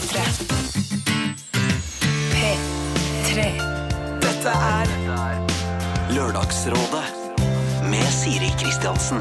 P3. 0.00 0.20
P3. 2.32 3.42
Dette 4.20 4.52
er 4.54 4.92
Lørdagsrådet 6.14 7.02
med 7.90 8.06
Siri 8.08 8.48
Kristiansen. 8.62 9.20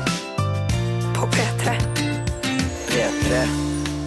på 1.16 1.28
P3. 1.28 1.76
P3. 2.88 3.44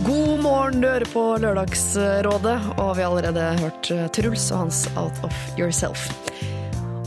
God 0.07 0.41
morgen, 0.43 0.81
du 0.81 0.89
hører 0.89 1.05
på 1.13 1.37
Lørdagsrådet, 1.45 2.59
og 2.79 2.97
vi 2.97 3.03
har 3.03 3.11
allerede 3.11 3.45
hørt 3.61 3.91
eh, 3.91 4.07
Truls 4.09 4.51
og 4.51 4.59
hans 4.65 4.87
Out 4.97 5.21
of 5.23 5.35
Yourself. 5.59 6.09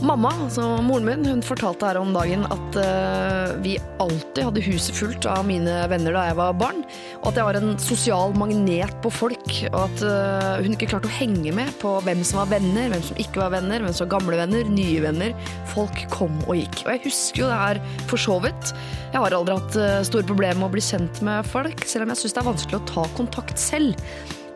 Mamma, 0.04 0.28
altså 0.44 0.60
moren 0.84 1.06
min, 1.08 1.22
hun 1.24 1.40
fortalte 1.40 1.86
her 1.88 1.96
om 1.96 2.10
dagen 2.12 2.42
at 2.52 2.76
uh, 2.76 3.54
vi 3.64 3.78
alltid 4.02 4.42
hadde 4.44 4.64
huset 4.66 4.92
fullt 4.98 5.24
av 5.30 5.46
mine 5.48 5.72
venner 5.88 6.12
da 6.12 6.26
jeg 6.26 6.36
var 6.36 6.58
barn, 6.60 6.82
og 7.22 7.30
at 7.30 7.38
jeg 7.40 7.46
var 7.48 7.56
en 7.56 7.72
sosial 7.80 8.36
magnet 8.36 8.92
på 9.00 9.12
folk, 9.22 9.54
og 9.70 9.78
at 9.86 10.04
uh, 10.04 10.60
hun 10.60 10.76
ikke 10.76 10.90
klarte 10.92 11.08
å 11.08 11.16
henge 11.16 11.54
med 11.56 11.72
på 11.80 11.94
hvem 12.04 12.20
som 12.28 12.42
var 12.42 12.52
venner, 12.52 12.90
hvem 12.92 13.06
som 13.08 13.22
ikke 13.24 13.40
var 13.40 13.54
venner, 13.56 13.86
hvem 13.86 13.96
som 13.96 14.04
var 14.04 14.12
gamle 14.18 14.40
venner, 14.42 14.68
nye 14.68 15.00
venner. 15.06 15.32
Folk 15.72 16.04
kom 16.12 16.36
og 16.44 16.60
gikk. 16.60 16.84
Og 16.84 16.92
jeg 16.92 17.04
husker 17.08 17.46
jo 17.46 17.50
det 17.54 17.60
her 17.62 17.82
for 18.12 18.20
så 18.20 18.36
vidt. 18.44 18.74
Jeg 19.14 19.22
har 19.22 19.38
aldri 19.38 19.56
hatt 19.56 19.80
uh, 19.80 20.04
store 20.04 20.28
problemer 20.28 20.60
med 20.60 20.68
å 20.68 20.74
bli 20.76 20.84
kjent 20.84 21.24
med 21.24 21.48
folk, 21.48 21.88
selv 21.88 22.04
om 22.04 22.12
jeg 22.12 22.26
syns 22.26 22.36
det 22.36 22.44
er 22.44 22.50
vanskelig 22.52 22.82
å 22.82 22.86
ta 22.92 23.08
kontakt 23.16 23.64
selv. 23.64 23.96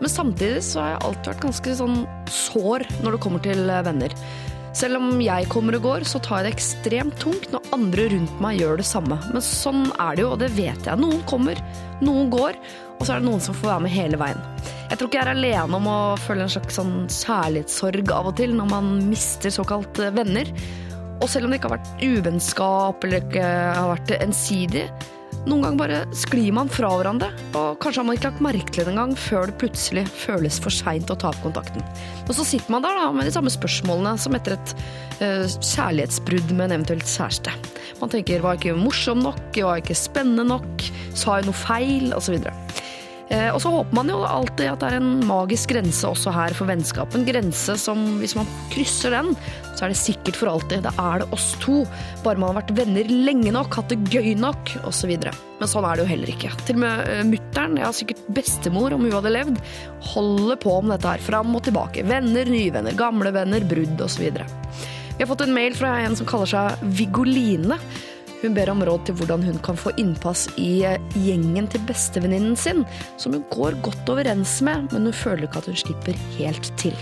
Men 0.05 0.13
samtidig 0.13 0.61
så 0.69 0.85
har 0.85 0.95
jeg 0.95 1.02
alltid 1.09 1.33
vært 1.33 1.49
ganske 1.49 1.80
sånn 1.80 1.99
sår 2.29 2.87
når 3.01 3.16
det 3.16 3.25
kommer 3.25 3.45
til 3.45 3.66
venner. 3.88 4.21
Selv 4.80 4.97
om 4.97 5.19
jeg 5.20 5.45
kommer 5.52 5.77
og 5.77 5.83
går, 5.84 6.05
så 6.09 6.16
tar 6.25 6.41
jeg 6.41 6.47
det 6.47 6.51
ekstremt 6.55 7.16
tungt 7.21 7.51
når 7.52 7.66
andre 7.77 8.07
rundt 8.15 8.38
meg 8.41 8.62
gjør 8.62 8.79
det 8.80 8.87
samme. 8.88 9.19
Men 9.29 9.43
sånn 9.45 9.83
er 10.01 10.16
det 10.16 10.25
jo, 10.25 10.30
og 10.33 10.41
det 10.41 10.48
vet 10.57 10.87
jeg. 10.88 11.01
Noen 11.02 11.21
kommer, 11.29 11.61
noen 12.01 12.30
går, 12.33 12.57
og 12.95 13.02
så 13.05 13.12
er 13.12 13.21
det 13.21 13.29
noen 13.29 13.45
som 13.45 13.59
får 13.59 13.74
være 13.74 13.85
med 13.85 13.93
hele 13.93 14.21
veien. 14.23 14.41
Jeg 14.88 14.97
tror 14.97 15.11
ikke 15.11 15.19
jeg 15.19 15.27
er 15.27 15.33
alene 15.35 15.80
om 15.83 15.91
å 15.91 15.98
føle 16.23 16.47
en 16.47 16.55
slags 16.55 16.80
sånn 16.80 16.95
kjærlighetssorg 17.12 18.15
av 18.16 18.30
og 18.32 18.38
til 18.40 18.57
når 18.57 18.71
man 18.73 18.90
mister 19.10 19.52
såkalt 19.52 20.01
eh, 20.01 20.15
venner. 20.16 20.49
Og 21.21 21.29
selv 21.29 21.45
om 21.45 21.52
det 21.52 21.60
ikke 21.60 21.74
har 21.74 21.77
vært 21.77 22.05
uvennskap 22.07 23.05
eller 23.05 23.27
ikke 23.27 23.52
har 23.77 23.93
vært 23.93 24.15
ensidig, 24.16 24.87
noen 25.49 25.63
ganger 25.65 25.79
bare 25.80 26.01
sklir 26.16 26.52
man 26.55 26.69
fra 26.73 26.91
hverandre, 26.93 27.30
og 27.57 27.79
kanskje 27.80 28.02
har 28.02 28.09
man 28.09 28.19
ikke 28.19 28.29
lagt 28.29 28.43
merke 28.45 28.74
til 28.74 28.85
det 28.85 28.93
engang 28.93 29.15
før 29.19 29.49
det 29.49 29.57
plutselig 29.63 30.05
føles 30.13 30.60
for 30.63 30.74
seint 30.74 31.13
å 31.13 31.16
ta 31.21 31.30
opp 31.33 31.41
kontakten. 31.45 31.85
Og 32.27 32.35
så 32.37 32.46
sitter 32.46 32.74
man 32.74 32.85
der 32.85 32.99
da 32.99 33.09
med 33.15 33.29
de 33.29 33.35
samme 33.35 33.52
spørsmålene 33.52 34.16
som 34.21 34.37
etter 34.37 34.57
et 34.59 34.74
uh, 35.23 35.46
kjærlighetsbrudd 35.46 36.52
med 36.52 36.68
en 36.68 36.77
eventuelt 36.80 37.09
kjæreste. 37.09 37.55
Man 38.02 38.13
tenker 38.13 38.45
var 38.45 38.57
jeg 38.57 38.65
ikke 38.65 38.85
morsom 38.85 39.24
nok, 39.24 39.43
var 39.57 39.79
jeg 39.79 39.87
ikke 39.87 40.01
spennende 40.02 40.46
nok, 40.52 40.87
sa 41.16 41.41
jeg 41.41 41.49
noe 41.49 41.63
feil, 41.63 42.13
osv. 42.16 42.38
Eh, 43.31 43.47
og 43.55 43.61
så 43.63 43.71
håper 43.71 43.95
man 43.95 44.09
jo 44.11 44.19
alltid 44.27 44.67
at 44.73 44.83
det 44.83 44.89
er 44.91 44.97
en 44.99 45.21
magisk 45.27 45.71
grense 45.71 46.09
også 46.09 46.33
her 46.35 46.55
for 46.59 46.67
vennskap. 46.67 47.15
En 47.15 47.27
grense 47.29 47.77
som, 47.79 48.01
hvis 48.19 48.35
man 48.35 48.49
krysser 48.73 49.15
den, 49.15 49.31
så 49.79 49.87
er 49.87 49.93
det 49.93 50.01
sikkert 50.01 50.39
for 50.41 50.51
alltid. 50.51 50.83
Da 50.83 50.91
er 50.99 51.23
det 51.23 51.29
oss 51.37 51.53
to. 51.63 51.85
Bare 52.25 52.41
man 52.41 52.51
har 52.51 52.59
vært 52.59 52.75
venner 52.81 53.07
lenge 53.11 53.55
nok, 53.55 53.79
hatt 53.79 53.95
det 53.95 54.01
gøy 54.11 54.35
nok, 54.35 54.75
osv. 54.89 55.15
Men 55.23 55.71
sånn 55.71 55.87
er 55.87 55.95
det 55.95 56.05
jo 56.05 56.11
heller 56.11 56.35
ikke. 56.35 56.53
Til 56.67 56.81
og 56.81 56.83
med 56.83 57.07
uh, 57.07 57.23
mutter'n, 57.31 57.79
ja 57.79 57.95
sikkert 57.95 58.27
bestemor 58.35 58.97
om 58.97 59.07
hun 59.07 59.15
hadde 59.15 59.35
levd, 59.37 59.63
holder 60.11 60.59
på 60.67 60.81
med 60.83 60.97
dette 60.97 61.15
her 61.15 61.27
fram 61.31 61.55
og 61.55 61.63
tilbake. 61.69 62.07
Venner, 62.11 62.51
nye 62.51 62.75
venner, 62.75 62.99
gamle 62.99 63.31
venner, 63.37 63.67
brudd 63.71 64.06
osv. 64.11 64.27
Vi 64.27 65.23
har 65.23 65.28
fått 65.31 65.47
en 65.47 65.55
mail 65.55 65.75
fra 65.77 66.01
en 66.03 66.19
som 66.19 66.27
kaller 66.27 66.51
seg 66.51 66.83
Vigoline. 66.99 67.78
Hun 68.41 68.55
ber 68.56 68.71
om 68.72 68.81
råd 68.84 69.05
til 69.09 69.19
hvordan 69.21 69.44
hun 69.44 69.59
kan 69.65 69.77
få 69.77 69.93
innpass 70.00 70.47
i 70.60 70.81
eh, 70.88 70.97
gjengen 71.21 71.69
til 71.71 71.83
bestevenninnen 71.88 72.56
sin, 72.56 72.87
som 73.21 73.37
hun 73.37 73.44
går 73.53 73.77
godt 73.84 74.09
overens 74.12 74.60
med, 74.65 74.88
men 74.94 75.10
hun 75.10 75.16
føler 75.16 75.44
ikke 75.49 75.60
at 75.60 75.69
hun 75.69 75.78
slipper 75.84 76.25
helt 76.38 76.72
til. 76.81 76.97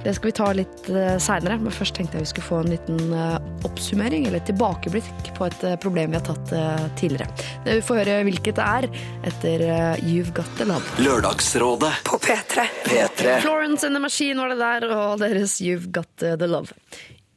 Det 0.00 0.14
skal 0.16 0.30
vi 0.30 0.32
ta 0.32 0.46
litt 0.56 0.86
uh, 0.88 1.18
seinere, 1.20 1.58
men 1.60 1.74
først 1.74 1.92
tenkte 1.98 2.16
jeg 2.16 2.24
vi 2.24 2.30
skulle 2.30 2.46
få 2.46 2.62
en 2.62 2.70
liten 2.72 3.12
eh, 3.12 3.34
oppsummering, 3.68 4.24
eller 4.30 4.40
tilbakeblikk, 4.48 5.28
på 5.36 5.44
et 5.44 5.66
eh, 5.68 5.76
problem 5.82 6.14
vi 6.14 6.16
har 6.16 6.24
tatt 6.24 6.54
eh, 6.56 6.86
tidligere. 6.96 7.28
Det 7.66 7.76
Vi 7.82 7.84
får 7.84 8.00
høre 8.00 8.16
hvilket 8.30 8.56
det 8.56 8.64
er, 8.80 8.88
etter 9.28 9.66
eh, 9.68 10.02
You've 10.08 10.32
Got 10.36 10.48
The 10.56 10.70
Love. 10.72 10.96
Lørdagsrådet. 11.04 11.92
På 12.08 12.16
P3. 12.16 12.64
P3. 12.88 13.40
Florence 13.44 13.84
and 13.84 13.96
the 13.96 14.00
Machine 14.00 14.40
var 14.40 14.54
det 14.54 14.60
der, 14.64 14.88
og 14.96 15.20
deres 15.20 15.60
You've 15.60 15.92
Got 15.92 16.08
The 16.16 16.48
Love. 16.48 16.72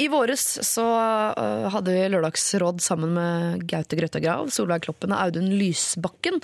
I 0.03 0.07
våres 0.11 0.57
så 0.67 0.83
øh, 0.83 1.67
hadde 1.71 1.93
vi 1.95 2.07
lørdagsråd 2.11 2.81
sammen 2.83 3.13
med 3.15 3.61
Gaute 3.69 3.95
Grøtta 3.95 4.19
Grav, 4.19 4.49
Solveig 4.51 4.83
Kloppen 4.83 5.13
og 5.15 5.21
Audun 5.21 5.53
Lysbakken. 5.55 6.41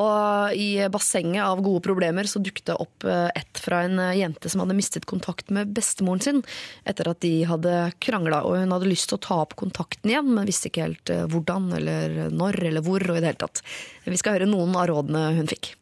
Og 0.00 0.54
i 0.54 0.86
bassenget 0.90 1.42
av 1.42 1.62
gode 1.66 1.82
problemer 1.82 2.26
så 2.30 2.42
dukket 2.42 2.70
det 2.70 2.76
opp 2.82 3.06
øh, 3.06 3.28
ett 3.36 3.60
fra 3.62 3.84
en 3.86 3.98
øh, 4.02 4.16
jente 4.18 4.50
som 4.50 4.64
hadde 4.64 4.78
mistet 4.78 5.06
kontakt 5.10 5.52
med 5.54 5.70
bestemoren 5.76 6.22
sin 6.24 6.42
etter 6.88 7.12
at 7.12 7.22
de 7.22 7.32
hadde 7.50 7.76
krangla. 8.02 8.42
Og 8.48 8.58
hun 8.58 8.74
hadde 8.74 8.90
lyst 8.90 9.10
til 9.12 9.20
å 9.20 9.24
ta 9.28 9.38
opp 9.44 9.54
kontakten 9.60 10.10
igjen, 10.10 10.34
men 10.34 10.50
visste 10.50 10.72
ikke 10.72 10.88
helt 10.88 11.14
hvordan 11.30 11.70
eller 11.78 12.34
når 12.34 12.62
eller 12.72 12.86
hvor. 12.86 13.06
og 13.06 13.20
i 13.20 13.22
det 13.22 13.32
hele 13.32 13.44
tatt. 13.44 13.62
Vi 14.08 14.18
skal 14.18 14.40
høre 14.40 14.50
noen 14.50 14.74
av 14.74 14.90
rådene 14.90 15.28
hun 15.38 15.50
fikk. 15.50 15.76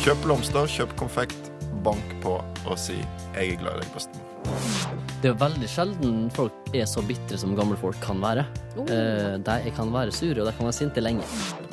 Kjøp 0.00 0.24
blomster, 0.24 0.64
kjøp 0.78 0.96
konfekt, 0.96 1.52
bank 1.84 2.16
på 2.24 2.40
og 2.40 2.76
si 2.78 2.96
'jeg 3.34 3.52
er 3.52 3.60
glad 3.60 3.76
i 3.76 3.80
deg, 3.84 3.92
bestemor'. 3.96 5.09
Det 5.20 5.28
er 5.28 5.38
veldig 5.40 5.68
sjelden 5.68 6.20
folk 6.32 6.70
er 6.72 6.86
så 6.88 7.02
bitre 7.04 7.36
som 7.40 7.52
gamle 7.58 7.76
folk 7.76 7.98
kan 8.00 8.22
være. 8.22 8.46
Oh. 8.78 8.86
de 8.86 9.72
kan 9.76 9.90
være 9.92 10.14
sure, 10.14 10.38
og 10.40 10.46
de 10.48 10.52
kan 10.56 10.68
være 10.68 10.78
sinte 10.78 11.02
lenge. 11.02 11.26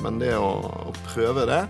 Men 0.04 0.18
det 0.20 0.34
å, 0.36 0.50
å 0.90 0.92
prøve 1.06 1.46
det, 1.48 1.62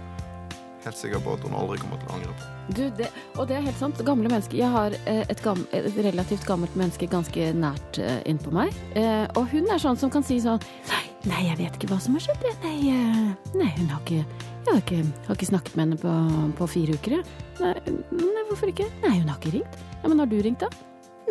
helt 0.84 0.98
sikker 0.98 1.22
på 1.22 1.34
at 1.36 1.44
hun 1.46 1.56
aldri 1.58 1.78
kommer 1.82 2.00
til 2.00 2.10
å 2.10 2.16
angre 2.16 2.34
på. 2.34 2.48
Du, 2.68 2.82
det, 2.98 3.08
og 3.36 3.48
det 3.48 3.58
er 3.58 3.66
helt 3.66 3.80
sant. 3.80 4.00
Gamle 4.06 4.30
mennesker. 4.30 4.58
Jeg 4.60 4.70
har 4.72 4.94
eh, 5.08 5.22
et, 5.24 5.42
gam, 5.44 5.60
et 5.76 5.88
relativt 6.04 6.46
gammelt 6.48 6.74
menneske 6.78 7.08
ganske 7.10 7.50
nært 7.56 8.00
eh, 8.02 8.20
innpå 8.28 8.52
meg. 8.54 8.74
Eh, 8.98 9.24
og 9.38 9.48
hun 9.52 9.68
er 9.72 9.82
sånn 9.82 9.98
som 10.00 10.12
kan 10.12 10.26
si 10.26 10.38
sånn 10.44 10.60
Nei, 10.90 11.04
nei 11.30 11.44
jeg 11.48 11.60
vet 11.62 11.78
ikke 11.78 11.92
hva 11.92 12.00
som 12.02 12.18
har 12.18 12.26
skjedd. 12.26 12.48
Nei, 12.64 12.76
eh, 12.92 13.54
nei 13.58 13.70
hun 13.78 13.92
har 13.92 14.02
ikke 14.04 14.22
Jeg 14.22 14.68
har 14.68 14.82
ikke, 14.82 15.04
har 15.28 15.38
ikke 15.38 15.52
snakket 15.52 15.78
med 15.78 15.86
henne 15.86 16.02
på, 16.02 16.16
på 16.58 16.72
fire 16.74 16.98
uker. 16.98 17.18
jeg. 17.18 17.46
Nei, 17.62 17.74
nei, 18.12 18.48
hvorfor 18.50 18.74
ikke? 18.74 18.90
Nei, 19.06 19.16
hun 19.20 19.32
har 19.32 19.40
ikke 19.40 19.56
ringt. 19.58 19.80
Ja, 20.02 20.08
Men 20.10 20.24
har 20.24 20.30
du 20.30 20.36
ringt, 20.44 20.64
da? 20.64 20.70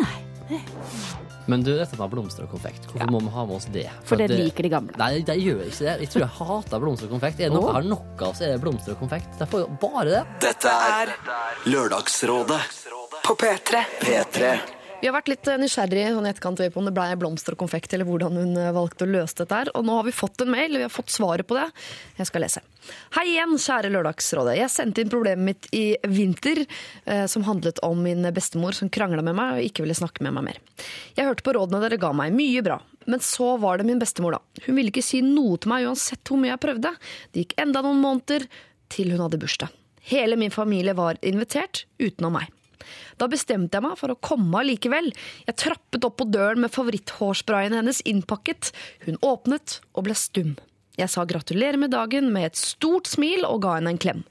Nei. 0.02 0.27
Men 1.48 1.64
du, 1.64 1.72
dette 1.78 1.96
med 2.00 2.12
blomster 2.12 2.44
og 2.44 2.52
konfekt, 2.52 2.88
hvorfor 2.92 3.12
må 3.12 3.22
vi 3.24 3.32
ha 3.34 3.46
med 3.48 3.56
oss 3.56 3.68
det? 3.72 3.86
For 4.08 4.20
det 4.20 4.28
det 4.32 4.40
liker 4.42 4.68
de 4.68 4.72
gamle. 4.74 4.96
Nei, 5.00 5.22
de 5.28 5.36
gjør 5.40 5.62
ikke 5.64 5.86
det. 5.86 5.94
Jeg 6.04 6.12
tror 6.14 6.26
jeg 6.26 6.34
hater 6.40 6.84
blomster 6.84 7.08
og 7.08 7.16
konfekt. 7.18 7.40
Er 7.40 7.52
det 7.52 7.56
noe 7.56 7.70
jeg 7.70 7.78
har 7.80 7.88
nok 7.88 8.26
av, 8.28 8.34
så 8.36 8.48
er 8.48 8.56
det 8.56 8.62
blomster 8.64 8.96
og 8.96 9.04
konfekt. 9.06 9.30
De 9.40 9.48
får 9.48 9.64
jo 9.64 9.70
bare 9.82 10.08
det. 10.12 10.24
Dette 10.48 10.74
er 10.94 11.14
Lørdagsrådet. 11.72 12.64
På 13.28 13.36
P3. 13.40 13.86
P3. 14.04 14.77
Vi 14.98 15.06
har 15.06 15.14
vært 15.14 15.28
litt 15.30 15.46
eh, 15.46 15.60
nysgjerrige 15.62 16.14
sånn 16.16 16.26
etterkant 16.26 16.62
på 16.74 16.82
om 16.82 16.88
det 16.88 16.94
ble 16.96 17.06
blomster 17.22 17.54
og 17.54 17.60
konfekt, 17.62 17.92
eller 17.94 18.08
hvordan 18.10 18.34
hun 18.40 18.56
eh, 18.58 18.72
valgte 18.74 19.06
å 19.06 19.10
løse 19.12 19.38
dette 19.38 19.60
her. 19.60 19.70
Og 19.78 19.86
nå 19.86 19.94
har 19.94 20.08
vi 20.08 20.14
fått 20.16 20.42
en 20.42 20.50
mail, 20.50 20.74
vi 20.74 20.88
har 20.88 20.94
fått 20.94 21.14
svaret 21.14 21.46
på 21.46 21.54
det. 21.58 21.68
Jeg 22.18 22.30
skal 22.32 22.42
lese. 22.42 22.64
Hei 23.14 23.28
igjen, 23.36 23.54
kjære 23.62 23.92
Lørdagsrådet. 23.94 24.56
Jeg 24.58 24.74
sendte 24.74 25.04
inn 25.04 25.14
problemet 25.14 25.46
mitt 25.46 25.70
i 25.78 25.84
vinter, 26.10 26.64
eh, 27.06 27.28
som 27.30 27.46
handlet 27.46 27.84
om 27.86 28.02
min 28.02 28.26
bestemor 28.34 28.74
som 28.74 28.90
krangla 28.90 29.22
med 29.22 29.38
meg 29.38 29.60
og 29.60 29.70
ikke 29.70 29.86
ville 29.86 30.00
snakke 30.02 30.26
med 30.26 30.34
meg 30.40 30.50
mer. 30.50 30.60
Jeg 31.14 31.30
hørte 31.30 31.46
på 31.46 31.54
rådene 31.60 31.84
dere 31.86 32.02
ga 32.02 32.12
meg, 32.18 32.34
mye 32.34 32.66
bra. 32.66 32.82
Men 33.06 33.22
så 33.22 33.54
var 33.62 33.78
det 33.78 33.86
min 33.92 34.02
bestemor, 34.02 34.40
da. 34.40 34.66
Hun 34.66 34.82
ville 34.82 34.90
ikke 34.90 35.06
si 35.06 35.22
noe 35.22 35.62
til 35.62 35.76
meg 35.76 35.86
uansett 35.86 36.26
hvor 36.26 36.42
mye 36.42 36.56
jeg 36.56 36.66
prøvde. 36.66 36.98
Det 37.32 37.46
gikk 37.46 37.60
enda 37.68 37.86
noen 37.86 38.02
måneder 38.02 38.50
til 38.90 39.14
hun 39.14 39.28
hadde 39.28 39.46
bursdag. 39.46 39.78
Hele 40.10 40.42
min 40.42 40.52
familie 40.52 40.98
var 40.98 41.22
invitert, 41.22 41.86
utenom 42.02 42.40
meg. 42.42 42.50
Da 43.18 43.28
bestemte 43.32 43.78
jeg 43.78 43.86
meg 43.86 43.98
for 44.00 44.14
å 44.14 44.20
komme 44.22 44.62
allikevel. 44.62 45.10
Jeg 45.48 45.60
trappet 45.60 46.06
opp 46.06 46.20
på 46.22 46.30
døren 46.30 46.62
med 46.64 46.74
favoritthårsprayen 46.74 47.76
hennes 47.80 48.04
innpakket. 48.06 48.72
Hun 49.08 49.20
åpnet 49.26 49.80
og 49.94 50.08
ble 50.08 50.18
stum. 50.18 50.56
Jeg 50.98 51.14
sa 51.14 51.26
gratulerer 51.30 51.78
med 51.78 51.94
dagen 51.94 52.32
med 52.34 52.52
et 52.52 52.60
stort 52.60 53.10
smil 53.10 53.46
og 53.46 53.62
ga 53.66 53.78
henne 53.78 53.94
en 53.94 54.02
klem. 54.02 54.24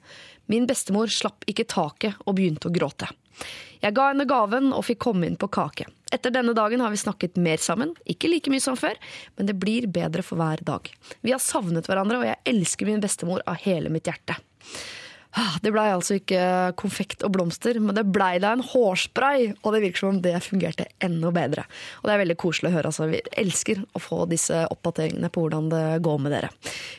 Min 0.51 0.67
bestemor 0.67 1.11
slapp 1.11 1.47
ikke 1.50 1.67
taket 1.71 2.19
og 2.25 2.38
begynte 2.38 2.71
å 2.71 2.75
gråte. 2.75 3.11
Jeg 3.83 3.94
ga 3.94 4.09
henne 4.11 4.27
gaven 4.27 4.73
og 4.75 4.87
fikk 4.89 5.03
komme 5.05 5.29
inn 5.29 5.39
på 5.39 5.50
kake. 5.53 5.87
Etter 6.15 6.32
denne 6.32 6.55
dagen 6.56 6.81
har 6.81 6.93
vi 6.93 7.00
snakket 7.00 7.39
mer 7.43 7.61
sammen, 7.62 7.93
ikke 8.06 8.31
like 8.31 8.50
mye 8.53 8.62
som 8.62 8.79
før, 8.79 8.94
men 9.37 9.49
det 9.49 9.59
blir 9.59 9.89
bedre 9.91 10.23
for 10.27 10.39
hver 10.41 10.62
dag. 10.67 10.89
Vi 11.21 11.35
har 11.35 11.43
savnet 11.43 11.91
hverandre, 11.91 12.21
og 12.23 12.29
jeg 12.29 12.43
elsker 12.55 12.89
min 12.89 13.03
bestemor 13.03 13.43
av 13.47 13.59
hele 13.67 13.91
mitt 13.93 14.06
hjerte. 14.09 14.39
Ah, 15.37 15.59
Det 15.61 15.69
blei 15.75 15.91
altså 15.93 16.17
ikke 16.17 16.41
konfekt 16.81 17.25
og 17.27 17.35
blomster, 17.35 17.77
men 17.83 17.97
det 17.99 18.06
blei 18.09 18.38
da 18.41 18.55
en 18.56 18.65
hårspray, 18.65 19.50
og 19.61 19.75
det 19.75 19.83
virker 19.85 20.00
som 20.00 20.15
om 20.15 20.21
det 20.25 20.33
fungerte 20.44 20.87
enda 21.05 21.33
bedre. 21.35 21.67
Og 22.00 22.09
det 22.09 22.15
er 22.15 22.23
veldig 22.23 22.38
koselig 22.41 22.71
å 22.71 22.77
høre. 22.79 22.93
Altså. 22.93 23.09
Vi 23.11 23.21
elsker 23.37 23.83
å 23.93 24.00
få 24.00 24.23
disse 24.31 24.62
oppdateringene 24.73 25.29
på 25.33 25.44
hvordan 25.44 25.69
det 25.73 25.85
går 26.06 26.23
med 26.25 26.33
dere. 26.33 26.53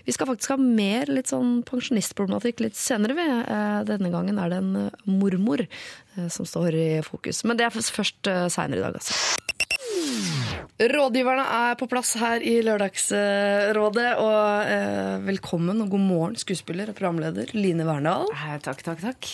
Vi 0.06 0.13
skal 0.13 0.30
faktisk 0.30 0.54
ha 0.54 0.60
mer 0.62 1.10
litt 1.10 1.34
sånn 1.34 1.63
pensjonistproblematikk 1.68 2.62
litt 2.68 2.78
senere. 2.78 3.18
Vi. 3.18 3.25
Eh, 3.25 3.80
Denne 3.89 4.13
gangen 4.13 4.38
er 4.42 4.54
det 4.54 4.62
en 4.62 4.72
eh, 4.86 5.01
mormor 5.10 5.66
eh, 5.66 6.30
som 6.30 6.45
står 6.45 6.78
i 6.78 6.88
fokus. 7.06 7.42
Men 7.48 7.57
det 7.57 7.66
er 7.66 7.74
først 7.74 8.30
seinere 8.54 8.83
i 8.83 8.86
dag, 8.86 9.01
altså. 9.01 9.37
Rådgiverne 10.77 11.41
er 11.41 11.77
på 11.79 11.88
plass 11.89 12.11
her 12.21 12.44
i 12.45 12.51
Lørdagsrådet. 12.61 14.09
Og 14.21 14.69
eh, 14.69 15.15
velkommen 15.25 15.79
og 15.81 15.89
god 15.89 16.03
morgen, 16.05 16.35
skuespiller 16.38 16.91
og 16.91 16.97
programleder 16.99 17.49
Line 17.57 17.85
Verndal. 17.88 18.27
Eh, 18.35 18.59
Takk, 18.61 18.83
takk, 18.85 19.01
takk. 19.01 19.29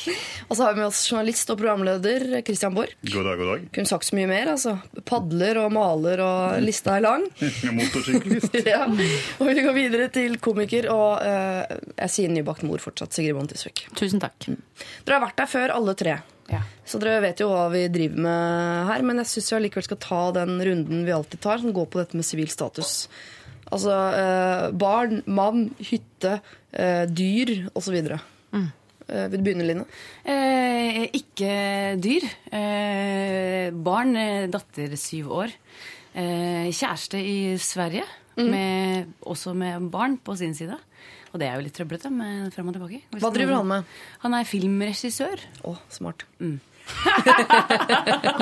Og 0.48 0.56
så 0.56 0.64
har 0.70 0.76
vi 0.78 0.80
med 0.84 0.88
oss 0.88 1.02
journalist 1.12 1.52
og 1.52 1.60
programleder 1.60 2.26
Christian 2.48 2.76
Borch. 2.78 2.96
God 3.12 3.28
dag, 3.28 3.42
god 3.42 3.52
dag. 3.52 3.66
Kunne 3.76 3.92
sagt 3.92 4.08
så 4.08 4.16
mye 4.20 4.30
mer. 4.32 4.54
altså. 4.56 4.78
Padler 5.10 5.60
og 5.66 5.74
maler, 5.76 6.24
og 6.24 6.64
lista 6.64 6.96
er 6.96 7.06
lang. 7.10 7.28
Motorsyklist. 7.80 8.56
ja. 8.74 8.86
Og 8.88 9.50
vi 9.52 9.58
går 9.68 9.76
videre 9.78 10.08
til 10.16 10.40
komiker 10.44 10.88
og 10.96 11.26
eh, 11.28 11.76
jeg 12.06 12.16
sier 12.16 12.32
nybakt 12.32 12.64
mor 12.68 12.80
fortsatt, 12.84 13.12
Sigrid 13.16 13.36
Bonde 13.36 13.52
Tusvik. 13.58 13.90
Tusen 14.00 14.24
takk. 14.24 14.48
Dere 14.48 15.20
har 15.20 15.28
vært 15.28 15.44
der 15.44 15.52
før, 15.58 15.76
alle 15.76 15.98
tre. 16.00 16.22
Ja. 16.52 16.60
Så 16.86 17.00
dere 17.00 17.22
vet 17.24 17.40
jo 17.40 17.48
hva 17.52 17.68
vi 17.72 17.86
driver 17.92 18.26
med 18.26 18.90
her, 18.90 19.06
men 19.08 19.22
jeg 19.22 19.32
syns 19.32 19.52
vi 19.52 19.58
allikevel 19.60 19.88
skal 19.88 20.02
ta 20.04 20.22
den 20.36 20.58
runden 20.68 21.06
vi 21.08 21.16
alltid 21.16 21.42
tar, 21.44 21.62
som 21.62 21.76
går 21.76 21.88
på 21.92 22.02
dette 22.02 22.20
med 22.20 22.28
sivil 22.28 22.52
status. 22.52 23.08
Altså 23.74 23.96
eh, 24.20 24.66
barn, 24.76 25.22
mann, 25.26 25.68
hytte, 25.82 26.38
eh, 26.76 27.06
dyr 27.10 27.54
osv. 27.74 27.96
Mm. 28.54 28.68
Eh, 29.08 29.28
vil 29.32 29.40
du 29.40 29.46
begynne, 29.46 29.68
Line? 29.68 29.86
Eh, 30.26 31.06
ikke 31.16 31.54
dyr. 32.04 32.28
Eh, 32.54 33.72
barn, 33.74 34.16
eh, 34.20 34.50
datter 34.52 34.98
syv 35.00 35.32
år. 35.44 35.56
Eh, 36.14 36.70
kjæreste 36.70 37.18
i 37.18 37.56
Sverige, 37.58 38.06
med, 38.38 39.14
også 39.30 39.54
med 39.54 39.92
barn 39.94 40.18
på 40.18 40.36
sin 40.38 40.56
side. 40.58 40.78
Og 41.34 41.42
det 41.42 41.48
er 41.50 41.58
jo 41.58 41.64
litt 41.66 41.74
trøblete 41.74 42.12
med 42.14 42.54
frem 42.54 42.68
og 42.70 42.76
tilbake. 42.76 43.00
Hvis 43.10 43.24
Hva 43.24 43.32
driver 43.34 43.58
han 43.58 43.70
med? 43.72 43.96
Han 44.22 44.36
er 44.38 44.46
filmregissør. 44.46 45.42
Å, 45.66 45.74
smart. 45.90 46.28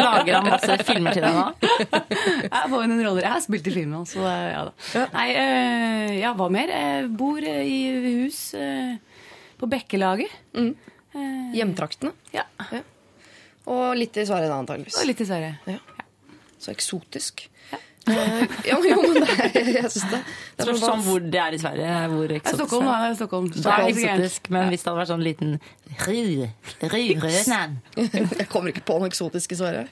Lager 0.01 0.33
han 0.35 0.47
masse 0.49 0.75
filmer 0.89 1.15
til 1.15 1.23
deg 1.23 1.37
nå? 1.37 1.45
Jeg 1.61 2.71
får 2.73 2.87
noen 2.89 3.03
roller. 3.05 3.23
Jeg 3.27 3.33
har 3.35 3.43
spilt 3.45 3.69
i 3.69 3.73
filmen, 3.75 4.03
så 4.09 4.25
ja 4.25 4.63
da. 4.67 4.73
Nei, 5.13 5.27
eh, 5.37 6.13
ja, 6.19 6.33
hva 6.37 6.49
mer? 6.53 6.73
Jeg 6.73 7.11
bor 7.19 7.39
eh, 7.45 7.61
i 7.63 7.79
hus 8.25 8.41
eh, 8.57 8.95
på 9.61 9.69
Bekkelaget. 9.71 10.33
Eh, 10.57 11.53
Hjemtraktene. 11.55 12.11
Ja. 12.35 12.47
Og 13.71 13.93
litt 13.99 14.17
i 14.17 14.25
Sverige, 14.27 14.49
da, 14.51 14.57
antageligvis. 14.59 14.99
Og 14.99 15.07
litt 15.11 15.21
i 15.23 15.29
Sverige. 15.29 15.79
Så 16.61 16.73
eksotisk. 16.73 17.45
Eh, 17.71 17.87
ja, 18.07 18.77
jo, 18.81 19.01
men 19.01 19.21
det 19.21 19.35
er, 19.45 19.67
jeg 19.75 19.89
syns 19.93 20.07
det. 20.09 20.19
det 20.21 20.63
er 20.63 20.65
Spørs 20.65 20.79
sånn 20.81 21.03
hvor 21.05 21.19
det 21.21 21.39
er 21.41 21.53
i 21.53 21.59
Sverige. 21.61 21.91
Hvor 22.13 22.33
eksotisk 22.37 22.57
Stockholm, 22.57 22.87
det 22.87 22.95
er. 22.95 23.03
da. 23.03 23.15
Stockholm. 23.19 23.49
Det 23.53 23.65
er 23.75 23.87
eksotisk, 23.91 24.49
men 24.55 24.71
hvis 24.73 24.81
det 24.83 24.89
hadde 24.89 25.01
vært 25.03 25.11
sånn 25.13 25.25
liten 25.25 25.53
Ryrøsland. 26.91 27.77
Jeg 27.95 28.47
kommer 28.49 28.73
ikke 28.73 28.83
på 28.87 28.97
noe 29.01 29.09
eksotisk 29.11 29.53
i 29.55 29.59
Sverige. 29.59 29.85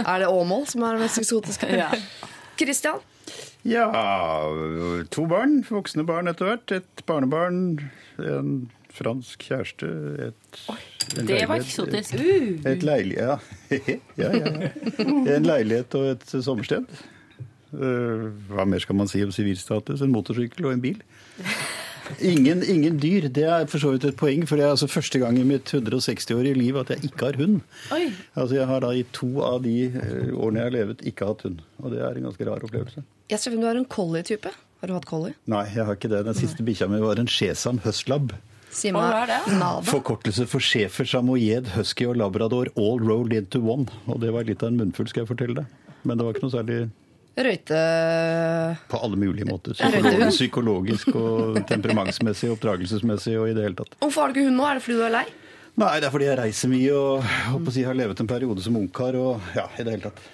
Er 0.00 0.24
det 0.24 0.28
Åmål 0.32 0.66
som 0.72 0.84
er 0.88 0.96
det 0.96 1.04
mest 1.06 1.20
eksotiske? 1.22 1.68
Ja. 1.76 1.90
Christian? 2.60 3.00
Ja, 3.68 3.86
to 5.12 5.26
barn. 5.30 5.60
Voksne 5.68 6.04
barn 6.08 6.30
etter 6.32 6.48
hvert. 6.54 6.72
Et 6.80 7.04
barnebarn, 7.08 7.60
en 8.18 8.54
fransk 8.90 9.44
kjæreste, 9.50 9.86
et 10.30 10.58
Oi, 10.72 10.78
Det 11.14 11.46
var 11.48 11.60
leilighet- 11.60 11.62
eksotisk. 11.62 12.14
Et 12.66 12.82
leilighet, 12.82 13.20
ja. 13.20 13.38
ja, 14.18 14.32
ja, 14.34 14.50
ja. 14.64 14.70
En 15.36 15.46
leilighet 15.46 15.94
og 16.00 16.08
et 16.16 16.24
sommersted. 16.42 16.88
Eh, 17.74 18.24
hva 18.50 18.66
mer 18.66 18.82
skal 18.82 18.98
man 18.98 19.10
si 19.10 19.22
om 19.24 19.32
sivilstatus? 19.34 20.02
En 20.02 20.12
motorsykkel 20.14 20.66
og 20.66 20.74
en 20.74 20.82
bil. 20.84 20.98
Ingen, 22.26 22.64
ingen 22.66 22.96
dyr. 22.98 23.28
Det 23.30 23.44
er 23.46 23.68
for 23.70 23.78
så 23.78 23.92
vidt 23.94 24.04
et 24.08 24.16
poeng, 24.18 24.42
for 24.48 24.58
det 24.58 24.64
er 24.66 24.72
altså 24.74 24.88
første 24.90 25.20
gang 25.22 25.36
i 25.38 25.44
mitt 25.46 25.70
160-årige 25.70 26.58
liv 26.58 26.78
at 26.80 26.90
jeg 26.90 27.04
ikke 27.12 27.28
har 27.28 27.38
hund. 27.38 27.60
Oi. 27.94 28.08
Altså 28.34 28.56
Jeg 28.58 28.66
har 28.66 28.82
da 28.82 28.90
i 28.98 29.04
to 29.14 29.28
av 29.46 29.60
de 29.62 29.76
eh, 29.86 30.32
årene 30.34 30.64
jeg 30.64 30.66
har 30.70 30.74
levet, 30.74 31.04
ikke 31.06 31.28
hatt 31.30 31.44
hund. 31.46 31.62
Og 31.78 31.94
det 31.94 32.02
er 32.02 32.18
en 32.18 32.26
ganske 32.26 32.48
rar 32.48 32.66
opplevelse. 32.66 33.04
Jeg 33.30 33.38
ser 33.38 33.52
for 33.54 33.60
meg 33.60 33.68
du 33.68 33.70
er 33.70 33.82
en 33.84 33.90
collie-type. 33.94 34.52
Har 34.80 34.88
du 34.90 34.96
hatt 34.96 35.06
collie? 35.06 35.36
Nei, 35.52 35.66
jeg 35.76 35.86
har 35.86 35.98
ikke 35.98 36.10
det. 36.10 36.24
Den 36.26 36.38
siste 36.38 36.64
bikkja 36.66 36.88
mi 36.90 36.98
var 37.04 37.20
en 37.20 37.30
Shesam 37.30 37.78
Høstlab. 37.84 38.32
Si 38.74 38.90
hva 38.94 39.02
er 39.06 39.14
meg 39.14 39.30
det? 39.30 39.38
nada. 39.58 39.82
Forkortelse 39.86 40.46
for 40.50 40.62
schæfer, 40.62 41.06
samoyed, 41.10 41.72
husky 41.76 42.06
og 42.06 42.18
labrador 42.18 42.70
all 42.78 42.98
rolled 43.02 43.34
into 43.36 43.60
one. 43.66 43.86
Og 44.06 44.18
det 44.22 44.30
var 44.34 44.46
litt 44.48 44.62
av 44.62 44.70
en 44.72 44.78
munnfull, 44.82 45.08
skal 45.10 45.24
jeg 45.24 45.30
fortelle 45.30 45.62
deg. 45.62 45.94
Men 46.06 46.16
det 46.18 46.26
var 46.26 46.34
ikke 46.34 46.46
noe 46.46 46.54
særlig 46.54 46.78
Røyte... 47.46 47.80
på 48.90 49.00
alle 49.04 49.18
mulige 49.20 49.46
måter. 49.48 49.74
Psykologisk. 49.78 50.36
Psykologisk 50.36 51.12
og 51.16 51.60
temperamentsmessig, 51.70 52.50
oppdragelsesmessig 52.54 53.36
og 53.40 53.50
i 53.50 53.54
det 53.56 53.66
hele 53.68 53.78
tatt. 53.80 53.96
Hvorfor 54.02 54.24
har 54.26 54.32
du 54.32 54.38
ikke 54.40 54.48
hund 54.50 54.60
nå? 54.60 54.66
Er 54.68 54.80
det 54.80 54.84
fordi 54.86 54.98
du 55.00 55.04
er 55.08 55.14
lei? 55.18 55.26
Nei, 55.80 55.92
det 56.02 56.08
er 56.08 56.12
fordi 56.12 56.26
jeg 56.28 56.38
reiser 56.40 56.72
mye 56.72 56.96
og 56.96 57.28
og 57.54 57.60
på 57.64 57.70
å 57.70 57.74
si, 57.74 57.84
har 57.86 57.96
levet 57.96 58.20
en 58.20 58.28
periode 58.30 58.64
som 58.64 58.76
ungkar 58.80 59.16
og 59.20 59.52
ja, 59.56 59.68
i 59.78 59.86
det 59.86 59.94
hele 59.96 60.10
tatt. 60.10 60.24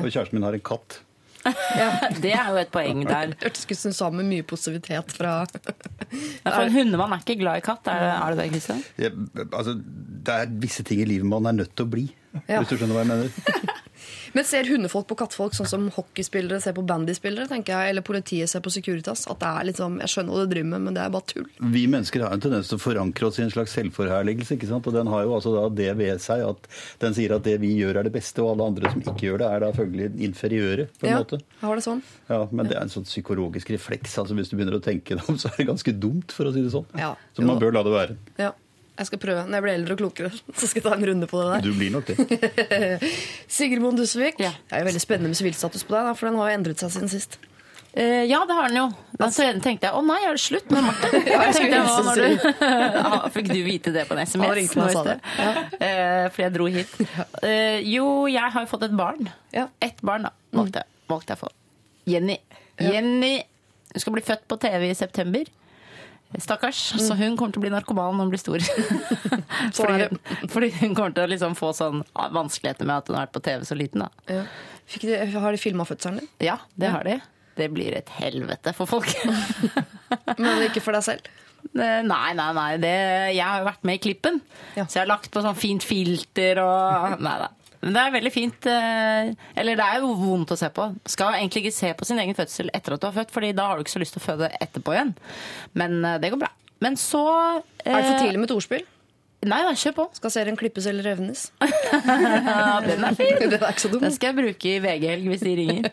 Og 0.00 0.06
kjæresten 0.08 0.38
min 0.38 0.46
har 0.46 0.56
en 0.56 0.64
katt. 0.64 1.00
Ja, 1.44 1.88
Det 2.24 2.32
er 2.32 2.46
jo 2.54 2.56
et 2.62 2.70
poeng 2.72 3.02
der. 3.04 3.34
Hørtes 3.44 3.66
ut 3.68 3.76
som 3.76 3.92
du 3.92 3.96
sa 3.98 4.08
med 4.14 4.24
mye 4.30 4.44
positivitet 4.48 5.12
fra 5.12 5.34
For 5.50 6.62
en 6.62 6.72
hundemann 6.72 7.12
er 7.12 7.20
ikke 7.24 7.36
glad 7.42 7.60
i 7.60 7.64
katt, 7.66 7.86
er 7.92 8.00
det 8.00 8.12
er 8.14 8.32
det, 8.32 8.38
det 8.40 8.48
Kristian? 8.54 8.82
Ja, 9.02 9.10
altså, 9.50 9.76
det 10.24 10.38
er 10.40 10.54
visse 10.62 10.86
ting 10.88 11.02
i 11.04 11.08
livet 11.08 11.28
man 11.28 11.50
er 11.50 11.58
nødt 11.60 11.74
til 11.76 11.84
å 11.86 11.92
bli, 11.96 12.06
Ja. 12.48 12.58
hvis 12.62 12.72
du 12.72 12.78
skjønner 12.80 12.96
hva 12.96 13.04
jeg 13.04 13.12
mener. 13.12 13.28
Men 14.34 14.44
ser 14.44 14.64
hundefolk 14.66 15.06
på 15.06 15.16
kattfolk 15.20 15.54
sånn 15.54 15.68
som 15.70 15.84
hockeyspillere 15.94 16.60
ser 16.60 16.74
på 16.74 16.82
bandyspillere, 16.86 17.46
tenker 17.50 17.72
jeg, 17.78 17.92
eller 17.94 18.02
politiet 18.02 18.50
ser 18.50 18.60
på 18.64 18.72
Securitas? 18.74 19.26
At 19.30 19.38
det 19.40 19.46
er 19.50 19.68
liksom 19.70 20.00
Jeg 20.02 20.10
skjønner 20.10 20.34
hva 20.34 20.42
du 20.44 20.50
driver 20.54 20.70
med, 20.72 20.80
men 20.88 20.94
det 20.98 21.02
er 21.04 21.12
bare 21.14 21.28
tull. 21.30 21.46
Vi 21.74 21.84
mennesker 21.86 22.24
har 22.26 22.34
en 22.34 22.42
tendens 22.42 22.68
til 22.68 22.78
å 22.78 22.82
forankre 22.82 23.28
oss 23.28 23.38
i 23.38 23.44
en 23.46 23.52
slags 23.54 23.74
selvforherligelse. 23.78 24.56
ikke 24.58 24.68
sant? 24.72 24.86
Og 24.90 24.96
den 24.96 25.06
har 25.12 25.22
jo 25.24 25.34
altså 25.38 25.54
da 25.54 25.68
det 25.70 25.92
ved 26.00 26.20
seg 26.24 26.42
at 26.48 26.66
den 27.04 27.14
sier 27.14 27.36
at 27.36 27.44
det 27.46 27.60
vi 27.62 27.74
gjør 27.78 28.00
er 28.02 28.08
det 28.08 28.14
beste, 28.16 28.42
og 28.42 28.54
alle 28.56 28.66
andre 28.72 28.90
som 28.90 29.00
ikke 29.06 29.28
gjør 29.30 29.38
det, 29.44 29.50
er 29.54 29.60
da 29.66 29.72
følgelig 29.78 30.10
inferiøre. 30.28 30.88
på 30.98 31.06
en 31.06 31.12
Ja, 31.14 31.22
måte. 31.22 31.40
Ja, 31.60 31.68
har 31.68 31.76
det 31.76 31.86
sånn. 31.86 32.02
Ja, 32.28 32.40
Men 32.50 32.66
det 32.66 32.76
er 32.76 32.82
en 32.82 32.88
sånn 32.90 33.06
psykologisk 33.06 33.70
refleks. 33.70 34.18
altså 34.18 34.34
Hvis 34.34 34.50
du 34.50 34.56
begynner 34.56 34.78
å 34.80 34.82
tenke 34.82 35.14
deg 35.16 35.28
om, 35.30 35.36
så 35.38 35.48
er 35.52 35.56
det 35.62 35.66
ganske 35.70 35.92
dumt, 35.98 36.32
for 36.32 36.44
å 36.46 36.52
si 36.52 36.60
det 36.62 36.72
sånn. 36.74 36.86
Ja. 36.98 37.14
Så 37.36 37.42
man 37.46 37.58
bør 37.62 37.72
la 37.72 37.82
det 37.86 37.92
være. 37.94 38.16
Ja. 38.38 38.52
Jeg 38.94 39.08
skal 39.08 39.20
prøve. 39.22 39.46
Når 39.48 39.58
jeg 39.58 39.64
blir 39.66 39.74
eldre 39.74 39.96
og 39.96 40.02
klokere, 40.04 40.30
så 40.58 40.68
skal 40.68 40.80
jeg 40.80 40.86
ta 40.86 40.94
en 40.98 41.08
runde 41.10 41.30
på 41.30 41.40
det 41.40 41.48
der. 41.50 41.64
Du 41.66 41.74
blir 41.78 41.90
nok 41.94 42.10
det. 42.10 43.00
Sigrid 43.56 43.82
Moen 43.82 43.98
Dusvik. 43.98 44.38
Ja. 44.42 44.52
det 44.68 44.78
er 44.78 44.84
jo 44.84 44.90
veldig 44.92 45.02
spennende 45.02 45.32
med 45.32 45.40
sivilstatus 45.40 45.86
på 45.88 45.96
deg, 45.96 46.12
for 46.18 46.30
den 46.30 46.38
har 46.40 46.52
jo 46.52 46.60
endret 46.60 46.84
seg 46.84 46.94
siden 46.94 47.12
sist. 47.12 47.38
Eh, 47.94 48.24
ja, 48.26 48.40
det 48.48 48.54
har 48.58 48.70
den 48.72 48.78
jo. 48.80 48.84
Da 49.20 49.28
så 49.30 49.46
tenkte 49.62 49.86
jeg 49.86 49.94
å 49.94 50.00
nei, 50.02 50.18
er 50.26 50.34
det 50.34 50.42
slutt 50.42 50.70
med 50.74 50.82
Martin? 50.82 51.12
Ja, 51.30 51.44
jeg 51.46 51.54
skulle 51.54 51.78
Tenkte 51.78 51.92
nå 51.94 52.06
når 52.08 52.22
du... 52.22 52.64
Ja, 52.98 53.18
Fikk 53.36 53.50
du 53.52 53.58
vite 53.66 53.92
det 53.94 54.02
på 54.08 54.16
en 54.16 54.22
SMS? 54.24 54.42
Han 54.42 54.56
ringte 54.58 54.80
meg 54.80 54.88
og 54.88 54.96
sa 54.96 55.04
det. 55.06 55.16
Ja. 55.38 55.52
Eh, 55.78 56.24
fordi 56.34 56.46
jeg 56.46 56.54
dro 56.56 56.66
hit. 56.74 56.96
Eh, 57.46 57.78
jo, 57.86 58.06
jeg 58.30 58.54
har 58.56 58.66
jo 58.66 58.70
fått 58.70 58.88
et 58.88 58.96
barn. 58.98 59.30
Ja. 59.54 59.68
Ett 59.82 60.02
barn, 60.02 60.26
da, 60.26 60.34
valgte 60.58 60.82
jeg, 60.82 60.90
valgte 61.12 61.36
jeg 61.36 61.42
få? 61.44 61.52
Jenny. 62.10 62.38
Jenny 62.82 63.34
hun 63.94 64.02
skal 64.02 64.16
bli 64.16 64.24
født 64.26 64.48
på 64.50 64.56
TV 64.58 64.88
i 64.90 64.94
september. 64.98 65.50
Stakkars. 66.42 66.80
Så 66.98 67.14
hun 67.18 67.36
kommer 67.36 67.54
til 67.54 67.62
å 67.62 67.64
bli 67.64 67.72
narkoman 67.74 68.16
når 68.16 68.26
hun 68.26 68.32
blir 68.32 68.42
stor. 68.42 68.64
Fordi, 69.76 70.08
fordi 70.50 70.70
hun 70.80 70.94
kommer 70.96 71.14
til 71.14 71.24
å 71.24 71.30
liksom 71.30 71.54
få 71.58 71.70
sånn 71.76 72.02
vanskeligheter 72.12 72.86
med 72.88 73.02
at 73.02 73.08
hun 73.08 73.16
har 73.16 73.26
vært 73.26 73.34
på 73.36 73.42
TV 73.44 73.64
så 73.68 73.76
liten. 73.78 74.02
Ja. 74.30 74.42
De, 75.00 75.14
har 75.40 75.54
de 75.54 75.60
filma 75.60 75.86
fødselen 75.88 76.20
din? 76.20 76.28
Ja, 76.44 76.58
det 76.80 76.90
har 76.92 77.06
de. 77.06 77.16
Det 77.54 77.68
blir 77.72 77.94
et 77.96 78.10
helvete 78.18 78.74
for 78.76 78.90
folk. 78.90 79.10
Men 80.42 80.66
ikke 80.66 80.82
for 80.84 80.96
deg 80.96 81.06
selv? 81.06 81.30
Nei, 81.74 82.02
nei, 82.36 82.48
nei. 82.58 82.70
Det, 82.82 82.94
jeg 83.34 83.44
har 83.44 83.62
jo 83.62 83.68
vært 83.70 83.86
med 83.88 83.98
i 83.98 84.02
klippen. 84.04 84.40
Ja. 84.74 84.84
Så 84.84 84.98
jeg 84.98 85.04
har 85.04 85.12
lagt 85.14 85.30
på 85.32 85.42
sånn 85.44 85.58
fint 85.58 85.86
filter 85.86 86.60
og 86.64 87.20
Nei 87.24 87.36
da. 87.46 87.50
Men 87.84 87.92
det 87.92 88.00
er 88.02 88.14
veldig 88.14 88.32
fint. 88.32 88.66
eh, 88.70 89.30
Eller 89.60 89.76
det 89.76 89.84
er 89.84 90.00
jo 90.00 90.14
vondt 90.16 90.54
å 90.54 90.56
se 90.58 90.70
på. 90.72 90.86
Skal 91.12 91.36
egentlig 91.36 91.66
ikke 91.66 91.76
se 91.76 91.92
på 91.98 92.06
sin 92.08 92.18
egen 92.22 92.36
fødsel 92.38 92.70
etter 92.74 92.96
at 92.96 93.02
du 93.02 93.06
har 93.10 93.16
født, 93.18 93.30
Fordi 93.34 93.52
da 93.52 93.66
har 93.68 93.76
du 93.76 93.84
ikke 93.84 93.94
så 93.98 94.00
lyst 94.02 94.16
til 94.16 94.22
å 94.24 94.28
føde 94.30 94.48
etterpå 94.64 94.94
igjen. 94.96 95.12
Men 95.76 95.98
eh, 96.04 96.18
det 96.22 96.32
går 96.32 96.40
bra. 96.46 96.50
Men 96.84 96.96
så 97.00 97.20
Er 97.84 97.92
det 97.92 98.00
for 98.08 98.14
eh, 98.16 98.20
tidlig 98.24 98.40
med 98.40 98.48
et 98.50 98.56
ordspill? 98.56 98.86
Nei, 99.44 99.60
nei, 99.66 99.74
kjør 99.78 99.94
på. 99.96 100.04
Skal 100.16 100.32
serien 100.32 100.56
klippes 100.58 100.86
eller 100.90 101.06
revnes? 101.06 101.46
Ja, 102.04 102.80
den 102.84 103.04
er 103.06 103.14
fin. 103.16 103.36
Den 103.40 103.54
er 103.58 103.70
ikke 103.70 103.82
så 103.84 103.90
dum. 103.92 104.02
Den 104.02 104.12
skal 104.14 104.30
jeg 104.32 104.36
bruke 104.38 104.70
i 104.70 104.78
VG-helg 104.82 105.28
hvis 105.30 105.44
de 105.44 105.52
ringer. 105.58 105.88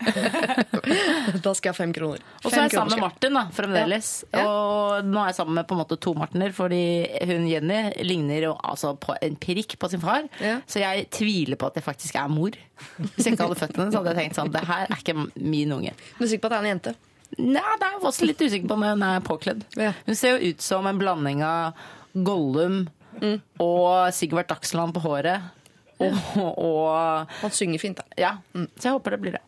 Da 1.46 1.54
skal 1.56 1.70
jeg 1.70 1.74
ha 1.74 1.78
fem 1.78 1.94
kroner. 1.96 2.24
Og 2.42 2.48
så 2.50 2.58
er 2.58 2.66
jeg 2.68 2.74
sammen 2.76 2.96
med 2.96 3.04
Martin, 3.04 3.38
da, 3.38 3.44
fremdeles. 3.56 4.10
Ja. 4.34 4.46
Og 4.48 5.08
nå 5.08 5.22
er 5.22 5.32
jeg 5.32 5.38
sammen 5.40 5.58
med 5.60 5.68
på 5.70 5.78
en 5.78 5.82
måte 5.84 5.98
to 6.02 6.14
Martiner, 6.18 6.54
fordi 6.56 6.82
hun 7.30 7.46
Jenny 7.50 7.80
ligner 8.08 8.48
jo 8.50 8.56
altså 8.58 8.94
på 9.00 9.16
en 9.24 9.38
prikk 9.42 9.78
på 9.82 9.92
sin 9.92 10.04
far. 10.04 10.28
Ja. 10.44 10.58
Så 10.70 10.82
jeg 10.84 11.08
tviler 11.14 11.60
på 11.60 11.70
at 11.72 11.80
jeg 11.80 11.86
faktisk 11.88 12.18
er 12.20 12.32
mor. 12.32 12.58
Hvis 12.98 13.26
jeg 13.28 13.36
ikke 13.36 13.48
hadde 13.48 13.62
født 13.62 13.78
henne, 13.80 13.94
så 13.94 14.02
hadde 14.02 14.14
jeg 14.16 14.20
tenkt 14.24 14.40
sånn 14.40 14.52
Det 14.54 14.66
her 14.68 14.88
er 14.88 15.00
ikke 15.00 15.18
min 15.38 15.76
unge. 15.78 15.96
Du 16.18 16.26
er 16.26 16.32
sikker 16.34 16.48
på 16.48 16.52
at 16.52 16.56
det 16.58 16.62
er 16.62 16.66
en 16.66 16.72
jente? 16.74 16.96
Nei, 17.40 17.76
det 17.80 17.88
er 17.88 17.94
jeg 17.96 18.02
også 18.10 18.28
litt 18.28 18.42
usikker 18.44 18.68
på 18.68 18.80
når 18.82 18.96
hun 18.96 19.06
er 19.08 19.22
påkledd. 19.28 19.62
Ja. 19.80 19.94
Hun 20.08 20.18
ser 20.20 20.36
jo 20.36 20.52
ut 20.52 20.66
som 20.66 20.90
en 20.90 21.00
blanding 21.00 21.44
av 21.48 21.78
Gollum 22.28 22.84
og 23.62 24.14
Sigvart 24.16 24.52
Dagsland 24.52 24.96
på 24.96 25.04
håret. 25.06 25.50
Og, 26.02 26.18
og 26.58 27.32
Han 27.44 27.54
synger 27.54 27.82
fint, 27.82 28.02
da. 28.02 28.20
Ja. 28.20 28.36
Så 28.54 28.90
jeg 28.90 28.98
håper 28.98 29.18
det 29.18 29.22
blir 29.22 29.38
det. 29.38 29.46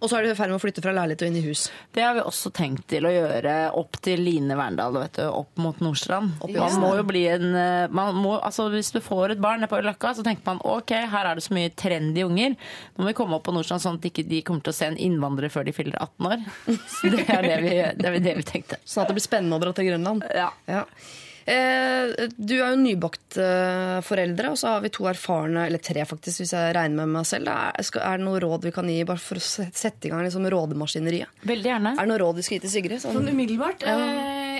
Og 0.00 0.08
så 0.08 0.16
er 0.16 0.24
du 0.24 0.30
i 0.32 0.36
ferd 0.36 0.50
med 0.50 0.58
å 0.58 0.62
flytte 0.62 0.82
fra 0.84 0.94
leilighet 0.96 1.24
og 1.24 1.30
inn 1.30 1.38
i 1.38 1.44
hus. 1.44 1.66
Det 1.94 2.02
har 2.04 2.14
vi 2.16 2.22
også 2.24 2.50
tenkt 2.54 2.86
til 2.90 3.06
å 3.06 3.12
gjøre 3.12 3.54
opp 3.78 3.98
til 4.04 4.22
Line 4.24 4.56
Verndal, 4.58 4.96
vet 5.02 5.18
du, 5.20 5.24
opp 5.28 5.60
mot 5.62 5.78
Nordstrand. 5.84 6.38
Opp 6.42 6.54
Man 6.56 6.78
må 6.82 6.92
jo 6.98 7.04
bli 7.06 7.24
en 7.30 7.46
eh, 7.58 7.92
man 7.92 8.16
må, 8.16 8.34
altså 8.38 8.68
Hvis 8.72 8.92
du 8.94 9.00
får 9.04 9.36
et 9.36 9.42
barn 9.42 9.62
nede 9.62 9.70
på 9.70 9.80
Løkka, 9.84 10.14
så 10.16 10.24
tenker 10.26 10.46
man 10.48 10.62
ok, 10.64 10.94
her 11.12 11.30
er 11.30 11.38
det 11.38 11.44
så 11.46 11.56
mye 11.56 11.72
trendy 11.78 12.24
unger. 12.26 12.56
Nå 12.96 13.04
må 13.04 13.10
vi 13.10 13.16
komme 13.18 13.38
opp 13.38 13.46
på 13.48 13.54
Nordstrand 13.54 13.84
sånn 13.84 14.00
at 14.00 14.08
ikke 14.08 14.26
de 14.28 14.42
kommer 14.46 14.64
til 14.64 14.74
å 14.74 14.78
se 14.78 14.88
en 14.90 15.00
innvandrer 15.08 15.52
før 15.52 15.68
de 15.68 15.76
fyller 15.76 15.98
18 16.00 16.30
år. 16.32 16.46
Så 16.96 17.12
det 17.12 17.26
er 17.26 17.48
det 17.48 17.58
vi, 17.66 17.74
det 17.98 18.08
er 18.08 18.22
det 18.30 18.38
vi 18.40 18.46
tenkte. 18.48 18.80
Sånn 18.84 19.04
at 19.04 19.12
det 19.12 19.18
blir 19.18 19.26
spennende 19.28 19.58
å 19.58 19.62
dra 19.62 19.74
til 19.76 19.90
Grønland. 19.90 20.24
Ja. 20.32 20.48
Eh, 20.66 21.20
du 21.46 22.54
er 22.58 22.72
jo 22.72 22.78
nybakt 22.78 23.38
eh, 23.40 23.98
foreldre, 24.06 24.52
og 24.52 24.60
så 24.60 24.74
har 24.74 24.84
vi 24.84 24.92
to 24.94 25.06
erfarne, 25.10 25.66
eller 25.66 25.82
tre 25.82 26.04
faktisk, 26.08 26.42
hvis 26.42 26.54
jeg 26.54 26.74
regner 26.76 27.02
med 27.02 27.16
meg 27.18 27.28
selv. 27.28 27.50
Er, 27.50 27.78
det 27.82 28.26
noe 28.26 28.40
råd 28.42 28.68
vi 28.68 28.74
kan 28.74 28.88
gi 28.90 29.00
bare 29.08 29.22
for 29.22 29.40
å 29.40 29.42
sette 29.42 30.08
i 30.08 30.12
gang 30.12 30.22
liksom, 30.26 30.46
rådemaskineriet? 30.52 31.42
Veldig 31.48 31.72
gjerne. 31.72 31.94
Er 31.96 32.02
det 32.02 32.12
noe 32.12 32.22
råd 32.22 32.40
vi 32.40 32.46
skal 32.46 32.58
gi 32.58 32.64
til 32.66 32.74
Sigrid? 32.76 33.02
Sånn 33.02 33.28
umiddelbart. 33.32 33.86
Ja. 33.86 33.98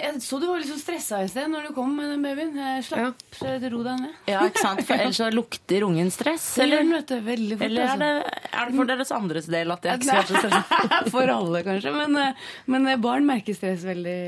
jeg 0.03 0.23
så 0.25 0.39
du 0.43 0.49
var 0.51 0.61
litt 0.61 0.71
sånn 0.71 0.83
stressa 0.83 1.23
i 1.25 1.31
sted 1.31 1.49
når 1.53 1.69
du 1.69 1.75
kom 1.77 1.95
med 1.97 2.11
den 2.13 2.25
babyen. 2.25 2.53
Eh, 2.59 2.81
Slapp 2.87 3.39
ja. 3.39 3.57
ro 3.73 3.83
deg 3.87 4.03
ned. 4.03 4.19
Ja, 4.31 4.45
ikke 4.49 4.65
sant? 4.65 4.85
For 4.89 4.99
ellers 4.99 5.21
så 5.21 5.31
lukter 5.33 5.87
ungen 5.87 6.13
stress. 6.15 6.49
Eller, 6.63 6.85
vet. 6.91 7.15
Veldig 7.23 7.59
fort. 7.59 7.67
eller 7.69 7.87
er, 7.87 7.95
altså. 7.95 8.03
det, 8.03 8.53
er 8.53 8.69
det 8.71 8.79
for 8.81 8.93
deres 8.93 9.17
andres 9.17 9.51
del 9.53 9.75
at 9.75 9.89
jeg 9.89 10.01
ikke 10.01 10.09
skal 10.09 10.21
være 10.21 10.29
så 10.29 10.43
stressa? 10.43 11.01
For 11.13 11.33
alle, 11.33 11.65
kanskje. 11.67 11.93
Men, 11.95 12.21
eh, 12.21 12.47
men 12.73 12.87
eh, 12.91 13.01
barn 13.03 13.27
merker 13.29 13.57
stress 13.57 13.85
veldig 13.87 14.21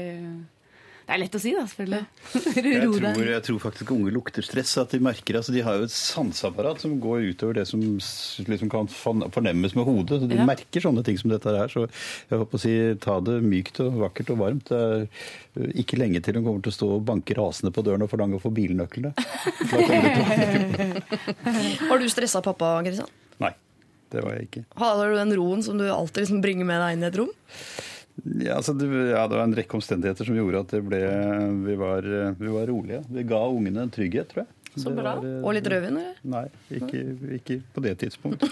Det 1.04 1.12
er 1.12 1.18
lett 1.20 1.34
å 1.37 1.40
si, 1.42 1.50
da, 1.52 1.62
selvfølgelig. 1.68 1.99
Jeg 2.56 2.87
tror, 2.88 3.26
jeg 3.28 3.42
tror 3.44 3.58
faktisk 3.61 3.90
unge 3.92 4.12
lukter 4.14 4.42
stress. 4.46 4.70
at 4.80 4.94
De 4.94 5.00
merker, 5.04 5.37
altså 5.37 5.52
de 5.52 5.61
har 5.66 5.76
jo 5.76 5.84
et 5.84 5.92
sanseapparat 5.92 6.80
som 6.80 6.94
går 7.02 7.26
utover 7.34 7.58
det 7.58 7.66
som 7.68 7.82
liksom 8.49 8.70
kan 8.73 8.88
fornemmes 8.88 9.75
med 9.76 9.84
hodet. 9.84 10.23
så 10.23 10.28
De 10.30 10.38
Ja. 10.40 10.46
merker 10.49 10.80
sånne 10.80 11.04
ting 11.04 11.18
som 11.20 11.28
dette 11.30 11.44
her. 11.52 11.68
Så 11.68 11.84
jeg 12.30 12.38
håper 12.40 12.56
å 12.56 12.62
si, 12.62 12.73
ta 13.04 13.18
det 13.20 13.37
mykt 13.44 13.80
og 13.84 14.00
vakkert 14.00 14.30
og 14.32 14.38
varmt. 14.40 14.64
Det 14.73 14.80
er 15.61 15.76
ikke 15.84 15.99
lenge 16.00 16.23
til 16.25 16.34
hun 16.40 16.44
kommer 16.49 16.62
til 16.64 16.73
å 16.73 16.78
stå 16.78 16.88
og 16.96 17.04
banke 17.04 17.37
rasende 17.37 17.70
på 17.70 17.84
døren 17.84 18.02
og 18.02 18.11
forlange 18.11 18.40
å 18.40 18.42
få 18.42 18.50
bilnøklene. 18.56 19.12
Har 21.88 21.99
du 22.00 22.08
stressa 22.14 22.40
pappa, 22.42 22.78
Kristian? 22.84 23.08
Nei, 23.44 23.52
det 24.12 24.25
var 24.25 24.38
jeg 24.38 24.49
ikke. 24.49 24.64
Har 24.80 25.04
du 25.11 25.16
den 25.20 25.37
roen 25.37 25.62
som 25.66 25.76
du 25.80 25.84
alltid 25.90 26.25
liksom 26.25 26.40
bringer 26.44 26.64
med 26.68 26.80
deg 26.80 26.96
inn 26.96 27.04
i 27.04 27.11
et 27.12 27.18
rom? 27.20 27.32
Ja, 28.23 28.54
altså, 28.61 28.73
det, 28.78 28.87
ja, 29.11 29.25
det 29.28 29.37
var 29.37 29.42
en 29.44 29.56
rekke 29.59 29.75
omstendigheter 29.76 30.25
som 30.28 30.37
gjorde 30.38 30.61
at 30.62 30.71
det 30.76 30.83
ble, 30.87 31.00
vi, 31.66 31.75
var, 31.80 32.06
vi 32.38 32.52
var 32.54 32.68
rolige. 32.71 33.00
Vi 33.11 33.25
ga 33.26 33.40
ungene 33.50 33.83
en 33.88 33.90
trygghet, 33.94 34.28
tror 34.30 34.44
jeg. 34.44 34.50
Så 34.75 34.90
Det 34.90 34.97
bra. 34.99 35.12
var, 35.16 35.26
eh, 35.26 35.42
Og 35.47 35.54
litt 35.54 35.66
rødvin? 35.71 35.99
Nei, 36.26 36.44
ikke, 36.78 37.02
ikke 37.37 37.56
på 37.75 37.83
det 37.85 37.92
tidspunktet. 38.00 38.50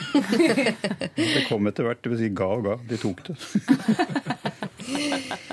Det 1.19 1.47
kom 1.49 1.67
etter 1.71 1.87
hvert. 1.89 2.03
Det 2.05 2.13
vil 2.13 2.21
si 2.21 2.29
ga 2.35 2.47
og 2.59 2.63
ga. 2.69 2.77
De 2.91 2.99
tok 3.03 3.25
det. 3.31 3.39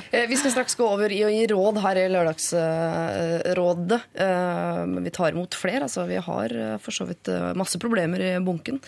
Eh, 0.09 0.25
Vi 0.27 0.35
skal 0.39 0.51
straks 0.51 0.73
gå 0.75 0.83
over 0.89 1.11
i 1.13 1.19
å 1.23 1.29
gi 1.29 1.43
råd 1.51 1.77
her 1.83 1.99
i 2.01 2.07
Lørdagsrådet. 2.09 3.99
Eh, 4.17 4.79
Men 4.89 5.03
vi 5.05 5.11
tar 5.13 5.31
imot 5.35 5.53
flere. 5.55 5.85
Altså, 5.85 6.05
vi 6.09 6.17
har 6.17 6.55
for 6.81 6.91
så 6.95 7.05
vidt 7.07 7.29
masse 7.55 7.77
problemer 7.79 8.19
i 8.25 8.31
bunken. 8.43 8.79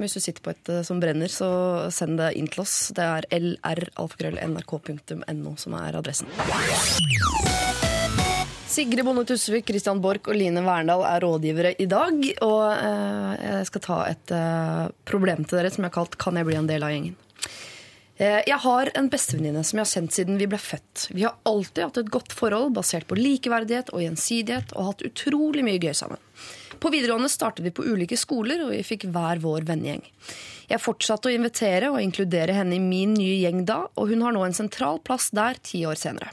Men 0.00 0.08
hvis 0.08 0.16
du 0.16 0.24
sitter 0.24 0.40
på 0.40 0.48
et 0.54 0.64
eh, 0.72 0.80
som 0.80 0.96
brenner, 0.96 1.28
så 1.28 1.92
send 1.92 2.16
det 2.16 2.32
inn 2.40 2.46
til 2.48 2.62
oss. 2.62 2.88
Det 2.96 3.04
er 3.04 3.20
lralfakrøll.nrk.no 3.36 5.52
som 5.60 5.74
er 5.76 5.92
adressen. 5.98 6.24
Sigrid 8.70 9.02
Bonde 9.04 9.26
Tusvik, 9.28 9.66
Christian 9.68 10.00
Borch 10.00 10.24
og 10.30 10.38
Line 10.40 10.62
Verndal 10.64 11.04
er 11.04 11.20
rådgivere 11.20 11.74
i 11.84 11.86
dag. 11.90 12.16
Og 12.46 12.62
eh, 12.72 13.34
jeg 13.44 13.66
skal 13.68 13.82
ta 13.84 14.08
et 14.08 14.32
eh, 14.32 14.88
problem 15.04 15.44
til 15.44 15.60
dere 15.60 15.70
som 15.74 15.84
jeg 15.84 15.92
har 15.92 15.98
kalt 15.98 16.16
'Kan 16.16 16.40
jeg 16.40 16.48
bli 16.48 16.56
en 16.62 16.70
del 16.70 16.86
av 16.86 16.94
gjengen'? 16.96 17.18
Jeg 18.20 18.58
har 18.60 18.90
en 19.00 19.08
bestevenninne 19.08 19.62
som 19.64 19.78
jeg 19.78 19.86
har 19.86 19.94
kjent 19.96 20.12
siden 20.12 20.40
vi 20.40 20.46
ble 20.48 20.58
født. 20.60 21.08
Vi 21.12 21.24
har 21.24 21.36
alltid 21.48 21.84
hatt 21.84 21.98
et 22.00 22.12
godt 22.12 22.32
forhold 22.36 22.74
basert 22.76 23.06
på 23.08 23.16
likeverdighet 23.16 23.88
og 23.96 24.02
gjensidighet, 24.04 24.68
og 24.76 24.86
hatt 24.90 25.04
utrolig 25.08 25.64
mye 25.64 25.80
gøy 25.80 25.94
sammen. 25.96 26.20
På 26.80 26.90
videregående 26.92 27.28
startet 27.28 27.66
vi 27.66 27.74
på 27.76 27.84
ulike 27.84 28.16
skoler, 28.16 28.64
og 28.64 28.72
vi 28.72 28.80
fikk 28.86 29.06
hver 29.12 29.40
vår 29.42 29.66
vennegjeng. 29.68 30.02
Jeg 30.70 30.80
fortsatte 30.80 31.28
å 31.28 31.34
invitere 31.34 31.90
og 31.92 32.00
inkludere 32.00 32.54
henne 32.56 32.78
i 32.78 32.82
min 32.82 33.12
nye 33.18 33.36
gjeng 33.42 33.66
da, 33.68 33.82
og 33.98 34.12
hun 34.12 34.24
har 34.24 34.32
nå 34.32 34.46
en 34.46 34.56
sentral 34.56 35.02
plass 35.04 35.28
der 35.36 35.60
ti 35.66 35.82
år 35.88 35.98
senere. 36.00 36.30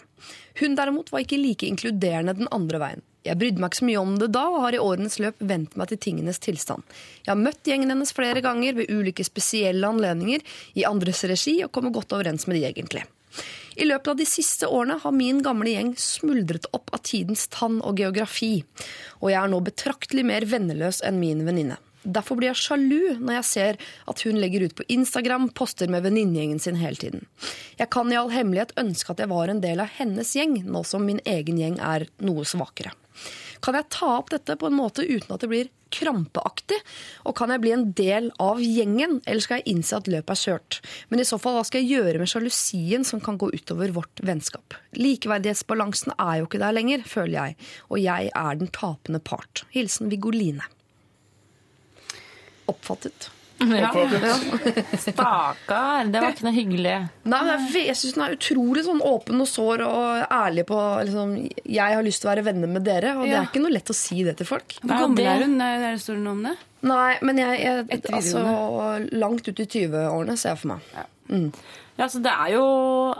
Hun 0.61 0.77
derimot 0.77 1.11
var 1.11 1.25
ikke 1.25 1.39
like 1.41 1.67
inkluderende 1.67 2.37
den 2.37 2.49
andre 2.53 2.81
veien. 2.81 3.03
Jeg 3.27 3.39
brydde 3.41 3.59
meg 3.59 3.73
ikke 3.73 3.81
så 3.81 3.87
mye 3.89 4.01
om 4.05 4.15
det 4.21 4.29
da, 4.31 4.45
og 4.47 4.63
har 4.63 4.77
i 4.77 4.81
årenes 4.81 5.19
løp 5.19 5.41
vent 5.49 5.75
meg 5.75 5.91
til 5.91 5.99
tingenes 6.05 6.39
tilstand. 6.43 6.85
Jeg 7.25 7.33
har 7.33 7.41
møtt 7.41 7.67
gjengen 7.67 7.91
hennes 7.91 8.15
flere 8.15 8.43
ganger 8.45 8.77
ved 8.77 8.93
ulike 8.93 9.25
spesielle 9.27 9.89
anledninger 9.89 10.45
i 10.79 10.87
andres 10.87 11.25
regi, 11.27 11.59
og 11.65 11.73
kommer 11.75 11.91
godt 11.95 12.15
overens 12.15 12.47
med 12.47 12.61
de 12.61 12.67
egentlig. 12.69 13.03
I 13.77 13.85
løpet 13.85 14.09
av 14.09 14.17
de 14.17 14.25
siste 14.25 14.65
årene 14.65 14.97
har 15.03 15.13
min 15.13 15.43
gamle 15.45 15.69
gjeng 15.69 15.91
smuldret 16.01 16.65
opp 16.73 16.89
av 16.97 17.03
tidens 17.05 17.45
tann 17.53 17.77
og 17.85 17.99
geografi, 18.01 18.63
og 19.21 19.29
jeg 19.29 19.37
er 19.37 19.51
nå 19.51 19.59
betraktelig 19.67 20.23
mer 20.25 20.47
venneløs 20.49 21.03
enn 21.05 21.19
min 21.21 21.45
venninne. 21.45 21.77
Derfor 22.07 22.39
blir 22.39 22.49
jeg 22.53 22.61
sjalu 22.61 23.17
når 23.19 23.35
jeg 23.35 23.47
ser 23.49 23.79
at 24.09 24.21
hun 24.25 24.39
legger 24.39 24.63
ut 24.65 24.77
på 24.79 24.85
Instagram 24.93 25.49
poster 25.57 25.91
med 25.91 26.05
venninnegjengen 26.07 26.61
sin 26.63 26.79
hele 26.79 26.97
tiden. 26.97 27.25
Jeg 27.77 27.91
kan 27.93 28.09
i 28.09 28.17
all 28.17 28.31
hemmelighet 28.33 28.73
ønske 28.79 29.13
at 29.13 29.21
jeg 29.21 29.29
var 29.29 29.51
en 29.51 29.61
del 29.61 29.83
av 29.83 29.91
hennes 29.99 30.31
gjeng, 30.33 30.61
nå 30.65 30.81
som 30.87 31.05
min 31.05 31.21
egen 31.27 31.59
gjeng 31.61 31.77
er 31.83 32.07
noe 32.23 32.47
svakere. 32.47 32.95
Kan 33.63 33.77
jeg 33.77 33.89
ta 33.93 34.13
opp 34.17 34.31
dette 34.33 34.57
på 34.59 34.69
en 34.69 34.77
måte 34.77 35.05
uten 35.05 35.33
at 35.33 35.43
det 35.43 35.49
blir 35.51 35.69
krampeaktig? 35.93 36.79
Og 37.27 37.35
kan 37.37 37.53
jeg 37.53 37.63
bli 37.63 37.73
en 37.75 37.85
del 37.97 38.29
av 38.43 38.59
gjengen, 38.63 39.19
eller 39.25 39.43
skal 39.43 39.61
jeg 39.61 39.75
innse 39.75 39.97
at 39.97 40.09
løpet 40.11 40.33
er 40.33 40.41
kjørt? 40.41 40.79
Men 41.11 41.23
i 41.23 41.27
så 41.27 41.39
fall, 41.41 41.57
hva 41.57 41.65
skal 41.67 41.83
jeg 41.83 41.97
gjøre 41.97 42.21
med 42.21 42.31
sjalusien 42.31 43.07
som 43.07 43.23
kan 43.23 43.39
gå 43.39 43.51
utover 43.55 43.93
vårt 43.95 44.23
vennskap? 44.27 44.77
Likeverdighetsbalansen 44.99 46.17
er 46.17 46.41
jo 46.41 46.49
ikke 46.49 46.61
der 46.63 46.75
lenger, 46.75 47.07
føler 47.07 47.37
jeg, 47.39 47.57
og 47.87 48.03
jeg 48.03 48.33
er 48.33 48.61
den 48.61 48.73
tapende 48.75 49.23
part. 49.23 49.63
Hilsen 49.75 50.11
Vigoline. 50.13 50.67
Oppfattet. 52.67 53.31
Ja. 53.57 53.89
Stakkar, 55.01 56.05
det 56.11 56.21
var 56.21 56.33
ikke 56.35 56.45
noe 56.45 56.53
hyggelig. 56.55 56.95
Nei, 57.25 57.39
men 57.41 57.51
jeg, 57.73 57.85
jeg 57.89 57.97
syns 57.97 58.17
den 58.17 58.25
er 58.27 58.35
utrolig 58.37 58.83
sånn 58.85 59.01
åpen 59.05 59.41
og 59.43 59.49
sår 59.49 59.83
og 59.87 60.27
ærlig 60.33 60.67
på 60.69 60.77
liksom, 61.07 61.33
Jeg 61.65 61.97
har 61.97 62.05
lyst 62.05 62.21
til 62.23 62.29
å 62.29 62.33
være 62.35 62.45
venner 62.47 62.69
med 62.71 62.85
dere, 62.87 63.15
og 63.17 63.25
det 63.25 63.33
er 63.39 63.49
ikke 63.49 63.63
noe 63.63 63.73
lett 63.73 63.89
å 63.93 63.97
si 63.97 64.21
det 64.27 64.37
til 64.39 64.49
folk. 64.49 64.77
Hvor 64.83 64.93
gammel 65.07 65.23
det- 65.23 65.33
er 65.33 65.45
hun? 65.47 65.57
Er 65.61 65.87
det 65.89 66.03
står 66.03 66.21
noe 66.21 66.37
om 66.37 66.43
det? 66.49 66.55
Nei, 66.87 67.17
men 67.25 67.41
jeg, 67.41 67.59
jeg 67.65 68.01
altså, 68.13 68.45
langt 69.17 69.47
ut 69.49 69.59
i 69.59 69.65
20-årene, 69.65 70.37
ser 70.37 70.53
jeg 70.53 70.61
for 70.61 70.75
meg. 70.75 70.81
Ja, 71.97 72.05
altså 72.05 72.21
Det 72.23 72.29
er 72.31 72.51
jo 72.53 72.65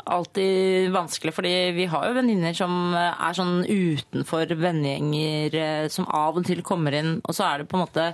alltid 0.06 0.91
vanskelig, 0.94 1.34
fordi 1.34 1.53
vi 1.75 1.88
har 1.89 2.06
jo 2.08 2.13
venninner 2.20 2.53
som 2.56 2.94
er 2.94 3.34
sånn 3.36 3.63
utenfor 3.65 4.53
vennegjenger, 4.53 5.58
eh, 5.58 5.88
som 5.89 6.06
av 6.13 6.38
og 6.38 6.46
til 6.46 6.62
kommer 6.62 6.94
inn, 6.94 7.15
og 7.25 7.34
så 7.36 7.50
er 7.50 7.63
det 7.63 7.70
på 7.72 7.79
en 7.79 7.88
måte 7.88 8.06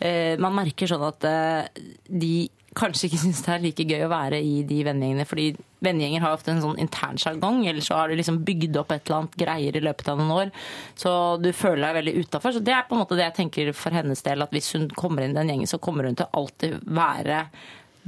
Man 0.00 0.54
merker 0.56 0.90
sånn 0.90 1.04
at 1.06 1.24
eh, 1.28 1.82
de 2.10 2.34
kanskje 2.74 3.06
ikke 3.06 3.20
syns 3.24 3.42
det 3.44 3.52
er 3.54 3.62
like 3.62 3.84
gøy 3.86 4.02
å 4.04 4.10
være 4.10 4.40
i 4.42 4.62
de 4.66 4.80
vennegjengene, 4.86 5.26
fordi 5.30 5.44
vennegjenger 5.84 6.24
har 6.24 6.34
ofte 6.34 6.50
en 6.50 6.62
sånn 6.64 6.80
intern 6.82 7.20
sjargong, 7.20 7.60
eller 7.70 7.84
så 7.84 8.00
har 8.00 8.08
du 8.10 8.16
liksom 8.18 8.40
bygd 8.44 8.76
opp 8.80 8.90
et 8.96 9.04
eller 9.06 9.20
annet 9.22 9.36
greier 9.38 9.76
i 9.78 9.82
løpet 9.84 10.08
av 10.10 10.18
noen 10.18 10.32
år, 10.34 10.50
så 10.98 11.12
du 11.40 11.50
føler 11.54 11.84
deg 11.86 11.98
veldig 12.00 12.14
utafor. 12.24 12.56
Så 12.56 12.64
det 12.64 12.74
er 12.74 12.88
på 12.88 12.96
en 12.96 13.04
måte 13.04 13.18
det 13.20 13.28
jeg 13.28 13.36
tenker 13.38 13.70
for 13.78 13.94
hennes 13.94 14.24
del, 14.26 14.42
at 14.42 14.50
hvis 14.56 14.72
hun 14.74 14.88
kommer 14.96 15.22
inn 15.22 15.36
i 15.36 15.38
den 15.38 15.52
gjengen, 15.54 15.70
så 15.70 15.78
kommer 15.78 16.08
hun 16.08 16.18
til 16.18 16.26
å 16.26 16.42
alltid 16.42 16.80
være 16.98 17.44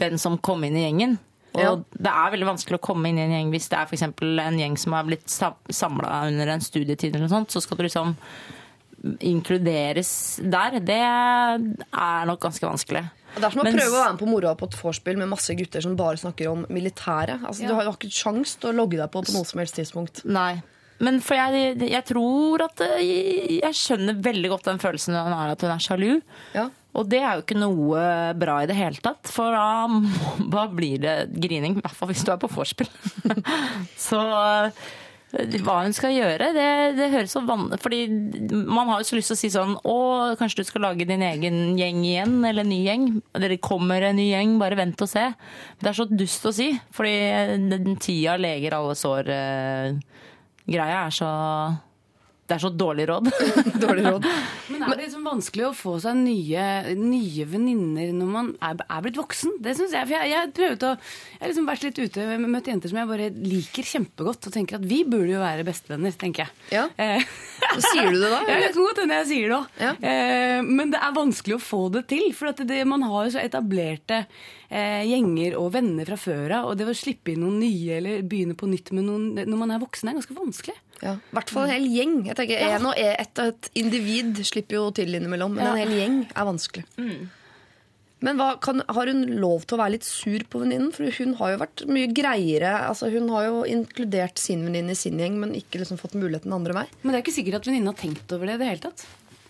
den 0.02 0.18
som 0.20 0.40
kom 0.42 0.64
inn 0.66 0.76
i 0.76 0.84
gjengen. 0.88 1.18
Og 1.56 1.62
Ja. 1.62 1.70
det 1.76 2.10
er 2.12 2.32
veldig 2.34 2.50
vanskelig 2.50 2.76
å 2.76 2.84
komme 2.84 3.08
inn 3.08 3.16
i 3.16 3.22
en 3.22 3.30
gjeng 3.32 3.50
hvis 3.54 3.70
det 3.72 3.78
er 3.78 3.86
for 3.88 3.96
eksempel 3.96 4.42
en 4.42 4.58
gjeng 4.60 4.74
som 4.76 4.92
har 4.92 5.06
blitt 5.08 5.24
samla 5.30 6.26
under 6.26 6.50
en 6.52 6.60
studietid, 6.60 7.14
eller 7.14 7.28
noe 7.28 7.32
sånt, 7.32 7.54
så 7.54 7.62
skal 7.64 7.78
du 7.78 7.86
liksom 7.86 8.16
inkluderes 9.20 10.10
der. 10.42 10.78
Det 10.84 10.98
er 11.02 12.26
nok 12.28 12.40
ganske 12.46 12.66
vanskelig. 12.66 13.04
Det 13.36 13.44
er 13.44 13.52
som 13.52 13.60
å 13.60 13.64
Mens- 13.66 13.76
prøve 13.76 13.92
å 13.92 14.00
være 14.04 14.12
med 14.14 14.20
på 14.22 14.28
moroa 14.30 14.54
på 14.56 14.68
et 14.70 14.78
vorspiel 14.80 15.18
med 15.20 15.28
masse 15.28 15.52
gutter 15.58 15.82
som 15.84 15.96
bare 15.98 16.16
snakker 16.16 16.48
om 16.50 16.64
militæret. 16.72 17.42
Altså, 17.44 17.66
Du 17.68 17.74
har 17.74 17.84
jo 17.84 17.92
ikke 17.92 18.10
sjans 18.12 18.56
til 18.56 18.70
å 18.72 18.76
logge 18.78 18.96
deg 18.96 19.10
på 19.12 19.22
på 19.26 19.34
noe 19.36 19.44
som 19.44 19.60
helst 19.60 19.76
tidspunkt. 19.76 20.24
Nei. 20.24 20.62
Men 20.98 21.20
for 21.20 21.36
jeg, 21.36 21.76
jeg 21.90 22.04
tror 22.08 22.62
at 22.64 22.80
eh, 22.80 23.58
Jeg 23.60 23.74
skjønner 23.76 24.16
veldig 24.24 24.48
godt 24.48 24.64
den 24.70 24.78
følelsen 24.80 25.12
hun 25.12 25.34
har 25.36 25.50
at 25.52 25.60
hun 25.60 25.70
er 25.74 25.82
sjalu. 25.84 26.22
Ja. 26.54 26.70
Og 26.96 27.10
det 27.12 27.18
er 27.20 27.34
jo 27.36 27.42
ikke 27.44 27.58
noe 27.60 28.32
bra 28.40 28.62
i 28.64 28.66
det 28.70 28.76
hele 28.78 28.96
tatt, 29.04 29.28
for 29.28 29.52
da, 29.52 29.84
da 30.56 30.62
blir 30.72 30.96
det 31.02 31.16
grining. 31.36 31.76
I 31.76 31.84
hvert 31.84 31.98
fall 31.98 32.08
hvis 32.08 32.24
du 32.24 32.32
er 32.32 32.40
på 32.40 32.48
vorspiel. 32.48 32.88
så 34.08 34.22
eh, 34.40 34.86
hva 35.64 35.80
hun 35.84 35.94
skal 35.96 36.14
gjøre, 36.14 36.50
det, 36.56 36.66
det 36.98 37.08
høres 37.12 37.34
så 37.34 37.42
vanlig 37.46 37.78
Fordi 37.82 38.00
man 38.50 38.88
har 38.90 39.02
jo 39.02 39.08
så 39.10 39.18
lyst 39.18 39.32
til 39.32 39.36
å 39.36 39.40
si 39.40 39.50
sånn 39.52 39.74
Å, 39.78 39.96
kanskje 40.40 40.62
du 40.62 40.68
skal 40.70 40.86
lage 40.86 41.08
din 41.08 41.24
egen 41.26 41.76
gjeng 41.78 42.02
igjen, 42.06 42.36
eller 42.46 42.64
en 42.64 42.72
ny 42.72 42.80
gjeng. 42.86 43.06
Dere 43.36 43.58
kommer 43.62 44.04
en 44.06 44.18
ny 44.18 44.30
gjeng, 44.30 44.56
bare 44.62 44.78
vent 44.78 45.02
og 45.04 45.10
se. 45.10 45.26
Det 45.80 45.90
er 45.90 45.98
så 45.98 46.08
dust 46.10 46.46
å 46.48 46.54
si, 46.56 46.70
fordi 46.96 47.16
den 47.72 47.98
tida 48.02 48.36
leger 48.40 48.78
alle 48.78 48.96
sår. 48.98 49.32
eh, 49.34 49.98
er 50.66 51.14
så 51.14 51.32
det 52.46 52.54
er 52.54 52.62
så 52.62 52.70
dårlig 52.70 53.08
råd. 53.10 53.28
Dårlig 53.82 54.04
råd. 54.06 54.26
Men 54.70 54.84
er 54.86 54.92
det 54.94 55.06
liksom 55.08 55.24
vanskelig 55.26 55.64
å 55.66 55.72
få 55.74 55.96
seg 56.02 56.14
nye, 56.20 56.66
nye 56.98 57.46
venninner 57.50 58.12
når 58.14 58.28
man 58.30 58.50
er, 58.62 58.78
er 58.86 59.02
blitt 59.02 59.18
voksen? 59.18 59.56
Det 59.64 59.74
synes 59.78 59.96
jeg. 59.96 60.06
For 60.06 60.14
jeg, 60.14 60.30
jeg 60.30 60.76
å 60.76 60.92
Jeg 60.92 61.40
har 61.40 61.50
liksom 61.50 61.66
vært 61.70 61.86
litt 61.88 61.98
ute 62.04 62.26
og 62.26 62.46
møtt 62.52 62.70
jenter 62.70 62.92
som 62.92 63.00
jeg 63.00 63.10
bare 63.10 63.28
liker 63.34 63.88
kjempegodt, 63.90 64.46
og 64.46 64.54
tenker 64.54 64.78
at 64.78 64.86
vi 64.86 65.00
burde 65.08 65.32
jo 65.34 65.42
være 65.42 65.66
bestevenner, 65.66 66.14
tenker 66.20 66.46
jeg. 66.46 66.54
Ja. 66.78 66.84
Eh, 67.02 67.26
Sier 67.82 68.12
du 68.12 68.20
det 68.20 68.30
da? 68.30 68.38
Ja, 68.46 68.54
eller? 68.54 68.66
det 68.68 68.72
kan 68.76 68.86
godt 68.86 69.02
hende 69.02 69.18
jeg 69.20 69.30
sier 69.32 69.48
det 69.50 69.58
òg. 69.58 69.80
Ja. 69.82 69.94
Eh, 70.12 70.60
men 70.70 70.94
det 70.94 71.02
er 71.02 71.16
vanskelig 71.18 71.58
å 71.58 71.64
få 71.66 71.82
det 71.98 72.06
til. 72.14 72.28
For 72.36 72.52
at 72.52 72.62
det, 72.68 72.82
man 72.88 73.04
har 73.10 73.26
jo 73.26 73.34
så 73.34 73.42
etablerte 73.42 74.22
eh, 74.22 74.54
gjenger 74.70 75.56
og 75.60 75.70
venner 75.76 76.08
fra 76.08 76.18
før 76.20 76.56
av. 76.58 76.70
Og 76.70 76.78
det 76.78 76.88
å 76.90 76.96
slippe 76.96 77.32
inn 77.32 77.44
noen 77.44 77.60
nye 77.62 78.00
eller 78.00 78.26
begynne 78.26 78.58
på 78.58 78.68
nytt 78.70 78.92
med 78.96 79.06
noen 79.06 79.30
når 79.38 79.62
man 79.62 79.74
er 79.76 79.82
voksen, 79.82 80.10
er 80.10 80.18
ganske 80.18 80.36
vanskelig. 80.36 80.76
Ja, 81.02 81.16
I 81.20 81.36
hvert 81.36 81.50
fall 81.52 81.66
en 81.66 81.74
hel 81.76 81.88
gjeng. 81.92 82.20
Jeg 82.30 82.38
tenker 82.38 82.68
en 82.70 82.86
og 82.88 83.00
et, 83.00 83.42
et 83.42 83.72
individ 83.76 84.38
slipper 84.48 84.78
jo 84.78 84.86
til 84.96 85.18
innimellom, 85.18 85.58
men 85.58 85.74
en 85.74 85.82
hel 85.82 85.98
gjeng 85.98 86.22
er 86.30 86.48
vanskelig. 86.48 86.86
Men 88.24 88.38
hva, 88.40 88.54
kan, 88.64 88.80
har 88.88 89.10
hun 89.12 89.26
lov 89.42 89.66
til 89.68 89.76
å 89.76 89.80
være 89.82 89.92
litt 89.98 90.06
sur 90.08 90.40
på 90.48 90.62
venninnen? 90.62 90.88
For 90.94 91.12
hun 91.18 91.34
har 91.36 91.52
jo 91.52 91.60
vært 91.60 91.82
mye 91.92 92.08
greiere. 92.16 92.72
Altså, 92.88 93.10
hun 93.12 93.28
har 93.34 93.44
jo 93.50 93.60
inkludert 93.68 94.40
sin 94.40 94.64
venninne 94.64 94.96
i 94.96 94.98
sin 94.98 95.20
gjeng, 95.20 95.36
men 95.42 95.52
ikke 95.58 95.82
liksom 95.82 96.00
fått 96.00 96.16
muligheten 96.16 96.48
den 96.48 96.56
andre 96.56 96.78
vei. 96.78 96.86
Men 97.02 97.12
det 97.12 97.20
er 97.20 97.26
ikke 97.26 97.36
sikkert 97.36 97.60
at 97.60 97.68
venninnen 97.68 97.92
har 97.92 98.00
tenkt 98.00 98.32
over 98.32 98.48
det 98.48 98.56
i 98.56 98.62
det 98.62 98.70
hele 98.70 98.84
tatt. 98.88 99.04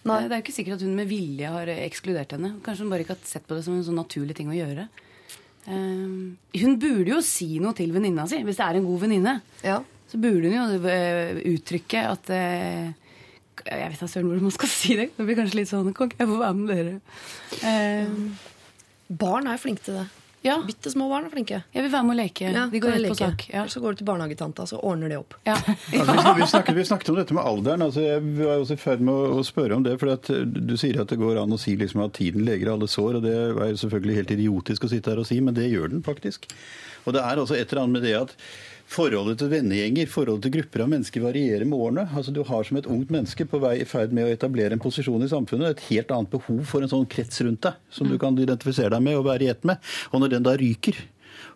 Nei. 0.06 0.20
Det 0.26 0.34
er 0.34 0.40
jo 0.40 0.44
ikke 0.44 0.54
sikkert 0.54 0.78
at 0.78 0.86
hun 0.86 0.98
med 0.98 1.10
vilje 1.10 1.50
har 1.50 1.70
ekskludert 1.76 2.34
henne. 2.36 2.52
Kanskje 2.66 2.84
hun 2.84 2.92
bare 2.92 3.06
ikke 3.06 3.16
har 3.16 3.26
sett 3.26 3.46
på 3.46 3.56
det 3.58 3.64
som 3.66 3.74
en 3.74 3.86
sånn 3.86 3.98
naturlig 3.98 4.36
ting 4.38 4.50
å 4.50 4.58
gjøre. 4.58 4.90
Eh, 5.66 6.60
hun 6.62 6.76
burde 6.78 7.10
jo 7.10 7.20
si 7.26 7.56
noe 7.62 7.74
til 7.76 7.90
venninna 7.94 8.26
si, 8.30 8.38
hvis 8.46 8.58
det 8.60 8.66
er 8.66 8.78
en 8.78 8.86
god 8.86 9.00
venninne. 9.02 9.34
Ja. 9.66 9.80
Så 10.10 10.20
burde 10.22 10.52
hun 10.52 10.76
jo 10.76 10.92
eh, 10.92 11.40
uttrykke 11.50 12.04
at 12.12 12.30
eh, 12.30 12.92
Jeg 13.66 13.88
vet 13.90 14.02
da 14.04 14.06
søren 14.06 14.28
hvordan 14.30 14.46
man 14.46 14.54
skal 14.54 14.70
si 14.70 14.94
det. 15.00 15.08
Det 15.16 15.26
blir 15.26 15.38
kanskje 15.40 15.58
litt 15.58 15.70
sånn 15.72 15.90
Kan 15.96 16.10
ikke 16.12 16.22
jeg 16.22 16.30
få 16.30 16.38
være 16.38 16.58
med 16.60 16.70
dere? 16.70 16.94
Eh, 17.66 18.14
Barn 19.18 19.46
er 19.50 19.58
flinke 19.62 19.82
til 19.86 19.98
det. 20.00 20.06
Ja, 20.46 20.56
Bitte 20.66 20.92
små 20.92 21.08
barn 21.10 21.26
er 21.26 21.32
flinke. 21.34 21.60
jeg 21.74 21.84
vil 21.84 21.92
være 21.92 22.06
med 22.06 22.14
å 22.14 22.18
leke. 22.20 22.50
Ja, 22.54 22.66
De 22.72 22.80
går 22.82 22.94
rett 22.96 23.08
på 23.10 23.18
sak. 23.18 23.46
Ja. 23.52 23.64
Så 23.72 23.82
går 23.82 23.96
du 23.96 24.00
til 24.02 24.08
barnehagetanta, 24.08 24.66
så 24.70 24.78
ordner 24.80 25.10
det 25.12 25.18
opp. 25.20 25.36
Ja. 25.48 25.56
Altså, 25.58 26.34
vi, 26.38 26.48
snakket, 26.52 26.78
vi 26.78 26.86
snakket 26.88 27.12
om 27.12 27.18
dette 27.20 27.36
med 27.36 27.44
alderen. 27.44 27.84
Altså, 27.86 28.04
jeg 28.06 28.22
var 28.38 28.62
også 28.62 28.78
i 28.78 28.82
ferd 28.84 29.04
med 29.08 29.26
å, 29.36 29.42
spørre 29.46 29.78
om 29.78 29.86
det. 29.86 29.96
for 30.02 30.14
at 30.14 30.30
eh, 30.32 30.44
Du 30.46 30.76
sier 30.80 31.00
at 31.02 31.12
det 31.12 31.20
går 31.20 31.42
an 31.42 31.56
å 31.56 31.60
si 31.60 31.76
liksom 31.78 32.04
at 32.06 32.16
tiden 32.18 32.46
leger 32.46 32.72
alle 32.72 32.88
sår. 32.90 33.20
og 33.20 33.26
Det 33.26 33.34
er 33.36 33.80
selvfølgelig 33.82 34.20
helt 34.22 34.34
idiotisk 34.38 34.86
å 34.86 34.92
sitte 34.94 35.12
her 35.12 35.22
og 35.22 35.28
si, 35.28 35.40
men 35.44 35.56
det 35.56 35.68
gjør 35.70 35.92
den 35.96 36.06
faktisk. 36.06 36.48
Og 37.06 37.14
det 37.14 37.22
er 37.22 37.38
altså 37.38 37.54
et 37.58 37.70
eller 37.70 37.84
annet 37.84 37.98
med 37.98 38.06
det 38.06 38.16
at 38.18 38.34
Forholdet 38.86 39.40
til 39.40 39.50
vennegjenger, 39.50 40.06
forholdet 40.06 40.46
til 40.46 40.52
grupper 40.60 40.84
av 40.84 40.90
mennesker 40.92 41.24
varierer 41.24 41.66
med 41.66 41.78
årene. 41.78 42.04
Altså 42.14 42.30
Du 42.34 42.44
har 42.46 42.66
som 42.68 42.78
et 42.78 42.86
ungt 42.86 43.10
menneske 43.10 43.46
på 43.50 43.58
vei 43.62 43.80
i 43.82 43.88
ferd 43.88 44.14
med 44.14 44.28
å 44.28 44.30
etablere 44.30 44.76
en 44.76 44.82
posisjon 44.82 45.26
i 45.26 45.30
samfunnet 45.30 45.74
et 45.74 45.84
helt 45.88 46.14
annet 46.14 46.30
behov 46.30 46.62
for 46.70 46.84
en 46.86 46.92
sånn 46.92 47.08
krets 47.10 47.42
rundt 47.42 47.64
deg, 47.66 47.80
som 47.90 48.06
du 48.06 48.14
kan 48.22 48.38
identifisere 48.38 48.94
deg 48.94 49.02
med 49.02 49.18
og 49.18 49.26
være 49.26 49.48
i 49.48 49.50
ett 49.50 49.66
med. 49.66 49.82
Og 50.12 50.22
når 50.22 50.36
den 50.36 50.46
da 50.46 50.54
ryker, 50.60 51.02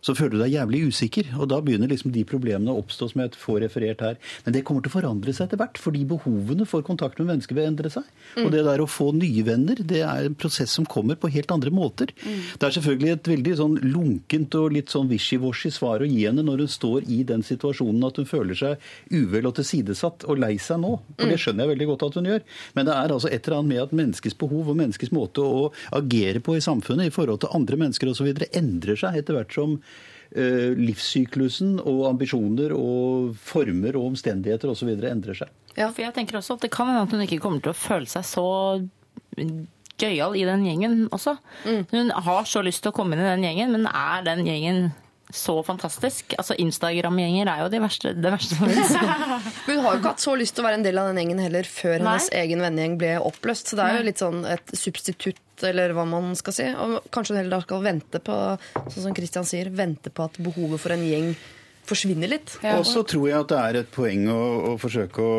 så 0.05 0.15
føler 0.17 0.37
du 0.37 0.43
deg 0.43 0.55
jævlig 0.55 0.83
usikker. 0.91 1.31
Og 1.39 1.49
da 1.53 1.61
begynner 1.65 1.91
liksom 1.91 2.13
de 2.15 2.25
problemene 2.29 2.73
å 2.73 2.81
oppstå 2.83 3.11
som 3.13 3.23
jeg 3.23 3.37
får 3.41 3.61
referert 3.67 4.05
her. 4.05 4.19
Men 4.47 4.57
det 4.57 4.65
kommer 4.69 4.85
til 4.85 4.93
å 4.93 4.97
forandre 4.97 5.35
seg 5.37 5.49
etter 5.49 5.61
hvert, 5.61 5.81
fordi 5.81 6.05
behovene 6.09 6.67
for 6.69 6.85
kontakt 6.87 7.21
med 7.21 7.31
mennesker 7.33 7.59
vil 7.59 7.69
endre 7.71 7.93
seg. 7.93 8.07
Og 8.41 8.51
det 8.55 8.65
der 8.67 8.83
å 8.83 8.89
få 8.91 9.11
nye 9.17 9.45
venner, 9.47 9.81
det 9.81 10.03
er 10.07 10.29
en 10.29 10.39
prosess 10.39 10.75
som 10.77 10.89
kommer 10.89 11.19
på 11.21 11.31
helt 11.33 11.53
andre 11.55 11.73
måter. 11.75 12.15
Det 12.21 12.67
er 12.67 12.77
selvfølgelig 12.77 13.15
et 13.17 13.33
veldig 13.35 13.57
sånn 13.61 13.77
lunkent 13.85 14.57
og 14.61 14.77
litt 14.77 14.93
sånn 14.93 15.11
wishy-washy 15.11 15.73
svar 15.75 16.05
å 16.05 16.09
gi 16.09 16.25
henne 16.27 16.45
når 16.47 16.65
hun 16.65 16.73
står 16.77 17.09
i 17.11 17.23
den 17.29 17.45
situasjonen 17.47 18.09
at 18.09 18.21
hun 18.21 18.29
føler 18.29 18.59
seg 18.59 18.91
uvel 19.13 19.51
og 19.51 19.57
tilsidesatt 19.59 20.27
og 20.31 20.41
lei 20.41 20.55
seg 20.63 20.81
nå. 20.83 20.97
For 21.19 21.31
det 21.31 21.41
skjønner 21.43 21.67
jeg 21.67 21.75
veldig 21.75 21.91
godt 21.93 22.07
at 22.09 22.21
hun 22.21 22.31
gjør. 22.31 22.45
Men 22.77 22.89
det 22.89 22.97
er 22.97 23.15
altså 23.17 23.31
et 23.31 23.45
eller 23.45 23.61
annet 23.61 23.73
med 23.75 23.85
at 23.85 23.97
menneskets 24.01 24.39
behov 24.41 24.73
og 24.73 24.81
menneskets 24.81 25.15
måte 25.15 25.45
å 25.45 25.69
agere 25.97 26.43
på 26.45 26.57
i 26.57 26.65
samfunnet 26.65 27.11
i 27.11 27.15
forhold 27.15 27.43
til 27.45 27.55
andre 27.57 27.79
mennesker 27.85 28.11
osv. 28.13 28.31
endrer 28.51 28.99
seg 28.99 29.21
etter 29.21 29.37
hvert 29.37 29.55
som 29.55 29.79
livssyklusen 30.31 31.81
og 31.83 32.05
ambisjoner 32.13 32.75
og 32.77 33.33
former 33.35 33.97
og 33.99 34.13
omstendigheter 34.13 34.71
osv. 34.71 34.93
endrer 35.11 35.39
seg. 35.43 35.51
Ja, 35.77 35.89
For 35.91 36.05
jeg 36.05 36.15
tenker 36.15 36.39
også 36.39 36.59
at 36.59 36.67
det 36.67 36.73
kan 36.75 36.91
hende 36.91 37.03
at 37.07 37.15
hun 37.15 37.25
ikke 37.27 37.41
kommer 37.43 37.63
til 37.65 37.73
å 37.75 37.79
føle 37.79 38.07
seg 38.11 38.27
så 38.29 38.47
gøyal 40.01 40.37
i 40.39 40.47
den 40.49 40.65
gjengen 40.67 40.97
også. 41.13 41.37
Hun 41.93 42.11
har 42.15 42.49
så 42.49 42.63
lyst 42.65 42.83
til 42.85 42.93
å 42.93 42.97
komme 42.97 43.17
inn 43.17 43.25
i 43.25 43.31
den 43.31 43.47
gjengen, 43.47 43.75
men 43.77 43.87
er 43.91 44.25
den 44.27 44.47
gjengen 44.49 44.91
så 45.35 45.55
fantastisk? 45.67 46.35
Altså 46.39 46.57
Instagram-gjenger 46.63 47.51
er 47.53 47.63
jo 47.65 47.69
de 47.73 47.83
verste, 47.83 48.15
det 48.17 48.33
verste 48.35 48.59
som 48.59 48.71
fins. 48.71 48.95
Hun 49.69 49.83
har 49.85 49.95
jo 49.95 50.01
ikke 50.01 50.13
hatt 50.13 50.25
så 50.25 50.35
lyst 50.39 50.57
til 50.57 50.65
å 50.65 50.69
være 50.69 50.81
en 50.81 50.87
del 50.87 51.01
av 51.01 51.11
den 51.11 51.23
gjengen 51.23 51.45
heller 51.45 51.69
før 51.69 51.97
Nei. 51.99 52.03
hennes 52.03 52.33
egen 52.43 52.65
vennegjeng 52.65 52.99
ble 53.01 53.13
oppløst. 53.31 53.71
Så 53.71 53.79
det 53.79 53.87
er 53.87 54.01
jo 54.01 54.09
litt 54.09 54.25
sånn 54.25 54.43
et 54.49 54.75
substitutt, 54.77 55.45
eller 55.67 55.95
hva 55.97 56.09
man 56.09 56.35
skal 56.39 56.57
si. 56.57 56.67
Og 56.73 56.99
kanskje 57.15 57.37
hun 57.37 57.43
heller 57.43 57.57
da 57.59 57.63
skal 57.67 57.87
vente 57.87 58.23
på, 58.25 58.43
sånn 58.81 59.09
som 59.09 59.17
Christian 59.17 59.49
sier, 59.49 59.73
vente 59.75 60.13
på 60.15 60.27
at 60.27 60.39
behovet 60.43 60.83
for 60.83 60.97
en 60.97 61.07
gjeng 61.07 61.33
forsvinner 61.91 62.31
litt. 62.31 62.55
Og 62.77 62.85
så 62.87 63.03
tror 63.09 63.29
jeg 63.29 63.39
at 63.39 63.51
det 63.51 63.61
er 63.61 63.79
et 63.81 63.93
poeng 63.93 64.27
å, 64.33 64.41
å 64.71 64.75
forsøke 64.81 65.25
å 65.25 65.39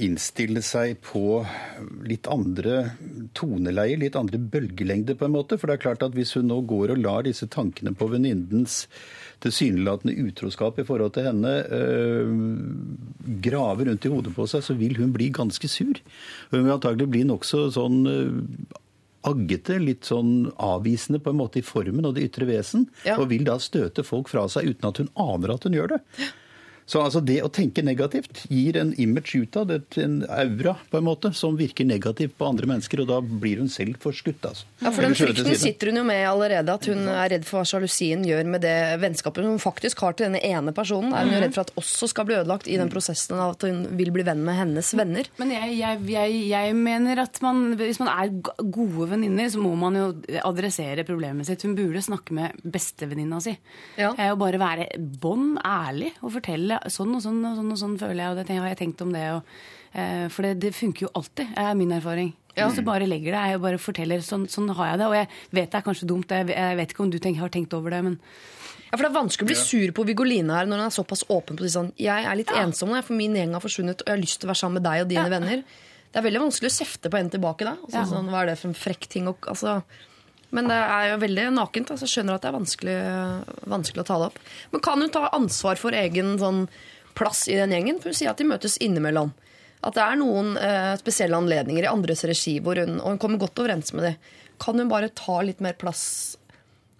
innstille 0.00 0.62
seg 0.64 1.00
på 1.04 1.40
litt 2.06 2.28
andre 2.30 2.82
toneleier, 3.36 4.00
litt 4.00 4.18
andre 4.18 4.40
bølgelengder 4.52 5.18
på 5.18 5.26
en 5.26 5.34
måte. 5.34 5.58
For 5.58 5.70
det 5.70 5.78
er 5.78 5.84
klart 5.88 6.06
at 6.06 6.16
hvis 6.16 6.36
hun 6.38 6.50
nå 6.50 6.60
går 6.70 6.94
og 6.94 7.02
lar 7.02 7.26
disse 7.26 7.48
tankene 7.50 7.94
på 7.96 8.10
venninnens 8.12 8.84
tilsynelatende 9.40 10.14
utroskap 10.28 10.78
i 10.78 10.84
forhold 10.88 11.14
til 11.16 11.26
henne 11.30 11.54
øh, 11.72 12.34
grave 13.44 13.86
rundt 13.88 14.04
i 14.04 14.12
hodet 14.12 14.34
på 14.36 14.46
seg, 14.50 14.64
så 14.66 14.76
vil 14.78 14.96
hun 15.00 15.12
bli 15.14 15.30
ganske 15.34 15.68
sur. 15.70 16.00
Hun 16.52 16.64
vil 16.66 16.74
antagelig 16.76 17.08
bli 17.12 17.24
nokså 17.28 17.66
sånn 17.76 18.00
øh, 18.10 18.38
aggete, 19.28 19.76
litt 19.80 20.06
sånn 20.08 20.50
avvisende 20.64 21.20
på 21.20 21.32
en 21.34 21.40
måte 21.42 21.60
i 21.60 21.64
formen 21.66 22.06
og 22.08 22.14
det 22.16 22.28
ytre 22.30 22.46
vesen, 22.48 22.86
Ja. 23.04 23.18
og 23.20 23.28
vil 23.32 23.44
da 23.44 23.58
støte 23.60 24.04
folk 24.06 24.30
fra 24.32 24.46
seg 24.48 24.70
uten 24.72 24.88
at 24.88 25.00
hun 25.02 25.10
aner 25.20 25.52
at 25.56 25.64
hun 25.68 25.76
gjør 25.76 25.92
det. 25.96 26.00
Så 26.90 26.98
altså 27.04 27.20
det 27.22 27.38
å 27.46 27.50
tenke 27.54 27.84
negativt 27.86 28.42
gir 28.50 28.74
en 28.80 28.90
image 28.98 29.38
utad, 29.38 29.70
en 30.02 30.16
aura 30.26 30.72
på 30.90 30.98
en 30.98 31.06
måte, 31.06 31.30
som 31.38 31.54
virker 31.58 31.86
negativt 31.86 32.34
på 32.38 32.48
andre 32.48 32.66
mennesker, 32.66 33.04
og 33.04 33.10
da 33.12 33.20
blir 33.22 33.60
hun 33.62 33.70
selv 33.70 34.00
forskutt. 34.02 34.42
Altså. 34.48 34.66
Ja, 34.82 34.90
for 34.90 35.06
den 35.06 35.14
frykten 35.14 35.54
sitter 35.60 35.92
hun 35.92 36.00
jo 36.00 36.04
med 36.08 36.24
allerede. 36.26 36.74
At 36.74 36.88
hun 36.90 37.04
er 37.06 37.30
redd 37.36 37.46
for 37.46 37.60
hva 37.60 37.68
sjalusien 37.70 38.24
gjør 38.26 38.50
med 38.50 38.64
det 38.66 38.74
vennskapet 39.02 39.46
hun 39.46 39.60
faktisk 39.62 40.02
har 40.02 40.16
til 40.18 40.26
denne 40.26 40.42
ene 40.42 40.74
personen. 40.74 41.14
Er 41.14 41.28
hun 41.28 41.36
jo 41.36 41.42
redd 41.44 41.54
for 41.54 41.68
at 41.68 41.72
også 41.78 42.10
skal 42.10 42.26
bli 42.26 42.38
ødelagt 42.40 42.66
i 42.66 42.78
den 42.80 42.90
prosessen 42.90 43.38
av 43.38 43.54
at 43.54 43.68
hun 43.68 43.84
vil 44.00 44.10
bli 44.16 44.26
venn 44.26 44.42
med 44.46 44.58
hennes 44.58 44.90
venner. 44.98 45.30
Men 45.38 45.54
jeg, 45.54 45.78
jeg, 45.78 46.02
jeg, 46.10 46.42
jeg 46.50 46.74
mener 46.80 47.22
at 47.22 47.38
man, 47.44 47.62
hvis 47.78 48.02
man 48.02 48.10
er 48.16 48.34
gode 48.58 49.10
venninner, 49.14 49.46
så 49.52 49.62
må 49.62 49.76
man 49.78 50.00
jo 50.00 50.08
adressere 50.42 51.06
problemet 51.06 51.46
sitt. 51.46 51.62
Hun 51.68 51.78
burde 51.78 52.02
snakke 52.02 52.34
med 52.34 52.58
bestevenninna 52.66 53.38
si. 53.46 53.54
Ja. 54.00 54.10
Eh, 54.16 54.32
Og 54.34 54.42
bare 54.42 54.58
være 54.58 54.90
bånn 54.98 55.54
ærlig 55.62 56.16
og 56.24 56.34
fortelle 56.40 56.79
sånn 56.88 57.14
og 57.14 57.22
sånn 57.22 57.44
og 57.44 57.56
sånn, 57.58 57.70
og 57.72 57.78
sånn 57.78 57.98
føler 57.98 58.22
jeg, 58.24 58.30
og 58.30 58.36
det 58.46 58.56
har 58.58 58.68
jeg 58.68 58.78
tenkt 58.78 59.02
om 59.02 59.12
det. 59.12 59.24
Og, 59.34 59.42
eh, 59.94 60.28
for 60.28 60.42
det, 60.42 60.60
det 60.60 60.74
funker 60.74 61.06
jo 61.06 61.10
alltid, 61.14 61.52
er 61.56 61.74
min 61.74 61.92
erfaring. 61.92 62.32
Hvis 62.56 62.76
du 62.76 62.82
bare 62.82 63.06
legger 63.06 63.32
det, 63.32 63.42
jeg 63.52 63.60
bare 63.62 63.78
forteller 63.78 64.20
sånn, 64.20 64.48
sånn 64.50 64.68
har 64.74 64.90
jeg 64.90 64.98
det. 64.98 65.06
Og 65.06 65.14
jeg 65.14 65.28
vet 65.52 65.70
det 65.70 65.78
er 65.78 65.84
kanskje 65.86 66.06
dumt, 66.10 66.28
jeg, 66.28 66.48
jeg 66.48 66.76
vet 66.76 66.90
ikke 66.92 67.04
om 67.04 67.10
du 67.10 67.18
tenker, 67.18 67.40
har 67.40 67.48
tenkt 67.48 67.72
over 67.74 67.90
det, 67.90 68.02
men 68.04 68.18
Ja, 68.90 68.96
for 68.98 69.04
Det 69.06 69.10
er 69.12 69.22
vanskelig 69.22 69.46
å 69.46 69.50
bli 69.52 69.54
sur 69.54 69.92
på 69.94 70.04
Vigolina 70.04 70.56
her 70.58 70.66
når 70.66 70.80
hun 70.80 70.86
er 70.88 70.90
såpass 70.90 71.22
åpen 71.30 71.56
på 71.56 71.62
det. 71.62 71.70
sånn 71.70 71.92
Jeg 71.96 72.24
er 72.26 72.34
litt 72.36 72.50
ensom 72.50 72.90
nå, 72.90 72.98
for 73.06 73.14
min 73.14 73.36
gjeng 73.38 73.52
har 73.54 73.62
forsvunnet, 73.62 74.02
og 74.02 74.06
jeg 74.10 74.16
har 74.16 74.20
lyst 74.20 74.40
til 74.40 74.48
å 74.48 74.50
være 74.50 74.58
sammen 74.64 74.82
med 74.82 74.86
deg 74.90 75.04
og 75.04 75.08
dine 75.12 75.30
venner. 75.30 75.62
Det 76.10 76.18
er 76.18 76.26
veldig 76.26 76.42
vanskelig 76.42 76.72
å 76.72 76.78
kjefte 76.80 77.08
på 77.08 77.20
en 77.20 77.30
tilbake 77.30 77.64
da. 77.64 77.76
Altså, 77.78 78.00
Ja. 78.00 78.04
sånn, 78.10 78.28
hva 78.28 78.42
er 78.42 78.46
det 78.50 78.58
for 78.58 78.68
en 78.68 78.74
frekk 78.74 79.06
ting? 79.08 79.28
Og, 79.30 79.38
altså, 79.46 79.84
men 80.50 80.70
det 80.70 80.78
er 80.78 81.04
jo 81.12 81.20
veldig 81.22 81.44
nakent. 81.56 81.92
Altså, 81.92 82.08
jeg 82.08 82.14
skjønner 82.16 82.36
at 82.36 82.44
det 82.44 82.50
er 82.50 82.56
vanskelig, 82.56 82.96
vanskelig 83.70 84.02
å 84.02 84.08
ta 84.08 84.18
det 84.18 84.30
opp. 84.32 84.40
Men 84.72 84.82
kan 84.86 85.04
hun 85.04 85.12
ta 85.14 85.28
ansvar 85.36 85.78
for 85.78 85.96
egen 85.96 86.34
sånn, 86.40 86.64
plass 87.18 87.44
i 87.50 87.58
den 87.58 87.74
gjengen? 87.74 88.00
For 88.02 88.10
hun 88.10 88.18
sier 88.18 88.32
at 88.32 88.42
de 88.42 88.48
møtes 88.50 88.78
innimellom. 88.82 89.32
At 89.86 89.96
det 89.96 90.04
er 90.04 90.18
noen 90.20 90.52
eh, 90.60 90.92
spesielle 91.00 91.38
anledninger 91.38 91.86
i 91.86 91.90
andres 91.90 92.24
regi, 92.28 92.58
hvor 92.64 92.78
hun, 92.82 92.98
og 93.00 93.14
hun 93.14 93.22
kommer 93.22 93.40
godt 93.40 93.62
overens 93.62 93.94
med 93.96 94.10
dem. 94.10 94.30
Kan 94.60 94.78
hun 94.82 94.90
bare 94.90 95.12
ta 95.16 95.38
litt 95.46 95.62
mer 95.64 95.78
plass 95.80 96.04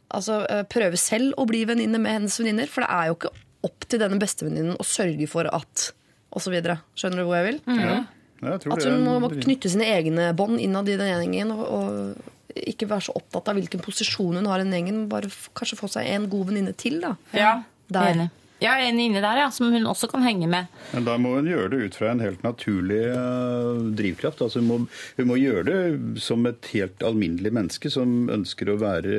altså, 0.08 0.40
eh, 0.48 0.64
prøve 0.70 0.98
selv 1.00 1.36
å 1.38 1.46
bli 1.50 1.66
venninne 1.68 2.00
med 2.00 2.20
hennes 2.20 2.38
venninner. 2.40 2.70
For 2.70 2.86
det 2.86 2.92
er 2.94 3.10
jo 3.10 3.18
ikke 3.18 3.34
opp 3.68 3.88
til 3.90 4.00
denne 4.00 4.20
bestevenninnen 4.20 4.78
å 4.80 4.86
sørge 4.86 5.28
for 5.28 5.50
at 5.50 5.90
og 6.30 6.42
så 6.42 6.52
videre. 6.52 6.78
Skjønner 6.98 7.20
du 7.20 7.26
hvor 7.26 7.40
jeg 7.40 7.48
vil? 7.48 7.62
Ja, 7.74 7.94
jeg 8.40 8.60
tror 8.62 8.74
At 8.76 8.84
det 8.84 8.92
hun 8.94 9.02
må, 9.04 9.16
må 9.22 9.30
knytte 9.34 9.70
sine 9.72 9.88
egne 9.90 10.30
bånd 10.38 10.60
innad 10.62 10.88
i 10.88 10.94
den 11.00 11.10
gjengen. 11.10 11.50
Og, 11.52 11.64
og 11.66 12.30
ikke 12.56 12.88
være 12.90 13.06
så 13.08 13.14
opptatt 13.16 13.48
av 13.52 13.56
hvilken 13.60 13.80
posisjon 13.84 14.36
hun 14.40 14.46
har 14.50 14.60
i 14.60 14.66
den 14.66 14.72
gjengen. 14.78 15.08
Bare 15.08 15.30
kanskje 15.54 15.78
få 15.80 15.88
seg 15.92 16.06
en 16.10 16.28
god 16.32 16.46
venninne 16.50 16.76
til. 16.76 17.00
da. 17.00 17.16
Ja, 17.36 17.62
Der. 17.90 18.12
enig. 18.14 18.30
Ja, 18.60 18.74
en 18.76 18.98
inni 19.00 19.22
der, 19.24 19.38
ja, 19.40 19.46
som 19.48 19.70
hun 19.72 19.86
også 19.88 20.04
kan 20.10 20.20
henge 20.20 20.44
med. 20.46 20.66
Men 20.92 21.04
da 21.06 21.14
må 21.16 21.30
hun 21.38 21.46
gjøre 21.48 21.70
det 21.72 21.78
ut 21.86 21.94
fra 21.96 22.10
en 22.12 22.20
helt 22.20 22.42
naturlig 22.44 22.98
uh, 23.08 23.78
drivkraft. 23.96 24.42
Altså 24.44 24.60
hun, 24.60 24.66
må, 24.68 24.76
hun 25.16 25.28
må 25.30 25.38
gjøre 25.40 25.64
det 25.64 26.20
som 26.20 26.44
et 26.44 26.68
helt 26.74 27.00
alminnelig 27.08 27.54
menneske 27.56 27.88
som 27.90 28.28
ønsker 28.28 28.68
å 28.68 28.76
være 28.82 29.16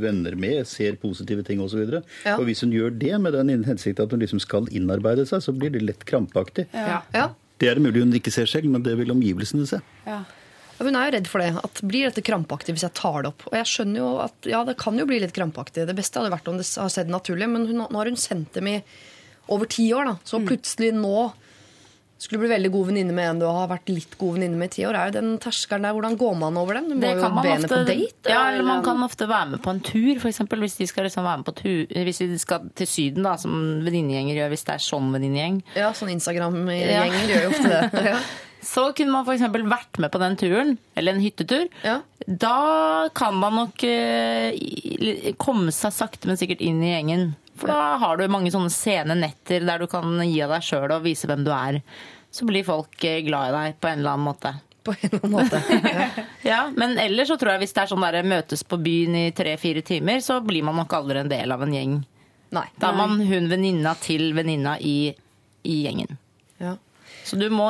venner 0.00 0.38
med, 0.40 0.64
ser 0.66 0.96
positive 1.02 1.44
ting 1.44 1.60
osv. 1.60 1.82
Og, 1.84 1.98
Ja. 2.24 2.38
og 2.38 2.46
hvis 2.48 2.64
hun 2.64 2.72
gjør 2.72 2.96
det 2.98 3.12
med 3.20 3.36
den 3.36 3.52
hensikt 3.68 4.00
at 4.00 4.10
hun 4.10 4.20
liksom 4.24 4.40
skal 4.40 4.64
innarbeide 4.72 5.26
seg, 5.28 5.44
så 5.44 5.52
blir 5.52 5.68
det 5.76 5.84
lett 5.84 6.06
krampaktig. 6.08 6.64
Ja. 6.72 7.28
Det 7.60 7.68
er 7.68 7.74
det 7.76 7.82
mulig 7.84 8.00
hun 8.06 8.16
ikke 8.16 8.32
ser 8.32 8.46
selv, 8.48 8.70
men 8.72 8.82
det 8.86 8.96
vil 8.96 9.10
omgivelsene 9.12 9.66
se. 9.68 9.82
Ja, 10.06 10.22
Hun 10.78 10.94
er 10.94 11.08
jo 11.08 11.14
redd 11.16 11.28
for 11.30 11.42
det. 11.42 11.50
at 11.64 11.80
Blir 11.82 12.06
dette 12.08 12.22
krampaktig 12.26 12.76
hvis 12.76 12.86
jeg 12.86 12.94
tar 12.98 13.22
det 13.24 13.32
opp? 13.32 13.46
Og 13.50 13.56
jeg 13.58 13.66
skjønner 13.72 14.02
jo 14.02 14.12
at 14.24 14.48
ja, 14.50 14.62
det 14.68 14.76
kan 14.78 14.98
jo 14.98 15.06
bli 15.08 15.18
litt 15.24 15.34
krampaktig. 15.36 15.86
Det 15.88 15.96
beste 15.98 16.20
hadde 16.22 16.34
vært 16.34 16.48
om 16.52 16.60
det 16.60 16.68
har 16.78 16.92
sett 16.94 17.10
naturlig, 17.10 17.48
men 17.50 17.66
hun, 17.70 17.84
nå 17.88 17.98
har 17.98 18.10
hun 18.12 18.18
sendt 18.20 18.54
dem 18.58 18.70
i 18.70 18.78
over 19.48 19.66
ti 19.70 19.88
år. 19.96 20.04
da. 20.12 20.16
Så 20.28 20.42
plutselig 20.46 20.92
nå 20.94 21.30
skulle 22.18 22.40
bli 22.42 22.48
veldig 22.50 22.70
god 22.74 22.88
venninne 22.88 23.14
med 23.14 23.28
en 23.30 23.40
du 23.40 23.44
har 23.46 23.68
vært 23.70 23.90
litt 23.92 24.16
god 24.18 24.34
venninne 24.34 24.58
med 24.58 24.72
i 24.72 24.74
ti 24.74 24.82
år. 24.88 24.96
Er 24.98 25.10
jo 25.10 25.20
den 25.20 25.36
terskelen 25.38 25.84
der, 25.86 25.94
Hvordan 25.94 26.16
går 26.18 26.32
man 26.40 26.56
over 26.58 26.74
den? 26.74 26.88
Du 26.90 26.94
må 26.96 27.00
Det 27.04 27.12
jo 27.14 27.28
be 27.36 27.44
henne 27.46 27.70
på 27.70 27.78
date. 27.86 28.32
Ja, 28.32 28.40
eller 28.50 28.66
man 28.66 28.82
kan 28.82 29.02
ofte 29.06 29.28
være 29.30 29.52
med 29.52 29.62
på 29.62 29.70
en 29.70 29.80
tur, 29.86 30.18
f.eks. 30.18 30.42
Hvis 30.50 30.74
de 30.80 30.88
skal 30.90 31.06
liksom 31.06 31.22
være 31.28 31.42
med 31.44 31.46
på 31.46 31.54
tur, 31.60 31.94
hvis 32.08 32.18
de 32.18 32.38
skal 32.42 32.66
til 32.74 32.90
Syden, 32.90 33.22
da, 33.22 33.36
som 33.38 33.54
venninnegjenger 33.86 34.34
gjør, 34.42 34.50
hvis 34.50 34.66
det 34.66 34.74
er 34.74 34.84
sånn 34.88 35.14
venninnegjeng. 35.14 35.62
Ja, 35.78 35.92
sånn 35.94 36.10
Instagram-gjenger 36.16 37.30
gjør 37.30 37.46
jo 37.46 37.54
ofte 37.54 37.70
det. 37.70 38.04
Ja. 38.12 38.18
Så 38.68 38.84
kunne 38.92 39.14
man 39.14 39.24
f.eks. 39.24 39.46
vært 39.70 39.98
med 40.02 40.12
på 40.12 40.20
den 40.20 40.36
turen, 40.40 40.74
eller 40.98 41.16
en 41.16 41.22
hyttetur. 41.24 41.68
Da 42.28 43.08
kan 43.16 43.38
man 43.40 43.56
nok 43.56 43.84
eh, 43.88 45.32
komme 45.40 45.72
seg 45.72 45.94
sakte, 45.96 46.28
men 46.28 46.36
sikkert 46.40 46.60
inn 46.64 46.82
i 46.84 46.90
gjengen. 46.92 47.30
For 47.58 47.70
da 47.72 47.96
har 48.02 48.18
du 48.20 48.26
mange 48.30 48.52
sånne 48.54 48.70
sene 48.70 49.16
netter 49.18 49.64
der 49.66 49.80
du 49.82 49.88
kan 49.90 50.12
gi 50.20 50.36
av 50.44 50.52
deg 50.52 50.66
sjøl 50.66 50.92
og 50.94 51.06
vise 51.06 51.30
hvem 51.30 51.46
du 51.46 51.52
er. 51.54 51.80
Så 52.30 52.46
blir 52.46 52.66
folk 52.66 53.04
eh, 53.08 53.22
glad 53.26 53.50
i 53.50 53.54
deg 53.56 53.78
på 53.80 53.88
en 53.90 54.02
eller 54.02 54.18
annen 54.18 54.28
måte. 54.28 54.52
På 54.84 54.92
en 54.94 55.08
eller 55.08 55.24
annen 55.24 55.36
måte. 55.38 55.62
Ja, 56.48 56.60
Men 56.76 56.94
ellers 57.00 57.28
så 57.32 57.36
tror 57.40 57.54
jeg 57.54 57.64
hvis 57.64 57.74
det 57.76 57.82
er 57.82 57.90
sånn 57.90 58.04
der 58.04 58.24
møtes 58.24 58.62
på 58.64 58.78
byen 58.80 59.16
i 59.18 59.24
tre-fire 59.36 59.82
timer, 59.84 60.20
så 60.24 60.38
blir 60.44 60.64
man 60.64 60.78
nok 60.80 60.92
aldri 60.96 61.22
en 61.24 61.32
del 61.32 61.52
av 61.56 61.64
en 61.64 61.74
gjeng. 61.74 61.96
Nei. 62.56 62.66
Da 62.80 62.92
er 62.92 63.00
man 63.00 63.18
hun 63.28 63.48
venninna 63.50 63.92
til 64.00 64.30
venninna 64.36 64.76
i, 64.80 65.10
i 65.68 65.80
gjengen. 65.84 66.16
Ja. 66.62 66.76
Så 67.28 67.36
du 67.36 67.48
må 67.52 67.68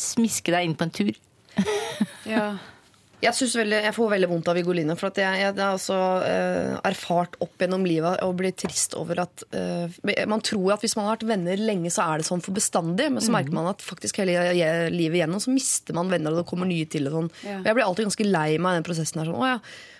smiske 0.00 0.50
deg 0.54 0.66
inn 0.66 0.76
på 0.78 0.88
en 0.88 0.94
tur. 0.94 1.12
Jeg, 3.22 3.48
veldig, 3.54 3.78
jeg 3.86 3.94
får 3.94 4.08
veldig 4.10 4.28
vondt 4.32 4.48
av 4.50 4.56
Vigoline. 4.58 4.96
For 4.98 5.12
at 5.12 5.20
jeg, 5.22 5.38
jeg, 5.44 5.54
har 5.54 5.76
altså 5.76 5.98
uh, 6.24 6.80
erfart 6.88 7.36
opp 7.44 7.62
gjennom 7.62 7.84
livet 7.86 8.18
og 8.26 8.34
blir 8.40 8.54
trist 8.58 8.96
over 8.98 9.22
at 9.22 9.44
uh, 9.54 9.86
Man 10.26 10.42
tror 10.42 10.74
at 10.74 10.82
hvis 10.82 10.96
man 10.98 11.06
har 11.06 11.16
vært 11.16 11.28
venner 11.30 11.62
lenge, 11.62 11.92
så 11.94 12.02
er 12.08 12.18
det 12.22 12.26
sånn 12.26 12.42
for 12.42 12.56
bestandig. 12.56 13.06
Men 13.12 13.22
så 13.22 13.30
Mhm. 13.30 13.36
merker 13.38 13.54
man 13.54 13.70
at 13.70 13.84
faktisk 13.84 14.18
hele 14.22 14.90
livet 14.90 15.20
igjennom 15.20 15.40
så 15.42 15.54
mister 15.54 15.94
man 15.94 16.10
venner, 16.10 16.34
og 16.34 16.42
det 16.42 16.48
kommer 16.50 16.66
nye 16.66 16.88
til. 16.90 17.06
Sånn. 17.12 17.30
Ja. 17.46 17.60
Jeg 17.62 17.78
blir 17.78 17.86
alltid 17.86 18.08
ganske 18.10 18.26
lei 18.26 18.58
meg 18.58 18.74
i 18.74 18.80
den 18.80 18.88
prosessen. 18.90 19.22
her 19.22 19.30
sånn, 19.30 19.38
å 19.38 19.46
ja, 19.52 19.58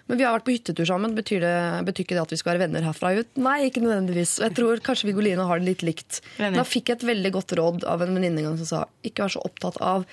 men 0.09 0.19
vi 0.19 0.25
har 0.25 0.35
vært 0.35 0.45
på 0.49 0.55
hyttetur 0.57 0.87
sammen. 0.89 1.15
Betyr, 1.15 1.41
det, 1.41 1.85
betyr 1.87 2.05
ikke 2.05 2.17
det 2.19 2.25
at 2.27 2.35
vi 2.35 2.37
skal 2.41 2.57
være 2.57 2.67
venner 2.67 2.83
herfra 2.83 3.13
ut? 3.21 3.31
Nei, 3.39 3.71
ikke 3.71 3.85
nødvendigvis. 3.85 4.41
Og 4.41 4.49
jeg 4.49 4.57
tror 4.59 4.83
kanskje 4.83 5.09
Vigoline 5.13 5.47
har 5.47 5.63
det 5.63 5.69
litt 5.71 5.85
likt. 5.87 6.21
Enig. 6.43 6.59
Da 6.59 6.65
fikk 6.67 6.91
jeg 6.91 6.99
et 6.99 7.07
veldig 7.07 7.33
godt 7.39 7.55
råd 7.55 7.87
av 7.87 8.03
en 8.03 8.19
venninne 8.19 8.57
som 8.59 8.67
sa 8.67 8.83
ikke 9.07 9.23
vær 9.29 9.37
så 9.37 9.45
opptatt 9.47 9.79
av 9.81 10.05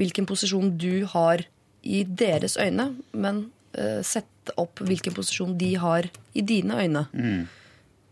hvilken 0.00 0.26
posisjon 0.28 0.74
du 0.80 1.04
har 1.12 1.44
i 1.86 2.02
deres 2.04 2.56
øyne, 2.60 2.90
men 3.14 3.44
uh, 3.78 4.02
sett 4.06 4.52
opp 4.58 4.82
hvilken 4.86 5.14
posisjon 5.16 5.56
de 5.58 5.72
har 5.82 6.06
i 6.36 6.42
dine 6.46 6.76
øyne, 6.82 7.06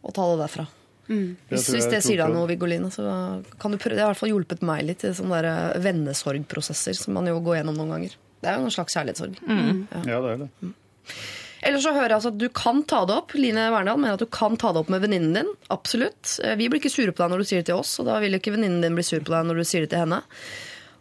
og 0.05 0.15
ta 0.17 0.25
det 0.33 0.41
derfra. 0.43 0.65
Mm. 1.05 1.37
Hvis, 1.51 1.69
hvis 1.75 1.87
det 1.93 2.01
sier 2.05 2.23
deg 2.23 2.33
noe, 2.33 2.49
Vigoline, 2.49 2.89
så 2.93 3.05
kan 3.61 3.75
du 3.75 3.79
prøve. 3.79 3.97
Det 3.97 4.03
har 4.03 4.09
i 4.09 4.15
hvert 4.15 4.23
fall 4.23 4.33
hjulpet 4.33 4.65
meg 4.65 4.87
litt 4.89 5.05
i 5.05 5.13
sånne 5.15 5.37
der 5.43 5.49
eh, 5.51 5.81
vennesorgprosesser 5.85 6.97
som 6.97 7.15
man 7.19 7.29
jo 7.29 7.37
går 7.45 7.61
gjennom 7.61 7.77
noen 7.79 7.93
ganger. 7.95 8.17
Det 8.41 8.51
er 8.51 8.59
jo 8.59 8.67
en 8.69 8.75
slags 8.75 8.97
kjærlighetssorg. 8.97 9.39
Ja, 10.09 10.19
det 10.25 10.33
er 10.33 10.43
det. 10.45 10.73
Ellers 11.65 11.85
så 11.87 11.95
hører 11.97 12.13
jeg 12.13 12.19
altså 12.19 12.33
at 12.35 12.41
du 12.41 12.49
kan 12.53 12.83
ta 12.89 13.03
det 13.09 13.15
opp. 13.17 13.33
Line 13.39 13.71
Verndal 13.73 14.01
mener 14.01 14.19
at 14.19 14.25
du 14.25 14.29
kan 14.29 14.57
ta 14.61 14.73
det 14.75 14.83
opp 14.83 14.91
med 14.93 15.01
venninnen 15.05 15.37
din. 15.39 15.53
Absolutt. 15.73 16.39
Eh, 16.45 16.57
Vi 16.61 16.69
blir 16.69 16.83
ikke 16.83 16.93
sure 16.93 17.13
på 17.13 17.23
deg 17.25 17.33
når 17.33 17.45
du 17.45 17.49
sier 17.49 17.63
det 17.63 17.71
til 17.71 17.81
oss, 17.81 17.95
og 18.01 18.09
da 18.11 18.19
vil 18.25 18.37
ikke 18.37 18.53
venninnen 18.57 18.85
din 18.85 18.97
bli 18.99 19.05
sur 19.07 19.21
på 19.25 19.33
deg 19.33 19.49
når 19.49 19.61
du 19.61 19.69
sier 19.69 19.87
det 19.87 19.93
til 19.95 20.05
henne. 20.05 20.21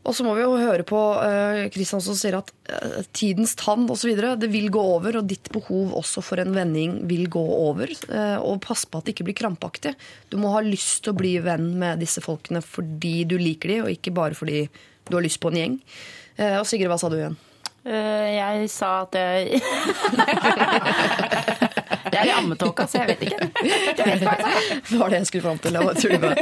Og 0.03 0.11
så 0.15 0.25
må 0.27 0.33
vi 0.35 0.41
jo 0.43 0.57
høre 0.59 0.83
på 0.83 0.99
eh, 1.23 1.69
Kristian 1.71 2.01
som 2.03 2.15
sier 2.19 2.35
at 2.35 2.49
eh, 2.67 3.05
tidens 3.15 3.53
tann 3.59 3.85
osv. 3.91 4.09
Det 4.41 4.49
vil 4.51 4.67
gå 4.73 4.81
over, 4.97 5.15
og 5.21 5.29
ditt 5.29 5.47
behov 5.53 5.93
også 6.01 6.19
for 6.25 6.37
en 6.43 6.51
vending 6.55 6.97
vil 7.07 7.29
gå 7.31 7.43
over. 7.55 7.87
Eh, 8.09 8.35
og 8.43 8.59
pass 8.65 8.83
på 8.83 8.99
at 8.99 9.05
det 9.07 9.13
ikke 9.15 9.27
blir 9.29 9.39
krampaktig. 9.39 9.93
Du 10.27 10.35
må 10.41 10.51
ha 10.55 10.61
lyst 10.65 11.05
til 11.05 11.13
å 11.13 11.19
bli 11.21 11.33
venn 11.45 11.67
med 11.79 12.03
disse 12.03 12.21
folkene 12.23 12.61
fordi 12.65 13.23
du 13.31 13.37
liker 13.39 13.67
de, 13.71 13.77
og 13.85 13.93
ikke 13.95 14.15
bare 14.19 14.35
fordi 14.35 14.65
du 15.07 15.15
har 15.15 15.23
lyst 15.23 15.39
på 15.43 15.49
en 15.53 15.59
gjeng. 15.61 15.79
Eh, 16.35 16.57
og 16.59 16.67
Sigrid, 16.67 16.91
hva 16.91 16.99
sa 16.99 17.07
du 17.13 17.17
igjen? 17.21 17.39
Eh, 17.87 18.27
Jeg 18.41 18.67
sa 18.71 18.89
at 19.07 19.13
jeg 19.15 19.63
Jeg 22.13 22.21
er 22.21 22.31
i 22.31 22.35
ammetåka, 22.37 22.87
så 22.89 23.03
jeg 23.03 23.13
vet 23.13 23.25
ikke. 23.27 23.39
Det 24.93 24.99
var 24.99 25.09
det 25.11 25.19
jeg 25.21 25.29
skulle 25.29 25.43
fram 25.43 25.59
til. 25.61 25.77
Jeg 25.77 26.21
bare. 26.21 26.37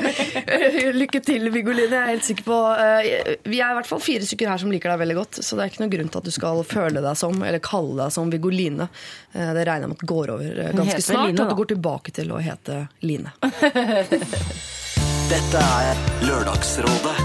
Lykke 1.02 1.22
til, 1.24 1.48
Vigoline. 1.54 1.92
Jeg 1.92 2.02
er 2.02 2.12
helt 2.12 2.28
sikker 2.28 2.46
på 2.48 2.58
eh, 2.76 3.36
Vi 3.48 3.60
er 3.62 3.74
i 3.74 3.78
hvert 3.80 3.90
fall 3.90 4.02
fire 4.04 4.28
stykker 4.28 4.52
her 4.52 4.62
som 4.62 4.72
liker 4.74 4.92
deg 4.92 5.02
veldig 5.04 5.18
godt, 5.18 5.42
så 5.44 5.58
det 5.58 5.66
er 5.66 5.74
ikke 5.74 5.84
noen 5.84 5.94
grunn 5.96 6.12
til 6.12 6.22
at 6.22 6.28
du 6.28 6.34
skal 6.36 6.64
føle 6.68 7.04
deg 7.04 7.20
som, 7.20 7.42
eller 7.48 7.64
kalle 7.64 7.98
deg 8.04 8.16
som 8.16 8.32
Vigoline. 8.32 8.52
Line. 8.52 8.88
Det 9.32 9.66
regner 9.66 9.86
jeg 9.86 9.90
med 9.90 9.98
at 9.98 10.08
går 10.12 10.32
over 10.34 10.60
eh, 10.60 10.72
ganske 10.76 11.02
snart, 11.02 11.28
Line, 11.30 11.40
og 11.40 11.46
at 11.46 11.54
du 11.54 11.60
går 11.62 11.70
tilbake 11.72 12.14
til 12.16 12.34
å 12.36 12.42
hete 12.44 12.82
Line. 13.06 13.32
Dette 15.32 15.62
er 15.64 16.02
Lørdagsrådet 16.28 17.16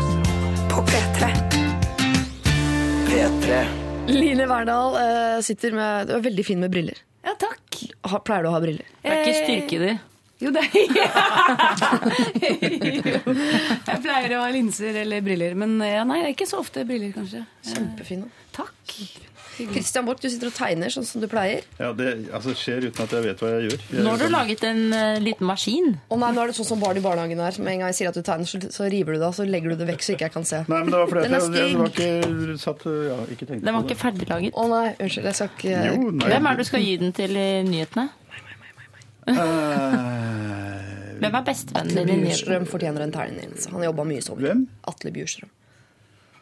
På 0.70 0.84
P3. 0.86 1.32
P3. 3.08 3.60
Line 4.14 4.46
Verdal 4.46 4.98
eh, 5.00 5.40
sitter 5.42 5.74
med 5.74 6.06
Du 6.06 6.14
er 6.20 6.24
veldig 6.28 6.46
fin 6.46 6.62
med 6.62 6.70
briller. 6.70 7.02
Ja, 7.26 7.32
takk. 7.42 7.80
Ha, 8.06 8.20
pleier 8.22 8.46
du 8.46 8.48
å 8.50 8.54
ha 8.54 8.60
briller? 8.62 8.86
Det 9.02 9.10
er 9.10 9.24
ikke 9.24 9.40
styrke 9.42 9.74
i 9.74 9.80
de. 9.82 9.94
Jo, 10.36 10.50
det 10.52 10.62
jo. 10.76 10.82
Jeg 13.86 14.00
pleier 14.04 14.34
å 14.36 14.42
ha 14.44 14.50
linser 14.52 14.98
eller 15.02 15.24
briller, 15.24 15.56
men 15.58 15.78
ja, 15.82 16.04
nei, 16.06 16.20
det 16.22 16.28
er 16.28 16.34
ikke 16.36 16.48
så 16.50 16.60
ofte 16.60 16.84
briller, 16.88 17.10
kanskje. 17.16 17.40
Kjempefine. 17.70 18.28
Takk. 18.56 18.94
Christian 19.56 20.04
Borch, 20.04 20.20
du 20.20 20.28
sitter 20.28 20.50
og 20.50 20.54
tegner 20.56 20.92
sånn 20.92 21.06
som 21.08 21.22
du 21.22 21.26
pleier. 21.32 21.64
Ja, 21.80 21.92
Det 21.96 22.10
altså, 22.36 22.52
skjer 22.56 22.84
uten 22.90 23.04
at 23.06 23.14
jeg 23.16 23.24
vet 23.24 23.40
hva 23.40 23.50
jeg 23.54 23.70
gjør. 23.70 23.84
Jeg, 23.94 24.02
Nå 24.04 24.12
har 24.12 24.20
du 24.20 24.28
laget 24.34 24.64
en 24.68 24.82
uh, 24.92 25.16
liten 25.22 25.48
maskin. 25.48 25.94
Å 26.12 26.18
nei, 26.20 26.30
nå 26.36 26.42
er 26.44 26.52
det 26.52 26.56
sånn 26.58 26.68
som 26.68 26.82
barn 26.82 27.00
i 27.00 27.04
barnehagen 27.04 27.40
er. 27.40 27.56
Med 27.64 27.72
en 27.72 27.84
gang 27.84 27.92
jeg 27.94 27.98
sier 28.02 28.10
at 28.12 28.18
du 28.18 28.22
tegner, 28.26 28.50
så, 28.50 28.60
så 28.74 28.88
river 28.92 29.16
du 29.16 29.22
det, 29.22 29.30
og 29.30 29.38
så 29.38 29.46
legger 29.48 29.72
du 29.72 29.80
det 29.80 29.88
vekk 29.94 30.04
så 30.04 30.12
ikke 30.16 30.28
jeg 30.28 30.34
kan 30.36 30.44
se. 30.52 30.60
Nei, 30.68 30.82
men 30.84 30.92
det 30.92 31.00
var 31.00 31.10
fordi 31.14 31.24
Den 31.24 31.38
er 31.38 31.58
jeg, 31.62 31.78
var 31.80 31.94
ikke 31.94 32.58
satt 32.66 32.86
ja, 32.90 33.18
ikke 33.32 33.48
Den 33.54 33.64
var 33.72 33.80
ikke 33.82 33.94
det. 33.94 34.00
ferdiglaget. 34.04 34.52
Å 34.60 34.68
nei, 34.74 34.84
unnskyld. 35.00 35.30
Jeg 35.32 35.40
skal 35.40 35.50
ikke 35.56 35.82
Jo, 35.88 36.10
nei. 36.20 36.30
Hvem 36.34 36.50
er 36.52 36.56
det 36.60 36.66
du 36.66 36.70
skal 36.74 36.86
gi 36.86 36.94
den 37.06 37.16
til 37.16 37.36
i 37.40 37.48
nyhetene? 37.70 38.08
Eh, 39.26 41.14
Hvem 41.16 41.34
er 41.34 41.44
bestevennen 41.46 41.96
din 41.96 42.10
Atle? 42.12 42.24
Bjurstrøm 42.26 42.66
fortjener 42.70 43.06
en 43.06 43.14
tegning. 43.14 43.54
Han 43.72 43.86
jobba 43.88 44.04
mye 44.06 44.22
sånn. 44.24 44.38
Hvem? 44.42 44.66
Atle 44.92 45.12
Bjurstrøm. 45.16 45.50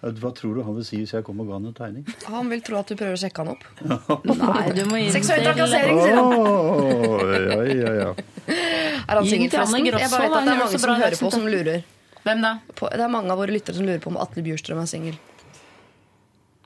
Hva 0.05 0.31
tror 0.37 0.59
du 0.59 0.63
han 0.67 0.75
vil 0.77 0.85
si 0.85 0.99
hvis 1.01 1.15
jeg 1.15 1.25
kommer 1.25 1.47
og 1.47 1.51
ga 1.53 1.57
han 1.59 1.69
en 1.71 1.77
tegning? 1.77 2.05
Han 2.29 2.51
vil 2.53 2.61
tro 2.67 2.77
at 2.81 2.91
du 2.91 2.97
prøver 2.99 3.17
å 3.17 3.21
sjekke 3.21 3.45
han 3.45 3.53
opp. 3.55 3.65
Nei, 4.29 4.65
du 4.77 4.83
må 4.91 4.99
gi 5.01 5.11
Seksuell 5.15 5.45
trakassering, 5.47 6.01
sier 6.03 6.19
han. 6.19 6.35
Oh, 6.35 7.23
ja, 7.33 7.61
ja, 7.73 7.93
ja. 8.03 8.11
Er 9.09 9.21
han 9.21 9.29
singel, 9.29 9.51
forresten? 9.53 9.87
Jeg 9.89 10.11
bare 10.13 10.29
vet 10.29 10.37
at 10.37 10.49
det 10.49 10.55
er 10.55 10.63
mange 10.65 10.81
som 10.81 10.97
hører 10.97 11.19
på, 11.21 11.31
som 11.33 11.47
lurer. 11.49 11.85
Hvem 12.25 12.41
da? 12.45 12.55
På, 12.77 12.89
det 12.93 13.05
er 13.05 13.13
mange 13.13 13.33
av 13.33 13.41
våre 13.41 13.53
lyttere 13.53 13.77
som 13.77 13.85
lurer 13.89 14.01
på 14.01 14.13
om 14.13 14.17
Atle 14.21 14.45
Bjurstrøm 14.47 14.81
er 14.81 14.89
singel. 14.89 15.17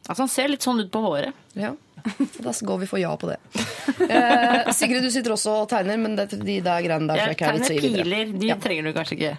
Altså, 0.09 0.23
han 0.25 0.31
ser 0.33 0.49
litt 0.53 0.65
sånn 0.65 0.81
ut 0.81 0.91
på 0.95 1.03
håret. 1.03 1.35
Ja. 1.59 1.75
Da 2.39 2.53
går 2.63 2.79
vi 2.85 2.87
for 2.91 3.01
ja 3.03 3.15
på 3.19 3.31
det. 3.31 3.39
Eh, 3.99 4.69
Sigrid, 4.77 5.03
du 5.03 5.11
sitter 5.11 5.33
også 5.35 5.53
og 5.65 5.69
tegner, 5.73 5.97
men 5.99 6.13
det, 6.15 6.29
de 6.39 6.59
der 6.63 6.83
greiene 6.85 7.09
der 7.11 7.19
jeg 7.19 7.33
Jeg 7.33 7.35
er 7.35 7.65
tegner 7.65 7.81
piler. 7.83 8.31
De 8.39 8.47
Ja. 8.47 8.57
trenger 8.63 8.87
du 8.87 8.93
kanskje 8.95 9.17
ikke. 9.17 9.33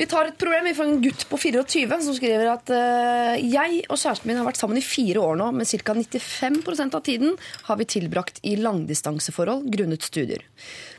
Vi 0.00 0.06
tar 0.08 0.30
et 0.30 0.36
problem 0.40 0.64
fra 0.72 0.86
en 0.88 1.02
gutt 1.04 1.26
på 1.28 1.36
24 1.36 1.96
som 2.06 2.14
skriver 2.16 2.48
at 2.48 2.70
uh, 2.72 3.34
jeg 3.36 3.82
og 3.82 3.98
kjæresten 4.00 4.30
min 4.30 4.38
har 4.40 4.46
vært 4.46 4.56
sammen 4.56 4.80
i 4.80 4.84
fire 4.84 5.20
år 5.20 5.36
nå, 5.36 5.50
men 5.52 5.68
ca. 5.68 5.92
95% 5.92 6.96
av 6.96 7.02
tiden 7.04 7.34
har 7.66 7.76
vi 7.76 7.86
tilbrakt 7.98 8.40
i 8.48 8.54
langdistanseforhold 8.56 9.68
grunnet 9.74 10.08
studier. 10.08 10.46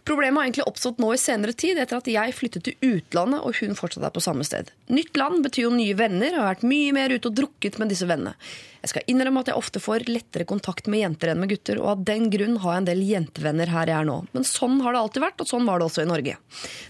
Problemet 0.05 0.37
har 0.37 0.47
egentlig 0.51 0.67
oppstått 0.69 1.01
nå 1.01 1.09
i 1.15 1.19
senere 1.21 1.57
tid, 1.57 1.81
etter 1.81 1.97
at 1.97 2.09
jeg 2.13 2.37
flyttet 2.37 2.67
til 2.67 2.91
utlandet 2.91 3.41
og 3.41 3.57
hun 3.57 3.73
fortsatt 3.77 4.05
er 4.05 4.13
på 4.13 4.21
samme 4.21 4.45
sted. 4.45 4.69
Nytt 4.93 5.17
land 5.17 5.41
betyr 5.47 5.65
jo 5.65 5.73
nye 5.73 5.97
venner, 5.97 6.35
og 6.35 6.43
har 6.43 6.53
vært 6.55 6.69
mye 6.69 6.93
mer 6.93 7.13
ute 7.13 7.29
og 7.29 7.37
drukket 7.41 7.81
med 7.81 7.89
disse 7.89 8.05
vennene. 8.09 8.37
Jeg 8.81 8.89
skal 8.95 9.11
innrømme 9.13 9.43
at 9.43 9.49
jeg 9.51 9.61
ofte 9.61 9.81
får 9.81 10.07
lettere 10.09 10.47
kontakt 10.49 10.87
med 10.89 11.03
jenter 11.03 11.29
enn 11.31 11.41
med 11.43 11.51
gutter, 11.51 11.77
og 11.77 11.89
av 11.91 12.05
den 12.07 12.31
grunn 12.33 12.57
har 12.63 12.73
jeg 12.73 12.81
en 12.81 12.87
del 12.89 13.03
jentevenner 13.05 13.69
her 13.69 13.91
jeg 13.91 13.97
er 13.99 14.07
nå. 14.09 14.15
Men 14.33 14.47
sånn 14.47 14.79
har 14.81 14.95
det 14.95 15.03
alltid 15.03 15.25
vært, 15.27 15.43
og 15.43 15.51
sånn 15.51 15.67
var 15.69 15.77
det 15.77 15.85
også 15.85 16.01
i 16.01 16.09
Norge. 16.09 16.37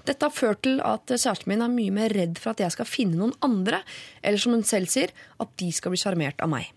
Dette 0.08 0.28
har 0.28 0.32
ført 0.32 0.63
til 0.63 0.80
at 0.88 1.12
kjæresten 1.12 1.52
min 1.52 1.65
er 1.65 1.74
mye 1.74 1.91
mer 1.91 2.01
redd 2.10 2.42
for 2.42 2.54
at 2.54 2.64
jeg 2.64 2.74
skal 2.74 2.90
finne 2.90 3.20
noen 3.20 3.36
andre, 3.46 3.84
eller 4.24 4.42
som 4.42 4.56
hun 4.56 4.66
selv 4.68 4.90
sier, 4.92 5.14
at 5.42 5.58
de 5.62 5.72
skal 5.76 5.94
bli 5.94 6.02
sjarmert 6.02 6.42
av 6.42 6.50
meg. 6.52 6.72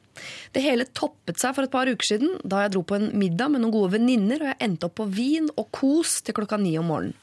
Det 0.55 0.63
hele 0.63 0.87
toppet 0.95 1.41
seg 1.41 1.57
for 1.57 1.67
et 1.67 1.73
par 1.73 1.91
uker 1.91 2.07
siden, 2.07 2.37
da 2.47 2.63
jeg 2.63 2.75
dro 2.77 2.85
på 2.87 2.99
en 2.99 3.11
middag 3.19 3.51
med 3.51 3.65
noen 3.65 3.75
gode 3.75 3.97
venninner, 3.97 4.43
og 4.43 4.51
jeg 4.53 4.61
endte 4.69 4.89
opp 4.89 4.97
på 5.01 5.09
vin 5.11 5.49
og 5.57 5.69
kos 5.75 6.21
til 6.25 6.37
klokka 6.37 6.59
ni 6.61 6.77
om 6.79 6.89
morgenen. 6.93 7.19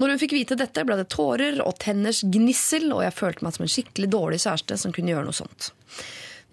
Når 0.00 0.10
hun 0.10 0.20
fikk 0.24 0.34
vite 0.34 0.58
dette, 0.58 0.82
ble 0.82 0.96
det 0.98 1.06
tårer 1.14 1.60
og 1.62 1.76
tenners 1.82 2.24
gnissel, 2.26 2.88
og 2.90 3.04
jeg 3.04 3.14
følte 3.14 3.46
meg 3.46 3.54
som 3.54 3.66
en 3.66 3.70
skikkelig 3.76 4.10
dårlig 4.10 4.40
kjæreste 4.42 4.78
som 4.80 4.94
kunne 4.94 5.14
gjøre 5.14 5.28
noe 5.28 5.38
sånt. 5.38 5.70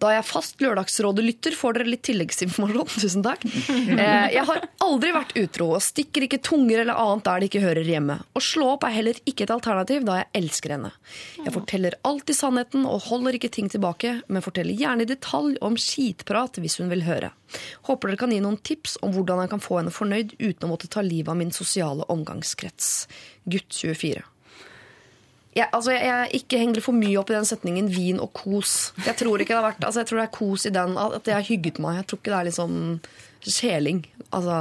Da 0.02 0.10
jeg 0.16 0.24
er 0.24 0.26
fast 0.26 0.62
Lørdagsrådet-lytter, 0.64 1.54
får 1.54 1.78
dere 1.78 1.92
litt 1.92 2.02
tilleggsinformasjon. 2.08 2.88
Tusen 3.04 3.26
takk. 3.26 3.44
Eh, 3.46 4.32
jeg 4.34 4.46
har 4.48 4.64
aldri 4.82 5.12
vært 5.14 5.36
utro 5.38 5.68
og 5.76 5.84
stikker 5.86 6.26
ikke 6.26 6.42
tunger 6.42 6.82
eller 6.82 6.98
annet 6.98 7.28
der 7.28 7.44
det 7.44 7.50
ikke 7.52 7.62
hører 7.68 7.86
hjemme. 7.86 8.18
Å 8.34 8.42
slå 8.42 8.72
opp 8.74 8.88
er 8.88 8.96
heller 8.96 9.20
ikke 9.30 9.46
et 9.46 9.54
alternativ, 9.54 10.02
da 10.08 10.18
jeg 10.24 10.30
elsker 10.42 10.74
henne. 10.74 10.92
Jeg 11.38 11.54
forteller 11.54 12.00
alltid 12.08 12.40
sannheten 12.40 12.90
og 12.90 13.06
holder 13.12 13.38
ikke 13.38 13.52
ting 13.54 13.70
tilbake, 13.70 14.18
men 14.26 14.46
forteller 14.46 14.78
gjerne 14.78 15.06
i 15.06 15.12
detalj 15.12 15.62
om 15.62 15.78
skitprat 15.78 16.58
hvis 16.62 16.80
hun 16.82 16.90
vil 16.90 17.06
høre. 17.06 17.30
Håper 17.86 18.10
dere 18.10 18.24
kan 18.24 18.34
gi 18.34 18.42
noen 18.42 18.58
tips 18.66 18.98
om 19.06 19.14
hvordan 19.14 19.44
jeg 19.44 19.54
kan 19.54 19.62
få 19.62 19.82
henne 19.82 19.94
fornøyd 19.94 20.34
uten 20.40 20.66
å 20.66 20.74
måtte 20.74 20.90
ta 20.90 21.06
livet 21.06 21.30
av 21.36 21.38
min 21.38 21.54
sosiale 21.54 22.08
omgangskrets. 22.10 22.94
Gutt 23.46 23.70
24. 23.84 24.26
Jeg, 25.56 25.68
altså, 25.74 25.92
jeg, 25.92 26.06
jeg 26.08 26.42
ikke 26.42 26.62
henger 26.62 26.84
for 26.86 26.96
mye 26.96 27.18
opp 27.20 27.32
i 27.32 27.36
den 27.36 27.48
setningen 27.48 27.90
'vin 27.92 28.22
og 28.24 28.32
kos'. 28.38 28.94
Jeg 29.04 29.18
tror 29.20 29.42
ikke 29.42 29.52
det 29.52 29.60
har 29.60 29.68
vært, 29.72 29.84
altså, 29.84 30.00
jeg 30.00 30.08
tror 30.08 30.22
det 30.22 30.28
er 30.30 30.38
kos 30.38 30.66
i 30.66 30.76
den, 30.78 30.96
at 30.98 31.28
jeg 31.28 31.36
har 31.36 31.50
hygget 31.50 31.82
meg. 31.84 31.98
Jeg 32.00 32.08
tror 32.08 32.22
ikke 32.22 32.32
det 32.32 32.40
er 32.40 32.48
liksom 32.48 32.78
kjeling. 33.42 34.00
Altså, 34.32 34.58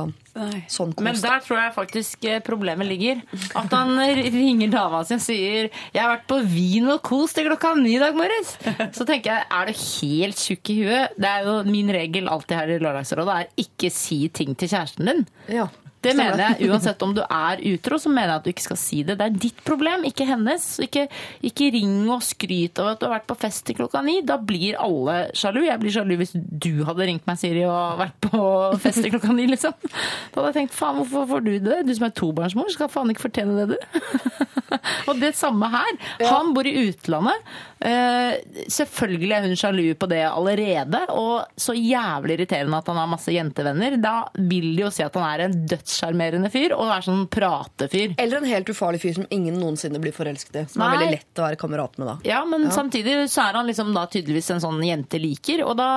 sånn 0.72 0.94
kos. 0.96 1.04
Men 1.04 1.18
der 1.20 1.42
tror 1.44 1.58
jeg 1.60 1.74
faktisk 1.76 2.24
eh, 2.26 2.40
problemet 2.42 2.88
ligger. 2.88 3.20
At 3.58 3.70
han 3.76 3.92
ringer 4.34 4.72
dama 4.72 5.02
si 5.06 5.14
og 5.14 5.22
sier 5.22 5.68
'Jeg 5.70 6.02
har 6.02 6.10
vært 6.16 6.26
på 6.30 6.40
vin 6.42 6.88
og 6.90 7.02
kos 7.06 7.36
til 7.36 7.46
klokka 7.46 7.74
ni 7.78 7.94
i 7.94 8.02
dag 8.02 8.16
morges'. 8.18 8.56
Så 8.96 9.06
tenker 9.06 9.30
jeg, 9.30 9.46
er 9.46 9.70
du 9.70 9.72
helt 9.76 10.42
tjukk 10.42 10.72
i 10.74 10.78
huet? 10.82 11.14
Det 11.14 11.30
er 11.30 11.46
jo 11.46 11.62
min 11.70 11.92
regel 11.94 12.26
alltid 12.26 12.56
her 12.56 12.74
i 12.74 12.80
Lørdagsrådet, 12.82 13.36
er 13.36 13.62
ikke 13.62 13.92
si 13.94 14.26
ting 14.28 14.56
til 14.58 14.72
kjæresten 14.74 15.06
din. 15.06 15.26
Ja. 15.48 15.68
Det 16.00 16.14
Stemmer 16.14 16.32
mener 16.32 16.56
jeg, 16.56 16.70
Uansett 16.70 17.02
om 17.04 17.10
du 17.12 17.20
er 17.20 17.60
utro, 17.74 17.98
så 18.00 18.08
mener 18.08 18.32
jeg 18.32 18.40
at 18.40 18.46
du 18.46 18.50
ikke 18.54 18.64
skal 18.64 18.78
si 18.80 19.02
det. 19.04 19.18
Det 19.20 19.26
er 19.26 19.34
ditt 19.42 19.58
problem, 19.66 20.06
ikke 20.08 20.24
hennes. 20.28 20.64
Ikke, 20.80 21.02
ikke 21.44 21.68
ring 21.74 22.08
og 22.08 22.22
skryt 22.24 22.80
av 22.80 22.94
at 22.94 23.02
du 23.02 23.04
har 23.04 23.18
vært 23.18 23.28
på 23.28 23.36
fest 23.42 23.66
til 23.68 23.76
klokka 23.76 24.00
ni. 24.06 24.20
Da 24.24 24.38
blir 24.40 24.78
alle 24.80 25.18
sjalu. 25.36 25.60
Jeg 25.66 25.82
blir 25.82 25.92
sjalu 25.92 26.14
hvis 26.22 26.32
du 26.34 26.86
hadde 26.88 27.08
ringt 27.10 27.28
meg, 27.28 27.40
Siri, 27.40 27.66
og 27.68 28.00
vært 28.00 28.16
på 28.30 28.40
fest 28.80 29.04
til 29.04 29.12
klokka 29.12 29.34
ni, 29.36 29.44
liksom. 29.52 29.76
Da 29.84 30.40
hadde 30.40 30.48
jeg 30.48 30.58
tenkt 30.62 30.78
faen, 30.78 31.02
hvorfor 31.02 31.28
får 31.34 31.44
du 31.44 31.52
det? 31.68 31.82
Du 31.84 31.92
som 31.98 32.08
er 32.08 32.16
tobarnsmor, 32.16 32.72
skal 32.72 32.92
faen 32.92 33.12
ikke 33.12 33.26
fortjene 33.26 33.60
det, 33.60 33.76
du. 33.76 34.48
og 35.10 35.20
det 35.20 35.34
samme 35.36 35.68
her. 35.74 36.00
Han 36.30 36.54
bor 36.56 36.68
i 36.68 36.74
utlandet. 36.86 37.52
Eh, 37.80 38.40
selvfølgelig 38.72 39.36
er 39.36 39.46
hun 39.48 39.56
sjalu 39.58 39.84
på 40.00 40.08
det 40.10 40.22
allerede, 40.28 41.04
og 41.12 41.60
så 41.60 41.76
jævlig 41.76 42.38
irriterende 42.38 42.80
at 42.80 42.88
han 42.88 43.00
har 43.00 43.12
masse 43.12 43.36
jentevenner. 43.36 44.00
Da 44.00 44.16
vil 44.36 44.72
det 44.74 44.86
jo 44.86 44.92
si 44.94 45.04
at 45.04 45.16
han 45.20 45.28
er 45.28 45.46
en 45.46 45.60
dødssjarmerende 45.90 46.50
fyr, 46.52 46.74
og 46.76 46.90
er 46.94 47.04
sånn 47.04 47.26
pratefyr. 47.30 48.14
Eller 48.20 48.40
en 48.40 48.48
helt 48.48 48.70
ufarlig 48.70 49.00
fyr 49.02 49.16
som 49.18 49.26
ingen 49.34 49.58
noensinne 49.60 50.00
blir 50.02 50.14
forelsket 50.14 50.58
i. 50.60 50.64
Som 50.70 50.84
er 50.84 50.94
veldig 50.94 51.10
lett 51.16 51.40
å 51.40 51.46
være 51.46 51.58
kamerat 51.60 51.98
med 52.00 52.10
da. 52.10 52.16
Ja, 52.26 52.40
men 52.48 52.68
samtidig 52.74 53.16
så 53.32 53.44
er 53.48 53.58
han 53.58 53.68
liksom 53.68 53.92
da 53.96 54.06
tydeligvis 54.10 54.50
en 54.54 54.62
sånn 54.62 54.80
jente 54.86 55.20
liker, 55.20 55.64
og 55.66 55.76
da, 55.80 55.90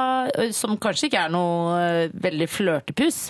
som 0.55 0.77
kanskje 0.81 1.09
ikke 1.09 1.25
er 1.27 1.33
noe 1.33 2.09
veldig 2.23 2.49
flørtepus. 2.51 3.21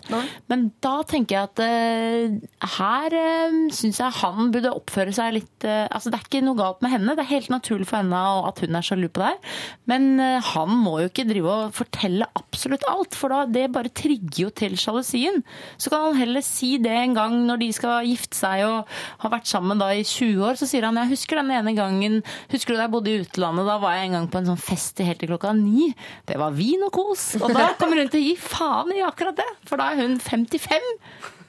Men 0.51 0.69
da 0.83 0.95
tenker 1.07 1.37
jeg 1.37 1.49
at 1.49 1.63
uh, 1.63 2.67
her 2.77 3.17
uh, 3.17 3.59
syns 3.75 4.01
jeg 4.01 4.19
han 4.21 4.53
burde 4.53 4.73
oppføre 4.73 5.13
seg 5.15 5.37
litt 5.39 5.65
uh, 5.67 5.85
Altså 5.93 6.11
det 6.11 6.17
er 6.17 6.27
ikke 6.27 6.43
noe 6.45 6.57
galt 6.57 6.81
med 6.83 6.93
henne, 6.93 7.15
det 7.17 7.23
er 7.25 7.31
helt 7.31 7.51
naturlig 7.51 7.87
for 7.89 7.99
henne 7.99 8.19
at 8.47 8.59
hun 8.63 8.77
er 8.77 8.85
sjalu 8.85 9.07
på 9.13 9.23
deg, 9.23 9.51
men 9.89 10.07
uh, 10.21 10.51
han 10.53 10.71
må 10.83 10.97
jo 11.03 11.11
ikke 11.11 11.27
drive 11.27 11.53
og 11.53 11.75
fortelle 11.75 12.27
absolutt 12.29 12.52
alt, 12.89 13.15
for 13.17 13.33
da 13.33 13.43
det 13.49 13.71
bare 13.73 13.91
trigger 13.93 14.45
jo 14.45 14.49
til 14.55 14.75
sjalusien. 14.79 15.41
Så 15.77 15.91
kan 15.91 16.07
han 16.07 16.19
heller 16.19 16.43
si 16.45 16.77
det 16.81 16.91
en 16.91 17.15
gang 17.17 17.35
når 17.47 17.61
de 17.63 17.69
skal 17.75 18.07
gifte 18.07 18.37
seg 18.37 18.63
og 18.67 18.91
har 19.23 19.33
vært 19.33 19.49
sammen 19.49 19.81
da 19.81 19.91
i 19.93 20.03
20 20.03 20.43
år, 20.47 20.59
så 20.59 20.69
sier 20.69 20.87
han 20.87 20.99
jeg 21.01 21.13
husker 21.13 21.41
den 21.41 21.51
ene 21.55 21.75
gangen, 21.77 22.21
husker 22.53 22.73
du 22.73 22.79
da 22.79 22.87
jeg 22.87 22.93
bodde 22.95 23.11
i 23.11 23.23
utlandet, 23.23 23.67
da 23.69 23.79
var 23.81 23.97
jeg 23.97 24.09
en 24.09 24.17
gang 24.19 24.29
på 24.31 24.41
en 24.41 24.51
sånn 24.53 24.61
fest 24.61 25.03
helt 25.03 25.19
til 25.21 25.33
klokka 25.33 25.53
ni. 25.57 25.91
Det 26.29 26.39
var 26.39 26.55
vin 26.55 26.85
og 26.87 26.93
kos. 26.95 27.33
Og 27.41 27.51
da 27.55 27.73
kommer 27.79 28.03
hun 28.03 28.11
til 28.13 28.21
å 28.21 28.27
gi 28.29 28.37
faen 28.39 28.93
i 28.95 29.03
akkurat 29.05 29.37
det, 29.39 29.49
for 29.67 29.81
da 29.81 29.91
er 29.91 30.03
hun 30.03 30.19
55 30.21 30.89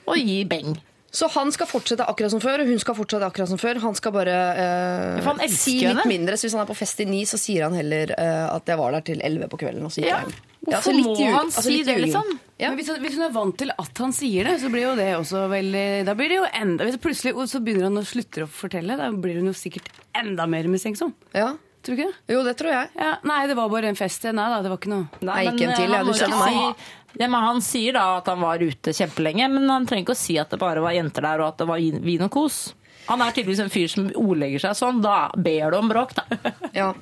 og 0.05 0.19
gir 0.21 0.51
beng. 0.51 0.75
Så 1.15 1.29
han 1.31 1.53
skal 1.55 1.69
fortsette 1.71 2.07
akkurat 2.11 2.33
som 2.33 2.41
før, 2.43 2.65
og 2.65 2.71
hun 2.73 2.81
skal 2.83 2.97
fortsette 2.99 3.27
akkurat 3.29 3.51
som 3.53 3.61
før. 3.61 3.79
Han 3.85 3.95
skal 3.95 4.15
bare 4.17 4.39
eh, 4.59 5.21
han 5.23 5.43
si 5.47 5.77
litt 5.79 5.93
henne. 5.93 6.07
mindre. 6.11 6.35
Så 6.39 6.49
hvis 6.49 6.57
han 6.57 6.65
er 6.65 6.71
på 6.73 6.75
fest 6.79 7.05
i 7.05 7.07
ni, 7.07 7.21
så 7.29 7.39
sier 7.39 7.69
han 7.69 7.77
heller 7.79 8.11
eh, 8.19 8.41
at 8.51 8.67
jeg 8.73 8.81
var 8.81 8.97
der 8.97 9.05
til 9.07 9.23
elleve 9.23 9.47
på 9.53 9.61
kvelden. 9.63 9.87
Og 9.87 9.95
så 9.95 10.03
gikk 10.03 10.11
Ja. 10.11 10.25
hjem. 10.25 10.35
Hvorfor 10.65 10.79
altså 10.79 10.93
må 11.05 11.15
han 11.21 11.51
altså 11.51 11.63
si 11.67 11.83
det, 11.85 11.95
liksom? 12.01 12.29
Ja. 12.57 12.71
Men 12.71 12.79
hvis, 12.79 12.89
hvis 13.03 13.17
hun 13.19 13.25
er 13.27 13.33
vant 13.35 13.57
til 13.61 13.71
at 13.77 14.01
han 14.01 14.15
sier 14.17 14.49
det, 14.49 14.55
så 14.63 14.71
blir 14.73 14.87
jo 14.87 14.95
det 14.97 15.11
også 15.19 15.43
veldig 15.53 15.83
Da 16.09 16.15
blir 16.17 16.31
det 16.33 16.39
jo 16.39 16.47
enda 16.57 16.87
Hvis 16.89 16.97
plutselig 17.03 17.35
så 17.51 17.61
begynner 17.61 17.91
han 17.91 18.01
å 18.01 18.05
slutte 18.09 18.47
å 18.47 18.49
fortelle, 18.49 18.97
da 18.97 19.11
blir 19.13 19.43
hun 19.43 19.51
jo 19.51 19.55
sikkert 19.59 19.91
enda 20.17 20.47
mer 20.49 20.65
mistenksom. 20.73 21.13
Ja. 21.37 21.51
Tror 21.85 21.99
du 21.99 22.01
ikke 22.01 22.13
det? 22.15 22.33
Jo, 22.33 22.41
det 22.47 22.55
tror 22.57 22.73
jeg. 22.73 22.89
Ja, 22.97 23.11
nei, 23.29 23.43
det 23.51 23.59
var 23.59 23.69
bare 23.69 23.91
en 23.93 23.99
fest. 23.99 24.25
Nei 24.25 24.47
da, 24.55 24.63
det 24.65 24.71
var 24.73 24.81
ikke 24.81 24.93
noe. 24.95 25.09
Nei, 25.21 25.43
gikk 25.51 25.59
men, 25.61 25.69
en 25.69 25.77
til, 25.77 25.85
eh, 25.85 25.93
ja, 25.93 26.01
du 26.01 26.09
må 26.09 26.15
skjønner 26.17 26.45
meg. 26.49 26.87
Ja, 27.19 27.29
men 27.29 27.39
han 27.45 27.61
sier 27.63 27.95
da 27.95 28.05
at 28.19 28.29
han 28.31 28.43
var 28.43 28.63
ute 28.63 28.95
kjempelenge, 28.97 29.47
men 29.53 29.71
han 29.71 29.87
trenger 29.87 30.09
ikke 30.09 30.17
å 30.17 30.23
si 30.25 30.39
at 30.41 30.51
det 30.51 30.61
bare 30.63 30.83
var 30.83 30.97
jenter 30.97 31.27
der 31.27 31.43
og 31.45 31.53
at 31.53 31.63
det 31.63 31.69
var 31.71 31.83
vin 31.83 32.03
vin 32.03 32.27
og 32.27 32.33
kos. 32.35 32.61
Han 33.07 33.21
er 33.21 33.35
tydeligvis 33.37 33.65
en 33.65 33.73
fyr 33.73 33.91
som 33.93 34.07
ordlegger 34.17 34.63
seg 34.65 34.79
sånn. 34.79 35.03
Da 35.05 35.29
ber 35.37 35.75
du 35.75 35.81
om 35.83 35.91
bråk, 35.93 36.17
da. 36.17 36.25
Ja. 36.81 36.93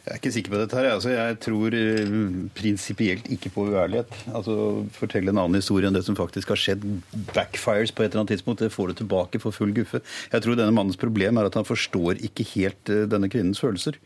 Jeg 0.00 0.14
er 0.14 0.18
ikke 0.18 0.30
sikker 0.32 0.52
på 0.54 0.58
dette. 0.62 0.76
her. 0.78 0.86
Altså, 0.94 1.10
jeg 1.12 1.36
tror 1.44 1.74
eh, 1.76 2.12
prinsipielt 2.56 3.26
ikke 3.30 3.50
på 3.52 3.66
uærlighet. 3.68 4.14
Altså, 4.32 4.54
Fortelle 4.96 5.30
en 5.30 5.38
annen 5.42 5.58
historie 5.60 5.86
enn 5.86 5.94
det 5.94 6.02
som 6.06 6.16
faktisk 6.18 6.50
har 6.50 6.58
skjedd, 6.58 6.86
backfires 7.34 7.92
på 7.92 8.02
et 8.02 8.08
eller 8.08 8.22
annet 8.22 8.32
tidspunkt. 8.32 8.64
Det 8.64 8.72
får 8.72 8.90
du 8.90 9.00
tilbake 9.02 9.42
for 9.42 9.54
full 9.54 9.74
guffe. 9.76 10.00
Jeg 10.32 10.42
tror 10.42 10.56
denne 10.58 10.74
mannens 10.74 10.98
problem 11.00 11.38
er 11.38 11.50
at 11.50 11.58
han 11.60 11.68
forstår 11.68 12.22
ikke 12.26 12.48
helt 12.56 12.90
eh, 12.90 13.04
denne 13.12 13.28
kvinnens 13.30 13.60
følelser. 13.62 14.00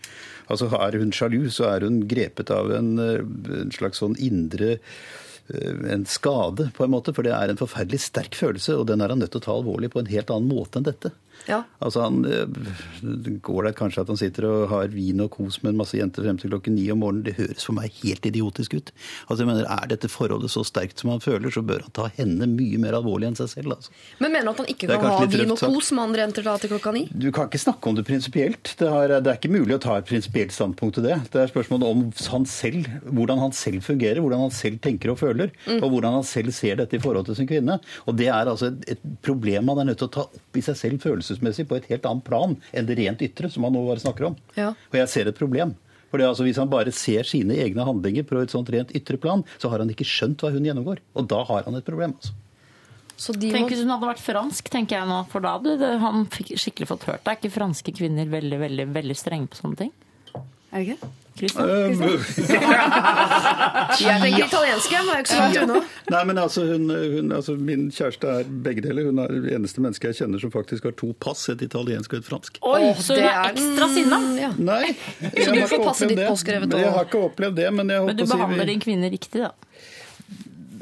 Altså, 0.49 0.69
Er 0.77 0.99
hun 0.99 1.13
sjalu, 1.13 1.49
så 1.51 1.69
er 1.73 1.87
hun 1.87 2.03
grepet 2.09 2.51
av 2.51 2.73
en, 2.73 2.99
eh, 2.99 3.21
en 3.63 3.73
slags 3.73 4.03
sånn 4.03 4.17
indre 4.21 4.79
eh, 4.79 5.93
en 5.93 6.05
skade, 6.09 6.71
på 6.77 6.85
en 6.85 6.93
måte, 6.93 7.15
for 7.15 7.27
det 7.27 7.33
er 7.37 7.53
en 7.53 7.61
forferdelig 7.61 8.01
sterk 8.01 8.37
følelse, 8.37 8.77
og 8.77 8.87
den 8.89 9.01
er 9.01 9.13
han 9.13 9.21
nødt 9.23 9.33
til 9.33 9.43
å 9.43 9.47
ta 9.47 9.55
alvorlig 9.57 9.93
på 9.93 10.03
en 10.03 10.13
helt 10.13 10.33
annen 10.33 10.51
måte 10.51 10.81
enn 10.81 10.89
dette. 10.89 11.15
Ja. 11.49 11.63
Altså 11.85 12.05
han, 12.05 12.25
eh, 12.25 12.47
Det 13.05 13.43
går 13.43 13.69
det 13.69 13.75
kanskje 13.77 14.03
at 14.05 14.09
han 14.09 14.21
sitter 14.21 14.47
og 14.49 14.69
har 14.71 14.89
vin 14.89 15.21
og 15.21 15.31
kos 15.35 15.61
med 15.63 15.75
en 15.75 15.81
masse 15.83 15.97
jenter 15.99 16.25
frem 16.25 16.39
til 16.41 16.53
klokken 16.53 16.77
ni 16.77 16.87
om 16.93 17.03
morgenen. 17.03 17.25
Det 17.27 17.37
høres 17.37 17.67
for 17.67 17.77
meg 17.77 17.93
helt 18.03 18.25
idiotisk 18.25 18.75
ut. 18.79 18.93
Altså 19.29 19.45
jeg 19.45 19.51
mener, 19.51 19.69
Er 19.75 19.87
dette 19.91 20.09
forholdet 20.09 20.51
så 20.51 20.65
sterkt 20.65 21.01
som 21.01 21.11
han 21.11 21.21
føler, 21.21 21.51
så 21.51 21.63
bør 21.65 21.83
han 21.83 21.93
ta 21.93 22.09
henne 22.17 22.47
mye 22.49 22.79
mer 22.79 22.97
alvorlig 22.97 23.29
enn 23.29 23.37
seg 23.37 23.49
selv. 23.49 23.77
altså. 23.77 23.91
Men 24.21 24.33
mener 24.33 24.45
du 24.45 24.51
at 24.51 24.63
han 24.65 24.73
ikke 24.73 24.89
kan 24.89 25.05
ha 25.05 25.27
vin 25.27 25.51
og 25.51 25.59
kos 25.59 25.93
med 25.93 26.05
andre 26.05 26.25
jenter 26.25 26.43
da 26.47 26.57
til 26.59 26.71
klokka 26.71 26.93
ni? 26.95 27.09
Du 27.13 27.31
kan 27.33 27.49
ikke 27.49 27.61
snakke 27.61 27.89
om 27.89 27.99
det 27.99 28.07
prinsipielt. 28.07 28.75
Det, 28.79 28.89
det 28.89 29.31
er 29.31 29.39
ikke 29.39 29.53
mulig 29.53 29.77
å 29.77 29.83
ta 29.83 29.99
et 29.99 30.09
prinsipielt 30.09 30.55
standpunkt 30.55 30.97
til 30.99 31.05
det. 31.09 31.19
Det 31.33 31.43
er 31.43 31.53
spørsmålet 31.53 31.85
om 31.91 32.07
han 32.31 32.47
selv, 32.47 32.89
hvordan 33.11 33.43
han 33.43 33.53
selv 33.53 33.85
fungerer, 33.85 34.23
hvordan 34.23 34.47
han 34.47 34.55
selv 34.55 34.81
tenker 34.81 35.13
og 35.13 35.19
føler, 35.21 35.53
og 35.81 35.89
hvordan 35.91 36.21
han 36.21 36.25
selv 36.25 36.53
ser 36.53 36.77
dette 36.81 36.97
i 36.97 37.03
forhold 37.03 37.27
til 37.27 37.37
sin 37.37 37.51
kvinne. 37.51 37.81
Og 38.07 38.17
det 38.17 38.29
er 38.29 38.47
altså 38.49 38.71
et, 38.71 38.97
et 38.97 39.07
problem 39.23 39.69
han 39.69 39.83
er 39.83 39.91
nødt 39.91 39.99
til 39.99 40.09
å 40.09 40.15
ta 40.15 40.27
opp 40.29 40.57
i 40.57 40.63
seg 40.65 40.79
selv 40.79 41.03
følelsesmessig 41.05 41.34
på 41.39 41.77
et 41.77 41.89
helt 41.91 42.05
annet 42.07 42.25
plan 42.25 42.57
enn 42.73 42.87
det 42.87 42.99
rent 42.99 43.23
ytre, 43.23 43.51
som 43.51 43.65
han 43.65 43.73
nå 43.73 43.87
bare 43.87 44.03
snakker 44.03 44.27
om. 44.31 44.37
Ja. 44.57 44.71
Og 44.75 44.95
jeg 44.99 45.09
ser 45.09 45.29
et 45.29 45.39
problem. 45.39 45.75
For 46.11 46.23
altså, 46.23 46.45
Hvis 46.47 46.57
han 46.57 46.71
bare 46.71 46.93
ser 46.93 47.25
sine 47.27 47.57
egne 47.59 47.85
handlinger 47.85 48.23
på 48.23 48.39
et 48.41 48.51
sånt 48.51 48.71
rent 48.71 48.93
ytre 48.95 49.19
plan, 49.19 49.43
så 49.59 49.69
har 49.69 49.83
han 49.83 49.91
ikke 49.91 50.07
skjønt 50.07 50.39
hva 50.39 50.53
hun 50.55 50.63
gjennomgår. 50.65 51.03
Og 51.17 51.27
da 51.27 51.43
har 51.45 51.65
han 51.65 51.75
et 51.75 51.85
problem. 51.85 52.15
altså. 52.15 52.33
Så 53.17 53.33
de 53.39 53.51
Tenk 53.51 53.71
hvis 53.71 53.83
hun 53.83 53.91
hadde 53.91 54.07
vært 54.11 54.23
fransk, 54.23 54.69
tenker 54.71 54.99
jeg 54.99 55.07
nå. 55.07 55.21
For 55.31 55.41
da 55.41 55.57
hadde 55.59 55.79
det- 55.79 55.99
han 56.01 56.27
fikk 56.27 56.55
skikkelig 56.59 56.89
fått 56.89 57.05
hørt 57.05 57.25
det. 57.25 57.31
Er 57.31 57.37
ikke 57.37 57.55
franske 57.59 57.95
kvinner 57.95 58.27
veldig, 58.27 58.59
veldig, 58.59 58.93
veldig 58.93 59.17
strenge 59.17 59.49
på 59.49 59.61
sånne 59.61 59.77
ting? 59.77 59.93
Er 60.73 60.83
det 60.83 60.99
ikke 60.99 61.11
det? 61.35 61.39
Christian? 61.39 61.69
Jeg 64.05 64.21
tenker 64.23 64.45
italienske, 64.47 64.99
men 64.99 65.09
jeg 65.09 65.15
er 65.15 65.19
ikke 65.23 65.31
så 65.31 65.37
langt 65.41 65.59
unna. 65.63 65.81
Nei, 66.13 66.23
men 66.29 66.37
altså, 66.41 66.61
hun, 66.69 66.85
hun, 66.91 67.33
altså, 67.37 67.53
Min 67.59 67.83
kjæreste 67.95 68.27
er 68.41 68.45
begge 68.67 68.81
deler. 68.85 69.03
Hun 69.09 69.19
er 69.23 69.29
det 69.33 69.53
eneste 69.57 69.79
mennesket 69.85 70.07
jeg 70.13 70.19
kjenner 70.23 70.39
som 70.43 70.51
faktisk 70.55 70.83
har 70.89 70.95
to 70.99 71.09
pass, 71.21 71.41
et 71.53 71.63
italiensk 71.65 72.09
og 72.15 72.19
et 72.23 72.29
fransk. 72.29 72.53
Oi, 72.63 72.83
Åh, 72.91 72.99
så 73.03 73.11
hun 73.19 73.29
er 73.29 73.53
ekstra 73.53 73.87
sinna? 73.95 74.19
Ja. 74.41 74.51
Nei, 74.59 74.85
jeg 75.23 75.49
har 75.49 75.55
får 75.71 75.77
ikke 75.93 76.11
ditt 76.15 76.25
påskrevet 76.27 76.69
Jeg 76.81 76.91
har 76.97 77.05
ikke 77.09 77.23
opplevd 77.31 77.55
det, 77.61 77.69
men 77.75 77.85
jeg 77.95 78.01
Men 78.09 78.19
du 78.19 78.25
behandler 78.25 78.35
si 78.35 78.39
behandler 78.45 78.67
din 78.73 78.83
kvinne 78.85 79.07
riktig, 79.15 79.39
da. 79.45 79.51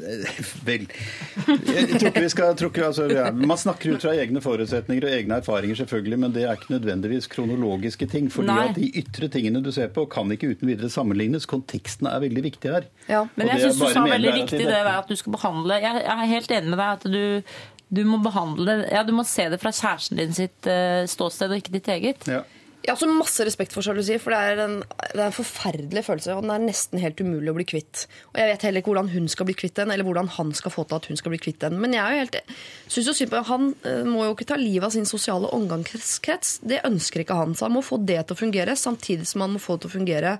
Vel 0.67 0.85
Jeg 0.87 1.87
tror 1.93 2.09
ikke 2.09 2.23
vi 2.23 2.31
skal 2.31 2.55
tror 2.59 2.71
ikke, 2.71 2.85
altså, 2.89 3.07
ja, 3.11 3.29
Man 3.35 3.59
snakker 3.59 3.95
ut 3.95 4.05
fra 4.05 4.13
egne 4.19 4.41
forutsetninger 4.43 5.07
og 5.07 5.15
egne 5.17 5.39
erfaringer, 5.41 5.79
selvfølgelig, 5.83 6.19
men 6.25 6.35
det 6.35 6.45
er 6.47 6.57
ikke 6.57 6.73
nødvendigvis 6.75 7.29
kronologiske 7.31 8.07
ting. 8.11 8.29
fordi 8.33 8.51
Nei. 8.51 8.67
at 8.69 8.79
de 8.79 8.89
ytre 9.03 9.29
tingene 9.33 9.63
du 9.63 9.71
ser 9.75 9.91
på, 9.93 10.05
kan 10.11 10.31
ikke 10.33 10.53
uten 10.53 10.71
videre 10.71 10.89
sammenlignes. 10.93 11.47
Konteksten 11.49 12.09
er 12.09 12.23
veldig 12.23 12.43
viktig 12.49 12.73
her. 12.73 12.89
Ja. 13.07 13.25
Men 13.35 13.47
Og 13.47 13.53
jeg 13.53 13.61
det 13.61 13.69
syns 13.69 13.81
du 13.81 13.93
sa 13.93 14.07
veldig 14.07 14.33
i 14.43 14.65
det 14.65 14.81
at 14.93 15.09
du 15.09 15.15
skal 15.19 15.33
behandle 15.33 15.79
Jeg 15.81 16.01
jeg 16.03 16.11
er 16.13 16.29
helt 16.29 16.51
enig 16.51 16.69
med 16.73 16.79
deg 16.79 16.89
at 16.97 17.05
du, 17.13 17.55
du 17.93 18.03
må 18.07 18.19
behandle 18.23 18.75
Ja, 18.91 19.03
du 19.07 19.13
må 19.15 19.25
se 19.27 19.47
det 19.51 19.59
fra 19.61 19.71
kjæresten 19.73 20.19
din 20.19 20.35
sitt 20.35 20.67
eh, 20.69 21.05
ståsted 21.09 21.53
og 21.53 21.61
ikke 21.61 21.75
ditt 21.77 21.89
eget. 21.93 22.27
Ja. 22.29 22.43
Jeg 22.83 22.91
har 22.91 22.97
også 22.97 23.15
masse 23.15 23.45
respekt 23.47 23.71
for 23.71 23.85
sjalusi, 23.85 24.17
for 24.19 24.33
det 24.35 24.39
er, 24.43 24.59
en, 24.59 24.73
det 24.83 25.21
er 25.21 25.29
en 25.29 25.35
forferdelig 25.35 26.01
følelse. 26.03 26.33
Og 26.35 26.43
den 26.43 26.51
er 26.51 26.65
nesten 26.65 26.99
helt 26.99 27.21
umulig 27.23 27.53
å 27.53 27.55
bli 27.55 27.65
kvitt. 27.69 28.01
Og 28.33 28.41
jeg 28.41 28.49
vet 28.49 28.65
heller 28.67 28.83
ikke 28.83 28.91
hvordan 28.91 29.11
hun 29.13 29.29
skal 29.31 29.47
bli 29.47 29.55
kvitt 29.55 29.77
den, 29.79 29.93
eller 29.93 30.03
hvordan 30.03 30.27
han 30.35 30.51
skal 30.57 30.73
få 30.73 30.83
til 30.89 30.99
at 30.99 31.07
hun 31.07 31.19
skal 31.21 31.31
bli 31.31 31.39
kvitt 31.45 31.61
den. 31.63 31.77
Men 31.79 31.95
jeg 31.95 32.03
er 32.03 32.11
jo 32.11 32.25
helt, 32.25 32.57
synes 32.91 33.07
jo 33.07 33.15
synd 33.15 33.31
på 33.31 33.45
Han 33.47 33.71
eh, 33.87 34.03
må 34.03 34.27
jo 34.27 34.35
ikke 34.35 34.49
ta 34.51 34.59
livet 34.59 34.89
av 34.89 34.97
sin 34.97 35.07
sosiale 35.07 35.47
omgangskrets. 35.55 36.57
Det 36.67 36.83
ønsker 36.83 37.23
ikke 37.23 37.39
han. 37.39 37.55
Så 37.55 37.69
han 37.69 37.75
må 37.77 37.85
få 37.87 38.01
det 38.03 38.19
til 38.19 38.35
å 38.35 38.41
fungere, 38.43 38.75
samtidig 38.75 39.31
som 39.31 39.47
han 39.47 39.55
må 39.55 39.63
få 39.63 39.77
det 39.77 39.85
til 39.85 39.93
å 39.93 39.97
fungere 40.01 40.37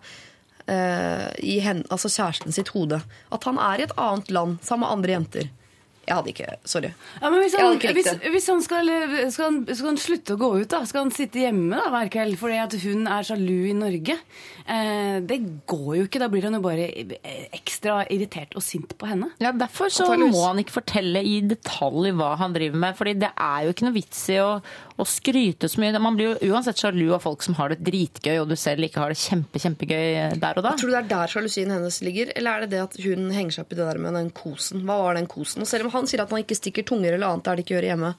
eh, 0.68 1.28
i 1.48 1.62
hen, 1.64 1.86
altså 1.88 2.12
kjæresten 2.12 2.60
sitt 2.60 2.76
hode. 2.76 3.00
At 3.32 3.48
han 3.48 3.62
er 3.72 3.80
i 3.80 3.88
et 3.88 3.96
annet 3.96 4.36
land 4.36 4.60
sammen 4.68 4.84
med 4.84 4.98
andre 4.98 5.16
jenter. 5.16 5.54
Jeg 6.04 6.18
hadde 6.18 6.32
ikke 6.34 6.48
Sorry. 6.68 6.90
Ja, 7.22 7.30
men 7.32 7.40
hvis 7.40 7.54
han, 7.56 7.78
ikke 7.78 7.94
hvis, 7.96 8.10
hvis 8.34 8.48
han 8.52 8.64
skal, 8.66 8.90
skal, 9.32 9.46
han, 9.46 9.60
skal 9.70 9.90
han 9.94 10.00
slutte 10.02 10.36
å 10.36 10.42
gå 10.42 10.50
ut, 10.60 10.68
da? 10.74 10.82
Skal 10.90 11.06
han 11.06 11.14
sitte 11.16 11.40
hjemme 11.46 11.80
da, 11.80 11.88
hver 11.94 12.12
kveld 12.12 12.36
fordi 12.42 12.60
at 12.60 12.76
hun 12.84 13.08
er 13.08 13.28
sjalu 13.28 13.70
i 13.72 13.76
Norge? 13.78 14.18
Eh, 14.64 15.18
det 15.24 15.40
går 15.70 15.90
jo 16.00 16.08
ikke. 16.08 16.22
Da 16.24 16.30
blir 16.32 16.48
han 16.48 16.58
jo 16.58 16.64
bare 16.64 16.90
ekstra 17.56 18.02
irritert 18.12 18.56
og 18.60 18.66
sint 18.66 18.96
på 19.00 19.10
henne. 19.10 19.32
Ja, 19.44 19.54
Derfor 19.56 19.92
så 19.94 20.10
må 20.20 20.44
han 20.44 20.60
ikke 20.64 20.78
fortelle 20.82 21.24
i 21.24 21.40
detalj 21.48 22.12
hva 22.20 22.34
han 22.42 22.56
driver 22.56 22.84
med. 22.84 22.98
fordi 23.00 23.16
det 23.24 23.32
er 23.32 23.66
jo 23.66 23.74
ikke 23.76 23.88
noe 23.88 23.96
vits 23.96 24.26
i 24.34 24.40
å, 24.44 24.50
å 25.00 25.06
skryte 25.08 25.70
så 25.70 25.82
mye. 25.82 25.98
Man 26.02 26.18
blir 26.18 26.34
jo 26.34 26.52
uansett 26.54 26.80
sjalu 26.80 27.08
av 27.16 27.24
folk 27.26 27.44
som 27.46 27.58
har 27.58 27.74
det 27.74 27.80
dritgøy, 27.86 28.36
og 28.42 28.52
du 28.52 28.56
selv 28.60 28.86
ikke 28.88 29.02
har 29.02 29.14
det 29.14 29.20
kjempe, 29.22 29.62
kjempegøy 29.64 30.38
der 30.42 30.60
og 30.60 30.68
da. 30.68 30.76
Tror 30.80 30.92
du 30.92 30.96
det 30.96 31.02
er 31.02 31.10
der 31.16 31.34
sjalusien 31.34 31.74
hennes 31.74 32.02
ligger, 32.06 32.34
eller 32.38 32.52
er 32.52 32.66
det 32.66 32.76
det 32.76 32.84
at 32.84 33.00
hun 33.04 33.32
henger 33.34 33.58
seg 33.58 33.66
opp 33.66 33.74
i 33.74 33.80
det 33.80 33.88
der 33.90 34.02
med 34.04 34.18
den 34.20 34.30
kosen? 34.36 34.84
Hva 34.88 35.00
var 35.02 35.18
den 35.20 35.30
kosen? 35.32 35.66
Og 35.66 35.70
selv 35.70 35.90
om 35.90 35.96
han 35.98 36.10
sier 36.10 36.24
at 36.24 36.34
han 36.34 36.44
ikke 36.44 36.60
stikker 36.60 36.88
tunger 36.88 37.16
eller 37.16 37.34
annet 37.34 37.48
der 37.48 37.60
de 37.60 37.66
ikke 37.66 37.78
gjør 37.78 37.90
hjemme. 37.94 38.14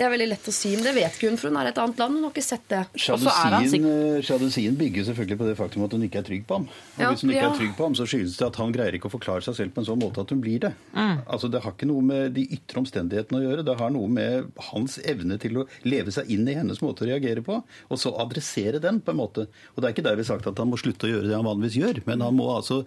Det 0.00 0.06
er 0.06 0.14
veldig 0.14 0.30
lett 0.30 0.46
å 0.48 0.52
si, 0.56 0.70
men 0.72 0.86
det 0.86 0.94
vet 0.96 1.16
ikke 1.18 1.28
hun, 1.28 1.34
for 1.36 1.52
hun 1.52 1.56
er 1.60 1.68
i 1.68 1.70
et 1.74 1.78
annet 1.82 1.98
land. 2.00 2.14
Hun 2.16 2.22
har 2.24 2.30
ikke 2.32 2.40
sett 2.46 2.62
det. 2.72 2.78
så 2.96 3.18
han 3.20 3.20
Sjalusien, 3.20 3.82
eh, 3.84 4.22
sjalusien 4.24 4.78
bygger 4.78 5.04
selvfølgelig 5.10 5.36
på 5.42 5.48
det 5.50 5.56
faktum 5.58 5.84
at 5.84 5.92
hun 5.92 6.06
ikke 6.06 6.22
er 6.22 6.24
trygg 6.24 6.46
på 6.48 6.56
ham. 6.56 6.64
Og 6.70 7.02
Ja, 7.02 7.10
hvis 7.10 7.20
hun 7.20 7.32
ikke 7.34 7.42
ja. 7.42 7.50
er 7.50 7.58
trygg 7.58 7.74
på 7.76 7.84
ham, 7.84 7.96
så 7.98 8.06
skyldes 8.08 8.38
det 8.40 8.46
at 8.46 8.56
han 8.56 8.72
greier 8.72 8.96
ikke 8.96 9.10
å 9.10 9.12
forklare 9.12 9.44
seg 9.44 9.58
selv 9.58 9.74
på 9.76 9.82
en 9.82 9.88
sånn 9.90 10.00
måte 10.00 10.24
at 10.24 10.32
hun 10.32 10.40
blir 10.40 10.62
det. 10.64 10.72
Mm. 10.96 11.20
Altså 11.28 11.52
Det 11.52 11.60
har 11.60 11.76
ikke 11.76 11.90
noe 11.90 12.00
med 12.00 12.32
de 12.32 12.46
ytre 12.56 12.80
omstendighetene 12.80 13.42
å 13.42 13.44
gjøre. 13.44 13.66
Det 13.68 13.76
har 13.76 13.92
noe 13.92 14.08
med 14.08 14.48
hans 14.70 14.96
evne 15.04 15.36
til 15.44 15.60
å 15.60 15.66
leve 15.84 16.16
seg 16.16 16.32
inn 16.32 16.48
i 16.48 16.56
hennes 16.56 16.80
måte 16.80 17.04
å 17.04 17.10
reagere 17.12 17.44
på, 17.44 17.60
og 17.60 18.00
så 18.00 18.16
adressere 18.24 18.80
den 18.80 19.04
på 19.04 19.12
en 19.12 19.20
måte. 19.20 19.50
Og 19.76 19.84
det 19.84 19.90
er 19.90 19.98
ikke 19.98 20.08
derved 20.08 20.32
sagt 20.32 20.48
at 20.48 20.64
han 20.64 20.72
må 20.72 20.80
slutte 20.80 21.10
å 21.10 21.12
gjøre 21.12 21.28
det 21.28 21.36
han 21.36 21.44
vanligvis 21.44 21.76
gjør, 21.76 22.04
men 22.08 22.24
han 22.24 22.40
må 22.40 22.48
altså 22.56 22.86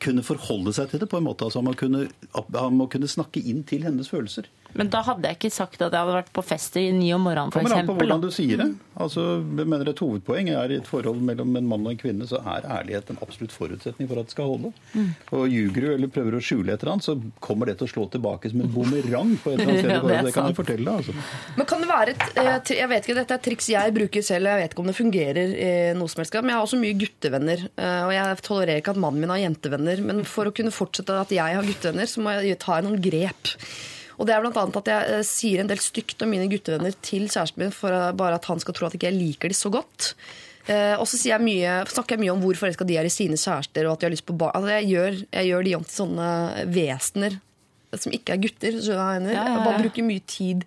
kunne 0.00 0.24
forholde 0.24 0.72
seg 0.72 0.88
til 0.88 1.04
det 1.04 1.12
på 1.12 1.20
en 1.20 1.28
måte. 1.28 1.44
Altså 1.44 1.60
Han 1.60 1.68
må 1.68 1.76
kunne, 1.76 2.08
han 2.32 2.76
må 2.80 2.88
kunne 2.88 3.08
snakke 3.08 3.44
inn 3.44 3.66
til 3.68 3.84
hennes 3.84 4.08
følelser. 4.08 4.48
Men 4.74 4.88
da 4.90 5.02
hadde 5.06 5.28
jeg 5.30 5.38
ikke 5.38 5.50
sagt 5.54 5.80
at 5.82 5.92
jeg 5.92 6.00
hadde 6.00 6.16
vært 6.16 6.32
på 6.34 6.42
fest 6.44 6.76
i 6.80 6.88
ni 6.92 7.12
om 7.14 7.22
morgenen, 7.22 7.52
Kommer 7.54 7.76
an 7.78 7.86
på 7.86 7.94
hvordan 7.98 8.22
du 8.24 8.30
sier 8.34 8.58
det. 8.58 8.66
Altså, 8.94 9.22
jeg 9.58 9.66
mener 9.70 9.88
Et 9.90 9.98
hovedpoeng 10.02 10.48
er 10.54 10.70
i 10.70 10.76
et 10.80 10.86
forhold 10.86 11.18
mellom 11.22 11.56
en 11.58 11.66
mann 11.70 11.86
og 11.86 11.92
en 11.94 11.98
kvinne, 11.98 12.26
så 12.30 12.38
er 12.42 12.66
ærlighet 12.70 13.10
en 13.10 13.18
absolutt 13.22 13.54
forutsetning 13.54 14.08
for 14.10 14.18
at 14.22 14.28
det 14.30 14.34
skal 14.34 14.50
holde. 14.52 14.72
Og 15.34 15.46
Ljuger 15.50 15.80
du 15.86 15.88
eller 15.94 16.10
prøver 16.14 16.36
å 16.38 16.42
skjule 16.42 16.74
et 16.74 16.82
eller 16.82 16.92
annet, 16.96 17.06
så 17.06 17.16
kommer 17.42 17.70
det 17.70 17.76
til 17.80 17.88
å 17.88 17.92
slå 17.94 18.06
tilbake 18.14 18.50
som 18.52 18.62
en 18.64 18.70
bumerang. 18.74 19.34
på 19.42 19.54
et 19.54 19.60
eller 19.62 19.72
annet 19.72 19.84
sted. 19.84 19.92
Ja, 19.94 20.00
det 20.02 20.20
det, 20.26 20.32
kan 20.34 20.48
jeg 20.50 20.56
fortelle 20.58 20.84
deg. 20.84 20.94
altså. 20.94 21.12
Men 21.58 21.66
kan 21.70 21.82
det 21.84 21.88
være 21.90 22.14
et 22.14 22.38
eh, 22.42 22.74
Jeg 22.78 22.88
vet 22.90 23.06
ikke, 23.06 23.16
Dette 23.20 23.34
er 23.38 23.42
triks 23.46 23.68
jeg 23.70 23.94
bruker 23.94 24.22
selv, 24.26 24.46
og 24.46 24.54
jeg 24.54 24.62
vet 24.64 24.74
ikke 24.74 24.84
om 24.84 24.90
det 24.90 24.96
fungerer 24.98 25.54
i 25.54 25.70
noe 25.98 26.10
som 26.10 26.22
helst 26.22 26.34
men 26.34 26.50
jeg 26.50 26.58
har 26.58 26.66
også 26.66 26.78
mye 26.82 26.98
guttevenner. 26.98 27.64
eh, 27.78 28.02
Og 28.08 28.12
jeg 28.14 28.38
tolererer 28.46 28.82
ikke 28.82 28.94
at 28.94 29.00
mannen 29.00 29.20
min 29.22 29.30
har 29.34 29.42
jentevenner. 29.44 30.02
Men 30.04 30.24
for 30.28 30.50
å 30.50 30.54
kunne 30.54 30.74
fortsette 30.74 31.14
at 31.20 31.30
jeg 31.34 31.58
har 31.58 31.66
guttevenner, 31.66 32.10
så 32.10 32.22
må 32.24 32.34
jeg 32.42 32.58
ta 32.62 32.80
noen 32.84 33.00
grep. 33.02 33.54
Og 34.18 34.26
det 34.26 34.34
er 34.34 34.44
annet 34.46 34.76
at 34.80 34.90
jeg 34.92 35.14
eh, 35.18 35.22
sier 35.26 35.60
en 35.62 35.70
del 35.70 35.80
stygt 35.82 36.22
om 36.22 36.30
mine 36.30 36.46
guttevenner 36.52 36.94
til 37.02 37.26
kjæresten 37.28 37.64
min 37.64 37.72
for 37.74 37.90
eh, 37.94 38.12
bare 38.16 38.36
at 38.38 38.44
han 38.50 38.60
skal 38.62 38.74
tro 38.76 38.86
at 38.86 38.94
ikke 38.98 39.10
jeg 39.10 39.18
liker 39.18 39.48
de 39.52 39.54
så 39.58 39.70
godt. 39.74 40.14
Eh, 40.66 40.94
og 40.96 41.04
så 41.10 41.18
snakker 41.20 42.14
jeg 42.16 42.22
mye 42.24 42.32
om 42.32 42.40
hvor 42.40 42.56
forelska 42.56 42.86
de 42.88 42.96
er 42.96 43.04
i 43.08 43.12
sine 43.12 43.36
kjærester, 43.36 43.84
og 43.88 43.96
at 43.96 44.00
de 44.00 44.06
har 44.08 44.14
lyst 44.14 44.26
på 44.28 44.36
barn. 44.38 44.54
Altså, 44.56 44.70
jeg, 44.78 44.88
gjør, 44.94 45.18
jeg 45.38 45.50
gjør 45.50 45.64
de 45.66 45.74
om 45.76 45.84
til 45.88 45.98
sånne 46.02 46.28
vesener 46.72 47.40
som 47.94 48.10
ikke 48.16 48.32
er 48.34 48.40
gutter. 48.42 48.74
jeg 48.80 48.96
mener? 49.22 49.32
Ja, 49.36 49.42
ja, 49.44 49.50
Jeg 49.54 49.66
bare 49.68 49.82
bruker 49.84 50.02
mye 50.02 50.22
tid 50.26 50.64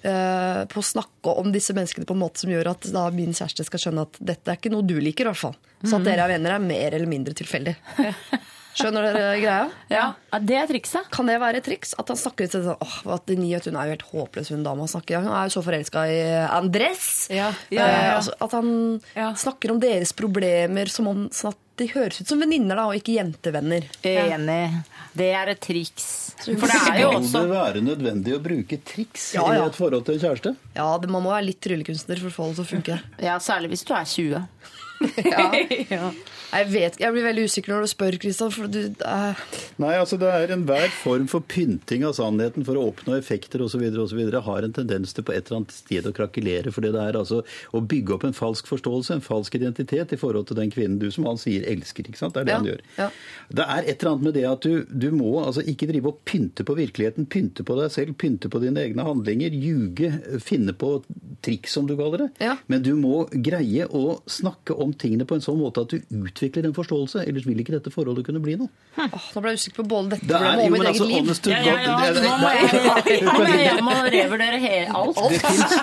på 0.00 0.80
å 0.80 0.84
snakke 0.86 1.34
om 1.36 1.50
disse 1.52 1.74
menneskene 1.76 2.06
på 2.08 2.14
en 2.16 2.22
måte 2.22 2.40
som 2.40 2.48
gjør 2.48 2.70
at 2.70 2.86
da 2.94 3.02
min 3.12 3.34
kjæreste 3.36 3.66
skal 3.68 3.82
skjønne 3.82 4.06
at 4.06 4.16
dette 4.30 4.48
er 4.48 4.56
ikke 4.56 4.70
noe 4.72 4.86
du 4.88 4.94
liker, 4.96 5.26
i 5.26 5.28
hvert 5.28 5.42
fall. 5.42 5.58
Så 5.82 5.90
Mhm. 5.92 5.98
at 5.98 6.06
dere 6.08 6.24
er 6.24 6.32
venner, 6.38 6.54
er 6.56 6.64
mer 6.64 6.94
eller 6.96 7.10
mindre 7.10 7.34
tilfeldig. 7.36 7.74
Skjønner 8.78 9.02
dere 9.10 9.30
greia? 9.40 9.62
Ja, 9.90 10.04
det 10.38 10.56
er 10.60 10.68
trikset. 10.70 11.08
Kan 11.10 11.26
det 11.26 11.38
være 11.42 11.58
et 11.58 11.66
triks? 11.66 11.94
At 11.98 12.08
han 12.12 12.18
snakker 12.20 12.46
litt 12.46 12.54
sånn 12.54 12.76
åh, 12.76 12.98
at 13.16 13.24
det 13.26 13.38
nye, 13.40 13.58
hun 13.64 13.76
er 13.80 13.88
jo 13.90 13.94
helt 13.96 14.04
håpløs, 14.12 14.50
hun 14.54 14.62
dama 14.66 14.86
snakker. 14.90 15.24
Hun 15.24 15.32
er 15.34 15.48
jo 15.48 15.56
så 15.56 15.62
forelska 15.66 16.04
i 16.10 16.20
Andres. 16.46 17.08
Ja, 17.32 17.50
ja, 17.70 17.80
ja, 17.80 17.88
ja. 17.88 18.04
Eh, 18.04 18.14
altså, 18.20 18.36
at 18.46 18.54
han 18.58 18.70
Ja. 19.16 19.32
snakker 19.34 19.72
om 19.74 19.80
deres 19.82 20.12
problemer 20.14 20.88
som 20.88 21.08
om 21.10 21.26
sånn 21.34 21.50
at 21.50 21.58
de 21.80 21.86
høres 21.88 22.20
ut 22.20 22.28
som 22.28 22.38
venninner, 22.38 22.76
da, 22.76 22.84
og 22.90 22.94
ikke 22.98 23.14
jentevenner. 23.16 23.86
Enig. 24.04 24.84
Det 25.16 25.30
er 25.34 25.48
et 25.48 25.60
triks. 25.64 26.08
For 26.44 26.68
det 26.68 26.76
er 26.92 26.98
jo 27.00 27.08
også 27.16 27.32
Kan 27.32 27.48
det 27.48 27.56
være 27.56 27.80
nødvendig 27.82 28.34
å 28.36 28.40
bruke 28.44 28.76
triks 28.84 29.32
Ja, 29.34 29.46
ja. 29.52 29.64
i 29.64 29.66
et 29.70 29.74
forhold 29.78 30.04
til 30.06 30.14
en 30.14 30.20
kjæreste? 30.20 30.52
Ja, 30.76 30.90
det, 31.00 31.08
Man 31.10 31.24
må 31.24 31.32
være 31.32 31.46
litt 31.48 31.60
tryllekunstner 31.64 32.20
for 32.20 32.28
å 32.28 32.36
få 32.36 32.48
det 32.50 32.60
til 32.60 32.64
å 32.64 32.70
funke. 32.76 33.00
Ja, 33.24 33.38
særlig 33.42 33.72
hvis 33.72 33.84
du 33.88 33.94
er 33.96 34.04
20. 34.04 34.44
Ja. 35.90 36.10
Jeg 36.50 36.66
vet 36.72 36.96
jeg 36.98 37.14
blir 37.14 37.22
veldig 37.22 37.44
usikker 37.46 37.72
når 37.72 37.84
du 37.84 37.90
spør, 37.92 38.16
Kristian. 38.20 38.50
For 38.50 38.70
du, 38.70 38.80
uh... 39.06 39.38
Nei, 39.80 39.92
altså 40.00 40.18
det 40.20 40.30
er 40.34 40.52
enhver 40.54 40.90
form 41.00 41.28
for 41.30 41.44
pynting 41.46 42.02
av 42.06 42.16
sannheten 42.18 42.66
for 42.66 42.78
å 42.78 42.88
oppnå 42.90 43.14
effekter 43.18 43.62
osv. 43.62 43.84
har 43.86 44.66
en 44.66 44.74
tendens 44.74 45.14
til 45.14 45.26
på 45.26 45.34
et 45.34 45.46
eller 45.46 45.60
annet 45.60 45.76
sted 45.76 46.08
å 46.10 46.14
krakelere. 46.16 46.72
For 46.74 46.82
det 46.82 46.90
er 46.98 47.18
altså 47.20 47.42
å 47.70 47.82
bygge 47.92 48.16
opp 48.16 48.26
en 48.26 48.36
falsk 48.36 48.70
forståelse, 48.70 49.14
en 49.14 49.24
falsk 49.24 49.54
identitet 49.60 50.16
i 50.16 50.18
forhold 50.20 50.50
til 50.50 50.58
den 50.58 50.74
kvinnen 50.74 50.98
du 50.98 51.08
som 51.14 51.28
han 51.30 51.38
sier 51.40 51.66
elsker. 51.70 52.10
ikke 52.10 52.18
sant? 52.18 52.34
Det 52.34 52.42
er 52.42 52.50
det 52.50 52.56
Ja, 52.56 52.58
han 52.58 52.70
gjør. 52.72 52.82
ja. 52.98 53.08
Det 53.60 53.66
er 53.76 53.86
et 53.86 54.02
eller 54.02 54.12
annet 54.12 54.26
med 54.26 54.36
det 54.38 54.44
at 54.50 54.66
du, 54.66 54.84
du 54.90 55.08
må 55.14 55.30
altså 55.44 55.62
ikke 55.70 55.88
drive 55.90 56.10
og 56.10 56.20
pynte 56.26 56.66
på 56.66 56.76
virkeligheten, 56.78 57.30
pynte 57.30 57.66
på 57.66 57.78
deg 57.78 57.94
selv, 57.94 58.18
pynte 58.18 58.50
på 58.50 58.62
dine 58.62 58.82
egne 58.82 59.06
handlinger, 59.06 59.54
ljuge, 59.54 60.12
finne 60.42 60.74
på 60.74 60.96
triks, 61.46 61.78
som 61.78 61.86
du 61.86 61.94
kaller 61.98 62.26
det. 62.26 62.30
Ja. 62.42 62.56
Men 62.70 62.82
du 62.82 62.92
må 62.98 63.24
greie 63.30 63.86
å 63.86 64.18
snakke 64.30 64.74
om 64.74 64.89
tingene 64.94 65.26
på 65.28 65.34
en 65.38 65.44
sånn 65.44 65.58
måte 65.60 65.82
at 65.84 65.92
du 65.94 66.00
utvikler 66.10 66.64
en 66.68 66.74
forståelse. 66.76 67.24
Ellers 67.28 67.46
vil 67.46 67.60
ikke 67.62 67.74
dette 67.76 67.90
forholdet 67.94 68.26
kunne 68.26 68.40
bli 68.42 68.56
noe. 68.60 68.68
åh, 68.98 69.26
nå 69.34 69.42
ble 69.44 69.52
jeg 69.54 69.60
usikker 69.60 69.82
på 69.82 69.88
både 69.88 70.10
dette 70.16 70.26
Det 70.26 70.36
er 70.36 70.56
problemet 70.60 70.64
og 70.64 70.70
mitt 70.70 70.80
men 70.80 70.86
eget 70.86 71.00
altså, 71.00 71.06
liv. 71.10 71.50
Ja, 71.50 71.60
ja, 71.60 71.76
ja, 71.80 71.98
det- 72.00 72.14
det- 72.14 72.24
nå 72.24 72.34
må 72.40 72.48
jeg, 72.50 73.72
nå 73.74 73.82
må 73.86 73.90
jeg 73.94 74.00
og 74.00 74.12
revurdere 74.14 74.94
alt. 75.00 75.16
Det 75.30 75.40
fins 75.40 75.74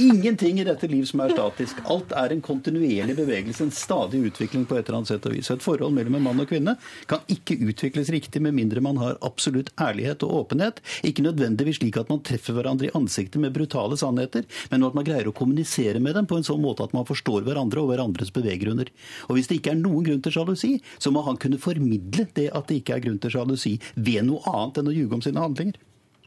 ingenting 0.00 0.60
i 0.60 0.64
dette 0.64 0.88
liv 0.90 1.04
som 1.06 1.20
er 1.20 1.34
statisk. 1.34 1.80
Alt 1.90 2.12
er 2.16 2.32
en 2.34 2.42
kontinuerlig 2.42 3.16
bevegelse, 3.16 3.62
en 3.66 3.70
stadig 3.74 4.20
utvikling 4.30 4.66
på 4.66 4.78
et 4.78 4.88
eller 4.88 4.98
annet 5.00 5.08
sett 5.12 5.26
og 5.26 5.32
vis. 5.36 5.50
Et 5.50 5.62
forhold 5.62 5.94
mellom 5.94 6.14
en 6.18 6.22
mann 6.22 6.40
og 6.40 6.48
kvinne 6.50 6.76
kan 7.10 7.20
ikke 7.28 7.58
utvikles 7.68 8.10
riktig 8.14 8.42
med 8.42 8.54
mindre 8.56 8.80
man 8.84 8.96
har 9.02 9.16
absolutt 9.22 9.70
ærlighet 9.80 10.22
og 10.26 10.34
åpenhet. 10.44 10.80
Ikke 11.06 11.22
nødvendigvis 11.24 11.78
slik 11.80 11.96
at 12.00 12.08
man 12.12 12.20
treffer 12.26 12.54
hverandre 12.56 12.88
i 12.88 12.94
ansiktet 12.94 13.40
med 13.42 13.52
brutale 13.54 13.96
sannheter, 14.00 14.44
men 14.70 14.84
at 14.84 14.94
man 14.94 15.04
greier 15.06 15.28
å 15.30 15.34
kommunisere 15.34 16.00
med 16.00 16.14
dem 16.14 16.26
på 16.26 16.36
en 16.38 16.46
sånn 16.46 16.62
måte 16.62 16.84
at 16.84 16.94
man 16.94 17.06
forstår 17.08 17.42
hverandre 17.46 17.82
og 17.82 17.90
hverandres 17.92 18.30
beveggrunner. 18.54 18.92
Og 19.28 19.38
hvis 19.38 19.50
det 19.50 19.60
ikke 19.60 19.74
er 19.74 19.80
noen 19.80 20.06
grunn 20.06 20.22
til 20.24 20.32
sjalusi, 20.34 20.74
så 20.98 21.12
må 21.14 21.24
han 21.26 21.40
kunne 21.40 21.60
formidle 21.62 22.28
det 22.34 22.50
at 22.54 22.70
det 22.70 22.82
ikke 22.82 22.98
er 22.98 23.06
grunn 23.08 23.20
til 23.22 23.34
sjalusi, 23.34 23.78
ved 23.96 24.24
noe 24.28 24.42
annet 24.50 24.82
enn 24.82 24.92
å 24.92 24.96
ljuge 24.96 25.18
om 25.18 25.24
sine 25.24 25.42
handlinger. 25.42 25.80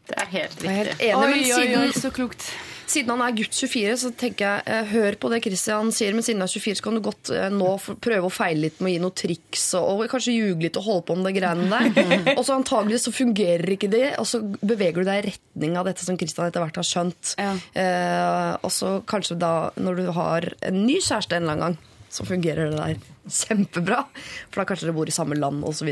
Det 0.07 0.15
er 0.15 0.29
helt 0.31 0.63
er 0.63 0.63
riktig. 0.63 0.73
helt 0.77 1.01
enig, 1.03 1.15
Oi, 1.19 1.37
oi, 1.37 1.45
siden, 1.51 1.81
oi, 1.81 1.87
så 1.91 2.09
klokt. 2.15 2.45
siden 2.87 3.11
han 3.11 3.23
er 3.25 3.33
gutt 3.35 3.57
24, 3.59 3.95
så 3.99 4.11
tenker 4.15 4.45
jeg 4.45 4.61
eh, 4.71 4.93
hør 4.93 5.17
på 5.19 5.31
det 5.33 5.41
Christian 5.43 5.89
sier, 5.91 6.15
men 6.15 6.23
siden 6.23 6.39
han 6.39 6.47
er 6.47 6.53
24, 6.53 6.79
så 6.79 6.85
kan 6.85 6.95
du 6.95 7.01
godt 7.03 7.31
eh, 7.35 7.49
nå 7.51 7.73
prøve 7.99 8.29
å 8.29 8.31
feile 8.31 8.69
litt 8.69 8.79
med 8.79 8.87
å 8.87 8.93
gi 8.93 9.01
noen 9.03 9.17
triks 9.19 9.65
og, 9.75 9.89
og 10.05 10.13
kanskje 10.13 10.37
ljuge 10.37 10.63
litt 10.63 10.79
og 10.79 10.87
holde 10.87 11.05
på 11.09 11.17
med 11.19 11.27
det 11.27 11.35
greiene 11.41 11.67
der. 11.73 12.31
og 12.37 12.45
så 12.47 12.55
antagelig 12.55 13.01
så 13.03 13.13
fungerer 13.17 13.73
ikke 13.75 13.91
det, 13.91 14.05
og 14.15 14.29
så 14.31 14.39
beveger 14.45 15.03
du 15.03 15.11
deg 15.11 15.19
i 15.19 15.27
retning 15.27 15.75
av 15.75 15.91
dette 15.91 16.07
som 16.07 16.21
Christian 16.21 16.47
etter 16.47 16.63
hvert 16.63 16.79
har 16.79 16.87
skjønt. 16.87 17.35
Ja. 17.35 17.51
Eh, 17.83 18.53
og 18.63 18.71
så 18.71 19.01
kanskje 19.11 19.41
da, 19.43 19.53
når 19.75 19.99
du 19.99 20.07
har 20.15 20.51
en 20.71 20.81
ny 20.87 21.01
kjæreste 21.03 21.35
en 21.35 21.43
eller 21.43 21.57
annen 21.57 21.67
gang, 21.67 21.95
så 22.17 22.25
fungerer 22.27 22.71
det 22.71 22.79
der 22.79 23.35
kjempebra. 23.41 24.03
For 24.49 24.61
da 24.61 24.67
kanskje 24.69 24.89
dere 24.89 24.97
bor 24.97 25.09
i 25.09 25.15
samme 25.15 25.37
land 25.37 25.65
osv. 25.67 25.91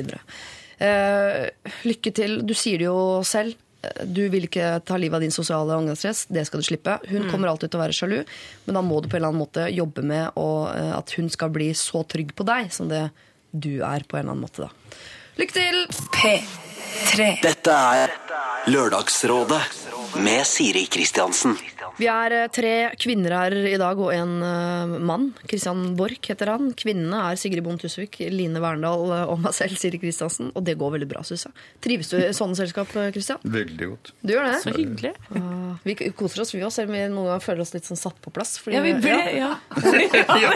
Eh, 0.77 1.43
lykke 1.87 2.13
til. 2.15 2.41
Du 2.47 2.55
sier 2.57 2.81
det 2.81 2.89
jo 2.89 3.21
selv. 3.27 3.55
Du 4.03 4.23
vil 4.33 4.47
ikke 4.47 4.79
ta 4.81 4.97
livet 4.97 5.19
av 5.19 5.21
din 5.21 5.33
sosiale 5.33 5.75
angststress. 5.77 6.25
Det 6.33 6.45
skal 6.47 6.61
du 6.61 6.65
slippe. 6.65 6.97
Hun 7.11 7.29
kommer 7.29 7.51
alltid 7.51 7.69
til 7.69 7.79
å 7.79 7.83
være 7.83 7.97
sjalu, 7.97 8.17
men 8.65 8.79
da 8.79 8.81
må 8.81 8.97
du 9.01 9.09
på 9.09 9.17
en 9.17 9.21
eller 9.21 9.33
annen 9.33 9.43
måte 9.43 9.67
jobbe 9.69 10.01
med 10.05 10.39
å, 10.41 10.47
eh, 10.73 10.91
at 10.97 11.13
hun 11.19 11.29
skal 11.29 11.53
bli 11.53 11.69
så 11.77 12.01
trygg 12.09 12.33
på 12.35 12.47
deg 12.47 12.73
som 12.73 12.89
det 12.89 13.09
du 13.51 13.83
er 13.85 14.03
på 14.03 14.17
en 14.17 14.25
eller 14.25 14.33
annen 14.33 14.47
måte. 14.47 14.65
da. 14.65 14.69
Lykke 15.37 15.53
til! 15.53 15.81
P3. 16.15 17.41
Dette 17.43 17.71
er 17.71 18.13
Lørdagsrådet 18.71 19.61
med 20.23 20.45
Siri 20.47 20.87
Kristiansen. 20.89 21.57
Vi 21.95 22.07
er 22.11 22.33
eh, 22.35 22.47
tre 22.51 22.71
kvinner 22.99 23.31
her 23.37 23.53
i 23.69 23.77
dag 23.79 23.99
og 24.03 24.09
en 24.11 24.33
eh, 24.43 24.95
mann. 24.99 25.29
Kristian 25.47 25.93
Borch 25.95 26.27
heter 26.27 26.49
han. 26.51 26.73
Kvinnene 26.75 27.21
er 27.29 27.39
Sigrid 27.39 27.63
Bonde 27.63 27.79
Tusvik, 27.85 28.17
Line 28.33 28.59
Verndal 28.63 29.05
eh, 29.15 29.23
og 29.31 29.39
meg 29.45 29.55
selv, 29.55 29.77
Siri 29.79 29.99
Kristiansen. 30.01 30.49
Og 30.57 30.65
det 30.67 30.75
går 30.81 30.95
veldig 30.97 31.07
bra, 31.13 31.23
syns 31.27 31.45
jeg. 31.47 31.55
Trives 31.85 32.11
du 32.11 32.17
i 32.19 32.33
sånne 32.35 32.59
selskap, 32.59 32.91
Kristian? 33.15 33.39
Veldig 33.47 33.89
godt. 33.93 34.11
Du 34.25 34.33
gjør 34.35 34.49
det? 34.49 34.57
Så 34.65 34.73
hyggelig. 34.75 35.13
Uh, 35.31 35.77
Vi 35.87 35.95
koser 36.17 36.43
oss, 36.43 36.51
vi 36.55 36.63
også, 36.65 36.81
selv 36.81 36.91
om 36.91 36.97
vi 36.97 37.05
noen 37.07 37.29
ganger 37.31 37.45
føler 37.47 37.63
oss 37.63 37.71
litt 37.77 37.87
sånn 37.87 38.01
satt 38.01 38.19
på 38.25 38.33
plass. 38.35 38.57
fordi- 38.59 38.75
Ja, 38.75 38.83
vi 38.83 38.93
ble, 38.99 39.15
ja. 39.39 39.53
ja. 39.55 39.55
Ja, 40.45 40.51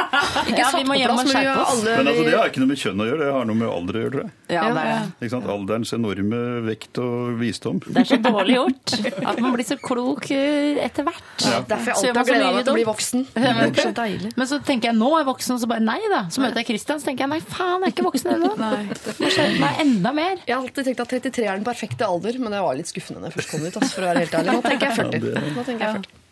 satt 0.34 0.76
vi 0.78 0.84
må 0.84 0.94
på 0.94 1.00
hjem 1.00 1.10
plass, 1.10 1.18
og 1.18 1.24
men 1.24 1.26
vi 1.26 1.34
skjerpe 1.34 1.62
oss. 1.64 1.72
alle 1.74 1.96
Men 1.96 2.10
altså, 2.12 2.24
det 2.26 2.34
har 2.38 2.50
ikke 2.50 2.62
noe 2.62 2.70
med 2.70 2.80
kjønn 2.84 3.02
å 3.04 3.08
gjøre, 3.08 3.20
det 3.22 3.30
har 3.34 3.48
noe 3.48 3.58
med 3.60 3.68
alder 3.70 3.98
å 3.98 4.02
gjøre, 4.04 4.12
tror 4.14 4.24
jeg. 4.24 4.32
Ja, 4.54 4.64
det, 4.68 4.84
er, 4.84 5.06
Ikke 5.18 5.32
sant? 5.32 5.48
Alderens 5.54 5.92
enorme 5.96 6.40
vekt 6.68 7.00
og 7.02 7.38
visdom. 7.40 7.80
det 7.86 8.02
er 8.02 8.08
så 8.10 8.18
dårlig 8.24 8.56
gjort 8.58 8.94
at 9.32 9.40
man 9.40 9.54
blir 9.56 9.68
så 9.68 9.78
klok 9.80 10.30
eh, 10.34 10.80
etter 10.84 11.06
hvert. 11.08 11.44
Ja. 11.44 11.60
Derfor 11.70 11.94
jeg 11.94 11.96
alltid 11.96 12.10
man 12.14 12.20
har 12.20 12.28
gleda 12.28 12.50
meg 12.58 12.66
til 12.68 12.74
å 12.74 12.78
bli 12.78 12.86
voksen. 12.90 13.26
Det 13.34 13.52
er 13.52 13.78
så 13.80 13.94
deilig. 14.00 14.32
Men 14.38 14.50
så 14.50 14.60
tenker 14.68 14.90
jeg 14.90 14.98
nå 15.00 15.10
er 15.14 15.24
jeg 15.24 15.30
voksen, 15.30 15.56
og 15.56 15.62
så 15.62 15.70
bare 15.70 15.84
nei 15.84 16.00
da. 16.12 16.24
Så 16.34 16.44
møter 16.44 16.62
jeg 16.62 16.70
Christian, 16.72 17.00
så 17.00 17.10
tenker 17.10 17.26
jeg 17.26 17.32
nei 17.34 17.40
faen, 17.44 17.84
jeg 17.84 17.92
er 17.92 17.96
ikke 17.96 18.08
voksen 18.08 18.34
ennå. 18.36 18.50
Må 18.58 19.30
skjerpe 19.32 19.62
meg 19.62 19.80
enda 19.86 20.14
mer. 20.16 20.42
Jeg 20.44 20.56
har 20.56 20.60
alltid 20.60 20.90
tenkt 20.90 21.06
at 21.06 21.16
33 21.16 21.48
er 21.48 21.56
den 21.56 21.66
perfekte 21.66 22.08
alder, 22.08 22.40
men 22.42 22.54
det 22.54 22.64
var 22.64 22.76
litt 22.78 22.90
skuffende 22.90 23.22
når 23.22 23.32
jeg 23.32 23.38
først 23.40 23.54
kom 23.54 23.64
ut. 23.64 23.72
altså, 23.80 23.94
for 23.94 24.04
å 24.04 24.12
være 24.12 24.26
helt 24.26 24.36
ærlig. 24.40 24.58
Nå 24.58 24.68
tenker 24.68 24.90
jeg 24.90 25.00
40. 25.00 25.48
Nå 25.54 25.66
tenker 25.70 25.88
jeg 25.88 25.96
40. 26.04 26.23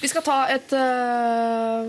Vi 0.00 0.08
skal 0.08 0.24
ta 0.26 0.36
et, 0.50 0.72
øh, 0.74 1.88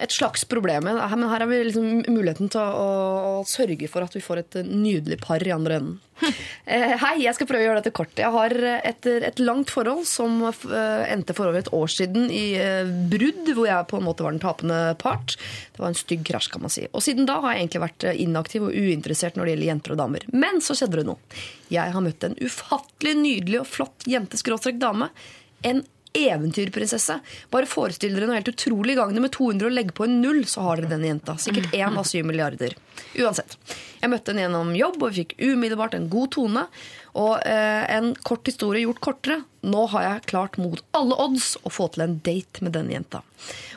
et 0.00 0.14
slags 0.14 0.44
problem, 0.48 0.88
men 0.88 1.00
her 1.00 1.26
har 1.28 1.46
vi 1.46 1.62
liksom 1.68 2.04
muligheten 2.08 2.50
til 2.50 2.60
å, 2.60 2.92
å 3.40 3.48
sørge 3.48 3.88
for 3.92 4.06
at 4.06 4.16
vi 4.16 4.24
får 4.24 4.42
et 4.42 4.62
nydelig 4.66 5.20
par 5.22 5.44
i 5.44 5.54
andre 5.54 5.80
enden. 5.80 5.98
Eh, 6.70 6.92
Hei, 7.00 7.24
jeg 7.24 7.34
skal 7.34 7.48
prøve 7.48 7.64
å 7.64 7.66
gjøre 7.66 7.80
dette 7.80 7.94
kort. 7.96 8.12
Jeg 8.20 8.30
har 8.30 8.52
etter 8.86 9.24
et 9.26 9.40
langt 9.42 9.72
forhold 9.72 10.04
som 10.06 10.36
eh, 10.46 11.00
endte 11.10 11.34
for 11.34 11.48
over 11.48 11.58
et 11.58 11.70
år 11.74 11.90
siden 11.90 12.28
i 12.30 12.44
eh, 12.60 12.86
brudd, 13.10 13.48
hvor 13.56 13.66
jeg 13.66 13.88
på 13.90 13.98
en 13.98 14.06
måte 14.06 14.22
var 14.22 14.36
den 14.36 14.42
tapende 14.42 14.78
part. 15.00 15.34
Det 15.74 15.82
var 15.82 15.90
en 15.90 15.98
stygg 15.98 16.22
krasj, 16.28 16.50
kan 16.52 16.62
man 16.62 16.70
si. 16.70 16.84
Og 16.92 17.02
siden 17.02 17.26
da 17.26 17.40
har 17.42 17.56
jeg 17.56 17.64
egentlig 17.64 17.82
vært 17.86 18.06
eh, 18.06 18.20
inaktiv 18.22 18.68
og 18.68 18.76
uinteressert 18.76 19.34
når 19.34 19.48
det 19.48 19.56
gjelder 19.56 19.70
jenter 19.72 19.96
og 19.96 20.02
damer. 20.04 20.28
Men 20.44 20.62
så 20.62 20.76
skjedde 20.78 21.00
det 21.00 21.08
noe. 21.08 21.40
Jeg 21.72 21.96
har 21.96 22.06
møtt 22.06 22.28
en 22.28 22.38
ufattelig 22.38 23.16
nydelig 23.18 23.62
og 23.64 23.70
flott 23.72 24.06
jente-dame. 24.10 25.10
En 25.66 25.82
eventyrprinsesse. 26.16 27.18
Bare 27.50 27.68
forestill 27.70 28.16
dere 28.16 28.28
noe 28.28 28.38
helt 28.38 28.52
utrolig. 28.52 28.96
Gang 28.98 29.14
med 29.20 29.32
200 29.36 29.68
og 29.68 29.76
legg 29.76 29.92
på 29.96 30.06
en 30.06 30.18
null, 30.22 30.42
så 30.48 30.64
har 30.66 30.80
dere 30.80 30.94
denne 30.94 31.10
jenta. 31.12 31.36
Sikkert 31.40 31.74
én 31.76 31.98
av 31.98 32.08
syv 32.08 32.26
milliarder. 32.30 32.74
Uansett. 33.18 33.56
Jeg 34.00 34.10
møtte 34.12 34.32
henne 34.32 34.46
gjennom 34.46 34.72
jobb, 34.76 34.98
og 35.02 35.12
vi 35.12 35.22
fikk 35.22 35.36
umiddelbart 35.42 35.96
en 35.98 36.08
god 36.12 36.32
tone. 36.36 36.66
Og 37.20 37.40
eh, 37.46 37.84
en 37.96 38.12
kort 38.26 38.46
historie 38.46 38.84
gjort 38.84 39.02
kortere. 39.04 39.40
Nå 39.66 39.86
har 39.92 40.06
jeg 40.06 40.28
klart 40.30 40.58
mot 40.60 40.82
alle 40.96 41.16
odds 41.20 41.52
å 41.66 41.72
få 41.72 41.90
til 41.94 42.06
en 42.06 42.18
date 42.24 42.64
med 42.64 42.74
denne 42.76 42.94
jenta. 42.94 43.22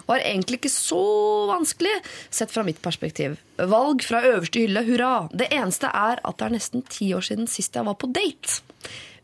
Var 0.07 0.21
egentlig 0.23 0.61
ikke 0.61 0.73
så 0.73 1.01
vanskelig, 1.49 1.95
sett 2.33 2.51
fra 2.53 2.65
mitt 2.67 2.81
perspektiv. 2.83 3.37
Valg 3.57 4.03
fra 4.05 4.21
øverste 4.27 4.63
hylle, 4.63 4.85
hurra. 4.87 5.13
Det 5.31 5.49
eneste 5.53 5.89
er 5.89 6.21
at 6.21 6.39
det 6.39 6.47
er 6.47 6.55
nesten 6.57 6.85
ti 6.91 7.13
år 7.15 7.25
siden 7.25 7.49
sist 7.51 7.75
jeg 7.75 7.87
var 7.87 7.99
på 7.99 8.11
date. 8.13 8.61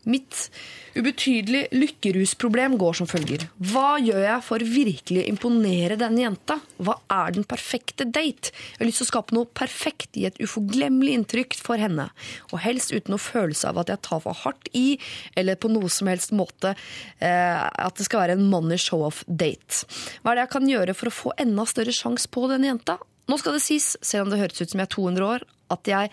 Mitt 0.08 0.48
ubetydelig 0.96 1.66
lykkerusproblem 1.74 2.76
går 2.80 2.98
som 3.00 3.08
følger. 3.10 3.46
Hva 3.70 3.98
gjør 4.02 4.22
jeg 4.24 4.44
for 4.46 4.64
virkelig 4.74 5.24
imponere 5.30 5.98
denne 6.00 6.24
jenta? 6.24 6.58
Hva 6.82 6.96
er 7.12 7.36
den 7.36 7.46
perfekte 7.48 8.06
date? 8.08 8.52
Jeg 8.52 8.80
har 8.80 8.88
lyst 8.88 9.02
til 9.02 9.08
å 9.08 9.10
skape 9.12 9.36
noe 9.36 9.50
perfekt, 9.60 10.18
i 10.18 10.26
et 10.26 10.40
uforglemmelig 10.42 11.14
inntrykk 11.18 11.56
for 11.60 11.80
henne. 11.80 12.08
Og 12.50 12.62
helst 12.64 12.94
uten 12.94 13.14
noe 13.14 13.22
følelse 13.22 13.70
av 13.70 13.80
at 13.82 13.92
jeg 13.92 14.02
tar 14.06 14.22
for 14.24 14.42
hardt 14.42 14.70
i, 14.76 14.98
eller 15.38 15.58
på 15.60 15.70
noe 15.72 15.90
som 15.92 16.10
helst 16.10 16.34
måte 16.36 16.74
eh, 16.74 17.60
at 17.60 17.98
det 17.98 18.08
skal 18.08 18.24
være 18.24 18.38
en 18.38 18.48
money 18.50 18.80
show-off-date. 18.80 19.84
Hva 20.22 20.32
er 20.32 20.40
det 20.40 20.46
jeg 20.46 20.54
kan 20.56 20.70
gjøre 20.74 20.96
for 20.98 21.10
å 21.10 21.14
få 21.14 21.34
enda 21.40 21.66
større 21.68 21.94
sjanse 21.94 22.30
på 22.32 22.46
denne 22.50 22.72
jenta? 22.72 22.98
Nå 23.30 23.38
skal 23.38 23.54
det 23.54 23.62
sies, 23.62 23.92
selv 24.02 24.26
om 24.26 24.32
det 24.32 24.40
høres 24.40 24.58
ut 24.58 24.72
som 24.72 24.80
jeg 24.82 24.88
er 24.88 24.96
200 24.96 25.28
år, 25.28 25.44
at 25.70 25.90
jeg 25.90 26.10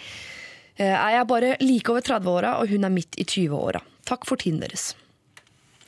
er 0.86 1.12
jeg 1.16 1.28
bare 1.28 1.56
like 1.64 1.90
over 1.92 2.02
30-åra, 2.06 2.56
og 2.62 2.70
hun 2.70 2.84
er 2.86 2.94
midt 2.94 3.18
i 3.18 3.26
20-åra. 3.26 3.82
Takk 4.08 4.26
for 4.30 4.38
tiden 4.38 4.62
deres. 4.62 4.92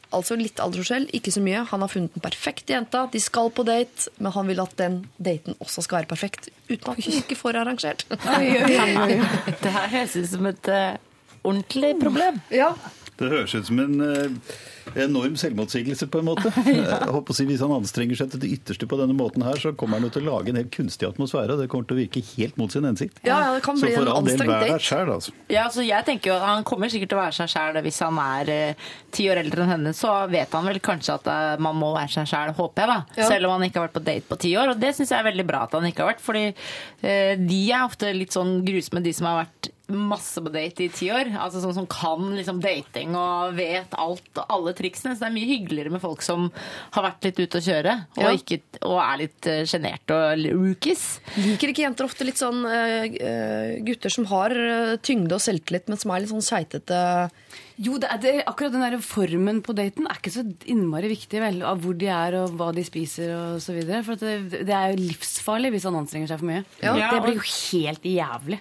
Altså 0.10 0.34
litt 0.34 0.58
aldersforskjell, 0.58 1.04
ikke 1.14 1.30
så 1.30 1.42
mye. 1.46 1.60
Han 1.70 1.84
har 1.86 1.92
funnet 1.92 2.16
den 2.16 2.24
perfekte 2.24 2.74
jenta, 2.74 3.04
de 3.14 3.20
skal 3.22 3.52
på 3.54 3.62
date, 3.68 4.10
men 4.18 4.34
han 4.34 4.48
vil 4.50 4.62
at 4.64 4.74
den 4.80 5.04
daten 5.22 5.54
også 5.62 5.84
skal 5.86 6.00
være 6.00 6.10
perfekt, 6.10 6.50
uten 6.72 6.96
at 6.96 7.04
hun 7.06 7.20
ikke 7.20 7.38
får 7.38 7.60
arrangert. 7.62 8.08
Det 8.10 9.74
her 9.76 9.92
høres 9.94 10.16
ut 10.18 10.32
som 10.32 10.50
et 10.50 10.72
eh, 10.74 10.98
ordentlig 11.44 11.94
problem. 12.02 12.42
Ja, 12.50 12.72
Det 13.20 13.30
høres 13.30 13.54
ut 13.54 13.70
som 13.70 13.80
en 13.86 14.02
eh, 14.02 14.34
enorm 14.96 15.36
selvmotsigelse, 15.40 16.08
på 16.12 16.22
en 16.22 16.30
måte. 16.32 16.52
Jeg 16.70 17.12
håper 17.14 17.34
å 17.34 17.38
si 17.38 17.46
Hvis 17.50 17.64
han 17.66 17.74
anstrenger 17.76 18.20
seg 18.20 18.34
til 18.34 18.44
det 18.44 18.52
ytterste 18.58 18.88
på 18.90 19.00
denne 19.00 19.16
måten 19.18 19.44
her, 19.46 19.60
så 19.62 19.74
kommer 19.78 20.00
han 20.00 20.08
jo 20.08 20.14
til 20.16 20.28
å 20.28 20.38
lage 20.38 20.54
en 20.54 20.60
helt 20.62 20.72
kunstig 20.74 21.08
atmosfære, 21.10 21.56
og 21.56 21.64
det 21.64 21.70
kommer 21.72 21.90
til 21.90 21.98
å 21.98 22.02
virke 22.02 22.24
helt 22.34 22.60
mot 22.62 22.74
sin 22.74 22.88
hensikt. 22.88 23.22
ja, 23.26 23.40
ja 23.46 23.54
det 23.58 23.64
kan 23.66 23.80
bli 23.80 23.92
en 23.92 23.98
for 24.00 24.12
all 24.14 24.26
del, 24.26 24.34
anstrengt 24.34 24.54
vær 24.54 24.66
deg 24.66 24.74
date. 24.76 24.88
sjæl, 24.90 25.14
altså. 25.16 25.36
Ja, 25.50 25.66
altså 25.68 25.86
jeg 25.86 26.08
tenker 26.08 26.34
jo 26.34 26.38
Han 26.44 26.66
kommer 26.68 26.92
sikkert 26.92 27.14
til 27.14 27.20
å 27.20 27.22
være 27.24 27.38
seg 27.40 27.52
sjæl 27.54 27.82
hvis 27.86 28.02
han 28.06 28.20
er 28.24 28.54
eh, 28.54 28.88
ti 29.16 29.28
år 29.32 29.42
eldre 29.44 29.66
enn 29.66 29.74
henne. 29.74 29.96
Så 29.98 30.12
vet 30.32 30.54
han 30.56 30.68
vel 30.70 30.82
kanskje 30.84 31.18
at 31.20 31.32
eh, 31.32 31.64
man 31.64 31.78
må 31.80 31.92
være 31.96 32.14
seg 32.20 32.30
sjæl, 32.30 32.54
håper 32.58 32.86
jeg. 32.86 32.92
da. 32.92 33.24
Ja. 33.24 33.32
Selv 33.34 33.50
om 33.50 33.58
han 33.58 33.68
ikke 33.68 33.82
har 33.82 33.90
vært 33.90 33.98
på 33.98 34.06
date 34.06 34.30
på 34.30 34.40
ti 34.46 34.54
år. 34.60 34.74
Og 34.74 34.82
det 34.82 34.94
syns 34.98 35.14
jeg 35.14 35.20
er 35.22 35.30
veldig 35.30 35.48
bra 35.50 35.66
at 35.68 35.76
han 35.78 35.90
ikke 35.90 36.06
har 36.06 36.14
vært. 36.14 36.24
Fordi 36.26 36.46
eh, 36.50 37.36
de 37.40 37.62
er 37.70 37.84
ofte 37.86 38.14
litt 38.16 38.36
sånn 38.36 38.60
grusomme, 38.68 39.04
de 39.06 39.16
som 39.16 39.30
har 39.30 39.44
vært 39.44 39.74
masse 39.94 40.42
på 40.44 40.52
date 40.54 40.86
i 40.86 40.90
ti 40.94 41.10
år. 41.14 41.32
Altså 41.40 41.62
sånn 41.64 41.76
som 41.78 41.88
kan 41.90 42.32
liksom 42.38 42.62
dating 42.64 43.16
og 43.18 43.56
vet 43.58 43.94
alt 44.00 44.30
og 44.42 44.54
alle 44.56 44.74
triksene. 44.78 45.16
Så 45.16 45.26
det 45.26 45.30
er 45.30 45.36
mye 45.38 45.50
hyggeligere 45.50 45.94
med 45.96 46.04
folk 46.04 46.24
som 46.26 46.50
har 46.96 47.08
vært 47.10 47.30
litt 47.30 47.42
ute 47.42 47.62
å 47.62 47.66
kjøre 47.70 47.96
og, 48.18 48.24
Ja. 48.24 48.34
ikke, 48.36 48.60
og 48.86 48.98
er 49.04 49.22
litt 49.24 49.50
uh, 49.50 49.62
sjenerte 49.70 50.16
og 50.16 50.46
rookies. 50.50 51.06
Liker 51.40 51.74
ikke 51.74 51.86
jenter 51.88 52.08
ofte 52.08 52.28
litt 52.28 52.40
sånn 52.40 52.62
eh, 52.68 53.10
eh, 53.20 53.80
gutter 53.86 54.14
som 54.14 54.28
har 54.32 54.54
eh, 54.56 54.98
tyngde 55.06 55.38
og 55.38 55.44
selvtillit, 55.44 55.90
men 55.90 56.00
som 56.00 56.14
er 56.14 56.24
litt 56.24 56.34
sånn 56.34 56.46
sveitete? 56.46 57.02
Jo, 57.80 57.96
det 58.02 58.10
er 58.12 58.20
det, 58.20 58.32
akkurat 58.50 58.74
den 58.74 58.84
der 58.84 58.98
formen 59.04 59.62
på 59.64 59.72
daten 59.78 60.08
er 60.10 60.18
ikke 60.20 60.34
så 60.34 60.44
innmari 60.68 61.14
viktig, 61.14 61.40
vel. 61.40 61.62
Av 61.64 61.80
hvor 61.80 61.96
de 61.96 62.10
er 62.12 62.36
og 62.42 62.58
hva 62.60 62.74
de 62.76 62.84
spiser 62.84 63.32
og 63.32 63.62
så 63.64 63.72
videre. 63.78 64.02
For 64.04 64.18
at 64.20 64.26
det, 64.26 64.64
det 64.68 64.76
er 64.76 64.92
jo 64.92 65.06
livsfarlig 65.06 65.72
hvis 65.72 65.88
han 65.88 65.96
anstrenger 66.02 66.34
seg 66.34 66.42
for 66.42 66.50
mye. 66.52 66.66
Ja. 66.84 66.98
Det 67.00 67.22
blir 67.24 67.40
jo 67.40 67.46
helt 67.48 68.04
jævlig. 68.04 68.60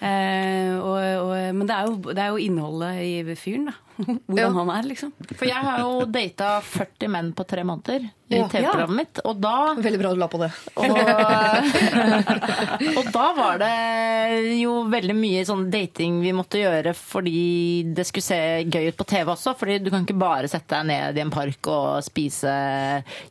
Eh, 0.00 0.76
og, 0.76 0.98
og, 1.24 1.54
men 1.56 1.68
det 1.68 1.76
er, 1.76 1.88
jo, 1.88 2.12
det 2.12 2.22
er 2.22 2.34
jo 2.34 2.42
innholdet 2.42 3.02
i 3.06 3.36
fyren, 3.38 3.70
da. 3.70 3.85
Hvordan 4.26 4.38
Ja. 4.38 4.50
han 4.58 4.70
er, 4.76 4.82
liksom. 4.90 5.12
For 5.34 5.46
jeg 5.48 5.62
har 5.68 5.78
jo 5.80 6.04
data 6.06 6.60
40 6.60 7.08
menn 7.12 7.32
på 7.36 7.46
tre 7.48 7.62
måneder 7.64 8.00
i 8.26 8.40
Ja. 8.40 8.48
TV-programmet 8.50 8.96
mitt, 8.98 9.20
og 9.24 9.36
da 9.38 9.74
Veldig 9.78 9.98
bra 10.00 10.10
du 10.10 10.18
la 10.18 10.26
på 10.26 10.38
det. 10.42 10.48
og, 10.74 10.90
og 12.98 13.10
da 13.14 13.26
var 13.36 13.60
det 13.60 14.56
jo 14.58 14.72
veldig 14.90 15.14
mye 15.14 15.44
sånn 15.46 15.68
dating 15.70 16.16
vi 16.24 16.32
måtte 16.34 16.58
gjøre 16.58 16.90
fordi 16.98 17.84
det 17.94 18.06
skulle 18.08 18.26
se 18.26 18.38
gøy 18.66 18.88
ut 18.90 18.98
på 18.98 19.06
TV 19.08 19.30
også. 19.34 19.54
Fordi 19.58 19.78
du 19.84 19.90
kan 19.94 20.02
ikke 20.06 20.18
bare 20.18 20.50
sette 20.50 20.74
deg 20.74 20.88
ned 20.90 21.20
i 21.20 21.22
en 21.22 21.30
park 21.34 21.70
og 21.70 22.02
spise 22.06 22.50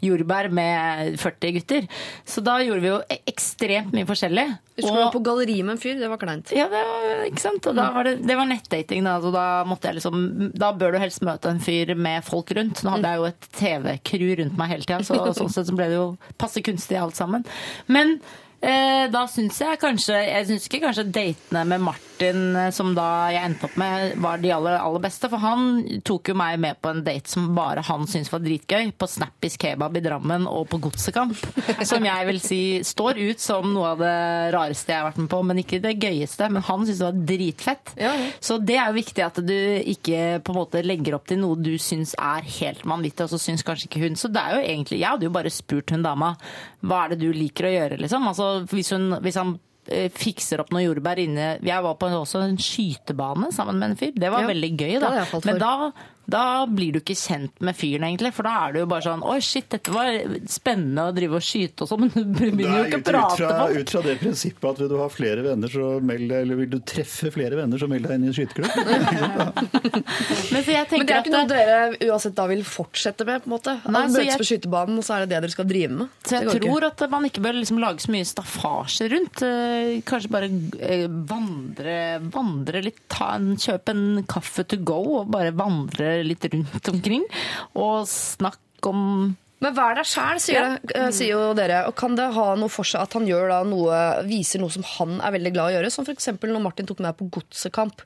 jordbær 0.06 0.48
med 0.56 1.18
40 1.22 1.56
gutter. 1.60 1.90
Så 2.28 2.44
da 2.46 2.58
gjorde 2.64 2.84
vi 2.86 2.92
jo 2.94 3.02
e- 3.12 3.20
ekstremt 3.28 3.92
mye 3.96 4.08
forskjellig. 4.08 4.48
Du 4.76 4.84
skulle 4.84 5.06
og, 5.08 5.14
på 5.16 5.22
galleri 5.24 5.60
med 5.64 5.76
en 5.78 5.82
fyr, 5.82 5.96
det 6.00 6.10
var 6.12 6.20
kleint. 6.20 6.52
Ja, 6.56 6.66
det 6.72 6.82
var, 6.88 7.22
ikke 7.30 7.44
sant? 7.44 7.68
Og 7.72 7.76
da 7.78 7.90
var 7.96 8.08
det, 8.08 8.18
det 8.28 8.36
var 8.36 8.48
nettdating, 8.50 9.06
da. 9.08 9.18
Så 9.24 9.32
da 9.36 9.46
måtte 9.68 9.88
jeg 9.92 10.00
liksom 10.02 10.16
Da 10.56 10.72
bør 10.78 10.96
du 10.96 11.02
helst 11.02 11.24
møte 11.26 11.52
en 11.52 11.62
fyr 11.64 11.94
med 12.00 12.24
folk 12.28 12.54
rundt. 12.56 12.84
Nå 12.86 12.96
hadde 12.96 13.12
jeg 13.12 13.22
jo 13.22 13.28
et 13.30 13.48
TV-crew 13.60 14.34
rundt 14.42 14.58
meg 14.60 14.74
hele 14.74 14.88
tida, 14.88 15.04
så 15.04 15.20
sånn 15.40 15.54
sett 15.54 15.70
så 15.70 15.76
ble 15.78 15.90
det 15.92 16.00
jo 16.00 16.10
passe 16.42 16.64
kunstig 16.66 17.00
alt 17.02 17.20
sammen. 17.20 17.46
Men 17.92 18.18
da 19.14 19.26
syns 19.30 19.60
jeg 19.62 19.78
kanskje 19.82 20.16
Jeg 20.18 20.48
syns 20.50 20.66
ikke 20.68 20.82
kanskje 20.88 21.04
datene 21.14 21.62
med 21.70 21.84
Martin, 21.86 22.56
eh, 22.56 22.72
som 22.74 22.94
da 22.96 23.28
jeg 23.34 23.44
endte 23.46 23.68
opp 23.68 23.76
med, 23.78 24.16
var 24.24 24.40
de 24.42 24.52
aller, 24.56 24.78
aller 24.80 25.04
beste. 25.04 25.30
For 25.30 25.42
han 25.44 26.02
tok 26.08 26.32
jo 26.32 26.36
meg 26.40 26.58
med 26.64 26.80
på 26.82 26.90
en 26.94 27.04
date 27.06 27.30
som 27.30 27.52
bare 27.58 27.84
han 27.86 28.08
syntes 28.10 28.32
var 28.34 28.42
dritgøy. 28.46 28.94
På 28.98 29.10
Snappis 29.10 29.58
kebab 29.62 29.98
i 30.00 30.04
Drammen 30.06 30.48
og 30.50 30.68
på 30.72 30.80
Godsekamp. 30.86 31.36
Som 31.86 32.08
jeg 32.08 32.30
vil 32.30 32.42
si 32.44 32.62
står 32.88 33.20
ut 33.22 33.44
som 33.44 33.68
noe 33.74 33.94
av 33.94 34.02
det 34.02 34.16
rareste 34.56 34.94
jeg 34.94 35.02
har 35.02 35.10
vært 35.12 35.22
med 35.24 35.32
på, 35.36 35.42
men 35.52 35.62
ikke 35.62 35.82
det 35.84 35.96
gøyeste. 36.02 36.50
Men 36.50 36.66
han 36.66 36.86
syntes 36.86 37.04
det 37.04 37.10
var 37.10 37.22
dritfett. 37.34 37.94
Ja, 38.02 38.16
ja. 38.18 38.32
Så 38.40 38.58
det 38.64 38.80
er 38.80 38.90
jo 38.90 39.00
viktig 39.00 39.26
at 39.26 39.42
du 39.46 39.58
ikke 39.96 40.40
på 40.46 40.56
en 40.56 40.60
måte 40.62 40.84
legger 40.86 41.20
opp 41.20 41.28
til 41.30 41.42
noe 41.44 41.60
du 41.60 41.76
syns 41.82 42.16
er 42.18 42.48
helt 42.60 42.86
vanvittig, 42.88 43.28
og 43.28 43.36
så 43.36 43.42
syns 43.42 43.66
kanskje 43.68 43.92
ikke 43.92 44.04
hun. 44.08 44.18
Så 44.20 44.32
det 44.34 44.42
er 44.42 44.58
jo 44.58 44.66
egentlig 44.66 45.02
Jeg 45.02 45.12
hadde 45.12 45.28
jo 45.28 45.36
bare 45.36 45.54
spurt 45.54 45.92
hun 45.94 46.06
dama 46.06 46.34
hva 46.86 47.06
er 47.06 47.14
det 47.14 47.24
du 47.24 47.32
liker 47.34 47.68
å 47.68 47.74
gjøre, 47.74 47.98
liksom. 48.02 48.28
Altså 48.30 48.55
hvis, 48.72 48.90
hun, 48.96 49.12
hvis 49.22 49.36
han 49.40 49.56
eh, 49.88 50.10
fikser 50.14 50.64
opp 50.64 50.72
noen 50.74 50.86
jordbær 50.88 51.20
inne 51.22 51.48
Jeg 51.66 51.84
var 51.86 51.96
på 52.02 52.10
også 52.10 52.42
en 52.48 52.58
skytebane 52.62 53.52
sammen 53.56 53.80
med 53.80 53.92
en 53.94 54.00
fyr. 54.00 54.14
Det 54.16 54.32
var 54.34 54.46
Ja, 54.46 54.52
veldig 54.54 54.72
gøy, 54.80 54.96
da. 55.04 55.26
Men 55.46 55.60
da, 55.62 55.92
da 56.32 56.66
blir 56.66 56.96
du 56.96 57.00
ikke 57.02 57.16
kjent 57.18 57.60
med 57.62 57.76
fyren, 57.78 58.04
egentlig. 58.08 58.32
For 58.34 58.44
da 58.48 58.54
er 58.68 58.74
du 58.76 58.80
jo 58.82 58.86
bare 58.90 59.06
sånn 59.06 59.24
Oi, 59.26 59.38
shit, 59.46 59.68
dette 59.72 59.92
var 59.94 60.16
spennende 60.50 61.08
å 61.10 61.14
drive 61.16 61.38
og 61.40 61.44
skyte 61.46 61.86
og 61.86 61.90
sånn, 61.92 62.06
men 62.06 62.12
du 62.16 62.24
begynner 62.40 62.80
jo 62.82 62.86
ikke 62.90 63.00
å 63.02 63.06
prate 63.10 63.38
fra, 63.40 63.50
folk. 63.66 63.78
ut 63.82 63.94
fra 63.96 64.02
det 64.06 64.16
prinsippet 64.22 64.70
at 64.72 64.82
vil 64.84 64.90
du 64.92 64.98
ha 65.02 65.08
flere 65.14 65.44
venner, 65.46 65.72
så 65.72 65.90
meld 66.02 66.26
deg, 66.32 66.40
eller 66.46 66.60
vil 66.64 66.72
du 66.76 66.80
treffe 66.88 67.32
flere 67.36 67.60
venner, 67.60 67.82
så 67.82 67.90
meld 67.92 68.08
deg 68.10 68.18
inn 68.20 68.28
i 68.28 68.32
en 68.32 68.38
skyteklubb. 68.38 68.72
Men, 70.56 70.64
Men 70.66 71.08
det 71.08 71.16
er 71.16 71.22
ikke 71.22 71.34
noe 71.34 71.48
dere 71.50 71.78
uansett 72.10 72.36
da 72.38 72.46
vil 72.50 72.64
fortsette 72.68 73.26
med? 73.28 73.44
på 73.44 73.50
en 73.50 73.54
måte? 73.56 73.76
Nei, 73.92 74.06
møtes 74.08 74.26
jeg- 74.30 74.40
på 74.42 74.48
skytebanen, 74.50 74.98
og 75.02 75.06
så 75.08 75.16
er 75.16 75.26
det 75.26 75.30
det 75.36 75.42
dere 75.46 75.54
skal 75.56 75.68
drive 75.70 75.92
med? 75.92 76.08
Så 76.26 76.40
jeg 76.40 76.50
tror 76.56 76.86
ikke. 76.86 76.92
at 77.06 77.10
man 77.12 77.26
ikke 77.30 77.44
bør 77.46 77.58
liksom 77.60 77.80
lage 77.82 78.04
så 78.06 78.12
mye 78.14 78.28
staffasje 78.30 79.10
rundt. 79.12 79.42
Eh, 79.46 80.02
Kanskje 80.06 80.32
bare 80.32 80.50
eh, 80.80 81.08
vandre, 81.08 81.98
vandre 82.34 82.82
litt, 82.86 83.00
ta 83.12 83.34
en, 83.36 83.56
kjøpe 83.60 83.94
en 83.96 84.24
kaffe 84.30 84.66
to 84.68 84.78
go 84.78 85.02
og 85.22 85.32
bare 85.34 85.52
vandre 85.56 86.15
litt 86.24 86.46
rundt 86.54 86.90
omkring. 86.94 87.24
Og 87.76 88.06
snakk 88.08 88.60
om 88.88 89.36
Men 89.62 89.74
vær 89.74 89.96
deg 89.96 90.06
sjæl, 90.06 90.40
sier, 90.40 90.80
det- 90.84 90.96
eh, 90.96 91.10
sier 91.12 91.32
jo 91.34 91.54
dere. 91.58 91.88
Og 91.88 91.96
kan 91.96 92.16
det 92.16 92.34
ha 92.34 92.56
noe 92.56 92.70
for 92.70 92.84
seg 92.86 93.02
at 93.02 93.14
han 93.14 93.26
gjør 93.26 93.50
da 93.50 93.64
noe, 93.64 94.24
viser 94.28 94.60
noe 94.60 94.70
som 94.70 94.84
han 94.84 95.20
er 95.22 95.32
veldig 95.32 95.54
glad 95.54 95.72
i 95.72 95.76
å 95.76 95.80
gjøre? 95.82 95.92
Som 95.92 96.06
f.eks. 96.06 96.28
når 96.44 96.62
Martin 96.62 96.86
tok 96.86 97.00
med 97.00 97.10
deg 97.10 97.18
på 97.18 97.30
godsekamp. 97.40 98.02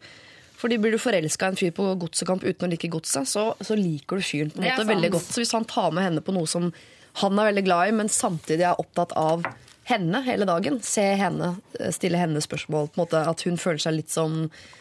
Fordi 0.60 0.78
Blir 0.78 0.92
du 0.92 0.98
forelska 0.98 1.46
i 1.46 1.50
en 1.50 1.56
fyr 1.56 1.72
på 1.72 1.98
godsekamp 2.00 2.44
uten 2.44 2.68
å 2.68 2.70
like 2.72 2.88
godset, 2.92 3.28
så, 3.28 3.56
så 3.64 3.76
liker 3.80 4.18
du 4.20 4.22
fyren 4.22 4.52
på 4.52 4.60
en 4.60 4.68
måte 4.70 4.88
veldig 4.88 5.12
godt. 5.12 5.30
Så 5.32 5.40
hvis 5.42 5.54
han 5.56 5.66
tar 5.66 5.92
med 5.92 6.04
henne 6.04 6.22
på 6.22 6.34
noe 6.36 6.48
som 6.48 6.74
han 7.22 7.40
er 7.40 7.52
veldig 7.52 7.64
glad 7.66 7.88
i, 7.88 7.92
men 7.96 8.08
samtidig 8.08 8.62
er 8.68 8.76
opptatt 8.80 9.12
av 9.16 9.44
henne 9.90 10.22
hele 10.26 10.46
dagen, 10.48 10.80
se 10.86 11.04
henne, 11.20 11.52
eh, 11.80 11.92
stille 11.96 12.20
henne 12.20 12.42
spørsmål, 12.44 12.90
på 12.90 13.00
en 13.00 13.04
måte 13.04 13.22
at 13.32 13.44
hun 13.48 13.58
føler 13.60 13.82
seg 13.84 13.96
litt 13.98 14.14
som 14.14 14.36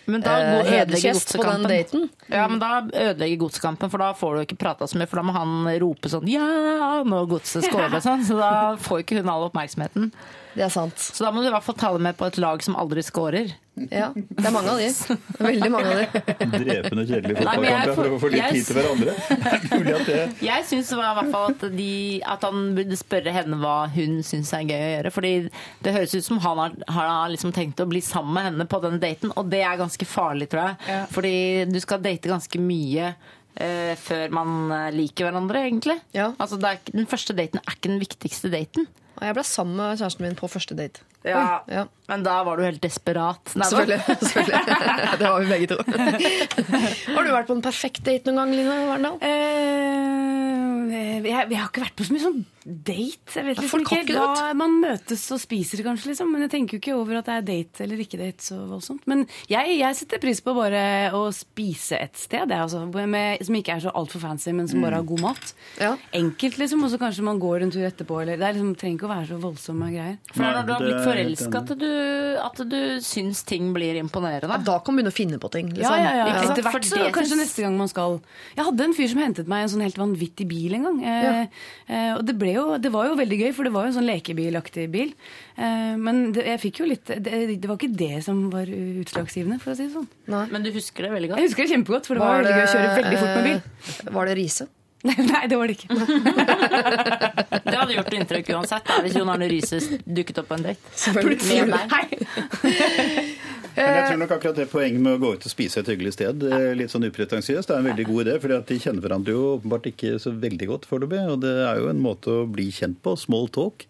Men 0.07 0.25
da 0.25 0.37
eh, 0.39 0.71
hedersgjest 0.73 1.35
på 1.37 1.45
den 1.47 1.67
daten. 1.69 2.09
Ja, 2.29 2.47
men 2.51 2.61
da 2.63 2.83
ødelegger 2.87 3.43
godskampen, 3.47 3.91
for 3.93 4.05
da 4.05 4.13
får 4.17 4.37
du 4.37 4.45
ikke 4.47 4.61
prata 4.61 4.89
så 4.89 5.01
mye. 5.01 5.09
For 5.11 5.21
da 5.21 5.27
må 5.29 5.37
han 5.37 5.71
rope 5.83 6.13
sånn 6.13 6.29
ja 6.31 6.49
når 7.09 7.31
godset 7.35 7.67
scorer 7.69 7.99
og 7.99 8.05
sånn. 8.09 8.27
Så 8.29 8.39
da 8.41 8.53
får 8.81 9.05
ikke 9.05 9.21
hun 9.21 9.33
all 9.33 9.49
oppmerksomheten. 9.49 10.13
Det 10.55 10.67
er 10.67 10.73
sant. 10.75 10.99
Så 10.99 11.25
da 11.25 11.33
må 11.33 11.43
du 11.43 11.51
i 11.51 11.55
hvert 11.55 11.67
fall 11.67 11.79
ta 11.79 11.93
det 11.95 12.05
med 12.05 12.17
på 12.19 12.29
et 12.29 12.41
lag 12.43 12.63
som 12.65 12.77
aldri 12.79 13.05
scorer. 13.07 13.53
Ja, 13.93 14.09
det 14.15 14.45
er 14.49 14.55
mange 14.55 14.73
av 14.73 14.79
de. 14.83 14.89
Veldig 15.39 15.71
mange 15.73 15.93
av 15.93 16.01
de. 16.01 16.23
Drepende 16.59 17.05
kjedelig 17.09 17.37
fotballkamp 17.39 17.95
for 17.99 18.11
å 18.17 18.19
få 18.23 18.31
litt 18.33 18.49
tid 18.53 18.67
til 18.69 18.79
hverandre. 18.79 19.15
Er 19.49 19.81
mulig 19.83 19.95
at 19.97 20.11
det 20.11 20.19
Jeg 20.45 20.67
syns 20.69 20.93
i 20.95 20.99
hvert 20.99 21.31
fall 21.33 21.47
at, 21.55 21.65
de, 21.79 21.89
at 22.35 22.47
han 22.49 22.61
burde 22.77 22.99
spørre 23.01 23.35
henne 23.35 23.59
hva 23.63 23.77
hun 23.95 24.19
syns 24.27 24.53
er 24.59 24.67
gøy 24.69 24.77
å 24.79 24.91
gjøre. 24.97 25.15
Fordi 25.15 25.33
det 25.87 25.95
høres 25.97 26.15
ut 26.19 26.27
som 26.29 26.43
han 26.45 26.63
har, 26.65 26.77
har 26.99 27.33
liksom 27.33 27.55
tenkt 27.57 27.81
å 27.85 27.89
bli 27.91 28.03
sammen 28.05 28.35
med 28.37 28.49
henne 28.51 28.69
på 28.69 28.83
den 28.85 28.99
daten, 29.03 29.33
og 29.39 29.49
det 29.53 29.63
er 29.65 29.81
ganske 29.81 30.07
farlig, 30.09 30.51
tror 30.53 30.71
jeg. 30.71 31.03
Fordi 31.15 31.35
du 31.73 31.81
skal 31.85 32.03
date 32.05 32.31
ganske 32.31 32.61
mye. 32.63 33.13
eh, 33.59 33.95
før 33.99 34.31
man 34.31 34.71
eh, 34.71 34.89
liker 34.95 35.27
hverandre, 35.29 35.65
egentlig. 35.67 35.97
Ja. 36.15 36.29
Altså, 36.39 36.59
det 36.63 36.69
er, 36.71 36.79
den 36.95 37.09
første 37.11 37.35
daten 37.35 37.59
er 37.65 37.75
ikke 37.75 37.91
den 37.91 37.99
viktigste 38.03 38.51
daten. 38.53 38.87
Og 39.19 39.25
jeg 39.27 39.35
ble 39.35 39.43
sammen 39.47 39.75
med 39.81 39.99
kjæresten 39.99 40.23
min 40.27 40.37
på 40.39 40.47
første 40.51 40.75
date. 40.79 40.99
Ja, 41.27 41.59
Oi, 41.67 41.75
ja. 41.75 41.83
Men 42.09 42.23
da 42.25 42.45
var 42.47 42.57
du 42.57 42.63
helt 42.65 42.81
desperat. 42.81 43.51
Nei, 43.59 43.67
Selvfølgelig. 43.67 44.01
selvfølgelig. 44.23 44.63
Det 45.21 45.27
var 45.33 45.39
vi 45.43 45.49
begge 45.51 45.67
to. 45.73 45.79
Har 47.17 47.23
du 47.27 47.31
vært 47.35 47.51
på 47.51 47.57
en 47.59 47.65
perfekt 47.65 48.03
date 48.07 48.31
noen 48.31 48.39
gang, 48.39 48.51
Line 48.55 48.87
Verndal? 48.89 49.17
Eh, 49.27 50.69
jeg, 51.29 51.49
jeg 51.51 51.59
har 51.59 51.69
ikke 51.69 51.83
vært 51.83 51.97
på 51.99 52.07
så 52.07 52.15
mye 52.15 52.23
sånn 52.23 52.39
date. 52.69 53.35
Jeg 53.35 53.47
vet 53.47 53.61
liksom 53.63 53.83
ikke 53.83 53.99
ikke 54.05 54.23
hva 54.23 54.53
Man 54.57 54.77
møtes 54.83 55.25
og 55.35 55.41
spiser 55.43 55.83
kanskje, 55.85 56.13
liksom. 56.13 56.31
Men 56.33 56.45
jeg 56.47 56.53
tenker 56.55 56.77
jo 56.77 56.81
ikke 56.83 56.97
over 56.97 57.21
at 57.21 57.29
det 57.29 57.37
er 57.37 57.47
date 57.49 57.85
eller 57.85 58.03
ikke 58.05 58.21
date 58.21 58.45
så 58.45 58.61
voldsomt. 58.71 59.05
Men 59.11 59.25
jeg, 59.51 59.75
jeg 59.81 59.99
setter 60.01 60.23
pris 60.23 60.41
på 60.45 60.55
bare 60.57 60.83
å 61.17 61.25
spise 61.35 61.99
et 61.99 62.17
sted, 62.21 62.47
jeg, 62.47 62.69
altså, 62.69 62.85
med, 62.89 63.43
som 63.45 63.59
ikke 63.59 63.77
er 63.77 63.85
så 63.85 63.95
altfor 63.99 64.25
fancy, 64.25 64.53
men 64.57 64.71
som 64.71 64.85
bare 64.85 65.01
har 65.01 65.09
god 65.09 65.25
mat. 65.27 65.55
Ja. 65.81 65.95
Enkelt, 66.17 66.61
liksom. 66.63 66.85
Og 66.87 66.95
så 66.95 67.01
kanskje 67.01 67.27
man 67.27 67.43
går 67.43 67.67
en 67.67 67.75
tur 67.75 67.85
etterpå. 67.89 68.23
Eller, 68.25 68.41
det 68.41 68.49
er 68.49 68.59
liksom, 68.59 68.75
trenger 68.79 69.01
ikke 69.01 69.08
å 69.09 69.13
være 69.15 69.27
så 69.33 69.39
voldsomme 69.43 69.89
greier. 69.91 70.19
For 70.35 70.45
er 70.45 70.59
når 70.59 70.67
du 70.69 70.73
har 70.75 70.83
blitt 70.85 71.01
forelska 71.07 71.63
at, 71.65 71.73
du- 71.81 72.39
at 72.45 72.61
du 72.71 72.79
syns 73.05 73.41
ting 73.49 73.73
blir 73.75 73.97
imponerende. 73.99 74.59
Da 74.69 74.77
kan 74.85 74.93
man 74.95 75.01
begynne 75.01 75.13
å 75.15 75.17
finne 75.17 75.41
på 75.43 75.51
ting. 75.55 75.73
Liksom. 75.73 75.97
ja, 75.97 76.13
ja. 76.13 76.29
ja. 76.29 76.45
Etter 76.45 76.63
hvert 76.67 76.87
så 76.87 77.01
kanskje 77.17 77.39
neste 77.41 77.65
gang 77.65 77.77
man 77.81 77.91
skal 77.91 78.19
Jeg 78.57 78.67
hadde 78.69 78.85
en 78.85 78.95
fyr 78.97 79.11
som 79.11 79.23
hentet 79.25 79.51
meg 79.51 79.65
en 79.65 79.73
sånn 79.75 79.85
helt 79.87 79.99
vanvittig 79.99 80.47
bil 80.51 80.77
en 80.79 80.87
gang. 80.89 81.01
Eh, 81.03 81.43
eh, 81.89 82.13
og 82.19 82.23
det, 82.29 82.37
ble 82.39 82.55
jo, 82.55 82.67
det 82.79 82.93
var 82.95 83.09
jo 83.11 83.19
veldig 83.19 83.41
gøy, 83.43 83.53
for 83.57 83.67
det 83.69 83.75
var 83.75 83.87
jo 83.89 83.93
en 83.95 83.99
sånn 83.99 84.09
lekebilaktig 84.09 84.87
bil. 84.93 85.13
Eh, 85.57 85.95
men 85.99 86.33
det, 86.37 86.47
jeg 86.53 86.63
fikk 86.69 86.83
jo 86.85 86.89
litt 86.93 87.09
det, 87.09 87.45
det 87.59 87.69
var 87.69 87.81
ikke 87.81 87.95
det 87.99 88.23
som 88.27 88.47
var 88.53 88.69
utslagsgivende, 88.69 89.59
for 89.63 89.73
å 89.75 89.79
si 89.79 89.89
det 89.89 89.95
sånn. 89.97 90.09
Men 90.53 90.65
du 90.67 90.71
husker 90.75 91.09
det 91.09 91.15
veldig 91.17 91.33
godt. 91.33 91.43
Jeg 91.43 91.51
husker 91.51 91.67
det 91.67 91.75
kjempegodt, 91.77 92.11
for 92.11 92.19
det 92.19 92.25
var, 92.25 92.43
veldig 92.43 92.57
gøy 92.59 92.67
å 92.67 92.75
kjøre 92.75 92.99
veldig 93.03 93.23
fort 93.23 93.37
med 93.39 93.49
bil. 93.49 94.13
Var 94.19 94.31
det 94.31 94.37
Riise? 94.39 94.69
Nei, 95.07 95.45
det 95.47 95.57
var 95.57 95.71
det 95.71 95.77
ikke. 95.79 95.95
Det 95.95 97.77
hadde 97.77 97.95
gjort 97.95 98.15
inntrykk 98.19 98.49
uansett 98.57 98.89
da, 98.89 98.99
hvis 99.05 99.15
Jon 99.19 99.31
Arne 99.31 99.47
Riise 99.51 99.79
dukket 100.03 100.41
opp 100.43 100.49
på 100.51 100.59
en 100.59 100.67
date. 100.67 101.15
Med 101.15 101.87
deg. 101.95 102.17
Men 103.79 103.95
jeg 103.95 104.07
tror 104.09 104.19
nok 104.19 104.33
akkurat 104.35 104.59
det 104.59 104.67
poenget 104.73 105.03
med 105.03 105.15
å 105.15 105.21
gå 105.23 105.29
ut 105.37 105.45
og 105.47 105.53
spise 105.53 105.83
et 105.83 105.91
hyggelig 105.93 106.17
sted, 106.17 106.43
eh, 106.51 106.73
litt 106.75 106.91
sånn 106.91 107.07
upretensiøst, 107.07 107.71
er 107.71 107.79
en 107.79 107.87
veldig 107.87 108.07
god 108.09 108.25
idé. 108.25 108.35
For 108.43 108.51
de 108.51 108.79
kjenner 108.83 109.05
hverandre 109.05 109.35
jo 109.37 109.45
åpenbart 109.55 109.87
ikke 109.93 110.17
så 110.23 110.33
veldig 110.35 110.69
godt 110.73 110.89
foreløpig. 110.91 111.21
Og 111.31 111.43
det 111.45 111.55
er 111.63 111.79
jo 111.79 111.91
en 111.93 112.03
måte 112.03 112.35
å 112.41 112.47
bli 112.51 112.69
kjent 112.75 112.99
på. 113.05 113.15
Small 113.21 113.47
talk. 113.55 113.87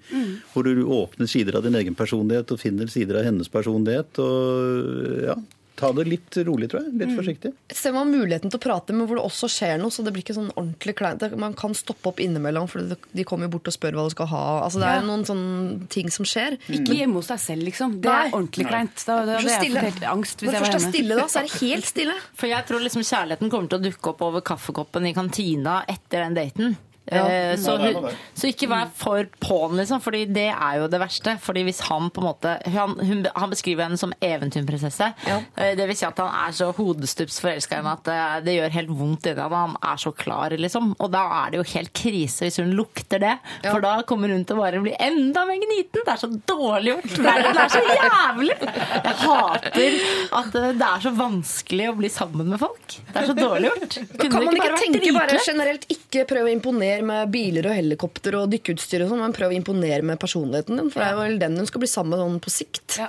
Hvor 0.52 0.68
du 0.68 0.84
åpner 0.84 1.30
sider 1.30 1.56
av 1.56 1.64
din 1.64 1.78
egen 1.78 1.96
personlighet 1.96 2.52
og 2.52 2.60
finner 2.60 2.90
sider 2.92 3.22
av 3.22 3.30
hennes 3.30 3.48
personlighet. 3.48 4.20
Og 4.20 5.24
ja, 5.30 5.38
ta 5.78 5.92
det 5.96 6.04
litt 6.10 6.36
rolig, 6.46 6.68
tror 6.72 6.82
jeg. 6.84 6.92
Litt 7.00 7.14
forsiktig. 7.16 7.52
Et 7.70 7.76
sted 7.78 7.94
man 7.94 8.08
har 8.08 8.18
muligheten 8.18 8.50
til 8.52 8.58
å 8.58 8.62
prate, 8.64 8.92
men 8.96 9.06
hvor 9.08 9.20
det 9.20 9.24
også 9.28 9.48
skjer 9.54 9.78
noe, 9.80 9.94
så 9.94 10.02
det 10.04 10.12
blir 10.16 10.24
ikke 10.26 10.36
sånn 10.36 10.50
ordentlig 10.58 10.96
kleint. 10.98 11.22
Man 11.38 11.54
kan 11.58 11.76
stoppe 11.78 12.10
opp 12.10 12.18
innimellom, 12.24 12.66
for 12.68 12.82
de 12.82 13.24
kommer 13.28 13.46
jo 13.48 13.54
bort 13.56 13.70
og 13.70 13.76
spør 13.76 13.96
hva 13.98 14.06
du 14.08 14.14
skal 14.16 14.26
ha. 14.34 14.42
Altså, 14.66 14.82
det 14.82 14.88
er 14.90 15.00
Ja. 15.00 15.06
noen 15.06 15.24
sånne 15.28 15.88
ting 15.94 16.10
som 16.10 16.26
skjer. 16.28 16.58
Ikke 16.68 16.98
hjemme 16.98 17.14
hos 17.22 17.28
deg 17.30 17.38
selv, 17.40 17.62
liksom. 17.70 18.00
Det 18.02 18.10
Nei. 18.10 18.26
er 18.26 18.34
ordentlig 18.34 18.66
kleint. 18.68 19.04
Da, 19.06 19.24
da 19.24 19.38
er 19.38 19.48
jeg 19.48 19.72
helt 19.78 20.02
angst 20.10 20.40
hvis 20.42 20.50
Når 20.50 20.52
jeg 20.52 20.60
var 20.60 20.68
først 20.68 20.74
er 20.74 20.80
hjemme. 20.80 20.92
stille, 20.92 21.16
da, 21.16 21.26
så 21.28 21.38
er 21.38 21.48
det 21.48 21.60
helt 21.62 21.84
stille. 21.86 22.14
For 22.34 22.46
jeg 22.48 22.66
tror 22.66 22.80
liksom 22.84 23.02
kjærligheten 23.06 23.50
kommer 23.50 23.68
til 23.68 23.78
å 23.78 23.82
dukke 23.88 24.12
opp 24.12 24.22
over 24.22 24.40
kaffekoppen 24.40 25.06
i 25.06 25.14
kantina 25.14 25.84
etter 25.88 26.24
den 26.26 26.34
daten. 26.34 26.76
Ja. 27.10 27.24
Eh, 27.28 27.56
Så, 27.56 27.76
det 27.80 27.90
er 27.94 27.98
hun, 28.00 28.16
så 28.36 28.48
ikke 28.50 28.68
vær 28.70 28.88
for 28.94 29.24
på'n, 29.40 29.76
liksom, 29.80 30.00
Fordi 30.04 30.24
det 30.28 30.48
er 30.52 30.78
jo 30.82 30.88
det 30.92 31.00
verste. 31.00 31.36
Fordi 31.40 31.62
hvis 31.64 31.80
han 31.88 32.10
på 32.10 32.20
en 32.20 32.26
måte 32.28 32.56
Han, 32.74 32.94
hun, 33.00 33.22
han 33.34 33.50
beskriver 33.50 33.86
henne 33.86 33.96
som 34.00 34.12
eventyrprinsesse. 34.20 35.08
Ja. 35.26 35.38
Eh, 35.56 35.74
Det 35.78 35.86
vil 35.88 35.96
si 35.96 36.04
at 36.08 36.18
han 36.20 36.28
er 36.48 36.52
så 36.56 36.70
hodestups 36.76 37.40
forelska 37.40 37.76
i 37.76 37.80
henne 37.80 37.94
at 37.96 38.04
det, 38.08 38.18
det 38.48 38.56
gjør 38.58 38.74
helt 38.76 38.92
vondt 38.98 39.26
inni 39.30 39.40
ham. 39.40 39.56
Han 39.56 39.76
er 39.92 39.96
så 40.04 40.12
klar, 40.12 40.50
liksom. 40.58 40.94
Og 41.00 41.10
da 41.14 41.22
er 41.44 41.50
det 41.54 41.60
jo 41.62 41.66
helt 41.74 41.92
krise 41.96 42.44
hvis 42.48 42.60
hun 42.60 42.72
lukter 42.76 43.18
det. 43.22 43.34
Ja. 43.64 43.72
For 43.72 43.80
da 43.84 43.96
kommer 44.08 44.28
hun 44.32 44.44
til 44.48 44.56
å 44.58 44.62
bare 44.62 44.80
bli 44.84 44.94
enda 45.00 45.44
mer 45.48 45.60
gniten. 45.62 46.04
Det 46.04 46.12
er 46.14 46.20
så 46.22 46.30
dårlig 46.52 46.94
gjort. 46.94 47.16
Det 47.18 47.64
er 47.64 47.72
så 47.72 47.82
jævlig! 47.88 48.56
Jeg 48.58 49.16
hater 49.24 49.98
at 50.42 50.54
eh, 50.60 50.70
det 50.78 50.88
er 50.88 51.02
så 51.08 51.12
vanskelig 51.16 51.88
å 51.90 51.96
bli 51.98 52.10
sammen 52.12 52.48
med 52.52 52.60
folk. 52.62 52.98
Det 53.12 53.22
er 53.22 53.28
så 53.30 53.36
dårlig 53.38 53.70
gjort. 53.72 53.98
Kunne 54.18 54.30
Kan 54.32 54.44
man 54.48 54.58
ikke 54.58 54.68
ikke 54.68 54.82
tenke 54.84 55.12
bare 55.16 55.38
generelt 55.44 55.86
ikke 55.92 56.24
prøve 56.28 56.50
å 56.50 56.52
imponere 56.54 56.97
med 57.04 57.30
biler 57.30 57.66
og 57.70 57.74
helikopter 57.76 58.34
og 58.40 58.50
dykkeutstyr 58.50 59.04
og 59.04 59.10
sånn, 59.12 59.20
men 59.20 59.32
prøv 59.36 59.50
å 59.52 59.56
imponere 59.56 60.02
med 60.02 60.18
personligheten 60.20 60.76
din, 60.76 60.90
for 60.90 61.00
det 61.00 61.08
er 61.12 61.16
vel 61.16 61.38
den 61.38 61.56
hun 61.56 61.66
skal 61.66 61.80
bli 61.84 61.88
sammen 61.88 62.14
med 62.16 62.22
sånn 62.24 62.40
på 62.40 62.50
sikt. 62.54 62.98
Ja. 62.98 63.08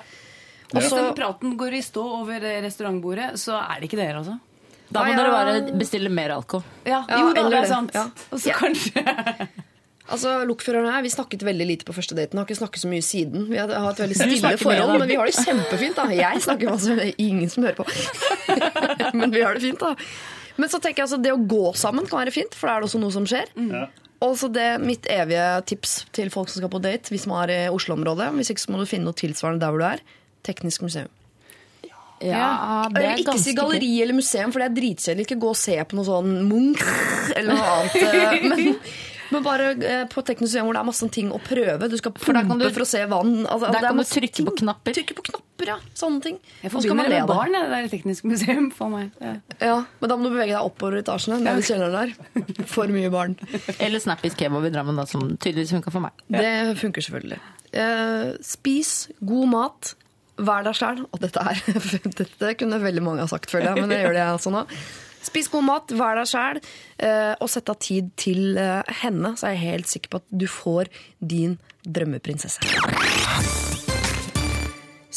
Og 0.69 0.81
Hvis 0.81 0.89
så- 0.91 0.97
den 1.01 1.13
praten 1.15 1.57
går 1.57 1.73
i 1.73 1.81
stå 1.81 2.03
over 2.21 2.39
restaurantbordet, 2.61 3.33
så 3.41 3.57
er 3.59 3.79
det 3.81 3.89
ikke 3.89 3.97
dere, 3.97 4.17
altså. 4.19 4.39
Da 4.91 5.03
må 5.03 5.09
Ja, 5.09 5.17
ja. 5.17 5.17
dere 5.17 5.31
bare 5.31 5.77
bestille 5.79 6.09
mer 6.09 6.29
alkohol. 6.29 6.63
Ja, 6.85 7.05
Ja, 7.07 7.19
jo 7.19 7.33
da, 7.33 7.41
eller 7.41 7.49
det 7.49 7.63
er 7.63 7.73
sant. 7.73 7.91
Ja. 7.93 8.05
Og 8.31 8.39
så 8.39 8.47
Ja. 8.47 8.53
kanskje 8.53 9.47
Altså, 10.09 10.43
Lokføreren 10.43 10.87
og 10.89 10.93
jeg 10.95 11.03
vi 11.03 11.09
snakket 11.09 11.43
veldig 11.45 11.67
lite 11.67 11.85
på 11.85 11.93
første 11.93 12.15
daten. 12.17 12.39
Har 12.39 12.45
ikke 12.47 12.57
snakket 12.57 12.81
så 12.81 12.89
mye 12.89 13.03
siden. 13.05 13.47
Vi 13.47 13.57
har 13.57 13.69
et 13.69 13.97
veldig 14.01 14.15
stille 14.17 14.57
forhold, 14.57 14.97
men 14.97 15.07
vi 15.07 15.15
har 15.15 15.25
det 15.27 15.35
kjempefint. 15.35 15.95
da 15.95 16.07
Jeg 16.09 16.41
snakker 16.41 16.65
masse, 16.71 16.87
men 16.89 16.97
det 16.97 17.07
er 17.09 17.15
ingen 17.19 17.47
som 17.47 17.63
hører 17.63 17.75
på. 17.75 17.85
men 19.13 19.29
vi 19.29 19.41
har 19.43 19.53
det 19.53 19.61
fint, 19.61 19.77
da. 19.79 19.93
Men 20.59 20.71
så 20.71 20.81
tenker 20.83 21.01
jeg 21.03 21.07
altså, 21.07 21.21
det 21.23 21.33
å 21.33 21.39
gå 21.39 21.73
sammen 21.79 22.07
kan 22.09 22.21
være 22.21 22.35
fint, 22.35 22.55
for 22.57 22.69
da 22.69 22.75
er 22.75 22.83
det 22.83 22.89
også 22.89 23.01
noe 23.01 23.15
som 23.15 23.27
skjer. 23.29 23.51
Ja. 23.71 23.85
Og 24.25 24.33
så 24.35 24.49
det 24.51 24.67
mitt 24.83 25.07
evige 25.11 25.45
tips 25.71 25.93
til 26.15 26.31
folk 26.33 26.51
som 26.51 26.59
skal 26.59 26.71
på 26.73 26.81
date, 26.83 27.11
hvis 27.13 27.27
man 27.29 27.45
er 27.45 27.53
i 27.55 27.59
Oslo-området. 27.71 28.33
Hvis 28.35 28.51
ikke 28.51 28.65
så 28.65 28.73
må 28.73 28.81
du 28.81 28.89
finne 28.89 29.07
noe 29.07 29.17
tilsvarende 29.17 29.63
der 29.63 29.71
hvor 29.71 29.79
du 29.79 29.87
er. 29.87 30.03
Teknisk 30.47 30.83
museum. 30.83 31.11
Ja, 32.19 32.83
det 32.91 33.03
Jeg 33.03 33.11
er 33.13 33.21
ikke 33.23 33.37
si 33.39 33.53
galleri 33.55 33.93
eller 34.03 34.17
museum, 34.17 34.51
for 34.51 34.59
det 34.59 34.67
er 34.67 34.75
dritkjedelig. 34.75 35.23
Ikke 35.23 35.39
gå 35.39 35.53
og 35.53 35.59
se 35.59 35.77
på 35.79 35.95
noe 35.95 36.07
sånn 36.07 36.33
Munch 36.49 36.83
eller 37.37 37.55
noe 37.55 37.69
annet. 37.77 37.95
eh, 38.09 38.43
Men, 38.43 38.81
men 39.31 39.43
bare 39.45 39.71
eh, 39.85 40.05
på 40.09 40.23
teknisk 40.25 40.47
museum 40.47 40.65
hvor 40.69 40.73
det 40.77 40.81
er 40.81 40.87
masse 40.89 41.09
ting 41.13 41.29
å 41.35 41.39
prøve. 41.43 41.89
Du 41.91 41.97
skal 41.99 42.11
pumpe 42.15 42.57
du- 42.59 42.69
for 42.75 42.85
å 42.85 42.87
se 42.89 43.03
vann. 43.11 43.45
Altså, 43.45 43.69
Der 43.71 43.77
er 43.83 43.87
kan 43.89 43.97
du 43.97 44.03
trykke 44.03 44.33
ting. 44.39 44.45
på 44.49 44.55
knapper. 44.63 44.95
Trykke 44.97 45.15
på 45.19 45.25
knapper, 45.29 45.67
ja. 45.73 45.77
Sånne 45.95 46.21
ting. 46.23 46.39
Jeg 46.63 46.71
forbinder 46.71 47.09
det 47.09 47.19
med 47.19 47.27
barn, 47.27 47.51
det 47.57 47.63
der 47.73 47.87
teknisk 47.91 48.23
museum 48.29 48.71
for 48.71 48.89
meg. 48.89 49.11
Ja. 49.21 49.33
Ja, 49.61 49.77
men 50.01 50.09
da 50.09 50.17
må 50.17 50.23
du 50.29 50.33
bevege 50.35 50.55
deg 50.55 50.63
oppover 50.65 50.99
etasjene. 51.03 51.39
Ned 51.45 51.59
i 51.61 51.67
kjelleren 51.67 51.93
der. 51.93 52.65
For 52.65 52.87
mye 52.87 53.11
barn. 53.13 53.37
Eller 53.79 53.99
Snappis 53.99 54.35
kebab 54.39 54.65
i 54.65 54.73
Drammen, 54.73 54.95
da, 54.95 55.05
som 55.05 55.21
tydeligvis 55.37 55.73
funka 55.77 55.91
for 55.91 56.01
meg. 56.07 56.11
Det 56.29 56.77
funker 56.79 57.01
selvfølgelig. 57.05 57.39
Eh, 57.73 58.33
spis 58.41 59.09
god 59.21 59.47
mat. 59.51 59.93
Vær 60.39 60.63
deg 60.63 60.73
sjæl. 60.79 61.01
Og 61.11 61.19
dette 61.19 61.37
er 61.43 61.59
Dette 62.23 62.53
kunne 62.57 62.79
veldig 62.81 63.03
mange 63.03 63.19
ha 63.25 63.27
sagt, 63.27 63.51
føler 63.51 63.73
jeg, 63.75 63.81
men 63.83 63.89
det 63.91 63.97
gjør 64.05 64.15
det 64.15 64.21
jeg 64.23 64.33
altså 64.37 64.53
nå. 64.55 64.65
Spis 65.25 65.49
god 65.51 65.65
mat, 65.67 65.95
vær 65.99 66.19
deg 66.19 66.29
sjæl, 66.31 66.61
eh, 67.03 67.33
og 67.39 67.51
sett 67.51 67.71
av 67.71 67.79
tid 67.83 68.11
til 68.19 68.57
eh, 68.57 68.83
henne, 69.03 69.35
så 69.35 69.49
er 69.49 69.57
jeg 69.57 69.65
helt 69.65 69.91
sikker 69.91 70.13
på 70.13 70.23
at 70.23 70.29
du 70.31 70.47
får 70.49 70.91
din 71.19 71.57
drømmeprinsesse. 71.83 73.68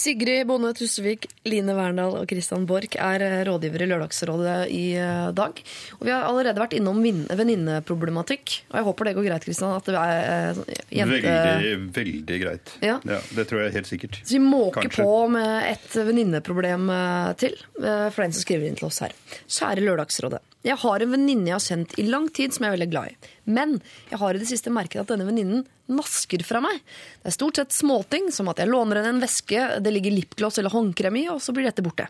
Sigrid 0.03 0.47
Bonde 0.47 0.73
Tusvik, 0.75 1.29
Line 1.47 1.75
Verndal 1.79 2.17
og 2.19 2.27
Christian 2.31 2.65
Borch 2.67 2.97
er 2.99 3.23
eh, 3.23 3.39
rådgivere 3.47 3.87
i 3.87 3.91
Lørdagsrådet 3.93 4.57
i 4.75 4.83
eh, 4.99 5.29
dag. 5.37 5.63
Og 6.01 6.07
vi 6.09 6.11
har 6.11 6.27
allerede 6.27 6.59
vært 6.59 6.75
innom 6.79 6.99
venninneproblematikk. 7.03 8.57
Og 8.73 8.81
jeg 8.81 8.89
håper 8.89 9.09
det 9.09 9.15
går 9.19 9.29
greit, 9.29 9.47
Christian, 9.47 9.77
at 9.77 9.87
det 9.87 10.01
er 10.01 10.63
eh, 10.65 10.83
jente... 10.99 11.21
Veldig, 11.23 11.75
veldig 11.95 12.41
greit. 12.43 12.75
Ja. 12.83 12.99
Det 13.07 13.47
tror 13.51 13.63
jeg 13.63 13.77
helt 13.79 13.91
sikkert. 13.91 14.19
Så 14.25 14.39
vi 14.39 14.43
måker 14.43 14.89
Kanskje. 14.89 15.07
på 15.07 15.19
med 15.37 15.71
et 15.71 15.99
venninneproblem 16.11 16.91
til, 17.39 17.55
for 17.79 18.25
den 18.25 18.35
som 18.35 18.43
skriver 18.43 18.67
inn 18.69 18.79
til 18.81 18.91
oss 18.91 19.05
her. 19.05 19.15
Kjære 19.47 19.87
Lørdagsrådet. 19.87 20.43
Jeg 20.63 20.79
har 20.79 21.03
en 21.03 21.15
venninne 21.15 21.51
jeg 21.51 21.57
har 21.57 21.65
kjent 21.65 21.95
i 21.99 22.07
lang 22.07 22.29
tid 22.31 22.55
som 22.55 22.65
jeg 22.65 22.71
er 22.71 22.77
veldig 22.77 22.91
glad 22.93 23.11
i. 23.11 23.31
Men 23.51 23.79
jeg 24.11 24.21
har 24.21 24.35
i 24.35 24.43
det 24.43 24.51
siste 24.51 24.71
merket 24.75 25.03
at 25.03 25.11
denne 25.11 25.27
venninnen 25.27 25.65
nasker 25.91 26.45
fra 26.47 26.63
meg. 26.63 26.79
Det 27.23 27.33
er 27.33 27.37
stort 27.37 27.59
sett 27.59 27.75
småting, 27.75 28.31
som 28.35 28.51
at 28.53 28.63
jeg 28.63 28.71
låner 28.71 29.01
henne 29.01 29.17
en 29.17 29.25
veske 29.25 29.65
det 29.83 29.95
ligger 29.95 30.15
lipgloss 30.15 30.61
eller 30.63 30.75
håndkrem 30.75 31.19
i, 31.19 31.27
og 31.33 31.43
så 31.43 31.55
blir 31.55 31.67
dette 31.67 31.85
borte. 31.85 32.07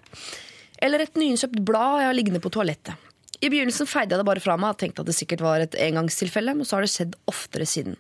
Eller 0.83 1.05
et 1.05 1.17
nyinnkjøpt 1.17 1.63
blad 1.65 2.03
jeg 2.03 2.11
har 2.11 2.19
liggende 2.19 2.43
på 2.45 2.53
toalettet. 2.53 3.09
I 3.43 3.49
begynnelsen 3.51 3.89
feide 3.91 4.15
jeg 4.15 4.21
det 4.21 4.29
bare 4.29 4.43
fra 4.43 4.55
meg 4.61 4.77
og 4.77 4.79
tenkte 4.79 5.03
at 5.03 5.09
det 5.09 5.17
sikkert 5.17 5.41
var 5.43 5.65
et 5.65 5.75
engangstilfelle, 5.89 6.55
men 6.55 6.69
så 6.69 6.77
har 6.77 6.85
det 6.85 6.93
skjedd 6.93 7.17
oftere 7.31 7.67
siden. 7.67 7.97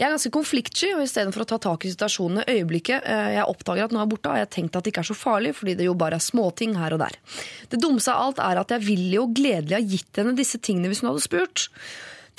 Jeg 0.00 0.06
er 0.06 0.14
ganske 0.14 0.32
konfliktsky, 0.32 0.94
og 0.96 1.02
istedenfor 1.04 1.44
å 1.44 1.48
ta 1.50 1.58
tak 1.60 1.84
i 1.84 1.90
situasjonen 1.92 2.40
i 2.40 2.54
øyeblikket 2.56 3.04
eh, 3.04 3.34
jeg 3.34 3.44
oppdager 3.52 3.84
at 3.84 3.92
noe 3.92 4.06
er 4.06 4.08
borte, 4.08 4.32
har 4.32 4.40
jeg 4.40 4.52
tenkt 4.54 4.78
at 4.78 4.86
det 4.86 4.94
ikke 4.94 5.02
er 5.04 5.10
så 5.10 5.16
farlig, 5.18 5.52
fordi 5.58 5.74
det 5.76 5.84
jo 5.90 5.96
bare 6.00 6.16
er 6.16 6.24
småting 6.24 6.72
her 6.80 6.96
og 6.96 7.02
der. 7.02 7.18
Det 7.68 7.82
dummeste 7.84 8.14
av 8.14 8.30
alt 8.30 8.40
er 8.46 8.62
at 8.62 8.72
jeg 8.72 8.86
ville 8.86 9.18
jo 9.18 9.26
gledelig 9.28 9.76
ha 9.76 9.82
gitt 9.84 10.22
henne 10.22 10.32
disse 10.38 10.56
tingene 10.64 10.88
hvis 10.88 11.04
hun 11.04 11.10
hadde 11.10 11.26
spurt. 11.26 11.66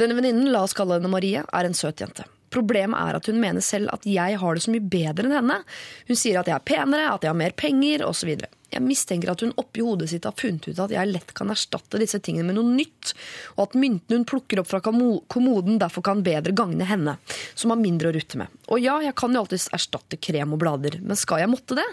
Denne 0.01 0.17
venninnen, 0.17 0.49
la 0.49 0.65
oss 0.65 0.73
kalle 0.73 0.97
henne 0.97 1.13
Marie, 1.13 1.45
er 1.45 1.69
en 1.69 1.77
søt 1.77 2.01
jente. 2.01 2.25
Problemet 2.51 2.99
er 2.99 3.17
at 3.17 3.29
hun 3.31 3.39
mener 3.41 3.63
selv 3.63 3.91
at 3.93 4.07
jeg 4.07 4.39
har 4.41 4.57
det 4.57 4.63
så 4.65 4.73
mye 4.73 4.89
bedre 4.93 5.27
enn 5.27 5.37
henne. 5.37 5.61
Hun 6.09 6.19
sier 6.19 6.41
at 6.41 6.49
jeg 6.51 6.57
er 6.57 6.65
penere, 6.67 7.13
at 7.13 7.23
jeg 7.23 7.31
har 7.31 7.39
mer 7.39 7.55
penger, 7.57 8.03
osv. 8.07 8.33
Jeg 8.71 8.83
mistenker 8.85 9.33
at 9.33 9.41
hun 9.43 9.53
oppi 9.59 9.83
hodet 9.83 10.09
sitt 10.11 10.27
har 10.27 10.35
funnet 10.39 10.69
ut 10.69 10.79
at 10.79 10.93
jeg 10.95 11.11
lett 11.11 11.33
kan 11.35 11.51
erstatte 11.51 11.99
disse 11.99 12.21
tingene 12.23 12.47
med 12.49 12.59
noe 12.59 12.75
nytt, 12.75 13.13
og 13.57 13.65
at 13.65 13.79
myntene 13.79 14.21
hun 14.21 14.27
plukker 14.27 14.61
opp 14.61 14.69
fra 14.71 14.79
kommoden 14.83 15.79
derfor 15.81 16.05
kan 16.07 16.23
bedre 16.23 16.55
gagne 16.55 16.87
henne, 16.87 17.17
som 17.55 17.73
har 17.73 17.81
mindre 17.81 18.11
å 18.11 18.15
rutte 18.15 18.39
med. 18.39 18.61
Og 18.71 18.83
ja, 18.83 18.99
jeg 19.03 19.15
kan 19.19 19.35
jo 19.35 19.43
alltids 19.43 19.67
erstatte 19.75 20.19
krem 20.19 20.55
og 20.55 20.63
blader, 20.63 21.01
men 21.03 21.19
skal 21.19 21.43
jeg 21.43 21.51
måtte 21.51 21.79
det? 21.79 21.87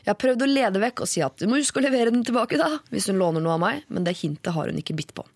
Jeg 0.00 0.10
har 0.12 0.18
prøvd 0.20 0.44
å 0.46 0.48
lede 0.48 0.80
vekk 0.82 1.04
og 1.04 1.10
si 1.10 1.22
at 1.24 1.36
du 1.40 1.46
må 1.50 1.60
huske 1.60 1.80
å 1.80 1.84
levere 1.84 2.12
den 2.14 2.24
tilbake, 2.26 2.58
da, 2.60 2.80
hvis 2.92 3.10
hun 3.10 3.20
låner 3.20 3.44
noe 3.44 3.56
av 3.58 3.62
meg, 3.62 3.84
men 3.92 4.06
det 4.06 4.16
hintet 4.22 4.54
har 4.56 4.70
hun 4.70 4.80
ikke 4.80 4.96
bitt 4.96 5.12
på. 5.16 5.26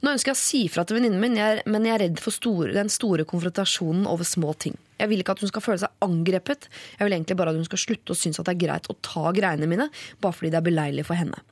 Nå 0.00 0.14
ønsker 0.14 0.32
jeg 0.32 0.38
å 0.38 0.40
si 0.40 0.62
fra 0.72 0.86
til 0.86 0.98
venninnen 0.98 1.20
min, 1.22 1.36
men 1.36 1.88
jeg 1.88 1.94
er 1.94 2.04
redd 2.06 2.22
for 2.22 2.34
store, 2.34 2.72
den 2.76 2.92
store 2.92 3.26
konfrontasjonen 3.28 4.08
over 4.10 4.28
små 4.28 4.54
ting. 4.56 4.76
Jeg 4.96 5.10
vil 5.10 5.20
ikke 5.20 5.34
at 5.36 5.42
hun 5.44 5.50
skal 5.50 5.64
føle 5.64 5.80
seg 5.82 6.04
angrepet, 6.06 6.70
jeg 6.96 7.04
vil 7.04 7.16
egentlig 7.18 7.36
bare 7.36 7.52
at 7.52 7.58
hun 7.58 7.66
skal 7.68 7.82
slutte 7.82 8.14
å 8.14 8.16
synes 8.16 8.40
at 8.40 8.48
det 8.48 8.54
er 8.54 8.62
greit 8.62 8.88
å 8.88 8.96
ta 9.04 9.32
greiene 9.36 9.68
mine, 9.68 9.90
bare 10.24 10.36
fordi 10.38 10.52
det 10.54 10.60
er 10.62 10.68
beleilig 10.70 11.04
for 11.08 11.20
henne. 11.20 11.42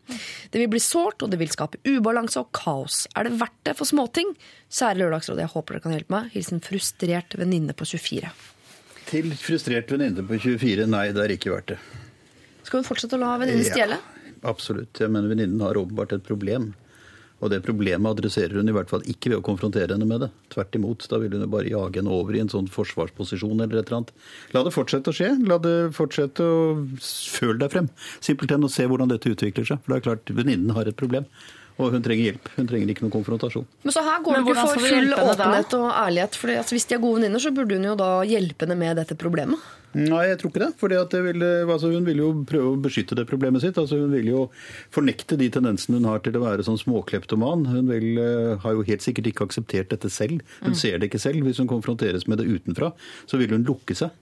Det 0.48 0.62
vil 0.62 0.70
bli 0.72 0.80
sårt, 0.80 1.20
og 1.20 1.32
det 1.32 1.40
vil 1.42 1.52
skape 1.52 1.82
ubalanse 1.84 2.40
og 2.40 2.48
kaos. 2.56 3.04
Er 3.12 3.28
det 3.28 3.36
verdt 3.42 3.60
det 3.68 3.76
for 3.76 3.90
småting? 3.90 4.32
Kjære 4.72 5.02
Lørdagsrådet, 5.02 5.44
jeg 5.44 5.54
håper 5.58 5.76
dere 5.76 5.84
kan 5.84 5.96
hjelpe 5.98 6.16
meg. 6.16 6.30
Hilsen 6.32 6.64
frustrert 6.64 7.36
venninne 7.36 7.76
på 7.76 7.88
24. 7.92 8.32
Til 9.10 9.28
frustrert 9.36 9.92
venninne 9.92 10.24
på 10.24 10.40
24, 10.40 10.88
nei, 10.88 11.10
det 11.12 11.26
er 11.26 11.36
ikke 11.36 11.52
verdt 11.52 11.74
det. 11.74 11.82
Skal 12.64 12.80
hun 12.80 12.88
fortsette 12.88 13.18
å 13.18 13.22
la 13.22 13.36
venninnen 13.40 13.66
stjele? 13.68 14.00
absolutt. 14.44 15.00
Jeg 15.00 15.12
mener 15.12 15.30
venninnen 15.32 15.62
har 15.64 15.78
åpenbart 15.80 16.12
et 16.16 16.24
problem. 16.26 16.72
Og 17.42 17.50
det 17.52 17.58
problemet 17.64 18.08
adresserer 18.14 18.56
hun 18.56 18.70
i 18.70 18.74
hvert 18.74 18.88
fall 18.88 19.02
ikke 19.10 19.32
ved 19.32 19.40
å 19.40 19.44
konfrontere 19.44 19.92
henne 19.92 20.06
med 20.08 20.22
det. 20.24 20.30
Tvert 20.54 20.76
imot, 20.78 21.04
da 21.10 21.18
vil 21.20 21.34
hun 21.34 21.44
jo 21.44 21.50
bare 21.52 21.68
jage 21.68 22.00
henne 22.00 22.12
over 22.14 22.36
i 22.36 22.40
en 22.40 22.52
sånn 22.52 22.70
forsvarsposisjon 22.72 23.58
eller 23.58 23.80
et 23.80 23.90
eller 23.90 23.98
annet. 23.98 24.14
La 24.54 24.62
det 24.64 24.72
fortsette 24.72 25.12
å 25.12 25.16
skje. 25.16 25.32
La 25.50 25.58
det 25.60 25.74
fortsette 25.96 26.46
å 26.46 26.62
føle 27.02 27.58
deg 27.60 27.74
frem. 27.74 27.90
Simpelthen 28.24 28.64
å 28.64 28.72
se 28.72 28.86
hvordan 28.88 29.12
dette 29.12 29.34
utvikler 29.34 29.68
seg. 29.68 29.82
For 29.84 29.92
det 29.92 30.00
er 30.00 30.06
klart, 30.08 30.34
venninnen 30.38 30.72
har 30.78 30.88
et 30.88 31.00
problem. 31.00 31.28
Og 31.74 31.90
hun 31.90 32.02
trenger 32.04 32.30
hjelp. 32.30 32.50
Hun 32.54 32.68
trenger 32.70 32.90
ikke 32.92 33.02
noen 33.02 33.14
konfrontasjon. 33.16 33.64
Men 33.82 33.94
så 33.94 34.02
her 34.06 34.20
går 34.22 34.36
det 34.36 34.42
ikke 34.44 34.66
for 34.68 34.84
full 34.84 35.14
åpenhet 35.18 35.72
og 35.80 35.88
ærlighet. 35.90 36.36
For 36.38 36.74
hvis 36.76 36.86
de 36.86 36.94
er 36.94 37.02
gode 37.02 37.18
venninner, 37.18 37.42
så 37.42 37.50
burde 37.54 37.78
hun 37.78 37.88
jo 37.88 37.96
da 37.98 38.10
hjelpe 38.30 38.66
henne 38.66 38.76
med 38.78 39.00
dette 39.00 39.16
problemet. 39.18 39.58
Nei, 39.94 40.24
jeg 40.26 40.38
tror 40.40 40.50
ikke 40.50 40.62
det. 40.62 40.70
Fordi 40.78 40.96
at 40.98 41.12
det 41.14 41.20
vil, 41.26 41.44
altså 41.70 41.90
hun 41.90 42.06
vil 42.06 42.22
jo 42.22 42.30
prøve 42.46 42.72
å 42.72 42.80
beskytte 42.82 43.18
det 43.18 43.26
problemet 43.30 43.62
sitt. 43.62 43.78
Altså 43.78 43.98
hun 44.00 44.14
vil 44.14 44.30
jo 44.30 44.40
fornekte 44.94 45.38
de 45.38 45.50
tendensene 45.54 45.98
hun 45.98 46.08
har 46.10 46.22
til 46.22 46.38
å 46.38 46.44
være 46.46 46.66
sånn 46.66 46.80
småkleptoman. 46.82 47.66
Hun 47.70 47.90
vil, 47.90 48.08
eh, 48.22 48.56
har 48.62 48.78
jo 48.78 48.86
helt 48.86 49.06
sikkert 49.06 49.30
ikke 49.30 49.46
akseptert 49.48 49.90
dette 49.94 50.10
selv. 50.10 50.42
Hun 50.62 50.74
ser 50.78 50.98
det 50.98 51.10
ikke 51.10 51.22
selv. 51.22 51.42
Hvis 51.46 51.62
hun 51.62 51.70
konfronteres 51.70 52.28
med 52.30 52.38
det 52.38 52.50
utenfra, 52.50 52.92
så 53.26 53.38
vil 53.38 53.54
hun 53.54 53.66
lukke 53.66 53.94
seg. 53.98 54.14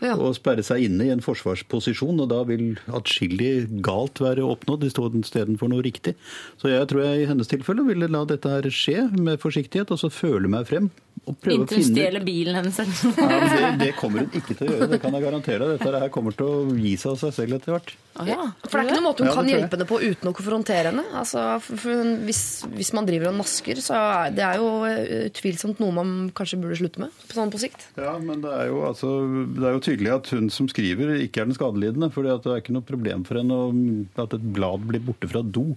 Ja. 0.00 0.14
Og 0.16 0.34
sperre 0.38 0.64
seg 0.64 0.86
inne 0.86 1.06
i 1.08 1.12
en 1.14 1.24
forsvarsposisjon, 1.24 2.22
og 2.24 2.30
da 2.32 2.40
vil 2.48 2.78
atskillig 2.88 3.68
galt 3.84 4.22
være 4.22 4.46
oppnådd 4.46 4.86
istedenfor 4.88 5.70
noe 5.72 5.84
riktig. 5.84 6.16
Så 6.60 6.72
jeg 6.72 6.88
tror 6.90 7.04
jeg 7.04 7.22
i 7.22 7.28
hennes 7.30 7.50
tilfelle 7.50 7.84
ville 7.86 8.10
la 8.10 8.24
dette 8.28 8.50
her 8.50 8.70
skje 8.72 9.06
med 9.18 9.40
forsiktighet, 9.42 9.92
og 9.92 10.00
så 10.00 10.12
føle 10.12 10.50
meg 10.50 10.68
frem. 10.70 10.90
Og 11.28 11.36
prøve 11.36 11.58
Inntil 11.60 11.82
hun 11.82 11.84
finne 11.84 11.96
stjeler 11.98 12.22
bilen 12.24 12.56
hennes. 12.56 12.78
ja, 12.80 13.40
det, 13.44 13.72
det 13.82 13.90
kommer 13.98 14.24
hun 14.24 14.38
ikke 14.40 14.54
til 14.56 14.70
å 14.70 14.76
gjøre, 14.76 14.88
det 14.94 15.00
kan 15.02 15.16
jeg 15.16 15.24
garantere 15.26 15.66
deg. 15.66 15.82
Dette 15.82 16.00
her 16.02 16.12
kommer 16.14 16.36
til 16.36 16.48
å 16.48 16.78
gi 16.80 16.94
seg 16.96 17.12
av 17.12 17.18
seg 17.20 17.34
selv 17.36 17.58
etter 17.58 17.74
hvert. 17.74 17.92
Ja. 18.26 18.38
For 18.64 18.74
det 18.74 18.80
er 18.80 18.88
ikke 18.88 18.96
noen 18.96 19.06
måte 19.06 19.24
hun 19.24 19.30
Ja, 19.30 19.34
kan 19.36 19.50
hjelpe 19.50 19.76
henne 19.76 19.86
på 19.88 19.98
uten 20.00 20.30
å 20.30 20.32
konfrontere 20.36 20.90
henne. 20.90 21.04
Altså, 21.20 21.44
hun, 21.84 22.14
hvis, 22.26 22.42
hvis 22.72 22.92
man 22.96 23.08
driver 23.08 23.30
og 23.30 23.38
nasker, 23.42 23.82
så 23.84 24.00
er 24.00 24.34
det 24.34 24.46
er 24.46 24.62
jo 24.62 24.70
eh, 24.88 25.28
utvilsomt 25.28 25.82
noe 25.84 25.94
man 26.00 26.14
kanskje 26.36 26.58
burde 26.62 26.80
slutte 26.80 27.04
med. 27.04 27.14
På 27.28 27.36
sånn 27.36 27.52
på 27.52 27.60
sikt. 27.62 27.84
Ja, 28.00 28.16
men 28.18 28.40
det 28.44 28.56
er, 28.56 28.70
jo, 28.72 28.80
altså, 28.88 29.12
det 29.60 29.68
er 29.68 29.76
jo 29.76 29.84
tydelig 29.90 30.12
at 30.14 30.30
hun 30.34 30.48
som 30.52 30.68
skriver, 30.70 31.16
ikke 31.26 31.42
er 31.42 31.50
den 31.50 31.56
skadelidende. 31.56 32.10
For 32.14 32.26
det 32.26 32.38
er 32.38 32.62
ikke 32.62 32.76
noe 32.76 32.86
problem 32.86 33.26
for 33.28 33.40
henne 33.40 34.06
at 34.20 34.36
et 34.38 34.48
blad 34.56 34.86
blir 34.88 35.04
borte 35.04 35.28
fra 35.30 35.42
do. 35.44 35.74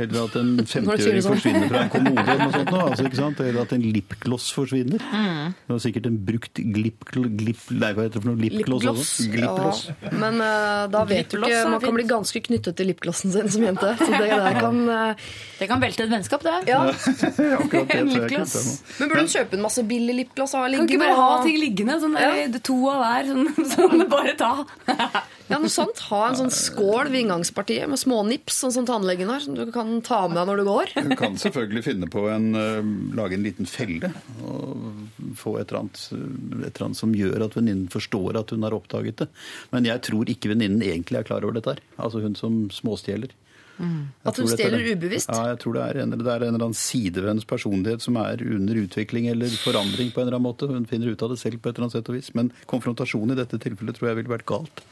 Eller 0.00 0.20
at 0.24 0.36
en 0.40 0.50
Når 0.56 0.66
du 0.66 0.70
sier 0.72 0.84
50-øring 0.86 1.24
sånn. 1.26 1.36
forsvinner 1.36 1.70
fra 1.70 1.82
en 1.84 1.92
kommode. 1.94 2.24
eller 2.24 2.42
noe 2.44 2.54
sånt. 2.56 2.72
nå, 2.74 2.80
Altså, 2.90 3.06
ikke 3.06 3.20
sant? 3.20 3.42
Eller 3.44 3.60
at 3.62 3.74
en 3.76 3.84
lipgloss 3.96 4.48
forsvinner. 4.56 5.04
Mm. 5.10 5.54
Det 5.66 5.74
var 5.74 5.82
sikkert 5.86 6.08
en 6.10 6.18
brukt 6.30 6.62
glip, 6.76 7.06
glip, 7.12 7.64
nei, 7.70 7.92
hva 7.96 8.06
heter 8.06 8.18
det 8.18 8.24
for 8.24 8.30
noe? 8.32 8.40
Lipgloss 8.44 8.88
også? 8.94 9.28
Glippgloss. 9.34 9.82
Ja, 9.90 10.12
men 10.24 10.40
uh, 10.42 10.84
da 10.92 11.04
vet 11.08 11.30
du 11.30 11.38
ikke 11.40 11.62
Man 11.70 11.84
kan 11.84 11.96
bli 11.98 12.06
ganske 12.10 12.44
knyttet 12.48 12.78
til 12.80 12.90
lipglossen 12.90 13.34
sin 13.34 13.50
som 13.52 13.66
jente. 13.68 13.94
Så 14.00 14.10
det 14.10 14.30
det 14.30 14.54
kan 14.58 14.82
uh... 14.88 15.30
Det 15.60 15.68
kan 15.68 15.82
velte 15.82 16.06
et 16.06 16.12
vennskap, 16.12 16.44
det. 16.46 16.56
Ja. 16.70 16.82
Akkurat 17.60 17.92
det, 17.92 18.04
Lipgloss. 18.14 18.56
Men 18.98 19.10
burde 19.12 19.24
hun 19.26 19.32
kjøpe 19.34 19.58
en 19.58 19.64
masse 19.66 19.84
billig 19.86 20.16
lipgloss 20.22 20.56
Kan 20.56 20.86
ikke 20.86 21.02
bare 21.02 21.18
ha 21.18 21.28
ting 21.44 21.60
liggende? 21.60 21.98
Sånn 22.02 22.16
ja. 22.20 22.32
To 22.70 22.78
av 22.92 23.04
hver. 23.04 23.30
Sånn, 23.30 23.46
sånn 23.74 24.06
bare 24.10 24.36
ta. 24.40 24.52
Ja, 25.50 25.58
noe 25.58 25.70
sånt. 25.72 25.98
Ha 26.10 26.20
en 26.28 26.38
sånn 26.38 26.52
skål 26.54 27.10
ved 27.10 27.24
inngangspartiet 27.24 27.90
med 27.90 27.98
små 27.98 28.20
nips, 28.28 28.60
sånn 28.62 28.74
som 28.74 28.86
tannlegen 28.86 29.32
har, 29.32 29.42
som 29.42 29.56
du 29.58 29.64
kan 29.74 29.96
ta 30.06 30.22
med 30.28 30.38
deg 30.38 30.46
når 30.50 30.62
du 30.62 30.64
går. 30.68 30.94
Hun 31.00 31.16
kan 31.18 31.36
selvfølgelig 31.42 31.84
finne 31.88 32.10
på 32.12 32.24
en, 32.30 32.48
eh, 32.54 32.92
lage 33.18 33.34
en 33.34 33.44
liten 33.46 33.66
felle 33.66 34.12
og 34.46 35.10
få 35.36 35.58
et 35.58 35.70
eller, 35.70 35.82
annet, 35.82 36.00
et 36.66 36.70
eller 36.70 36.86
annet 36.86 37.00
som 37.02 37.14
gjør 37.14 37.46
at 37.48 37.58
venninnen 37.58 37.90
forstår 37.90 38.38
at 38.38 38.54
hun 38.54 38.62
har 38.66 38.76
oppdaget 38.76 39.24
det. 39.24 39.28
Men 39.74 39.90
jeg 39.90 40.02
tror 40.06 40.30
ikke 40.30 40.54
venninnen 40.54 40.86
egentlig 40.86 41.18
er 41.18 41.26
klar 41.26 41.44
over 41.44 41.58
dette 41.58 41.74
her. 41.74 41.84
Altså 41.98 42.22
hun 42.22 42.38
som 42.38 42.62
småstjeler. 42.70 43.34
Mm. 43.80 44.12
At 44.28 44.36
hun 44.36 44.44
er 44.44 44.54
stjeler 44.54 44.86
ubevisst. 44.92 45.30
Ja, 45.32 45.54
jeg 45.54 45.60
tror 45.62 45.78
det 45.78 45.84
er, 45.86 46.00
en, 46.02 46.12
det 46.12 46.26
er 46.28 46.44
en 46.44 46.52
eller 46.52 46.66
annen 46.68 46.76
side 46.76 47.16
ved 47.16 47.30
hennes 47.32 47.48
personlighet 47.48 48.04
som 48.04 48.18
er 48.20 48.42
under 48.44 48.80
utvikling 48.82 49.30
eller 49.32 49.52
forandring 49.64 50.12
på 50.12 50.20
en 50.20 50.28
eller 50.28 50.36
annen 50.36 50.48
måte. 50.50 50.68
Hun 50.68 50.88
finner 50.90 51.10
ut 51.10 51.24
av 51.24 51.32
det 51.32 51.40
selv 51.40 51.62
på 51.62 51.70
et 51.70 51.78
eller 51.78 51.88
annet 51.88 51.98
sett 51.98 52.12
og 52.12 52.18
vis. 52.18 52.32
Men 52.36 52.52
konfrontasjon 52.70 53.32
i 53.32 53.38
dette 53.38 53.60
tilfellet 53.62 53.96
tror 53.96 54.12
jeg 54.12 54.20
ville 54.20 54.34
vært 54.36 54.48
galt. 54.50 54.84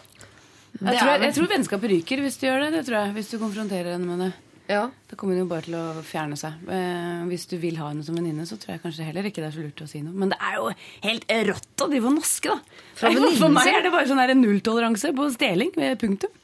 Jeg 0.78 1.00
tror, 1.00 1.22
jeg 1.24 1.34
tror 1.34 1.48
vennskapet 1.50 1.90
ryker 1.90 2.20
hvis 2.22 2.36
du 2.38 2.44
gjør 2.46 2.66
det. 2.66 2.68
det 2.76 2.84
tror 2.86 3.00
jeg, 3.00 3.14
Hvis 3.16 3.32
du 3.32 3.38
konfronterer 3.40 3.96
henne 3.96 4.06
med 4.06 4.22
det. 4.26 4.30
Ja. 4.68 4.82
Da 5.08 5.16
kommer 5.16 5.32
hun 5.32 5.46
jo 5.46 5.48
bare 5.48 5.64
til 5.64 5.76
å 5.78 6.02
fjerne 6.04 6.36
seg. 6.36 6.58
Eh, 6.68 7.22
hvis 7.30 7.46
du 7.48 7.56
vil 7.60 7.78
ha 7.80 7.88
henne 7.88 8.04
som 8.04 8.16
venninne, 8.18 8.44
så 8.48 8.58
tror 8.60 8.74
jeg 8.74 8.82
kanskje 8.82 9.06
heller 9.06 9.28
ikke 9.30 9.40
det 9.40 9.48
er 9.48 9.54
så 9.56 9.64
lurt 9.64 9.80
å 9.80 9.88
si 9.88 10.02
noe. 10.04 10.12
Men 10.12 10.34
det 10.34 10.38
er 10.44 10.58
jo 10.58 10.66
helt 11.06 11.32
rått 11.48 11.84
å 11.84 11.88
drive 11.88 12.10
og 12.10 12.18
naske, 12.18 12.52
da. 12.52 12.82
Fra 13.00 13.12
For 13.40 13.54
meg 13.54 13.72
er 13.72 13.86
det 13.86 13.94
bare 13.94 14.10
sånn 14.10 14.20
nulltoleranse 14.42 15.14
på 15.16 15.30
stjeling. 15.38 15.72
ved 15.78 15.96
Punktum. 16.02 16.34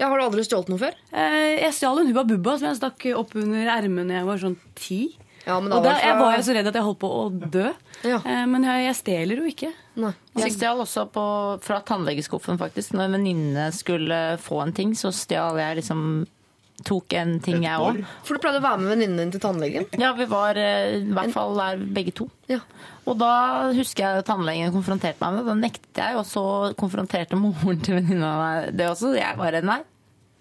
ja, 0.00 0.08
Har 0.08 0.16
du 0.16 0.24
aldri 0.24 0.46
stjålet 0.48 0.72
noe 0.72 0.80
før? 0.80 0.96
Eh, 1.12 1.60
jeg 1.66 1.76
stjal 1.76 2.00
en 2.00 2.08
Hubba 2.08 2.24
Bubba 2.32 2.56
som 2.56 2.70
jeg 2.70 2.80
stakk 2.80 3.08
opp 3.20 3.36
under 3.36 3.72
ermet 3.76 4.08
da 4.08 4.22
jeg 4.22 4.30
var 4.32 4.42
sånn 4.46 4.56
ti. 4.78 5.02
Ja, 5.48 5.56
men 5.60 5.72
da 5.72 5.78
Og 5.78 5.84
da, 5.86 5.94
var 5.94 6.02
jeg 6.04 6.16
var 6.20 6.34
jo 6.36 6.44
så 6.44 6.54
redd 6.58 6.68
at 6.68 6.76
jeg 6.76 6.84
holdt 6.84 7.00
på 7.00 7.08
å 7.08 7.26
dø. 7.32 7.66
Ja. 8.04 8.18
Eh, 8.20 8.46
men 8.52 8.66
jeg, 8.68 8.82
jeg 8.84 8.96
stjeler 8.98 9.40
jo 9.40 9.48
ikke. 9.48 9.70
Nei. 9.98 10.14
Jeg 10.38 10.54
stjal 10.54 10.82
også 10.82 11.06
på, 11.12 11.24
fra 11.64 11.78
tannlegeskuffen, 11.88 12.60
faktisk. 12.60 12.92
Når 12.94 13.08
en 13.08 13.16
venninne 13.16 13.68
skulle 13.74 14.18
få 14.44 14.60
en 14.66 14.74
ting, 14.76 14.92
så 14.98 15.12
stjal 15.14 15.60
jeg 15.62 15.80
liksom 15.80 16.02
Tok 16.86 17.10
en 17.18 17.32
ting, 17.42 17.64
jeg 17.66 17.74
òg. 17.82 17.96
For 18.22 18.38
du 18.38 18.42
pleide 18.44 18.60
å 18.60 18.62
være 18.62 18.78
med 18.78 18.92
venninnen 18.92 19.18
din 19.18 19.32
til 19.34 19.40
tannlegen. 19.42 19.88
Ja, 19.98 20.12
vi 20.14 20.28
var 20.30 20.54
eh, 20.62 21.00
i 21.00 21.08
hvert 21.10 21.32
fall 21.34 21.58
der 21.58 21.80
begge 21.96 22.12
to. 22.14 22.28
Ja. 22.46 22.60
Og 23.02 23.18
da 23.18 23.32
husker 23.74 24.04
jeg 24.04 24.26
tannlegen 24.28 24.70
konfronterte 24.70 25.18
meg 25.24 25.34
med 25.34 25.42
det. 25.42 25.48
Da 25.48 25.56
nektet 25.58 25.98
jeg, 26.04 26.18
og 26.20 26.28
så 26.28 26.44
konfronterte 26.78 27.40
moren 27.40 27.82
til 27.82 27.98
venninna 27.98 28.30
meg 28.38 28.70
det 28.78 28.86
også. 28.92 29.10
Jeg 29.18 29.40
bare 29.40 29.64
nei. 29.66 29.80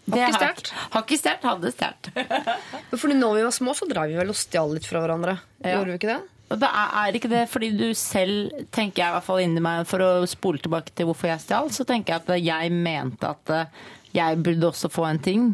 Det 0.07 0.21
Har 0.23 0.31
ikke 0.31 0.39
har- 0.39 0.55
stjålet. 0.55 0.71
Har 0.93 1.03
ikke 1.03 1.19
stjålet, 1.19 1.45
hadde 1.51 1.71
stjålet. 1.75 2.09
Fordi 3.01 3.17
når 3.19 3.35
vi 3.35 3.45
var 3.49 3.55
små, 3.57 3.73
så 3.75 3.87
drev 3.89 4.07
vi 4.13 4.15
vel 4.21 4.31
og 4.31 4.39
stjal 4.39 4.73
litt 4.77 4.87
fra 4.87 5.01
hverandre. 5.03 5.37
Ja. 5.65 5.73
Gjorde 5.77 5.91
vi 5.91 5.99
ikke 5.99 6.11
det? 6.13 6.19
Det 6.47 6.63
er, 6.71 6.91
er 7.03 7.15
ikke 7.19 7.27
det 7.33 7.41
fordi 7.51 7.67
du 7.75 7.89
selv, 7.99 8.53
tenker 8.71 9.01
jeg 9.03 9.11
i 9.11 9.15
hvert 9.17 9.25
fall 9.25 9.41
inni 9.43 9.59
meg, 9.59 9.81
for 9.89 9.99
å 9.99 10.11
spole 10.31 10.61
tilbake 10.63 10.93
til 10.95 11.09
hvorfor 11.09 11.27
jeg 11.27 11.43
stjal, 11.43 11.67
så 11.75 11.83
tenker 11.83 12.13
jeg 12.13 12.23
at 12.23 12.37
jeg 12.39 12.71
mente 12.71 13.27
at 13.33 13.51
eh, 13.51 13.81
jeg 14.15 14.39
burde 14.45 14.69
også 14.69 14.87
få 14.87 15.09
en 15.09 15.19
ting. 15.19 15.49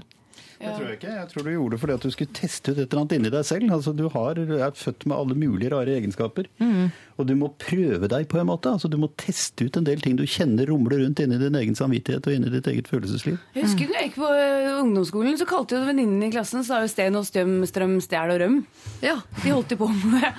Det 0.61 0.69
tror 0.77 0.85
jeg 0.91 0.99
ikke. 0.99 1.15
Jeg 1.17 1.31
tror 1.31 1.43
du 1.43 1.49
gjorde 1.51 1.73
det 1.73 1.79
fordi 1.81 1.95
at 1.97 2.05
du 2.05 2.11
skulle 2.13 2.35
teste 2.37 2.71
ut 2.71 2.77
et 2.77 2.85
eller 2.85 3.01
annet 3.01 3.15
inni 3.17 3.31
deg 3.33 3.47
selv. 3.49 3.73
Altså, 3.73 3.91
du 3.97 4.05
har, 4.13 4.37
er 4.37 4.77
født 4.77 5.07
med 5.09 5.17
alle 5.17 5.35
mulige 5.41 5.73
rare 5.73 5.97
egenskaper. 5.97 6.47
Og 7.21 7.27
du 7.29 7.35
må 7.37 7.51
prøve 7.61 8.09
deg 8.09 8.27
på 8.31 8.39
en 8.41 8.49
måte. 8.49 8.73
Altså, 8.73 8.89
du 8.89 8.97
må 9.01 9.09
teste 9.21 9.67
ut 9.67 9.77
en 9.77 9.85
del 9.87 10.01
ting 10.01 10.17
du 10.17 10.25
kjenner 10.25 10.69
rumler 10.69 11.03
rundt 11.03 11.21
inni 11.23 11.37
din 11.41 11.57
egen 11.59 11.77
samvittighet 11.77 12.25
og 12.29 12.37
inni 12.37 12.49
ditt 12.53 12.67
eget 12.71 12.89
følelsesliv. 12.89 13.37
Jeg 13.53 13.67
husker 13.67 13.91
da 13.91 14.01
jeg 14.01 14.11
gikk 14.11 14.19
på 14.21 14.31
ungdomsskolen, 14.81 15.37
så 15.39 15.47
kalte 15.49 15.77
jo 15.77 15.83
venninnene 15.87 16.29
i 16.29 16.33
klassen 16.33 16.65
sa 16.65 16.81
jo 16.83 16.89
sten 16.91 17.19
og 17.19 17.27
støm, 17.27 17.55
strøm, 17.69 17.95
stjel 18.03 18.33
og 18.33 18.41
røm. 18.41 18.57
Ja. 19.03 19.17
De 19.43 19.53
holdt 19.53 19.75
jo 19.75 19.81
på 19.83 19.89
med 19.93 20.23
det. 20.23 20.31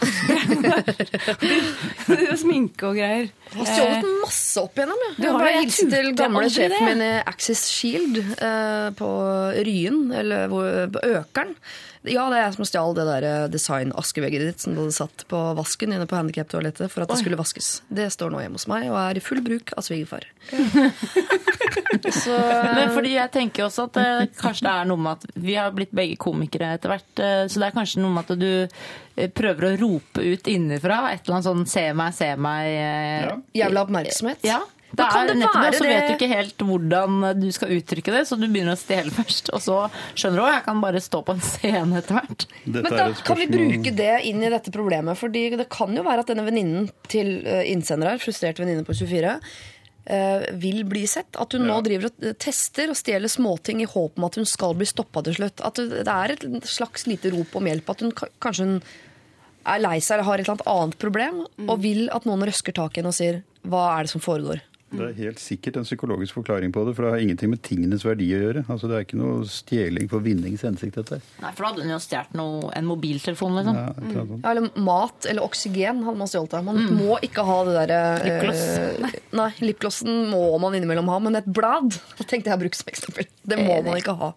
sminke 2.45 2.91
og 2.91 2.99
greier. 2.99 3.31
Jeg 3.55 3.61
har 3.61 3.71
stjålet 3.71 4.11
masse 4.25 4.63
opp 4.63 4.79
igjennom. 4.79 5.03
Ja. 5.05 5.15
Du 5.15 5.25
Jeg 5.25 5.33
har 5.33 5.45
bare 5.45 5.65
det, 5.65 5.89
til 5.95 6.13
gamle 6.19 6.47
sjefen 6.53 6.87
min 6.91 7.03
i 7.05 7.13
Axis 7.23 7.65
Shield 7.71 8.21
eh, 8.35 8.89
på 8.99 9.11
Ryen, 9.65 10.07
eller 10.15 10.49
på 10.51 10.65
Økeren. 11.15 11.55
Ja, 12.05 12.27
det 12.29 12.37
er 12.37 12.43
jeg 12.45 12.55
som 12.59 12.67
stjal 12.69 12.95
det 12.99 13.05
der 13.09 13.25
eh, 13.25 13.49
design-askevegget 13.49 14.43
ditt 14.45 14.61
som 14.61 14.75
du 14.77 14.83
hadde 14.83 14.93
satt 14.93 15.25
på 15.31 15.39
vasken 15.57 15.95
inne 15.97 16.05
på 16.07 16.19
handikaptoalettet 16.19 16.91
for 16.93 17.01
at 17.07 17.09
det 17.09 17.17
skulle 17.23 17.39
vaskes. 17.41 17.81
Det 17.89 18.11
står 18.13 18.31
nå 18.35 18.43
hjemme 18.45 18.59
hos 18.61 18.67
meg 18.69 18.91
og 18.91 18.99
er 19.01 19.17
i 19.17 19.25
full 19.25 19.41
bruk 19.41 19.73
av 19.79 19.87
svigerfar. 19.87 20.27
Så 22.13 22.35
Men 22.75 22.91
fordi 22.95 23.15
jeg 23.15 23.31
tenker 23.33 23.67
også 23.69 23.87
at 23.89 23.97
eh, 24.03 24.25
kanskje 24.37 24.67
det 24.67 24.73
er 24.75 24.89
noe 24.91 25.01
med 25.01 25.13
at 25.19 25.39
vi 25.47 25.55
har 25.57 25.73
blitt 25.75 25.93
begge 25.95 26.17
komikere 26.21 26.73
etter 26.77 26.91
hvert. 26.93 27.23
eh, 27.23 27.45
så 27.49 27.61
det 27.63 27.69
er 27.71 27.77
kanskje 27.77 28.03
noe 28.03 28.13
med 28.17 28.31
at 28.35 28.41
du 28.41 28.51
eh, 28.67 29.31
prøver 29.31 29.69
å 29.71 29.75
rope 29.81 30.25
ut 30.25 30.51
innenfra 30.51 30.99
et 31.13 31.25
eller 31.25 31.39
annet 31.39 31.49
sånn 31.49 31.65
'se 31.71 31.87
meg, 31.97 32.15
se 32.15 32.31
meg'. 32.37 32.73
eh, 32.75 33.21
Ja. 33.25 33.37
jævla 33.65 33.87
oppmerksomhet. 33.87 34.43
Ja. 34.45 34.61
Det 34.95 35.07
kan 35.11 35.21
er 35.21 35.31
det 35.31 35.37
nettopp 35.41 35.59
det, 35.59 35.65
være 35.65 35.79
så 35.81 35.89
vet 35.89 36.07
du 36.07 36.15
ikke 36.15 36.31
helt 36.31 36.65
hvordan 36.69 37.27
du 37.41 37.47
skal 37.55 37.75
uttrykke 37.77 38.15
det, 38.15 38.23
så 38.29 38.39
du 38.39 38.47
begynner 38.47 38.77
å 38.77 38.81
stjele 38.81 39.15
først. 39.21 39.53
Og 39.57 39.63
så 39.65 39.79
skjønner 40.15 40.41
du 40.41 40.47
at 40.47 40.57
jeg 40.59 40.65
kan 40.69 40.83
bare 40.85 41.05
stå 41.05 41.21
på 41.27 41.37
en 41.37 41.45
scene 41.45 42.01
etter 42.01 42.19
hvert. 42.21 42.49
Men 42.65 42.89
da 42.89 43.07
kan 43.27 43.41
vi 43.41 43.51
bruke 43.51 43.95
det 43.99 44.15
inn 44.31 44.43
i 44.43 44.51
dette 44.53 44.75
problemet. 44.75 45.19
Fordi 45.21 45.47
det 45.59 45.69
kan 45.73 45.95
jo 45.97 46.05
være 46.07 46.25
at 46.25 46.33
denne 46.33 46.47
venninnen 46.47 46.91
til 47.11 47.37
eh, 47.43 47.65
innsender 47.73 48.15
her, 48.15 48.23
frustrert 48.23 48.61
venninne 48.63 48.87
på 48.87 48.97
24, 48.97 49.39
eh, 50.07 50.45
vil 50.61 50.85
bli 50.89 51.07
sett. 51.11 51.33
At 51.41 51.57
hun 51.57 51.67
nå 51.69 51.81
driver 51.87 52.11
og 52.11 52.29
eh, 52.29 52.37
tester 52.41 52.93
og 52.93 52.99
stjeler 52.99 53.33
småting 53.33 53.83
i 53.85 53.89
håp 53.91 54.21
om 54.21 54.29
at 54.29 54.39
hun 54.41 54.49
skal 54.49 54.77
bli 54.79 54.89
stoppa 54.89 55.25
til 55.27 55.39
slutt. 55.41 55.65
At 55.65 55.81
det 55.81 56.05
det 56.05 56.15
er 56.15 56.37
et 56.37 56.71
slags 56.71 57.09
lite 57.11 57.33
rop 57.35 57.57
om 57.59 57.71
hjelp. 57.71 57.91
At 57.91 58.05
hun 58.05 58.15
kanskje 58.15 58.69
hun 58.69 58.79
er 59.65 59.81
lei 59.81 59.97
seg 60.05 60.19
eller 60.19 60.29
har 60.29 60.41
et 60.41 60.45
eller 60.45 60.59
annet 60.59 60.71
annet 60.75 60.99
problem, 61.01 61.43
og 61.65 61.79
vil 61.81 62.07
at 62.13 62.27
noen 62.29 62.45
røsker 62.45 62.75
tak 62.77 62.97
i 62.97 63.01
henne 63.01 63.13
og 63.15 63.17
sier 63.17 63.43
'hva 63.65 63.99
er 63.99 64.05
det 64.05 64.13
som 64.13 64.21
foregår'? 64.21 64.61
Det 64.99 65.07
er 65.09 65.17
helt 65.19 65.41
sikkert 65.43 65.79
en 65.81 65.87
psykologisk 65.87 66.37
forklaring 66.39 66.73
på 66.75 66.85
det, 66.87 66.95
for 66.97 67.07
det 67.07 67.13
har 67.15 67.25
ingenting 67.25 67.53
med 67.53 67.63
tingenes 67.67 68.05
verdi 68.07 68.29
å 68.37 68.41
gjøre. 68.43 68.65
Altså, 68.69 68.91
det 68.91 68.97
er 68.99 69.07
ikke 69.07 69.21
noe 69.21 69.49
stjeling 69.51 70.11
for 70.13 70.25
vinnings 70.25 70.65
hensikt, 70.67 70.99
dette. 71.01 71.21
Nei, 71.43 71.53
for 71.53 71.65
da 71.65 71.73
hadde 71.73 71.87
hun 71.87 71.95
jo 71.95 72.01
stjålet 72.05 72.79
en 72.81 72.89
mobiltelefon, 72.91 73.59
liksom. 73.61 73.81
Ja, 73.81 73.89
sånt. 74.15 74.35
Ja, 74.39 74.53
eller 74.53 74.85
mat 74.91 75.31
eller 75.31 75.47
oksygen 75.47 76.05
hadde 76.07 76.21
man 76.21 76.31
stjålet 76.31 76.59
av. 76.59 76.69
Man 76.69 76.83
må 76.99 77.19
ikke 77.27 77.47
ha 77.47 77.59
det 77.69 77.77
derre 77.81 78.01
eh, 78.23 79.19
Nei, 79.35 79.51
lipglossen 79.65 80.29
må 80.31 80.47
man 80.63 80.77
innimellom 80.79 81.11
ha, 81.11 81.19
men 81.23 81.41
et 81.41 81.49
blad 81.49 81.91
det 82.19 82.29
tenkte 82.31 82.51
jeg 82.51 82.59
å 82.59 82.63
bruke 82.63 82.79
som 82.79 82.91
eksempel. 82.93 83.29
Det 83.45 83.59
må 83.61 83.81
man 83.85 83.99
ikke 83.99 84.15
ha. 84.21 84.33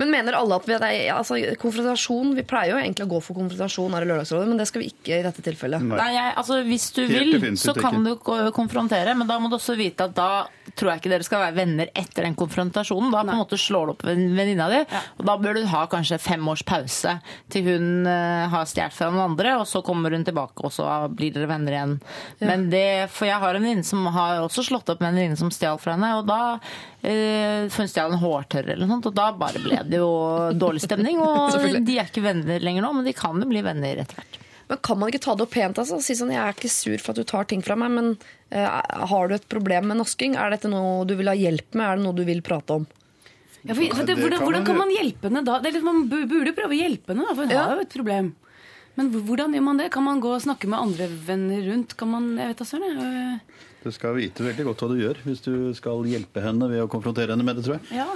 Men 0.00 0.10
mener 0.10 0.34
alle 0.34 0.56
at 0.58 0.64
vi, 0.66 0.74
er, 0.74 1.12
altså, 1.14 1.36
konfrontasjon 1.62 2.32
Vi 2.34 2.42
pleier 2.48 2.74
jo 2.74 2.80
egentlig 2.80 3.06
å 3.06 3.12
gå 3.12 3.20
for 3.22 3.38
konfrontasjon 3.38 3.94
her 3.94 4.06
i 4.06 4.08
Lørdagsrådet, 4.10 4.48
men 4.50 4.58
det 4.58 4.66
skal 4.70 4.82
vi 4.82 4.90
ikke 4.90 5.20
i 5.20 5.26
dette 5.26 5.44
tilfellet. 5.46 5.84
Nei. 5.86 5.98
Nei, 6.00 6.10
jeg, 6.16 6.32
altså 6.42 6.58
Hvis 6.66 6.88
du 6.96 7.02
Helt 7.06 7.38
vil, 7.44 7.58
så 7.60 7.76
kan 7.78 8.00
du 8.02 8.14
konfrontere, 8.56 9.14
men 9.18 9.30
da 9.30 9.38
må 9.38 9.52
du 9.52 9.58
også 9.60 9.78
vite 9.78 10.08
at 10.08 10.16
da 10.18 10.30
tror 10.72 10.90
jeg 10.90 11.02
ikke 11.02 11.12
dere 11.12 11.26
skal 11.26 11.42
være 11.44 11.56
venner 11.58 11.90
etter 11.94 12.26
den 12.26 12.36
konfrontasjonen. 12.38 13.12
Da 13.12 13.22
på 13.24 13.34
en 13.34 13.40
måte 13.42 13.58
slår 13.60 13.86
du 13.86 13.92
opp 13.94 14.04
venninna 14.06 14.68
di, 14.72 14.80
og 15.18 15.26
da 15.28 15.36
bør 15.40 15.58
du 15.58 15.66
ha 15.70 15.84
kanskje 15.90 16.18
fem 16.22 16.48
års 16.50 16.64
pause 16.66 17.16
til 17.52 17.68
hun 17.68 18.08
eh, 18.10 18.46
har 18.52 18.68
stjålet 18.70 18.96
fra 18.96 19.10
noen 19.12 19.34
andre, 19.34 19.56
og 19.60 19.68
så 19.70 19.82
kommer 19.86 20.14
hun 20.14 20.26
tilbake, 20.26 20.64
og 20.66 20.72
så 20.74 20.88
blir 21.12 21.34
dere 21.34 21.50
venner 21.50 21.76
igjen. 21.76 21.96
Men 22.44 22.68
det, 22.72 22.84
For 23.14 23.28
jeg 23.28 23.40
har 23.42 23.54
en 23.58 23.64
venninne 23.64 23.86
som 23.86 24.06
har 24.14 24.42
også 24.44 24.64
slått 24.66 24.90
opp 24.92 25.02
med 25.04 25.12
en 25.12 25.20
venninne 25.20 25.40
som 25.40 25.52
stjal 25.54 25.80
fra 25.82 25.96
henne, 25.96 26.14
og 26.20 26.28
da 26.28 26.40
eh, 27.04 27.68
hun 27.74 27.90
stjal 27.90 28.14
en 28.14 28.22
hårtørrer 28.22 28.74
eller 28.74 28.86
noe 28.86 28.98
sånt, 28.98 29.10
og 29.12 29.18
da 29.18 29.30
bare 29.38 29.62
ble 29.62 29.82
det 29.88 30.00
jo 30.00 30.12
dårlig 30.58 30.84
stemning. 30.84 31.20
Og 31.24 31.54
de 31.84 31.98
er 31.98 32.08
ikke 32.08 32.24
venner 32.24 32.62
lenger 32.62 32.84
nå, 32.84 32.90
men 32.96 33.06
de 33.06 33.14
kan 33.16 33.38
jo 33.40 33.48
bli 33.48 33.62
venner 33.64 34.00
etter 34.02 34.20
hvert. 34.20 34.40
Men 34.68 34.78
kan 34.86 34.98
man 34.98 35.10
ikke 35.12 35.22
ta 35.26 35.34
det 35.36 35.44
opp 35.46 35.52
pent? 35.54 35.78
Altså? 35.82 35.98
Si 36.02 36.16
sånn, 36.18 36.32
Jeg 36.32 36.40
er 36.40 36.54
ikke 36.56 36.70
sur 36.72 36.98
for 37.02 37.12
at 37.12 37.20
du 37.20 37.24
tar 37.28 37.44
ting 37.50 37.62
fra 37.64 37.76
meg, 37.76 37.90
men 37.92 38.12
uh, 38.54 38.80
har 39.10 39.28
du 39.28 39.34
et 39.36 39.48
problem 39.52 39.90
med 39.90 40.00
norsking? 40.00 40.36
Er 40.40 40.54
dette 40.54 40.70
noe 40.72 41.04
du 41.08 41.14
vil 41.18 41.28
ha 41.28 41.36
hjelp 41.36 41.74
med? 41.76 41.84
Er 41.86 41.98
det 42.00 42.06
noe 42.06 42.16
du 42.16 42.24
vil 42.24 42.40
prate 42.46 42.78
om? 42.80 42.86
Ja, 43.64 43.72
for, 43.72 43.84
for 43.96 44.04
det, 44.04 44.16
hvordan, 44.20 44.38
kan 44.40 44.44
hvordan 44.44 44.64
man 44.64 44.66
kan 44.68 44.76
man 44.82 44.90
hjelpe 44.92 45.28
henne 45.30 45.44
da? 45.46 45.58
Det 45.64 45.70
er 45.70 45.76
litt, 45.78 45.84
man 45.86 46.02
burde 46.10 46.50
jo 46.50 46.56
prøve 46.56 46.74
å 46.76 46.80
hjelpe 46.80 47.14
henne, 47.14 47.24
da, 47.28 47.36
for 47.36 47.44
hun 47.48 47.54
Ja. 47.54 47.62
har 47.70 47.78
jo 47.80 47.84
et 47.86 47.94
problem. 47.96 48.34
Men 48.94 49.08
hvordan 49.10 49.54
gjør 49.56 49.64
man 49.66 49.80
det? 49.80 49.86
Kan 49.90 50.04
man 50.06 50.20
gå 50.22 50.30
og 50.36 50.42
snakke 50.44 50.68
med 50.70 50.78
andre 50.78 51.08
venner 51.26 51.64
rundt? 51.66 51.96
Kan 51.98 52.12
man, 52.12 52.28
jeg 52.38 52.52
vet 52.52 52.60
da 52.60 52.66
søren. 52.68 53.40
Du 53.82 53.90
skal 53.92 54.14
vite 54.16 54.44
veldig 54.46 54.64
godt 54.68 54.84
hva 54.84 54.88
du 54.92 55.00
gjør 55.00 55.18
hvis 55.26 55.42
du 55.44 55.54
skal 55.76 56.04
hjelpe 56.08 56.44
henne 56.44 56.68
ved 56.70 56.84
å 56.84 56.90
konfrontere 56.92 57.34
henne 57.34 57.44
med 57.44 57.58
det, 57.58 57.64
tror 57.66 57.80
jeg. 57.80 57.98
Ja. 57.98 58.06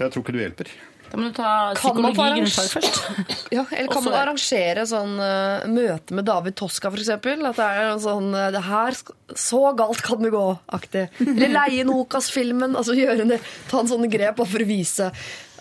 Jeg 0.00 0.14
tror 0.14 0.24
ikke 0.24 0.34
du 0.34 0.40
hjelper. 0.40 0.70
Da 1.12 1.18
må 1.20 1.28
du 1.28 1.34
ta 1.36 1.50
psykologi 1.76 2.16
grunnfag 2.16 2.70
først. 2.72 3.00
Ja, 3.52 3.66
eller 3.68 3.92
kan 3.92 4.04
man 4.06 4.16
arrangere 4.16 4.86
sånn 4.88 5.18
uh, 5.20 5.66
møte 5.68 6.16
med 6.16 6.24
David 6.24 6.56
Toska, 6.56 6.88
eksempel? 6.96 7.44
At 7.50 7.60
det 7.60 7.68
er 7.68 7.90
en 7.90 8.00
sånn 8.00 8.30
uh, 8.32 8.48
det 8.54 8.64
her, 8.64 8.96
Så 9.36 9.60
galt 9.76 10.00
kan 10.06 10.24
det 10.24 10.32
gå-aktig. 10.32 11.06
Eller 11.20 11.52
leie 11.52 11.84
Nokas-filmen. 11.84 12.78
Altså 12.80 12.96
gjøre 12.96 13.28
det, 13.28 13.42
ta 13.68 13.82
en 13.82 13.92
sånn 13.92 14.08
grep 14.08 14.40
bare 14.40 14.54
for 14.54 14.64
å 14.64 14.68
vise 14.68 15.12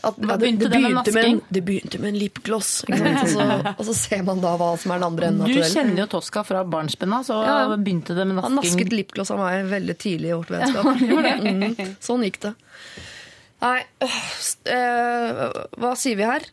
at 0.02 0.16
ja, 0.18 0.34
det, 0.34 0.47
det, 0.58 0.70
begynte 0.72 1.12
med 1.14 1.28
en, 1.28 1.39
det 1.54 1.62
begynte 1.62 1.99
med 2.02 2.16
en 2.16 2.18
lipgloss. 2.18 2.72
Og, 2.89 3.28
så, 3.30 3.45
og 3.76 3.84
så 3.86 3.93
ser 3.93 4.24
man 4.26 4.41
da 4.41 4.56
hva 4.58 4.72
som 4.82 4.95
er 4.95 5.02
den 5.02 5.08
andre 5.12 5.30
enden 5.30 5.52
Du 5.52 5.62
kjenner 5.62 6.04
jo 6.04 6.08
Toska 6.16 6.41
fra 6.47 6.64
barnsbenna, 6.66 7.22
så 7.28 7.38
Ja. 7.45 7.60
begynte 7.76 8.16
det 8.18 8.26
med 8.26 8.39
nasking. 8.39 8.47
Han 8.47 8.58
nasket 8.64 8.95
lipgloss 8.95 9.30
av 9.36 9.43
meg 9.43 9.68
veldig 9.70 9.97
tidlig 10.02 10.32
i 10.32 10.38
vårt 10.39 10.52
vennskap. 10.56 11.04
Mm, 11.45 11.97
sånn 12.02 12.26
gikk 12.26 12.41
det. 12.47 12.56
Nei, 13.62 13.78
øh, 14.01 14.18
øh, 14.74 15.45
hva 15.78 15.93
sier 15.99 16.18
vi 16.18 16.26
her? 16.26 16.47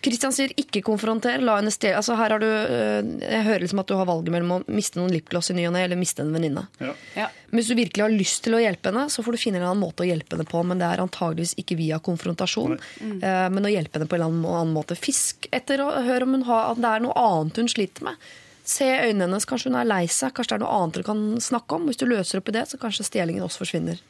Kristian 0.00 0.32
sier 0.32 0.52
ikke 0.56 0.80
konfronter, 0.84 1.42
la 1.44 1.58
henne 1.58 1.72
stjele. 1.74 1.98
Altså, 2.00 2.14
her 2.16 2.32
har 2.32 2.40
du, 2.40 2.48
øh, 2.48 3.10
jeg 3.20 3.44
hører 3.44 3.64
liksom 3.64 3.82
at 3.82 3.90
du 3.90 3.98
har 3.98 4.08
valget 4.08 4.32
mellom 4.32 4.54
å 4.54 4.58
miste 4.72 4.96
noen 4.96 5.12
lipgloss 5.12 5.52
i 5.52 5.56
ny 5.58 5.66
og 5.68 5.74
ne, 5.76 5.84
eller 5.84 6.00
miste 6.00 6.24
en 6.24 6.32
venninne. 6.32 6.64
Ja. 6.80 6.94
Ja. 7.18 7.28
Hvis 7.52 7.68
du 7.68 7.76
virkelig 7.76 8.06
har 8.06 8.14
lyst 8.14 8.40
til 8.46 8.56
å 8.56 8.62
hjelpe 8.62 8.88
henne, 8.88 9.10
så 9.12 9.24
får 9.26 9.36
du 9.36 9.42
finne 9.42 9.60
en 9.60 9.68
annen 9.68 9.82
måte 9.82 10.06
å 10.06 10.08
hjelpe 10.08 10.38
henne 10.38 10.48
på, 10.48 10.62
men 10.64 10.80
det 10.80 10.88
er 10.88 11.02
antageligvis 11.04 11.52
ikke 11.60 11.76
via 11.76 12.00
konfrontasjon, 12.00 12.78
eh, 12.80 13.48
men 13.52 13.68
å 13.68 13.72
hjelpe 13.72 13.98
henne 13.98 14.08
på 14.08 14.16
en 14.16 14.22
eller 14.22 14.60
annen 14.62 14.76
måte. 14.76 14.96
Fisk 14.96 15.50
etter 15.52 15.84
å 15.84 15.90
høre 16.06 16.24
om 16.24 16.38
hun 16.38 16.46
har, 16.48 16.70
at 16.72 16.80
det 16.80 16.94
er 16.94 17.04
noe 17.04 17.26
annet 17.26 17.60
hun 17.60 17.68
sliter 17.68 18.08
med. 18.08 18.30
Se 18.70 18.86
øynene 18.86 19.26
hennes, 19.26 19.48
kanskje 19.48 19.68
hun 19.68 19.80
er 19.82 19.88
lei 19.88 20.04
seg, 20.08 20.32
kanskje 20.32 20.54
det 20.54 20.60
er 20.60 20.64
noe 20.64 20.78
annet 20.78 20.96
dere 20.96 21.08
kan 21.10 21.22
snakke 21.42 21.76
om. 21.76 21.90
Hvis 21.90 22.00
du 22.00 22.06
løser 22.08 22.40
opp 22.40 22.48
i 22.48 22.56
det, 22.56 22.64
så 22.70 22.80
kanskje 22.80 23.08
stjelingen 23.08 23.44
også 23.44 23.66
forsvinner. 23.66 24.00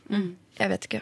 Jeg 0.58 0.68
vet 0.68 0.86
ikke. 0.88 1.00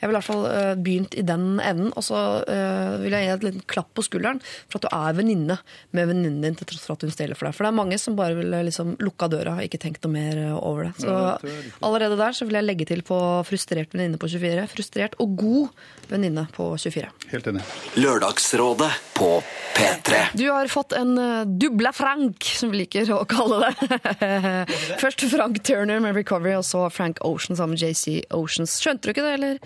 Jeg 0.00 0.08
ville 0.08 0.16
i 0.16 0.20
hvert 0.20 0.28
fall 0.28 0.44
uh, 0.48 0.74
begynt 0.80 1.16
i 1.18 1.24
den 1.26 1.58
enden, 1.60 1.90
og 1.92 2.04
så 2.06 2.20
uh, 2.44 2.94
vil 3.02 3.12
jeg 3.12 3.26
gi 3.26 3.30
deg 3.30 3.34
et 3.34 3.46
liten 3.48 3.64
klapp 3.68 3.90
på 3.96 4.04
skulderen 4.06 4.40
for 4.44 4.78
at 4.78 4.86
du 4.86 4.88
er 4.96 5.18
venninne 5.18 5.58
med 5.96 6.08
venninnen 6.08 6.44
din 6.44 6.56
til 6.56 6.68
tross 6.70 6.86
for 6.86 6.96
at 6.96 7.04
hun 7.04 7.12
stjeler 7.12 7.38
for 7.38 7.48
deg. 7.48 7.56
For 7.56 7.66
det 7.66 7.72
er 7.72 7.78
mange 7.80 7.98
som 8.00 8.16
bare 8.18 8.38
ville 8.38 8.62
liksom 8.68 8.94
lukka 9.04 9.28
døra 9.32 9.58
og 9.58 9.66
ikke 9.66 9.80
tenkt 9.82 10.06
noe 10.06 10.14
mer 10.14 10.40
over 10.56 10.88
det. 10.88 10.94
Så 11.04 11.10
Ja, 11.10 11.34
det 11.42 11.52
er 11.52 11.74
allerede 11.88 12.20
der 12.20 12.36
så 12.36 12.48
vil 12.48 12.58
jeg 12.58 12.68
legge 12.68 12.88
til 12.88 13.04
på 13.06 13.18
frustrert 13.48 13.92
venninne 13.92 14.20
på 14.20 14.30
24. 14.30 14.68
Frustrert 14.72 15.18
og 15.22 15.36
god 15.40 15.84
venninne 16.10 16.46
på 16.54 16.70
24. 16.80 17.10
Helt 17.32 17.52
enig. 17.52 17.64
Lørdagsrådet 18.00 18.90
på 19.14 19.30
P3. 19.74 20.20
Du 20.38 20.44
har 20.50 20.68
fått 20.70 20.92
en 20.92 21.18
uh, 21.18 21.44
dubla 21.46 21.92
Frank, 21.92 22.44
som 22.44 22.70
vi 22.70 22.84
liker 22.84 23.08
å 23.14 23.24
kalle 23.28 23.68
det. 23.68 23.98
Først 25.02 25.24
Frank 25.32 25.60
Turner 25.66 26.00
med 26.02 26.14
'Recovery', 26.14 26.56
og 26.58 26.64
så 26.66 26.86
Frank 26.90 27.18
Ocean 27.26 27.58
sammen 27.58 27.74
med 27.74 27.82
JC 27.82 28.22
Oceans. 28.30 28.76
Skjønte 28.84 29.08
du 29.08 29.14
ikke 29.14 29.24
det, 29.24 29.34
eller? 29.40 29.58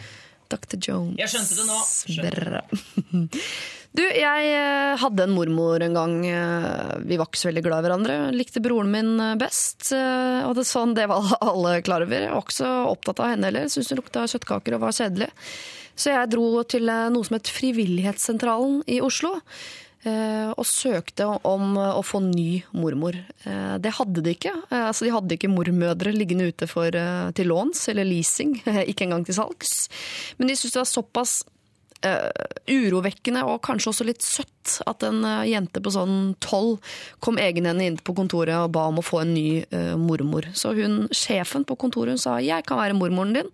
Dr. 0.48 0.78
Jones. 0.80 1.18
Jeg 1.20 1.28
skjønte 1.34 1.58
det 1.58 1.66
nå. 1.68 1.80
Skjønte. 2.14 3.42
Du, 3.98 4.02
jeg 4.04 4.50
eh, 4.52 4.98
hadde 5.00 5.24
en 5.24 5.32
mormor 5.32 5.80
en 5.82 5.94
gang. 5.96 6.12
eh, 6.28 6.90
Vi 7.08 7.16
var 7.18 7.26
ikke 7.26 7.40
så 7.40 7.48
veldig 7.48 7.62
glad 7.64 7.80
i 7.80 7.86
hverandre. 7.86 8.16
Likte 8.36 8.60
broren 8.62 8.90
min 8.92 9.14
eh, 9.24 9.32
best. 9.40 9.88
Og 10.44 10.52
det, 10.58 10.66
sånn, 10.68 10.92
det 10.94 11.06
var 11.10 11.24
alle 11.48 11.72
klar 11.82 12.04
over. 12.04 12.20
Jeg 12.20 12.30
var 12.30 12.44
ikke 12.44 12.58
så 12.60 12.68
opptatt 12.92 13.22
av 13.24 13.32
henne 13.32 13.48
heller. 13.48 13.66
Syntes 13.72 13.90
hun 13.90 13.98
lukta 14.02 14.26
kjøttkaker 14.28 14.76
og 14.76 14.84
var 14.84 14.94
kjedelig. 14.94 15.30
Så 15.98 16.12
jeg 16.12 16.30
dro 16.30 16.46
til 16.68 16.86
noe 16.86 17.26
som 17.26 17.38
het 17.40 17.50
Frivillighetssentralen 17.50 18.84
i 18.92 19.00
Oslo. 19.02 19.32
Eh, 20.04 20.50
Og 20.54 20.66
søkte 20.66 21.26
om 21.48 21.76
å 21.78 22.02
få 22.06 22.20
ny 22.24 22.62
mormor. 22.72 23.18
Eh, 23.44 23.76
Det 23.78 23.94
hadde 23.98 24.22
de 24.22 24.34
ikke. 24.36 24.54
Eh, 24.70 24.86
Altså, 24.88 25.06
de 25.06 25.14
hadde 25.14 25.36
ikke 25.36 25.50
mormødre 25.52 26.14
liggende 26.14 26.48
ute 26.48 26.66
for, 26.66 26.90
til 27.34 27.46
låns 27.46 27.88
eller 27.88 28.04
leasing. 28.04 28.58
Ikke 28.90 29.06
engang 29.06 29.24
til 29.24 29.34
salgs. 29.34 29.88
Men 30.38 30.48
de 30.48 30.56
syntes 30.56 30.76
det 30.76 30.82
var 30.82 30.90
såpass 30.90 31.32
uh, 32.06 32.30
urovekkende 32.70 33.42
og 33.48 33.60
kanskje 33.66 33.90
også 33.90 34.06
litt 34.06 34.22
søtt 34.22 34.78
at 34.86 35.02
en 35.02 35.24
jente 35.48 35.80
på 35.82 35.90
sånn 35.90 36.36
tolv 36.44 36.78
kom 37.24 37.40
egenhendig 37.42 37.88
inn 37.90 37.98
på 37.98 38.14
kontoret 38.14 38.54
og 38.54 38.72
ba 38.76 38.86
om 38.90 39.00
å 39.00 39.04
få 39.04 39.22
en 39.24 39.34
ny 39.34 39.64
uh, 39.72 39.96
mormor. 39.98 40.46
Så 40.54 40.74
hun, 40.78 41.06
sjefen 41.10 41.66
på 41.66 41.78
kontoret 41.80 42.14
hun 42.14 42.22
sa 42.22 42.38
'jeg 42.38 42.66
kan 42.66 42.78
være 42.78 42.98
mormoren 42.98 43.34
din'. 43.34 43.52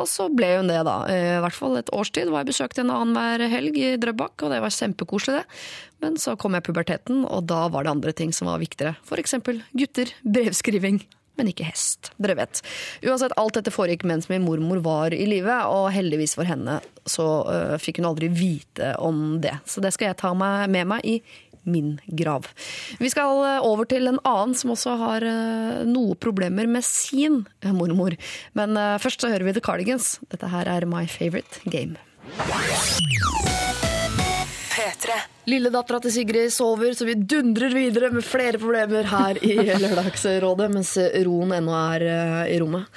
Og 0.00 0.08
så 0.08 0.30
ble 0.32 0.54
hun 0.56 0.70
det, 0.70 0.80
da. 0.88 0.96
Eh, 1.12 1.36
I 1.36 1.44
hvert 1.44 1.56
fall 1.56 1.78
et 1.80 1.92
års 1.96 2.12
tid 2.14 2.32
var 2.32 2.44
jeg 2.44 2.54
besøkt 2.54 2.80
henne 2.80 2.96
annenhver 2.96 3.46
helg 3.52 3.78
i 3.78 3.94
Drøbak, 4.00 4.36
og 4.40 4.54
det 4.54 4.62
var 4.64 4.74
kjempekoselig, 4.74 5.40
det. 5.40 5.62
Men 6.00 6.16
så 6.20 6.36
kom 6.40 6.56
jeg 6.56 6.64
puberteten, 6.64 7.24
og 7.28 7.44
da 7.50 7.66
var 7.72 7.84
det 7.84 7.92
andre 7.92 8.14
ting 8.16 8.32
som 8.32 8.48
var 8.48 8.62
viktigere. 8.62 8.96
For 9.06 9.20
eksempel 9.20 9.60
gutter, 9.76 10.14
brevskriving. 10.24 11.02
Men 11.38 11.48
ikke 11.48 11.68
hest. 11.70 12.10
Dere 12.20 12.34
vet. 12.36 12.60
Uansett, 13.06 13.32
alt 13.40 13.56
dette 13.56 13.72
foregikk 13.72 14.02
mens 14.08 14.26
min 14.28 14.44
mormor 14.44 14.82
var 14.84 15.14
i 15.16 15.24
live, 15.28 15.54
og 15.72 15.88
heldigvis 15.94 16.34
for 16.36 16.48
henne 16.48 16.80
så 17.08 17.26
uh, 17.46 17.76
fikk 17.80 18.00
hun 18.00 18.10
aldri 18.10 18.28
vite 18.28 18.92
om 19.00 19.38
det. 19.40 19.54
Så 19.64 19.80
det 19.80 19.94
skal 19.96 20.10
jeg 20.10 20.20
ta 20.20 20.34
meg 20.36 20.68
med 20.72 20.90
meg 20.90 21.06
i 21.08 21.20
min 21.70 21.96
grav. 22.18 22.48
Vi 23.00 23.10
skal 23.12 23.40
øh, 23.46 23.66
over 23.66 23.88
til 23.88 24.10
en 24.10 24.20
annen 24.24 24.54
som 24.58 24.74
også 24.74 24.96
har 25.00 25.26
øh, 25.26 25.82
noe 25.88 26.18
problemer 26.20 26.68
med 26.70 26.84
sin 26.86 27.44
mormor. 27.64 28.16
Men 28.58 28.76
først 29.00 29.22
så 29.22 29.30
hører 29.32 29.46
vi 29.46 29.56
The 29.56 29.64
Cardigans. 29.64 30.18
Dette 30.30 30.50
her 30.50 30.68
er 30.68 30.86
My 30.86 31.06
Favorite 31.08 31.62
Game. 31.70 31.96
P3. 34.70 35.39
Lilledattera 35.48 36.00
til 36.04 36.12
Sigrid 36.12 36.52
sover, 36.52 36.92
så 36.96 37.06
vi 37.08 37.14
dundrer 37.16 37.72
videre 37.72 38.10
med 38.12 38.24
flere 38.26 38.60
problemer 38.60 39.06
her 39.08 39.38
i 39.40 39.56
Lørdagsrådet, 39.82 40.68
mens 40.74 40.92
roen 41.24 41.54
ennå 41.56 41.76
er 41.78 42.04
eh, 42.04 42.52
i 42.54 42.58
rommet. 42.60 42.90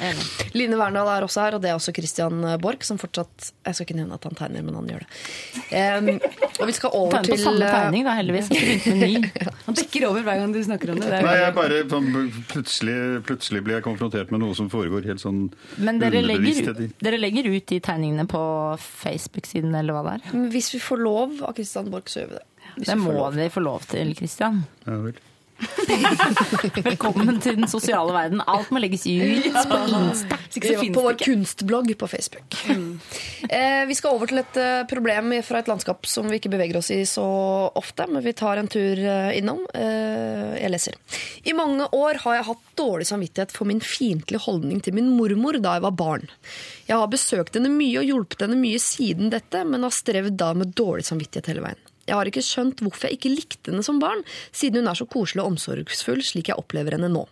Line 0.58 0.78
Verndal 0.80 1.08
er 1.14 1.26
også 1.26 1.46
her, 1.46 1.58
og 1.58 1.64
det 1.64 1.72
er 1.72 1.78
også 1.78 1.94
Christian 1.96 2.44
Borch, 2.62 2.84
som 2.88 3.00
fortsatt 3.02 3.52
Jeg 3.64 3.78
skal 3.78 3.88
ikke 3.88 3.98
nevne 4.02 4.18
at 4.20 4.28
han 4.28 4.38
tegner, 4.38 4.66
men 4.66 4.76
han 4.76 4.90
gjør 4.92 5.06
det. 5.06 5.10
Um, 5.74 6.10
og 6.60 6.68
vi 6.70 6.76
skal 6.76 6.94
over 6.94 7.16
Tegner 7.16 7.32
på 7.32 7.40
samme 7.42 7.66
eh, 7.66 7.78
tegning, 7.78 8.06
da, 8.08 8.18
heldigvis. 8.20 8.52
Han 9.64 9.80
dekker 9.80 10.06
over 10.10 10.28
hver 10.28 10.42
gang 10.44 10.54
du 10.54 10.60
snakker 10.68 10.94
om 10.94 11.00
det. 11.02 11.10
det 11.14 11.22
Nei, 11.26 11.38
jeg 11.40 11.56
bare 11.58 11.80
sånn, 11.94 12.12
plutselig, 12.52 12.98
plutselig 13.28 13.64
blir 13.66 13.80
jeg 13.80 13.88
konfrontert 13.88 14.34
med 14.34 14.44
noe 14.44 14.58
som 14.58 14.70
foregår 14.74 15.08
helt 15.10 15.24
sånn 15.24 15.46
Men 15.82 16.02
dere 16.02 16.22
legger, 16.26 16.86
dere 17.04 17.22
legger 17.22 17.50
ut 17.50 17.68
de 17.72 17.80
tegningene 17.84 18.28
på 18.30 18.44
Facebook-siden, 18.84 19.74
eller 19.80 19.96
hva 19.96 20.04
det 20.06 20.16
er? 20.20 20.48
Hvis 20.54 20.74
vi 20.76 20.84
får 20.84 21.04
lov 21.04 21.40
av 21.48 21.56
Christian 21.58 21.90
Borch, 21.94 22.12
så 22.12 22.24
gjør 22.24 22.33
vi 22.33 22.33
det. 22.38 22.98
Må 22.98 23.30
de 23.30 23.44
vi 23.44 23.52
få 23.54 23.64
lov 23.64 23.86
til, 23.90 24.16
Christian. 24.18 24.64
Ja, 24.88 24.98
vel. 25.06 25.22
Velkommen 26.84 27.38
til 27.44 27.58
den 27.60 27.70
sosiale 27.72 28.14
verden. 28.16 28.42
Alt 28.50 28.72
må 28.74 28.82
legges 28.82 29.06
ut 29.08 29.48
på 29.70 29.80
Insta. 29.88 30.40
På 30.94 31.06
vår 31.08 31.18
kunstblogg 31.22 31.94
på 32.00 32.10
Facebook. 32.10 32.60
Eh, 33.54 33.84
vi 33.86 33.96
skal 33.98 34.16
over 34.16 34.30
til 34.30 34.40
et 34.40 34.56
eh, 34.58 34.86
problem 34.90 35.34
fra 35.46 35.60
et 35.60 35.68
landskap 35.68 36.08
som 36.10 36.30
vi 36.32 36.38
ikke 36.40 36.50
beveger 36.54 36.78
oss 36.80 36.88
i 36.96 37.02
så 37.06 37.26
ofte, 37.76 38.06
men 38.10 38.24
vi 38.24 38.32
tar 38.38 38.58
en 38.58 38.70
tur 38.72 38.98
eh, 38.98 39.36
innom. 39.38 39.60
Eh, 39.76 40.56
jeg 40.62 40.72
leser. 40.72 40.96
I 41.44 41.54
mange 41.58 41.86
år 41.94 42.22
har 42.24 42.38
jeg 42.38 42.48
hatt 42.48 42.64
dårlig 42.80 43.10
samvittighet 43.10 43.54
for 43.54 43.70
min 43.70 43.84
fiendtlige 43.84 44.42
holdning 44.46 44.80
til 44.82 44.96
min 44.98 45.12
mormor 45.20 45.60
da 45.62 45.76
jeg 45.76 45.86
var 45.86 45.98
barn. 46.00 46.26
Jeg 46.88 46.98
har 47.04 47.12
besøkt 47.12 47.60
henne 47.60 47.74
mye 47.76 48.00
og 48.02 48.10
hjulpet 48.10 48.48
henne 48.48 48.58
mye 48.64 48.82
siden 48.82 49.30
dette, 49.36 49.66
men 49.68 49.86
har 49.86 49.94
strevd 49.94 50.40
da 50.40 50.54
med 50.58 50.74
dårlig 50.80 51.06
samvittighet 51.12 51.52
hele 51.52 51.68
veien. 51.68 51.84
Jeg 52.04 52.18
har 52.18 52.28
ikke 52.28 52.44
skjønt 52.44 52.82
hvorfor 52.84 53.08
jeg 53.08 53.18
ikke 53.18 53.32
likte 53.32 53.72
henne 53.72 53.84
som 53.86 54.02
barn, 54.02 54.26
siden 54.52 54.84
hun 54.84 54.92
er 54.92 55.00
så 55.00 55.08
koselig 55.08 55.44
og 55.44 55.54
omsorgsfull 55.54 56.24
slik 56.26 56.52
jeg 56.52 56.60
opplever 56.60 56.98
henne 56.98 57.12
nå. 57.14 57.24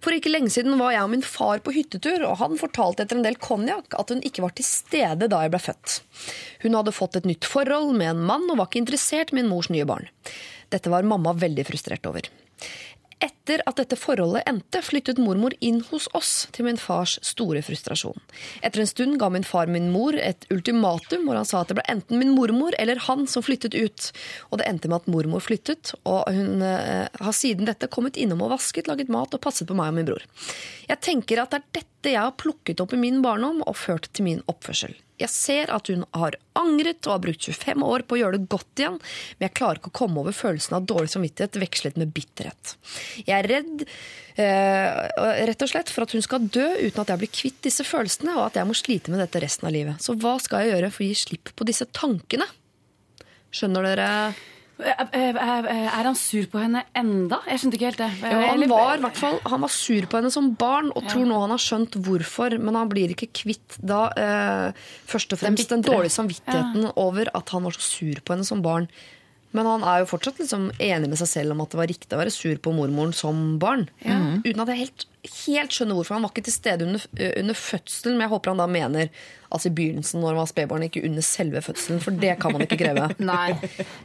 For 0.00 0.16
ikke 0.16 0.32
lenge 0.32 0.52
siden 0.54 0.78
var 0.80 0.94
jeg 0.94 1.04
og 1.04 1.12
min 1.12 1.26
far 1.26 1.60
på 1.64 1.74
hyttetur, 1.76 2.24
og 2.24 2.40
han 2.40 2.56
fortalte 2.60 3.04
etter 3.04 3.20
en 3.20 3.26
del 3.26 3.36
konjakk 3.36 3.98
at 4.00 4.14
hun 4.14 4.24
ikke 4.24 4.44
var 4.46 4.56
til 4.56 4.68
stede 4.68 5.28
da 5.28 5.42
jeg 5.44 5.52
ble 5.52 5.60
født. 5.66 6.00
Hun 6.64 6.78
hadde 6.78 6.96
fått 6.96 7.20
et 7.20 7.28
nytt 7.28 7.48
forhold 7.48 7.92
med 7.98 8.14
en 8.14 8.24
mann 8.32 8.48
og 8.48 8.60
var 8.60 8.70
ikke 8.70 8.84
interessert 8.86 9.34
i 9.34 9.40
min 9.40 9.52
mors 9.52 9.68
nye 9.72 9.88
barn. 9.88 10.08
Dette 10.72 10.90
var 10.90 11.06
mamma 11.06 11.36
veldig 11.36 11.66
frustrert 11.68 12.08
over. 12.08 12.26
Etter 13.16 13.62
at 13.64 13.78
dette 13.80 13.96
forholdet 13.96 14.44
endte, 14.50 14.82
flyttet 14.84 15.16
mormor 15.22 15.54
inn 15.64 15.78
hos 15.88 16.04
oss, 16.18 16.32
til 16.52 16.66
min 16.66 16.76
fars 16.76 17.14
store 17.24 17.62
frustrasjon. 17.64 18.18
Etter 18.60 18.82
en 18.82 18.90
stund 18.90 19.16
ga 19.22 19.30
min 19.32 19.46
far 19.46 19.70
min 19.72 19.88
mor 19.94 20.18
et 20.20 20.44
ultimatum, 20.52 21.24
hvor 21.24 21.38
han 21.38 21.48
sa 21.48 21.62
at 21.62 21.72
det 21.72 21.78
ble 21.78 21.86
enten 21.88 22.20
min 22.20 22.34
mormor 22.36 22.76
eller 22.76 23.00
han 23.06 23.24
som 23.30 23.44
flyttet 23.46 23.72
ut. 23.72 24.10
Og 24.50 24.60
det 24.60 24.68
endte 24.68 24.92
med 24.92 25.00
at 25.00 25.08
mormor 25.08 25.44
flyttet, 25.44 25.94
og 26.04 26.28
hun 26.28 26.60
eh, 26.66 27.08
har 27.08 27.36
siden 27.36 27.70
dette 27.70 27.88
kommet 27.88 28.20
innom 28.20 28.44
og 28.44 28.52
vasket, 28.52 28.90
laget 28.90 29.12
mat 29.12 29.32
og 29.32 29.44
passet 29.48 29.70
på 29.70 29.78
meg 29.78 29.94
og 29.94 30.00
min 30.00 30.10
bror. 30.12 30.28
Jeg 30.90 31.00
tenker 31.08 31.40
at 31.40 31.56
det 31.56 31.62
er 31.62 31.80
dette 31.80 32.12
jeg 32.12 32.20
har 32.20 32.36
plukket 32.36 32.84
opp 32.84 32.92
i 32.92 33.00
min 33.00 33.24
barndom 33.24 33.64
og 33.64 33.80
ført 33.80 34.12
til 34.12 34.28
min 34.28 34.44
oppførsel. 34.50 34.92
Jeg 35.20 35.32
ser 35.32 35.70
at 35.72 35.88
hun 35.88 36.04
har 36.16 36.36
angret 36.58 37.06
og 37.06 37.14
har 37.14 37.22
brukt 37.24 37.46
25 37.48 37.84
år 37.86 38.04
på 38.04 38.16
å 38.16 38.20
gjøre 38.20 38.38
det 38.38 38.50
godt 38.52 38.82
igjen, 38.82 38.98
men 39.36 39.46
jeg 39.46 39.56
klarer 39.56 39.80
ikke 39.80 39.92
å 39.92 39.98
komme 40.02 40.20
over 40.22 40.36
følelsen 40.36 40.76
av 40.78 40.88
dårlig 40.88 41.12
samvittighet 41.14 41.58
vekslet 41.62 42.00
med 42.00 42.12
bitterhet. 42.16 42.74
Jeg 43.22 43.34
er 43.38 43.48
redd 43.50 43.86
eh, 44.40 45.46
rett 45.48 45.64
og 45.64 45.72
slett 45.72 45.92
for 45.92 46.04
at 46.04 46.12
hun 46.16 46.24
skal 46.24 46.50
dø 46.52 46.66
uten 46.82 47.00
at 47.02 47.12
jeg 47.12 47.22
blir 47.22 47.32
kvitt 47.32 47.62
disse 47.64 47.86
følelsene, 47.86 48.36
og 48.36 48.50
at 48.50 48.60
jeg 48.60 48.68
må 48.68 48.76
slite 48.76 49.14
med 49.14 49.24
dette 49.24 49.40
resten 49.44 49.68
av 49.70 49.76
livet. 49.76 50.02
Så 50.04 50.16
hva 50.20 50.36
skal 50.42 50.64
jeg 50.64 50.76
gjøre 50.76 50.92
for 50.92 51.06
å 51.06 51.08
gi 51.08 51.22
slipp 51.22 51.54
på 51.56 51.68
disse 51.68 51.88
tankene? 51.96 52.48
Skjønner 53.56 53.88
dere? 53.88 54.10
Er, 54.76 55.38
er, 55.40 55.66
er 55.70 56.04
han 56.04 56.16
sur 56.18 56.44
på 56.52 56.60
henne 56.60 56.82
enda? 56.96 57.38
Jeg 57.48 57.62
skjønte 57.62 57.78
ikke 57.78 57.88
helt 57.88 58.00
det. 58.02 58.08
Ja, 58.20 58.42
han, 58.50 58.64
var, 58.68 59.00
hvert 59.00 59.16
fall, 59.20 59.38
han 59.48 59.62
var 59.64 59.72
sur 59.72 60.08
på 60.10 60.20
henne 60.20 60.32
som 60.34 60.50
barn, 60.60 60.90
og 60.92 61.06
tror 61.08 61.24
nå 61.24 61.38
han 61.40 61.54
har 61.54 61.62
skjønt 61.62 61.96
hvorfor. 62.04 62.58
Men 62.60 62.76
han 62.76 62.90
blir 62.92 63.14
ikke 63.14 63.30
kvitt 63.40 63.78
da 63.80 64.02
eh, 64.20 64.88
først 65.08 65.32
og 65.32 65.40
fremst 65.40 65.72
den, 65.72 65.80
den 65.80 65.96
dårlige 65.96 66.12
samvittigheten 66.18 66.90
over 66.92 67.32
at 67.32 67.54
han 67.56 67.64
var 67.64 67.78
så 67.78 67.86
sur 67.86 68.20
på 68.20 68.36
henne 68.36 68.48
som 68.48 68.60
barn. 68.64 68.90
Men 69.56 69.68
han 69.68 69.86
er 69.88 70.02
jo 70.02 70.10
fortsatt 70.10 70.40
liksom 70.42 70.68
enig 70.82 71.10
med 71.10 71.20
seg 71.20 71.30
selv 71.30 71.54
om 71.54 71.64
at 71.64 71.72
det 71.72 71.80
var 71.80 71.90
riktig 71.90 72.12
å 72.12 72.20
være 72.20 72.34
sur 72.34 72.60
på 72.60 72.74
mormoren 72.76 73.14
som 73.16 73.56
barn. 73.62 73.86
Uten 74.04 74.62
at 74.62 74.72
jeg 74.72 74.82
helt, 74.82 75.06
helt 75.46 75.74
skjønner 75.74 75.98
hvorfor. 75.98 76.18
Han 76.18 76.26
var 76.26 76.34
ikke 76.34 76.46
til 76.48 76.56
stede 76.58 76.86
under, 76.86 77.08
under 77.32 77.58
fødselen, 77.58 78.18
men 78.18 78.26
jeg 78.26 78.34
håper 78.34 78.52
han 78.52 78.62
da 78.62 78.68
mener 78.70 79.10
altså 79.46 79.70
i 79.70 79.74
begynnelsen 79.78 80.20
når 80.20 80.32
han 80.32 80.40
var 80.40 80.50
spedbarn, 80.50 80.84
ikke 80.88 81.04
under 81.06 81.24
selve 81.24 81.62
fødselen, 81.64 82.02
for 82.02 82.20
det 82.22 82.34
kan 82.42 82.54
man 82.54 82.64
ikke 82.66 82.80
kreve. 82.80 83.08
Nei. 83.32 83.56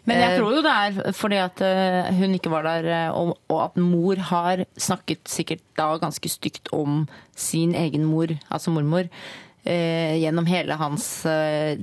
Men 0.08 0.24
jeg 0.24 0.40
tror 0.40 0.56
jo 0.56 0.64
det 0.66 0.74
er 0.86 1.16
fordi 1.18 1.40
at 1.42 1.64
eh, 1.66 2.12
hun 2.20 2.38
ikke 2.38 2.54
var 2.54 2.68
der, 2.68 2.90
eh, 2.96 3.14
og, 3.18 3.36
og 3.52 3.62
at 3.66 3.80
mor 3.82 4.22
har 4.32 4.66
snakket 4.80 5.26
sikkert 5.30 5.64
da 5.80 5.94
ganske 6.02 6.32
stygt 6.32 6.72
om 6.76 7.06
sin 7.36 7.76
egen 7.78 8.06
mor, 8.10 8.34
altså 8.50 8.74
mormor. 8.74 9.10
Eh, 9.64 10.18
gjennom 10.22 10.48
hele 10.50 10.78
hans 10.80 11.26
eh, 11.26 11.80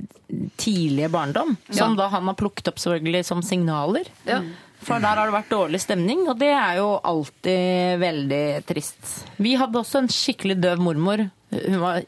tidlige 0.55 1.09
barndom. 1.09 1.55
Som 1.69 1.95
da 1.99 2.09
han 2.13 2.27
har 2.27 2.37
plukket 2.39 2.71
opp 2.71 2.81
selvfølgelig 2.81 3.25
som 3.25 3.43
signaler. 3.45 4.09
Ja. 4.27 4.41
For 4.79 5.03
der 5.03 5.19
har 5.19 5.27
det 5.27 5.35
vært 5.35 5.51
dårlig 5.51 5.81
stemning, 5.83 6.23
og 6.31 6.37
det 6.39 6.53
er 6.55 6.77
jo 6.79 6.93
alltid 7.03 7.99
veldig 7.99 8.43
trist. 8.69 9.09
Vi 9.35 9.57
hadde 9.59 9.81
også 9.81 10.05
en 10.05 10.13
skikkelig 10.13 10.55
døv 10.63 10.79
mormor. 10.85 11.25
Hun 11.51 11.81
var 11.81 12.05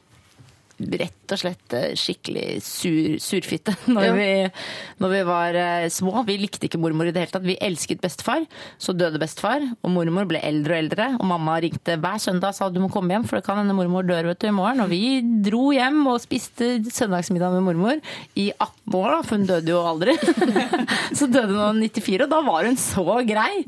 rett 1.02 1.34
og 1.36 1.40
slett 1.40 1.74
eh, 1.78 1.92
skikkelig 2.00 2.46
sur, 2.66 3.18
surfitte 3.22 3.76
når, 3.94 4.06
Ja. 4.08 4.14
vi, 4.18 4.30
når 5.04 5.14
vi 5.16 5.22
var 5.28 5.58
eh, 5.62 5.88
små. 5.94 6.24
Vi 6.28 6.38
likte 6.42 6.68
ikke 6.68 6.80
mormor 6.82 7.08
i 7.10 7.14
det 7.16 7.24
hele 7.24 7.34
tatt. 7.36 7.46
Vi 7.48 7.58
elsket 7.64 8.02
bestefar. 8.04 8.46
Så 8.82 8.96
døde 8.98 9.20
bestefar, 9.22 9.64
og 9.82 9.94
mormor 9.94 10.28
ble 10.30 10.42
eldre 10.44 10.76
og 10.78 10.84
eldre. 10.86 11.08
Og 11.20 11.28
mamma 11.30 11.58
ringte 11.64 11.98
hver 12.02 12.20
søndag 12.24 12.52
og 12.54 12.58
sa 12.58 12.70
du 12.72 12.82
må 12.84 12.90
komme 12.92 13.16
hjem, 13.16 13.28
for 13.30 13.40
det 13.40 13.46
kan 13.48 13.60
hende 13.62 13.76
mormor 13.78 14.06
dør 14.08 14.32
vet 14.32 14.42
du, 14.44 14.48
i 14.50 14.56
morgen. 14.56 14.84
Og 14.86 14.92
vi 14.92 15.22
dro 15.46 15.70
hjem 15.76 16.02
og 16.12 16.20
spiste 16.24 16.74
søndagsmiddag 16.92 17.56
med 17.58 17.66
mormor 17.70 18.02
i 18.40 18.50
18 18.58 18.98
år, 18.98 19.10
da, 19.16 19.22
for 19.28 19.38
hun 19.38 19.48
døde 19.50 19.72
jo 19.74 19.82
aldri. 19.88 20.18
så 21.20 21.28
døde 21.32 21.56
hun 21.56 21.82
i 21.86 21.90
94, 21.92 22.26
og 22.26 22.32
da 22.34 22.42
var 22.46 22.68
hun 22.70 22.78
så 22.80 23.06
grei. 23.28 23.64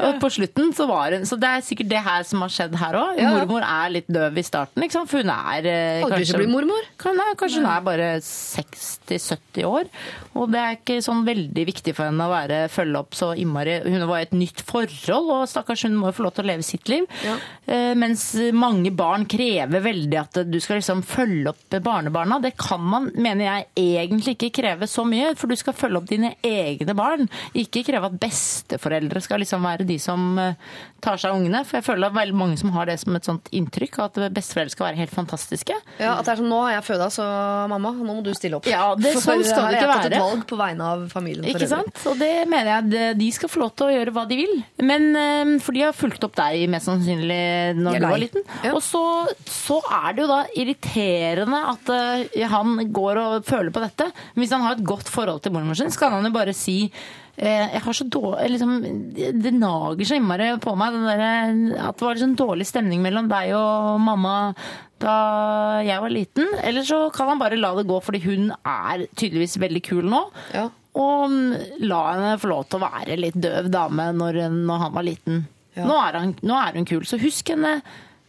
Og 0.00 0.18
på 0.22 0.30
slutten 0.34 0.72
så 0.76 0.86
var 0.90 1.14
hun 1.14 1.24
Så 1.28 1.36
det 1.40 1.48
er 1.50 1.64
sikkert 1.66 1.90
det 1.92 2.02
her 2.04 2.24
som 2.26 2.42
har 2.44 2.52
skjedd 2.52 2.74
her 2.80 2.98
òg. 2.98 3.20
Mormor 3.24 3.64
er 3.66 3.92
litt 3.94 4.08
døv 4.12 4.38
i 4.40 4.44
starten, 4.46 4.82
ikke 4.84 4.98
sant? 4.98 5.10
for 5.10 5.20
hun 5.22 5.30
er 5.34 5.66
eh, 5.68 6.34
bli 6.34 6.46
mormor. 6.54 6.86
kanskje 6.98 7.60
hun 7.60 7.70
er 7.70 7.84
bare 7.84 8.08
60-70 8.24 9.66
år. 9.68 9.90
Og 10.34 10.50
det 10.50 10.60
er 10.60 10.78
ikke 10.78 10.98
sånn 11.04 11.24
veldig 11.26 11.64
viktig 11.68 11.94
for 11.94 12.08
henne 12.08 12.26
å 12.26 12.32
være, 12.32 12.64
følge 12.72 13.00
opp 13.00 13.14
så 13.14 13.30
innmari 13.38 13.76
Hun 13.84 14.06
var 14.08 14.22
i 14.22 14.26
et 14.26 14.34
nytt 14.36 14.64
forhold, 14.66 15.30
og 15.30 15.48
stakkars 15.50 15.84
hun 15.86 15.98
må 15.98 16.10
jo 16.10 16.18
få 16.18 16.26
lov 16.26 16.34
til 16.36 16.44
å 16.46 16.50
leve 16.52 16.66
sitt 16.66 16.90
liv. 16.90 17.06
Ja. 17.24 17.36
Eh, 17.66 17.92
mens 17.98 18.26
mange 18.54 18.92
barn 18.94 19.26
krever 19.30 19.84
veldig 19.84 20.18
at 20.20 20.40
du 20.48 20.58
skal 20.62 20.80
liksom 20.80 21.04
følge 21.06 21.52
opp 21.52 21.78
barnebarna. 21.84 22.40
Det 22.42 22.54
kan 22.60 22.82
man, 22.82 23.10
mener 23.14 23.46
jeg, 23.46 23.68
egentlig 23.84 24.36
ikke 24.36 24.52
kreve 24.62 24.88
så 24.90 25.06
mye, 25.08 25.32
for 25.38 25.50
du 25.50 25.58
skal 25.58 25.76
følge 25.76 26.00
opp 26.00 26.10
dine 26.10 26.34
egne 26.44 26.96
barn. 26.98 27.28
Ikke 27.56 27.84
kreve 27.86 28.10
at 28.10 28.18
besteforeldre 28.20 29.22
skal 29.24 29.42
liksom 29.44 29.64
være 29.64 29.86
de 29.88 29.98
som 30.02 30.34
eh, 30.40 30.58
tar 31.04 31.20
seg 31.20 31.32
av 31.32 31.40
ungene. 31.40 31.62
For 31.66 31.78
jeg 31.78 31.88
føler 31.88 32.04
det 32.04 32.10
er 32.10 32.20
veldig 32.20 32.38
mange 32.42 32.58
som 32.60 32.74
har 32.74 32.90
det 32.90 32.98
som 33.02 33.16
et 33.16 33.28
sånt 33.28 33.50
inntrykk, 33.54 34.00
at 34.08 34.20
besteforeldre 34.34 34.74
skal 34.74 34.88
være 34.90 35.02
helt 35.04 35.14
fantastiske. 35.14 35.78
Ja, 36.00 36.16
at 36.18 36.26
det 36.26 36.34
er 36.34 36.42
sånn, 36.42 36.43
Nå 36.44 36.58
har 36.66 36.72
jeg 36.76 36.84
føda, 36.86 37.06
så 37.14 37.24
mamma, 37.72 37.90
nå 37.96 38.14
må 38.18 38.22
du 38.24 38.30
stille 38.36 38.58
opp. 38.58 38.66
Ja, 38.70 38.94
det- 38.94 39.14
er 39.14 39.20
sånn 39.20 39.42
skal 39.44 39.64
her 39.64 39.72
det 39.72 39.80
ikke 39.80 39.80
være. 39.80 39.80
jeg 39.80 39.88
har 39.88 40.02
tatt 40.02 40.12
et 40.12 40.20
valg 40.20 40.46
på 40.50 40.56
vegne 40.60 40.80
av 40.92 41.04
familien. 41.12 41.44
for 41.44 41.58
Ikke 41.58 41.68
sant? 41.68 42.02
Og 42.10 42.18
det 42.18 42.32
mener 42.48 42.70
jeg 42.90 43.16
de- 43.18 43.30
skal 43.34 43.48
få 43.48 43.60
lov 43.64 43.74
til 43.76 43.86
å 43.86 43.94
gjøre 43.96 44.12
hva 44.14 44.26
de 44.28 44.36
vil. 44.36 44.64
Men 44.80 45.16
eh, 45.16 45.58
For 45.64 45.72
de 45.72 45.80
har 45.82 45.92
fulgt 45.92 46.24
opp 46.24 46.34
deg 46.36 46.68
mest 46.68 46.86
sannsynlig 46.86 47.76
når 47.80 47.98
du 48.00 48.06
var 48.06 48.18
liten. 48.18 48.42
Ja. 48.62 48.72
Og 48.74 48.82
så, 48.82 49.02
så 49.46 49.80
er 49.90 50.12
det 50.14 50.22
jo 50.22 50.28
da 50.28 50.44
irriterende 50.54 51.60
at 51.74 51.88
eh, 52.36 52.46
han 52.48 52.76
går 52.92 53.20
og 53.24 53.44
føler 53.48 53.70
på 53.74 53.82
dette. 53.84 54.10
Men 54.34 54.44
hvis 54.44 54.52
han 54.54 54.62
har 54.66 54.76
et 54.78 54.84
godt 54.84 55.08
forhold 55.10 55.42
til 55.42 55.52
mormoren 55.52 55.76
sin, 55.76 55.90
så 55.94 55.98
kan 56.04 56.12
han 56.12 56.24
jo 56.24 56.30
bare 56.34 56.54
si 56.54 56.90
jeg 57.34 57.80
har 57.82 57.96
så 57.98 58.04
dårlig, 58.06 58.52
liksom, 58.52 58.74
det 59.42 59.52
nager 59.56 60.06
så 60.06 60.18
innmari 60.20 60.52
på 60.62 60.74
meg 60.78 60.94
den 60.94 61.06
der, 61.08 61.80
at 61.82 61.98
det 61.98 62.06
var 62.06 62.14
liksom 62.14 62.36
dårlig 62.38 62.66
stemning 62.68 63.02
mellom 63.02 63.26
deg 63.30 63.50
og 63.58 63.98
mamma 64.02 64.34
da 65.02 65.16
jeg 65.84 66.02
var 66.04 66.14
liten. 66.14 66.54
Eller 66.62 66.86
så 66.86 67.08
kan 67.14 67.32
han 67.32 67.42
bare 67.42 67.58
la 67.58 67.72
det 67.74 67.88
gå, 67.90 67.98
fordi 68.04 68.22
hun 68.24 68.52
er 68.54 69.06
tydeligvis 69.18 69.58
veldig 69.62 69.82
kul 69.84 70.06
nå. 70.10 70.22
Ja. 70.54 70.68
Og 70.94 71.30
mm, 71.30 71.82
la 71.90 72.02
henne 72.12 72.34
få 72.38 72.52
lov 72.52 72.68
til 72.68 72.78
å 72.78 72.86
være 72.86 73.18
litt 73.18 73.38
døv 73.42 73.70
dame 73.72 74.12
når, 74.14 74.44
når 74.54 74.84
han 74.86 74.94
var 74.94 75.06
liten. 75.06 75.44
Ja. 75.74 75.88
Nå, 75.88 75.96
er 75.98 76.20
han, 76.20 76.36
nå 76.46 76.58
er 76.60 76.78
hun 76.78 76.86
kul, 76.86 77.02
så 77.08 77.18
husk 77.18 77.50
henne 77.50 77.80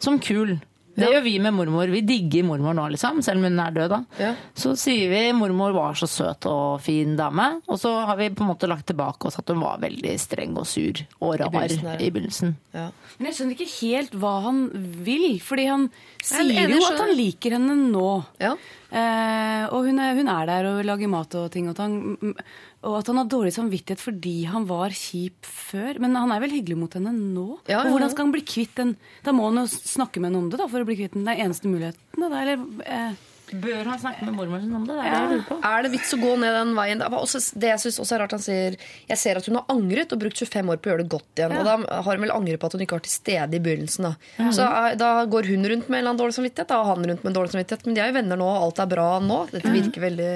som 0.01 0.17
kul. 0.17 0.57
Det 0.95 1.09
gjør 1.11 1.23
vi 1.25 1.33
med 1.43 1.55
mormor. 1.57 1.91
Vi 1.91 2.01
digger 2.07 2.45
mormor 2.47 2.75
nå, 2.77 2.85
liksom, 2.93 3.21
selv 3.25 3.41
om 3.41 3.47
hun 3.49 3.59
er 3.59 3.75
død. 3.75 3.89
da. 3.91 3.99
Ja. 4.21 4.31
Så 4.55 4.75
sier 4.79 5.11
vi 5.11 5.21
mormor 5.35 5.75
var 5.75 5.97
så 5.99 6.07
søt 6.09 6.47
og 6.49 6.79
fin 6.85 7.17
dame, 7.19 7.49
og 7.67 7.79
så 7.81 7.91
har 8.07 8.19
vi 8.19 8.29
på 8.31 8.45
en 8.45 8.51
måte 8.53 8.69
lagt 8.71 8.87
tilbake 8.91 9.27
oss 9.27 9.39
at 9.41 9.51
hun 9.51 9.63
var 9.63 9.81
veldig 9.83 10.15
streng 10.21 10.55
og 10.59 10.67
sur 10.69 11.03
og 11.19 11.35
rar 11.41 11.51
begynnelsen 11.51 11.89
der, 11.89 11.99
ja. 11.99 12.07
i 12.07 12.13
begynnelsen. 12.15 12.55
Ja. 12.75 12.87
Men 13.17 13.29
jeg 13.29 13.37
skjønner 13.37 13.57
ikke 13.57 13.73
helt 13.75 14.15
hva 14.21 14.33
han 14.47 14.63
vil, 15.05 15.27
fordi 15.43 15.67
han 15.71 15.89
er 15.89 16.31
sier 16.31 16.75
jo 16.75 16.81
at 16.87 17.03
han 17.03 17.13
liker 17.17 17.57
henne 17.57 17.77
nå. 17.91 18.09
Ja. 18.41 18.55
Eh, 18.95 19.65
og 19.75 19.89
hun 19.89 19.99
er, 19.99 20.15
hun 20.15 20.31
er 20.31 20.47
der 20.47 20.69
og 20.71 20.85
lager 20.87 21.11
mat 21.11 21.35
og 21.35 21.49
ting 21.51 21.67
og 21.71 21.75
tang. 21.75 21.97
Og 22.85 22.99
at 22.99 23.09
han 23.09 23.17
har 23.17 23.29
dårlig 23.31 23.53
samvittighet 23.55 24.01
fordi 24.01 24.35
han 24.49 24.67
var 24.69 24.93
kjip 24.93 25.47
før. 25.49 25.97
Men 26.03 26.17
han 26.19 26.33
er 26.35 26.43
vel 26.43 26.53
hyggelig 26.53 26.77
mot 26.77 26.97
henne 26.97 27.13
nå? 27.15 27.47
Ja, 27.65 27.79
ja, 27.79 27.83
Og 27.83 27.95
hvordan 27.95 28.11
skal 28.13 28.27
han 28.27 28.35
bli 28.35 28.43
kvitt 28.45 28.75
den? 28.77 28.95
Da 29.25 29.33
må 29.33 29.47
han 29.49 29.63
jo 29.63 29.67
snakke 29.71 30.21
med 30.21 30.29
henne 30.29 30.43
om 30.43 30.51
det 30.53 30.61
da, 30.61 30.67
for 30.69 30.85
å 30.85 30.87
bli 30.87 30.99
kvitt 30.99 31.17
den. 31.17 31.25
Det 31.25 31.33
er 31.33 31.47
eneste 31.47 31.71
muligheten. 31.71 32.03
Da, 32.21 32.29
eller, 32.43 32.61
eh, 32.85 33.17
Bør 33.63 33.89
han 33.91 33.99
snakke 34.01 34.27
med 34.27 34.35
mormoren 34.37 34.65
sin 34.65 34.75
om 34.77 34.85
det? 34.87 34.95
Det 34.97 35.05
er 35.05 35.13
det 35.13 35.19
jeg 35.19 35.31
lurer 35.31 35.45
på. 35.49 35.57
Er 35.69 35.85
det 35.85 35.91
vits 35.93 36.13
å 36.15 36.19
gå 36.21 36.31
ned 36.41 36.55
den 36.59 36.73
veien? 36.77 37.01
Det, 37.01 37.09
også, 37.19 37.41
det 37.61 37.71
jeg 37.71 37.83
synes 37.85 37.99
også 38.03 38.15
er 38.17 38.23
rart 38.23 38.35
han 38.35 38.43
sier 38.43 38.77
Jeg 39.09 39.21
ser 39.21 39.39
at 39.39 39.49
hun 39.49 39.59
har 39.59 39.73
angret 39.73 40.15
og 40.15 40.21
brukt 40.21 40.41
25 40.41 40.71
år 40.73 40.81
på 40.81 40.89
å 40.89 40.93
gjøre 40.93 41.05
det 41.05 41.11
godt 41.13 41.41
igjen. 41.41 41.55
Og 41.59 41.67
da 41.67 41.75
har 42.07 42.19
hun 42.19 42.25
vel 42.25 42.35
angret 42.35 42.61
på 42.61 42.69
at 42.69 42.77
hun 42.77 42.85
ikke 42.85 42.97
var 42.97 43.05
til 43.05 43.15
stede 43.15 43.57
i 43.57 43.61
begynnelsen. 43.63 44.09
Da. 44.09 44.49
Så 44.55 44.67
eh, 44.67 44.95
da 44.99 45.11
går 45.31 45.49
hun 45.51 45.69
rundt 45.71 45.89
med 45.89 45.99
en 45.99 46.01
eller 46.01 46.13
annen 46.13 46.21
dårlig 46.23 46.37
samvittighet, 46.37 46.71
da, 46.71 46.81
og 46.81 46.91
han 46.91 47.09
rundt 47.11 47.25
med 47.25 47.31
en 47.31 47.37
dårlig 47.39 47.55
samvittighet. 47.55 47.85
Men 47.87 47.97
de 47.97 48.03
er 48.03 48.11
jo 48.11 48.17
venner 48.19 48.41
nå, 48.41 48.49
og 48.49 48.67
alt 48.67 48.81
er 48.83 48.91
bra 48.95 49.07
nå. 49.23 49.39
Dette 49.53 49.73
virker 49.73 50.05
veldig 50.05 50.31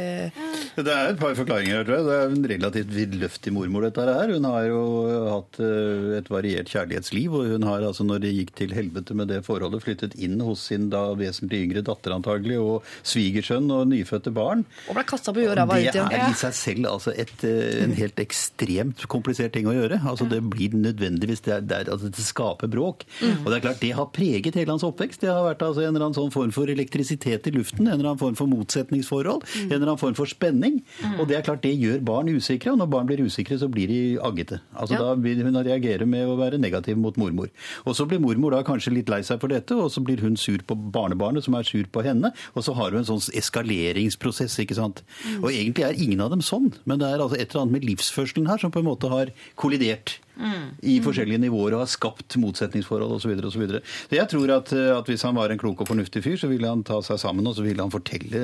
Det 0.79 0.95
er 0.95 1.13
et 1.13 1.21
par 1.21 1.37
forklaringer 1.37 1.79
her, 1.79 1.87
tror 1.87 1.99
jeg. 1.99 2.07
Det 2.09 2.17
er 2.17 2.33
en 2.33 2.49
relativt 2.53 2.93
vidløftig 2.95 3.55
mormor, 3.55 3.87
dette 3.87 4.07
her. 4.09 4.35
Hun 4.35 4.49
har 4.49 4.69
jo 4.69 4.81
hatt 5.29 5.61
eh, 5.63 6.17
et 6.19 6.31
variert 6.31 6.71
kjærlighetsliv, 6.71 7.39
og 7.39 7.53
hun 7.55 7.67
har 7.69 7.85
altså, 7.89 8.05
når 8.07 8.23
det 8.25 8.35
gikk 8.35 8.55
til 8.59 8.75
helvete 8.77 9.17
med 9.17 9.31
det 9.33 9.41
forholdet, 9.47 9.83
flyttet 9.85 10.17
inn 10.19 10.39
hos 10.45 10.67
sin 10.69 10.89
da 10.93 11.09
vesentlig 11.19 11.63
yngre 11.67 11.85
datter 11.85 12.15
antagelig, 12.15 12.59
og 12.61 12.87
svigersønn 13.09 13.69
og 13.73 13.87
nyfødte 13.91 14.31
barn. 14.35 14.63
Og 14.87 14.95
ble 14.97 15.03
kasta 15.09 15.33
på 15.35 15.43
jorda 15.43 15.65
Det 15.69 15.95
er 15.95 16.29
i 16.29 16.37
seg 16.37 16.53
selv 16.57 16.89
altså 16.93 17.13
et, 17.15 17.33
eh, 17.43 17.83
en 17.83 17.93
helt 17.97 18.19
ekstremt 18.21 19.05
komplisert 19.11 19.53
ting 19.53 19.67
å 19.69 19.73
gjøre. 19.75 19.99
Altså 20.05 20.27
Det 20.29 20.41
blir 20.49 20.75
nødvendigvis 20.77 21.41
det, 21.45 21.53
er, 21.57 21.61
det, 21.61 21.77
er, 21.83 21.91
altså 21.93 22.09
det 22.13 22.23
skaper 22.25 22.69
bråk. 22.71 23.05
Mm. 23.21 23.43
Og 23.43 23.49
det 23.51 23.57
er 23.59 23.65
klart 23.67 23.81
det 23.83 23.91
har 23.97 24.09
preget 24.15 24.55
hele 24.59 24.71
hans 24.75 24.85
oppvekst. 24.87 25.21
Det 25.21 25.29
har 25.31 25.43
vært 25.45 25.63
altså 25.65 25.83
en 25.83 25.93
eller 25.93 26.07
annen 26.09 26.17
sånn 26.17 26.33
form 26.33 26.51
for 26.55 26.69
elektrisitet 26.71 27.47
i 27.49 27.53
luften, 27.55 27.87
en 27.87 27.95
eller 27.97 28.11
annen 28.13 28.21
form 28.21 28.35
for 28.39 28.47
motsetningsforhold, 28.51 29.43
Mm. 29.49 29.65
en 29.65 29.73
eller 29.73 29.87
annen 29.89 29.97
form 30.01 30.15
for 30.15 30.29
spenning. 30.29 30.81
Og 31.19 31.27
det 31.27 31.37
er 31.37 31.41
klart 31.45 31.61
det 31.63 31.73
gjør 31.79 32.01
barn 32.05 32.27
usikre, 32.29 32.71
og 32.73 32.77
når 32.79 32.89
barn 32.91 33.07
blir 33.09 33.21
usikre, 33.25 33.57
så 33.59 33.67
blir 33.71 33.87
de 33.87 33.99
aggete. 34.21 34.59
Altså 34.75 34.93
Ja. 34.93 34.99
Da 34.99 35.15
vil 35.15 35.41
hun 35.43 35.55
reagere 35.55 36.05
med 36.05 36.27
å 36.27 36.37
være 36.37 36.59
negativ 36.59 36.97
mot 36.97 37.15
mormor. 37.17 37.49
Og 37.85 37.95
så 37.95 38.07
blir 38.07 38.19
mormor 38.19 38.51
da 38.51 38.63
kanskje 38.63 38.93
litt 38.93 39.09
lei 39.09 39.21
seg 39.21 39.39
for 39.39 39.47
dette, 39.47 39.71
og 39.71 39.89
så 39.91 40.03
blir 40.03 40.19
hun 40.21 40.35
sur 40.37 40.57
på 40.59 40.75
barnebarnet, 40.91 41.43
som 41.43 41.55
er 41.55 41.63
sur 41.63 41.83
på 41.83 42.03
henne, 42.03 42.31
og 42.55 42.63
så 42.63 42.75
har 42.75 42.88
hun 42.95 43.03
en 43.03 43.09
sånn 43.09 43.37
eskaleringsprosess, 43.39 44.59
ikke 44.63 44.77
sant. 44.77 45.03
Og 45.39 45.51
egentlig 45.51 45.85
er 45.87 45.99
ingen 45.99 46.23
av 46.23 46.33
dem 46.33 46.43
sånn, 46.45 46.71
men 46.89 47.01
det 47.01 47.09
er 47.09 47.23
altså 47.23 47.39
et 47.39 47.49
eller 47.49 47.65
annet 47.65 47.77
med 47.77 47.87
livsførselen 47.89 48.49
her 48.49 48.61
som 48.61 48.73
på 48.73 48.83
en 48.83 48.89
måte 48.89 49.11
har 49.11 49.33
kollidert. 49.59 50.17
I 50.81 50.99
forskjellige 51.03 51.41
nivåer 51.43 51.75
og 51.75 51.83
har 51.83 51.91
skapt 51.91 52.37
motsetningsforhold 52.39 53.17
osv. 53.17 53.23
Så, 53.23 53.31
videre, 53.31 53.49
og 53.49 53.53
så, 53.53 53.59
videre. 53.61 53.81
så 54.09 54.15
jeg 54.15 54.29
tror 54.31 54.51
at, 54.55 54.71
eh, 54.73 54.91
at 54.95 55.09
hvis 55.11 55.25
han 55.27 55.35
var 55.37 55.51
en 55.51 55.59
klok 55.59 55.83
og 55.83 55.89
fornuftig 55.91 56.23
fyr, 56.25 56.37
så 56.39 56.47
ville 56.51 56.69
han 56.69 56.83
ta 56.87 57.01
seg 57.05 57.19
sammen 57.21 57.47
og 57.49 57.57
så 57.57 57.65
ville 57.65 57.83
han 57.83 57.91
fortelle 57.93 58.43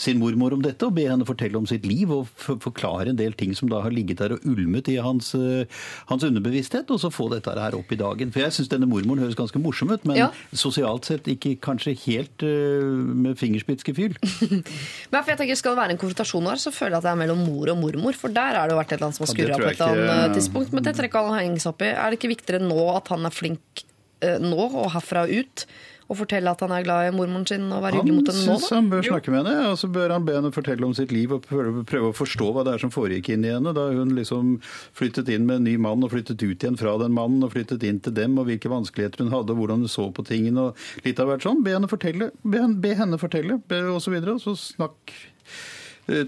sin 0.00 0.18
mormor 0.22 0.56
om 0.56 0.64
dette 0.64 0.86
og 0.88 0.96
be 0.96 1.04
henne 1.10 1.26
fortelle 1.28 1.58
om 1.60 1.68
sitt 1.68 1.84
liv 1.86 2.10
og 2.14 2.30
forklare 2.40 3.12
en 3.12 3.20
del 3.20 3.36
ting 3.38 3.52
som 3.56 3.70
da 3.70 3.82
har 3.84 3.94
ligget 3.94 4.22
der 4.22 4.34
og 4.36 4.46
ulmet 4.48 4.88
i 4.88 4.96
hans, 5.02 5.34
eh, 5.36 5.68
hans 6.10 6.24
underbevissthet, 6.26 6.90
og 6.90 7.02
så 7.02 7.12
få 7.12 7.28
dette 7.32 7.52
her 7.54 7.76
opp 7.76 7.92
i 7.92 7.98
dagen. 8.00 8.32
For 8.32 8.42
jeg 8.44 8.56
syns 8.56 8.72
denne 8.72 8.88
mormoren 8.90 9.22
høres 9.22 9.38
ganske 9.38 9.60
morsom 9.62 9.92
ut, 9.92 10.04
men 10.08 10.16
Ja. 10.16 10.30
sosialt 10.54 11.04
sett 11.06 11.28
ikke 11.30 11.56
kanskje 11.60 11.94
helt 12.06 12.42
uh, 12.42 12.96
med 12.96 13.36
fingerspitzgefühl. 13.38 14.16
Men 15.10 15.22
for 15.22 15.30
jeg 15.32 15.38
tenker, 15.38 15.58
Skal 15.58 15.74
det 15.74 15.80
være 15.82 15.94
en 15.94 16.00
konfrontasjon 16.00 16.46
her, 16.48 16.58
så 16.60 16.72
føler 16.72 16.96
jeg 16.96 17.00
at 17.02 17.06
det 17.08 17.12
er 17.12 17.20
mellom 17.20 17.40
mor 17.44 17.70
og 17.72 17.78
mormor. 17.80 18.16
For 18.16 18.32
der 18.32 18.56
har 18.58 18.68
det 18.68 18.74
jo 18.74 18.78
vært 18.80 18.92
et 18.92 18.98
eller 18.98 19.08
annet 19.08 19.18
som 19.18 19.26
har 19.26 19.32
skurra 19.34 19.58
på 19.58 19.68
et 19.70 19.80
eller 19.80 20.12
annet 20.14 20.36
tidspunkt. 20.38 20.72
Men 20.72 20.86
det 20.86 20.94
trenger 20.96 21.09
ikke 21.10 21.26
han 21.28 21.40
henge 21.42 21.62
seg 21.62 21.74
opp 21.74 21.86
i. 21.86 21.92
Er 21.92 22.10
det 22.10 22.20
ikke 22.20 22.34
viktigere 22.36 22.64
nå 22.64 22.80
at 22.96 23.12
han 23.12 23.26
er 23.28 23.34
flink 23.34 23.86
eh, 24.24 24.38
nå 24.42 24.56
og 24.70 24.92
herfra 24.96 25.26
og 25.28 25.40
ut? 25.42 25.66
Og 26.10 26.16
fortelle 26.18 26.50
at 26.50 26.58
han 26.64 26.72
er 26.74 26.82
glad 26.82 27.06
i 27.06 27.10
mormoren 27.14 27.44
sin 27.46 27.68
og 27.70 27.84
være 27.84 28.00
hyggelig 28.00 28.14
mot 28.16 28.28
henne 28.32 28.40
nå? 28.42 28.54
syns 28.58 28.64
da? 28.66 28.78
han 28.80 28.88
bør 28.90 29.04
snakke 29.06 29.30
med 29.30 29.44
henne, 29.46 29.68
og 29.70 29.76
så 29.78 29.86
bør 29.94 30.10
han 30.16 30.24
be 30.26 30.34
henne 30.34 30.50
fortelle 30.50 30.82
om 30.88 30.94
sitt 30.98 31.12
liv 31.14 31.30
og 31.36 31.44
prøve, 31.46 31.84
å 32.08 32.10
forstå 32.18 32.48
hva 32.56 32.64
det 32.66 32.72
er 32.74 32.82
som 32.82 32.90
foregikk 32.90 33.28
inni 33.30 33.52
henne 33.54 33.70
da 33.76 33.84
hun 33.94 34.16
liksom 34.16 34.56
flyttet 34.98 35.30
inn 35.30 35.46
med 35.46 35.60
en 35.60 35.68
ny 35.68 35.76
mann 35.78 36.02
og 36.02 36.10
flyttet 36.10 36.42
ut 36.42 36.66
igjen 36.66 36.80
fra 36.80 36.96
den 36.98 37.14
mannen 37.14 37.46
og 37.46 37.54
flyttet 37.54 37.86
inn 37.86 38.02
til 38.02 38.16
dem, 38.18 38.34
og 38.42 38.50
hvilke 38.50 38.72
vanskeligheter 38.74 39.22
hun 39.22 39.30
hadde 39.36 39.54
og 39.54 39.62
hvordan 39.62 39.86
hun 39.86 39.92
så 39.94 40.08
på 40.10 40.26
tingene 40.26 40.72
og 40.72 41.06
litt 41.06 41.22
av 41.22 41.30
hvert 41.30 41.46
sånn. 41.46 41.62
Be 41.62 41.76
henne 41.78 41.92
fortelle, 41.94 42.32
be, 42.42 42.58
henne- 42.58 42.82
be 42.82 42.96
henne 42.98 43.22
fortelle, 43.22 43.60
be, 43.70 43.84
og 43.94 44.02
så 44.02 44.10
videre, 44.10 44.34
og 44.34 44.42
så 44.42 44.58
snakk 44.58 45.14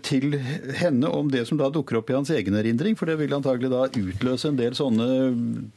til 0.07 0.37
henne 0.79 1.09
om 1.11 1.31
det 1.33 1.45
som 1.49 1.59
da 1.61 1.69
dukker 1.73 1.99
opp 1.99 2.11
i 2.13 2.17
hans 2.17 2.31
egen 2.35 2.55
erindring, 2.59 2.97
for 2.99 3.11
det 3.11 3.17
vil 3.21 3.35
antagelig 3.35 3.71
da 3.73 3.87
utløse 3.89 4.51
en 4.51 4.59
del 4.59 4.77
sånne 4.79 5.07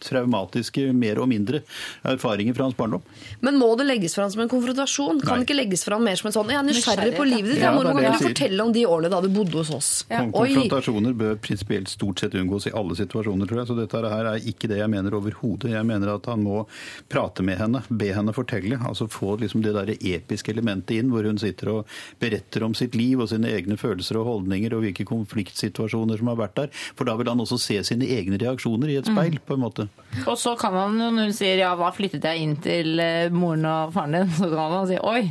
traumatiske, 0.04 0.88
mer 0.96 1.20
og 1.22 1.30
mindre 1.32 1.62
erfaringer 2.06 2.56
fra 2.58 2.68
hans 2.68 2.78
barndom. 2.78 3.04
Men 3.46 3.58
må 3.62 3.72
det 3.80 3.88
legges 3.90 4.16
fram 4.18 4.30
som 4.32 4.44
en 4.46 4.52
konfrontasjon? 4.52 5.22
Kan 5.26 5.42
det 5.42 5.48
ikke 5.48 5.58
legges 5.58 5.86
fram 5.88 6.06
mer 6.06 6.20
som 6.20 6.30
en 6.30 6.36
sånn 6.36 6.54
Jeg 6.54 6.60
er 6.62 6.68
nysgjerrig 6.70 7.16
på 7.18 7.28
livet 7.28 7.56
ditt. 7.56 7.64
Ja, 7.64 7.74
Ja, 7.76 7.82
er 7.82 8.02
kan 8.06 8.20
du 8.20 8.28
fortelle 8.30 8.64
om 8.64 8.74
de 8.76 8.86
årene 8.86 9.12
da 9.12 9.22
du 9.24 9.30
bodde 9.34 9.58
hos 9.60 9.72
oss? 9.74 9.90
Oi! 10.12 10.30
Konfrontasjoner 10.36 11.16
bør 11.18 11.40
prinsipielt 11.42 11.90
stort 11.92 12.22
sett 12.22 12.36
unngås 12.38 12.70
i 12.70 12.76
alle 12.76 12.98
situasjoner, 12.98 13.50
tror 13.50 13.62
jeg. 13.62 13.70
Så 13.72 13.80
dette 13.80 14.04
her 14.14 14.30
er 14.36 14.48
ikke 14.52 14.70
det 14.72 14.80
jeg 14.82 14.92
mener 14.92 15.18
overhodet. 15.18 15.74
Jeg 15.74 15.88
mener 15.88 16.14
at 16.16 16.30
han 16.30 16.44
må 16.46 16.64
prate 17.12 17.46
med 17.46 17.60
henne, 17.60 17.82
be 17.90 18.12
henne 18.16 18.36
fortelle. 18.36 18.80
Altså 18.86 19.10
få 19.12 19.36
liksom 19.42 19.64
det 19.66 19.74
der 19.76 19.96
episke 19.96 20.54
elementet 20.54 21.00
inn, 21.00 21.12
hvor 21.14 21.26
hun 21.26 21.42
sitter 21.42 21.74
og 21.74 21.98
beretter 22.22 22.64
om 22.68 22.76
sitt 22.78 22.96
liv 22.96 23.24
og 23.24 23.32
sine 23.32 23.50
egne 23.56 23.78
følelser 23.80 23.95
og 23.96 24.26
holdninger 24.28 24.74
og 24.76 24.84
hvilke 24.84 25.06
konfliktsituasjoner 25.08 26.20
som 26.20 26.28
har 26.32 26.40
vært 26.40 26.56
der. 26.60 26.70
For 26.98 27.08
da 27.08 27.16
vil 27.20 27.30
han 27.32 27.42
også 27.44 27.58
se 27.62 27.80
sine 27.88 28.08
egne 28.18 28.40
reaksjoner 28.42 28.92
i 28.92 28.98
et 29.00 29.08
speil, 29.10 29.38
på 29.46 29.56
en 29.56 29.64
måte. 29.64 29.88
Og 30.26 30.38
så 30.40 30.56
kan 30.60 30.74
han, 30.76 30.98
jo, 31.00 31.10
når 31.16 31.30
hun 31.30 31.36
sier 31.36 31.60
ja, 31.62 31.74
hva 31.78 31.92
flyttet 31.96 32.24
jeg 32.26 32.44
inn 32.44 32.56
til 32.64 33.00
eh, 33.00 33.30
moren 33.34 33.66
og 33.70 33.94
faren 33.96 34.18
din, 34.18 34.32
så 34.36 34.50
kan 34.52 34.76
han 34.76 34.90
si 34.90 35.00
oi, 35.00 35.22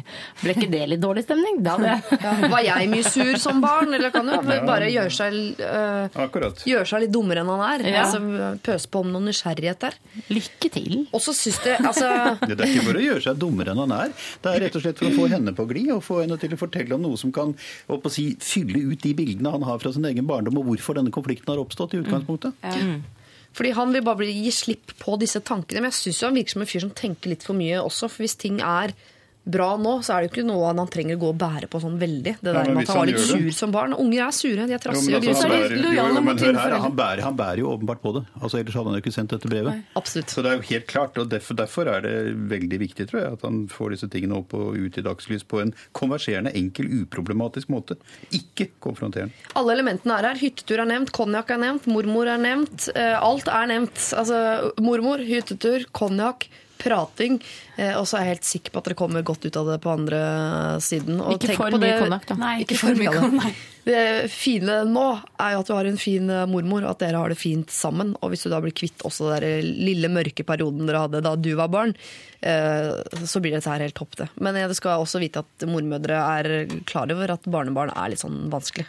ble 0.42 0.54
ikke 0.56 0.70
det 0.72 0.82
litt 0.92 1.02
dårlig 1.02 1.24
stemning? 1.26 1.60
Da 1.64 1.76
Ja, 1.84 1.98
var 2.48 2.62
jeg 2.64 2.88
mye 2.88 3.04
sur 3.06 3.34
som 3.40 3.60
barn? 3.60 3.92
Eller 3.94 4.12
kan 4.14 4.28
jo 4.30 4.40
bare 4.44 4.88
gjøre 4.92 5.12
seg, 5.12 5.36
øh, 5.60 6.20
gjøre 6.64 6.86
seg 6.88 7.04
litt 7.04 7.12
dummere 7.14 7.42
enn 7.42 7.50
han 7.52 7.64
er? 7.66 7.84
Ja. 7.88 8.04
Altså, 8.04 8.20
pøse 8.64 8.90
på 8.90 9.02
om 9.04 9.10
noe 9.12 9.24
nysgjerrighet 9.26 9.82
der. 9.84 9.98
Lykke 10.32 10.70
til. 10.72 10.94
Og 11.10 11.22
så 11.24 11.34
syns 11.36 11.60
det 11.64 11.76
altså, 11.80 12.08
Det 12.48 12.56
er 12.58 12.70
ikke 12.70 12.86
for 12.88 13.00
å 13.00 13.04
gjøre 13.04 13.24
seg 13.26 13.40
dummere 13.40 13.74
enn 13.74 13.82
han 13.84 13.94
er. 13.96 14.14
Det 14.44 14.52
er 14.52 14.64
rett 14.66 14.78
og 14.78 14.84
slett 14.84 15.00
for 15.00 15.10
å 15.10 15.16
få 15.18 15.28
henne 15.32 15.54
på 15.56 15.66
glid, 15.70 15.90
og 15.94 16.04
få 16.04 16.20
henne 16.22 16.38
til 16.40 16.54
å 16.56 16.60
fortelle 16.60 16.96
om 16.96 17.04
noe 17.04 17.20
som 17.20 17.32
kan 17.34 17.54
å 17.88 18.12
si, 18.12 18.30
fylle 18.54 18.84
ut 18.86 19.02
de 19.02 19.12
bildene 19.18 19.52
han 19.54 19.66
har 19.66 19.82
fra 19.82 19.92
sin 19.94 20.06
egen 20.08 20.28
barndom, 20.30 20.60
og 20.62 20.70
hvorfor 20.70 20.98
denne 20.98 21.12
konflikten 21.14 21.52
har 21.52 21.62
oppstått 21.62 21.96
i 21.96 22.02
utgangspunktet. 22.04 22.56
Fordi 23.54 23.70
han 23.76 23.92
vil 23.94 24.02
bare 24.02 24.26
gi 24.26 24.50
slipp 24.54 24.96
på 24.98 25.14
disse 25.20 25.38
tankene. 25.46 25.82
Men 25.82 25.92
jeg 25.92 26.00
syns 26.00 26.22
han 26.26 26.38
virker 26.38 26.56
som 26.56 26.64
en 26.64 26.70
fyr 26.70 26.82
som 26.82 26.94
tenker 26.96 27.30
litt 27.30 27.44
for 27.46 27.58
mye 27.58 27.82
også. 27.82 28.08
For 28.10 28.24
hvis 28.24 28.38
ting 28.42 28.58
er 28.58 28.94
bra 29.44 29.76
nå, 29.76 29.98
så 30.02 30.14
er 30.16 30.22
det 30.24 30.30
jo 30.30 30.32
ikke 30.40 30.46
noe 30.48 30.70
han 30.72 30.88
trenger 30.88 31.18
å 31.18 31.20
gå 31.20 31.28
og 31.34 31.38
bære 31.38 31.68
på 31.68 31.80
sånn 31.82 31.98
veldig. 32.00 32.32
Det 32.40 32.52
der 32.54 32.70
med 32.72 32.82
at 32.84 32.88
han 32.88 32.96
var 33.02 33.06
litt 33.10 33.20
sur 33.20 33.36
det- 33.44 33.54
som 33.54 33.70
barn. 33.74 33.92
Unger 33.92 34.26
er 34.26 34.30
sure, 34.32 34.66
de 34.66 34.72
er 34.72 34.78
trassige 34.80 35.16
og 35.18 35.24
altså, 35.28 35.48
lojale 35.84 36.22
mot 36.24 36.38
sine 36.40 36.54
foreldre. 36.54 36.80
han, 36.80 36.96
bærer, 36.96 37.20
han 37.22 37.36
bærer 37.36 37.58
jo 37.58 37.68
åpenbart 37.76 38.00
på 38.00 38.14
det. 38.16 38.24
Altså, 38.40 38.58
ellers 38.58 38.74
hadde 38.74 38.88
han 38.88 38.94
jo 38.96 39.02
ikke 39.04 39.12
sendt 39.12 39.30
dette 39.34 39.48
brevet. 39.52 39.82
Absolutt. 39.96 40.28
Så 40.32 40.42
det 40.42 40.50
er 40.52 40.56
jo 40.56 40.66
helt 40.70 40.86
klart, 40.86 41.18
og 41.18 41.28
derfor, 41.28 41.54
derfor 41.60 41.86
er 41.92 42.00
det 42.00 42.14
veldig 42.48 42.78
viktig 42.80 43.08
tror 43.10 43.20
jeg, 43.20 43.32
at 43.32 43.42
han 43.42 43.66
får 43.68 43.90
disse 43.96 44.08
tingene 44.10 44.38
opp 44.40 44.54
og 44.54 44.76
ut 44.80 44.96
i 44.98 45.02
dagslys 45.04 45.44
på 45.44 45.60
en 45.60 45.74
konverserende, 45.92 46.54
enkel, 46.56 46.88
uproblematisk 47.04 47.68
måte. 47.68 47.96
Ikke 48.32 48.70
konfronterende. 48.80 49.32
Alle 49.54 49.72
elementene 49.76 50.18
er 50.18 50.30
her. 50.32 50.40
Hyttetur 50.40 50.80
er 50.80 50.88
nevnt, 50.88 51.12
konjakk 51.12 51.50
er 51.50 51.58
nevnt, 51.58 51.86
mormor 51.86 52.26
er 52.26 52.38
nevnt. 52.38 52.88
eh, 52.96 53.14
Alt 53.20 53.46
er 53.48 53.66
nevnt. 53.68 54.00
Altså 54.16 54.72
mormor, 54.80 55.18
hyttetur, 55.18 55.84
konjakk, 55.92 56.48
prating. 56.78 57.38
Eh, 57.76 57.94
og 57.98 58.06
så 58.06 58.18
er 58.18 58.24
jeg 58.26 58.36
helt 58.36 58.48
sikker 58.48 58.70
på 58.74 58.78
at 58.82 58.84
dere 58.90 58.98
kommer 58.98 59.22
godt 59.26 59.44
ut 59.46 59.56
av 59.56 59.66
det 59.72 59.80
på 59.84 59.92
andre 59.92 60.20
siden. 60.84 61.20
Og 61.20 61.38
Ikke 61.38 61.56
for 61.56 61.70
på 61.70 61.78
mye 61.80 61.92
det- 61.94 62.02
konjakk, 62.02 62.26
da. 62.26 62.34
Nei, 62.40 62.56
Ikke 62.64 62.78
for 62.78 62.94
mye 62.94 63.14
av 63.14 63.52
det. 63.86 64.30
Fine 64.32 64.80
nå 64.88 65.06
er 65.40 65.54
jo 65.54 65.62
at 65.62 65.70
du 65.70 65.74
har 65.76 65.88
en 65.88 66.00
fin 66.00 66.30
eh, 66.30 66.46
mormor, 66.50 66.84
og 66.84 66.94
at 66.94 67.04
dere 67.04 67.20
har 67.20 67.32
det 67.32 67.40
fint 67.40 67.72
sammen. 67.72 68.14
Og 68.20 68.32
hvis 68.32 68.44
du 68.46 68.50
da 68.52 68.60
blir 68.64 68.74
kvitt 68.76 69.04
også 69.06 69.32
den 69.36 69.72
lille 69.84 70.10
mørke 70.12 70.46
perioden 70.46 70.88
dere 70.88 71.04
hadde 71.06 71.22
da 71.24 71.34
du 71.36 71.52
var 71.58 71.72
barn, 71.72 71.94
eh, 72.40 72.90
så 73.24 73.42
blir 73.44 73.56
dette 73.56 73.70
her 73.70 73.84
helt 73.84 73.96
topp, 73.98 74.18
det. 74.20 74.28
Men 74.40 74.58
eh, 74.58 74.68
du 74.70 74.76
skal 74.76 75.04
også 75.04 75.22
vite 75.22 75.44
at 75.44 75.66
mormødre 75.68 76.20
er 76.40 76.76
klar 76.88 77.10
over 77.14 77.36
at 77.36 77.48
barnebarn 77.50 77.94
er 77.94 78.12
litt 78.12 78.24
sånn 78.24 78.46
vanskelig. 78.52 78.86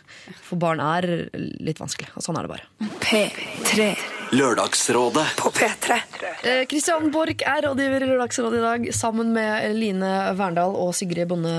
For 0.50 0.60
barn 0.62 0.84
er 0.84 1.10
litt 1.36 1.82
vanskelig, 1.82 2.12
og 2.16 2.26
sånn 2.26 2.40
er 2.40 2.48
det 2.48 2.56
bare. 2.56 2.94
P3 3.06 3.94
Lørdagsrådet 4.36 5.26
på 5.38 5.52
P3. 5.54 6.00
Eh, 6.44 6.64
Kristian 6.70 7.12
Borch 7.14 7.44
er 7.46 7.62
rådgiver 7.68 8.04
i 8.04 8.10
Lørdagsrådet 8.10 8.58
i 8.60 8.64
dag, 8.64 8.88
sammen 8.96 9.32
med 9.36 9.78
Line 9.78 10.12
Verndal 10.40 10.74
og 10.76 10.96
Sigrid 10.98 11.30
Bonde 11.30 11.54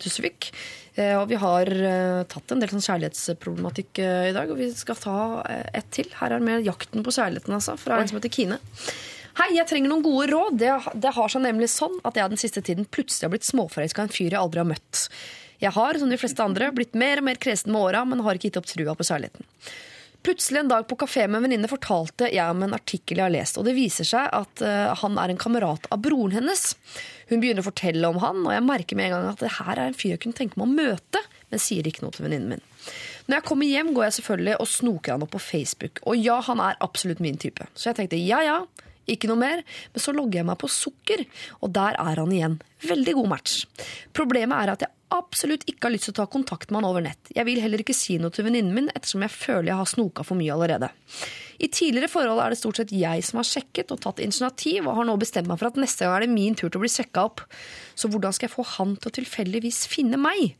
Tusvik. 0.00 0.50
Eh, 0.96 1.14
Og 1.20 1.28
vi 1.28 1.36
har 1.40 1.68
eh, 1.68 2.22
tatt 2.30 2.52
en 2.52 2.62
del 2.62 2.72
sånn 2.72 2.84
kjærlighetsproblematikk 2.86 4.00
eh, 4.00 4.30
i 4.30 4.36
dag, 4.36 4.50
og 4.50 4.60
vi 4.60 4.70
skal 4.72 4.96
ta 5.00 5.18
ett 5.46 5.90
til. 5.92 6.08
Her 6.16 6.32
er 6.32 6.40
det 6.40 6.48
med 6.48 6.64
'Jakten 6.64 7.04
på 7.04 7.12
kjærligheten', 7.12 7.52
altså, 7.52 7.76
fra 7.76 8.00
en 8.00 8.08
som 8.08 8.16
heter 8.18 8.32
Kine. 8.32 8.58
Hei, 9.36 9.50
jeg 9.58 9.68
trenger 9.68 9.92
noen 9.92 10.04
gode 10.04 10.30
råd. 10.32 10.54
Det, 10.56 10.70
det 10.96 11.12
har 11.12 11.28
seg 11.28 11.42
nemlig 11.44 11.68
sånn 11.68 11.98
at 12.08 12.16
jeg 12.16 12.32
den 12.32 12.40
siste 12.40 12.62
tiden 12.64 12.88
plutselig 12.88 13.28
har 13.28 13.34
blitt 13.34 13.44
småforelska 13.44 14.00
i 14.00 14.08
en 14.08 14.14
fyr 14.14 14.30
jeg 14.32 14.40
aldri 14.40 14.62
har 14.62 14.70
møtt. 14.70 15.08
Jeg 15.60 15.72
har, 15.76 15.98
som 16.00 16.08
de 16.08 16.16
fleste 16.20 16.40
andre, 16.40 16.70
blitt 16.72 16.96
mer 16.96 17.20
og 17.20 17.28
mer 17.28 17.36
kresen 17.40 17.72
med 17.72 17.82
åra, 17.82 18.04
men 18.08 18.24
har 18.24 18.36
ikke 18.36 18.48
gitt 18.48 18.56
opp 18.60 18.68
trua 18.70 18.96
på 18.96 19.04
kjærligheten. 19.04 19.44
Plutselig 20.24 20.58
en 20.62 20.72
dag 20.72 20.88
på 20.88 20.96
kafé 20.98 21.26
med 21.28 21.38
en 21.38 21.44
venninne 21.46 21.68
fortalte 21.70 22.30
jeg 22.32 22.50
om 22.50 22.64
en 22.64 22.74
artikkel 22.74 23.20
jeg 23.20 23.28
har 23.28 23.34
lest, 23.36 23.60
og 23.60 23.68
det 23.68 23.76
viser 23.76 24.08
seg 24.08 24.26
at 24.34 24.64
uh, 24.64 24.96
han 25.04 25.20
er 25.22 25.30
en 25.30 25.38
kamerat 25.38 25.86
av 25.92 26.00
broren 26.02 26.34
hennes. 26.34 26.64
Hun 27.30 27.42
begynner 27.42 27.64
å 27.64 27.66
fortelle 27.66 28.10
om 28.10 28.20
han, 28.22 28.44
og 28.46 28.54
jeg 28.54 28.64
merker 28.66 28.98
med 28.98 29.08
en 29.08 29.16
gang 29.16 29.28
at 29.32 29.42
det 29.42 29.54
her 29.58 29.74
er 29.74 29.90
en 29.90 29.98
fyr 29.98 30.14
jeg 30.14 30.22
kunne 30.22 30.38
tenke 30.38 30.60
meg 30.60 30.68
å 30.68 30.76
møte, 30.76 31.22
men 31.50 31.62
sier 31.62 31.86
ikke 31.88 32.04
noe 32.04 32.14
til 32.14 32.26
venninnen 32.26 32.54
min. 32.54 32.64
Når 33.26 33.40
jeg 33.40 33.46
kommer 33.48 33.66
hjem, 33.66 33.92
går 33.94 34.06
jeg 34.06 34.16
selvfølgelig 34.20 34.58
og 34.62 34.70
snoker 34.70 35.16
han 35.16 35.24
opp 35.26 35.32
på 35.34 35.42
Facebook. 35.42 36.02
Og 36.06 36.18
ja, 36.22 36.38
han 36.46 36.62
er 36.62 36.78
absolutt 36.84 37.22
min 37.24 37.38
type. 37.42 37.66
Så 37.74 37.90
jeg 37.90 37.98
tenkte 37.98 38.20
ja, 38.20 38.38
ja, 38.46 38.60
ikke 39.10 39.30
noe 39.30 39.40
mer. 39.40 39.62
Men 39.94 40.02
så 40.02 40.14
logger 40.14 40.40
jeg 40.40 40.48
meg 40.48 40.60
på 40.62 40.70
Sukker, 40.70 41.24
og 41.62 41.72
der 41.74 41.98
er 41.98 42.22
han 42.22 42.34
igjen. 42.34 42.60
Veldig 42.86 43.16
god 43.18 43.32
match. 43.34 43.64
Problemet 44.16 44.58
er 44.60 44.74
at 44.74 44.86
jeg 44.86 44.94
absolutt 45.16 45.66
ikke 45.70 45.88
har 45.88 45.94
lyst 45.94 46.08
til 46.08 46.16
å 46.16 46.20
ta 46.20 46.28
kontakt 46.30 46.70
med 46.70 46.82
han 46.82 46.90
over 46.90 47.04
nett. 47.04 47.34
Jeg 47.34 47.46
vil 47.48 47.62
heller 47.62 47.82
ikke 47.82 47.96
si 47.96 48.20
noe 48.22 48.34
til 48.34 48.46
venninnen 48.46 48.74
min, 48.74 48.92
ettersom 48.94 49.26
jeg 49.26 49.34
føler 49.34 49.72
jeg 49.72 49.80
har 49.82 49.90
snoka 49.90 50.26
for 50.26 50.38
mye 50.38 50.54
allerede. 50.54 50.90
I 51.62 51.68
tidligere 51.72 52.10
forhold 52.12 52.42
er 52.42 52.52
det 52.52 52.58
stort 52.60 52.80
sett 52.80 52.92
jeg 52.94 53.24
som 53.24 53.40
har 53.40 53.48
sjekket 53.48 53.92
og 53.94 54.02
tatt 54.04 54.20
initiativ, 54.24 54.84
og 54.84 54.98
har 54.98 55.08
nå 55.08 55.16
bestemt 55.20 55.48
meg 55.48 55.60
for 55.60 55.70
at 55.70 55.80
neste 55.80 56.04
gang 56.04 56.16
er 56.18 56.26
det 56.26 56.34
min 56.34 56.56
tur 56.58 56.68
til 56.68 56.80
å 56.80 56.84
bli 56.84 56.92
sjekka 56.92 57.24
opp. 57.30 57.42
Så 57.96 58.10
hvordan 58.12 58.36
skal 58.36 58.48
jeg 58.48 58.56
få 58.56 58.66
han 58.76 58.94
til 59.00 59.12
å 59.12 59.16
tilfeldigvis 59.20 59.84
finne 59.90 60.20
meg? 60.20 60.54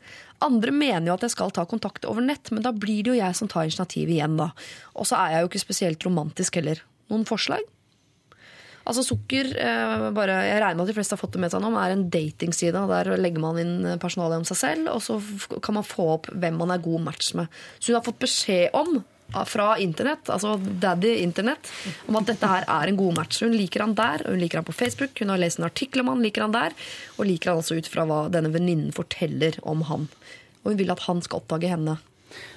Andre 0.44 0.72
mener 0.72 1.10
jo 1.10 1.16
at 1.16 1.24
jeg 1.26 1.36
skal 1.36 1.54
ta 1.54 1.66
kontakt 1.68 2.08
over 2.08 2.24
nett, 2.24 2.52
men 2.52 2.64
da 2.64 2.72
blir 2.72 3.04
det 3.04 3.14
jo 3.14 3.20
jeg 3.20 3.38
som 3.38 3.48
tar 3.50 3.68
initiativ 3.68 4.12
igjen, 4.12 4.36
da. 4.40 4.50
Og 4.96 5.08
så 5.08 5.20
er 5.20 5.36
jeg 5.36 5.44
jo 5.44 5.52
ikke 5.52 5.64
spesielt 5.66 6.08
romantisk 6.08 6.60
heller. 6.60 6.82
Noen 7.12 7.26
forslag? 7.28 7.64
Altså 8.86 9.02
Sukker, 9.02 9.48
eh, 9.58 10.04
bare, 10.14 10.34
jeg 10.46 10.60
regner 10.62 10.78
med 10.78 10.86
at 10.86 10.92
de 10.92 10.94
fleste 10.94 11.16
har 11.16 11.18
fått 11.18 11.34
det 11.34 11.42
med 11.42 11.50
seg 11.50 11.62
nå, 11.62 11.72
er 11.74 11.94
en 11.96 12.06
datingside. 12.12 12.84
Der 12.92 13.16
legger 13.18 13.42
man 13.42 13.58
inn 13.58 13.98
personalet 14.02 14.38
om 14.38 14.46
seg 14.46 14.60
selv, 14.60 14.92
og 14.92 15.02
så 15.02 15.18
kan 15.64 15.74
man 15.74 15.86
få 15.86 16.06
opp 16.14 16.30
hvem 16.30 16.60
man 16.60 16.70
er 16.70 16.84
god 16.84 17.02
match 17.08 17.32
med. 17.38 17.50
Så 17.80 17.90
hun 17.90 17.98
har 17.98 18.06
fått 18.06 18.22
beskjed 18.22 18.76
om 18.78 19.00
fra 19.46 19.76
internett, 19.82 20.30
altså 20.32 20.54
daddy 20.80 21.16
internett, 21.22 21.68
om 22.08 22.16
at 22.20 22.28
dette 22.30 22.48
her 22.48 22.64
er 22.70 22.88
en 22.92 22.96
god 22.96 23.18
match. 23.18 23.42
Hun 23.44 23.52
liker 23.56 23.84
han 23.84 23.94
der, 23.98 24.24
og 24.24 24.36
hun 24.36 24.40
liker 24.40 24.62
han 24.62 24.68
på 24.68 24.76
Facebook. 24.76 25.18
Hun 25.20 25.32
har 25.34 25.40
lest 25.42 25.60
en 25.60 25.68
artikkel 25.68 26.00
om 26.04 26.12
han, 26.14 26.22
liker 26.24 26.46
han 26.46 26.54
der, 26.54 26.76
og 27.18 27.28
liker 27.28 27.52
han 27.52 27.62
altså 27.62 27.76
ut 27.78 27.90
fra 27.90 28.06
hva 28.08 28.26
denne 28.32 28.52
venninnen 28.54 28.94
forteller 28.96 29.58
om 29.66 29.82
han. 29.90 30.08
Og 30.64 30.72
hun 30.72 30.78
vil 30.80 30.92
at 30.94 31.04
han 31.08 31.22
skal 31.22 31.42
oppdage 31.42 31.70
henne. 31.70 31.98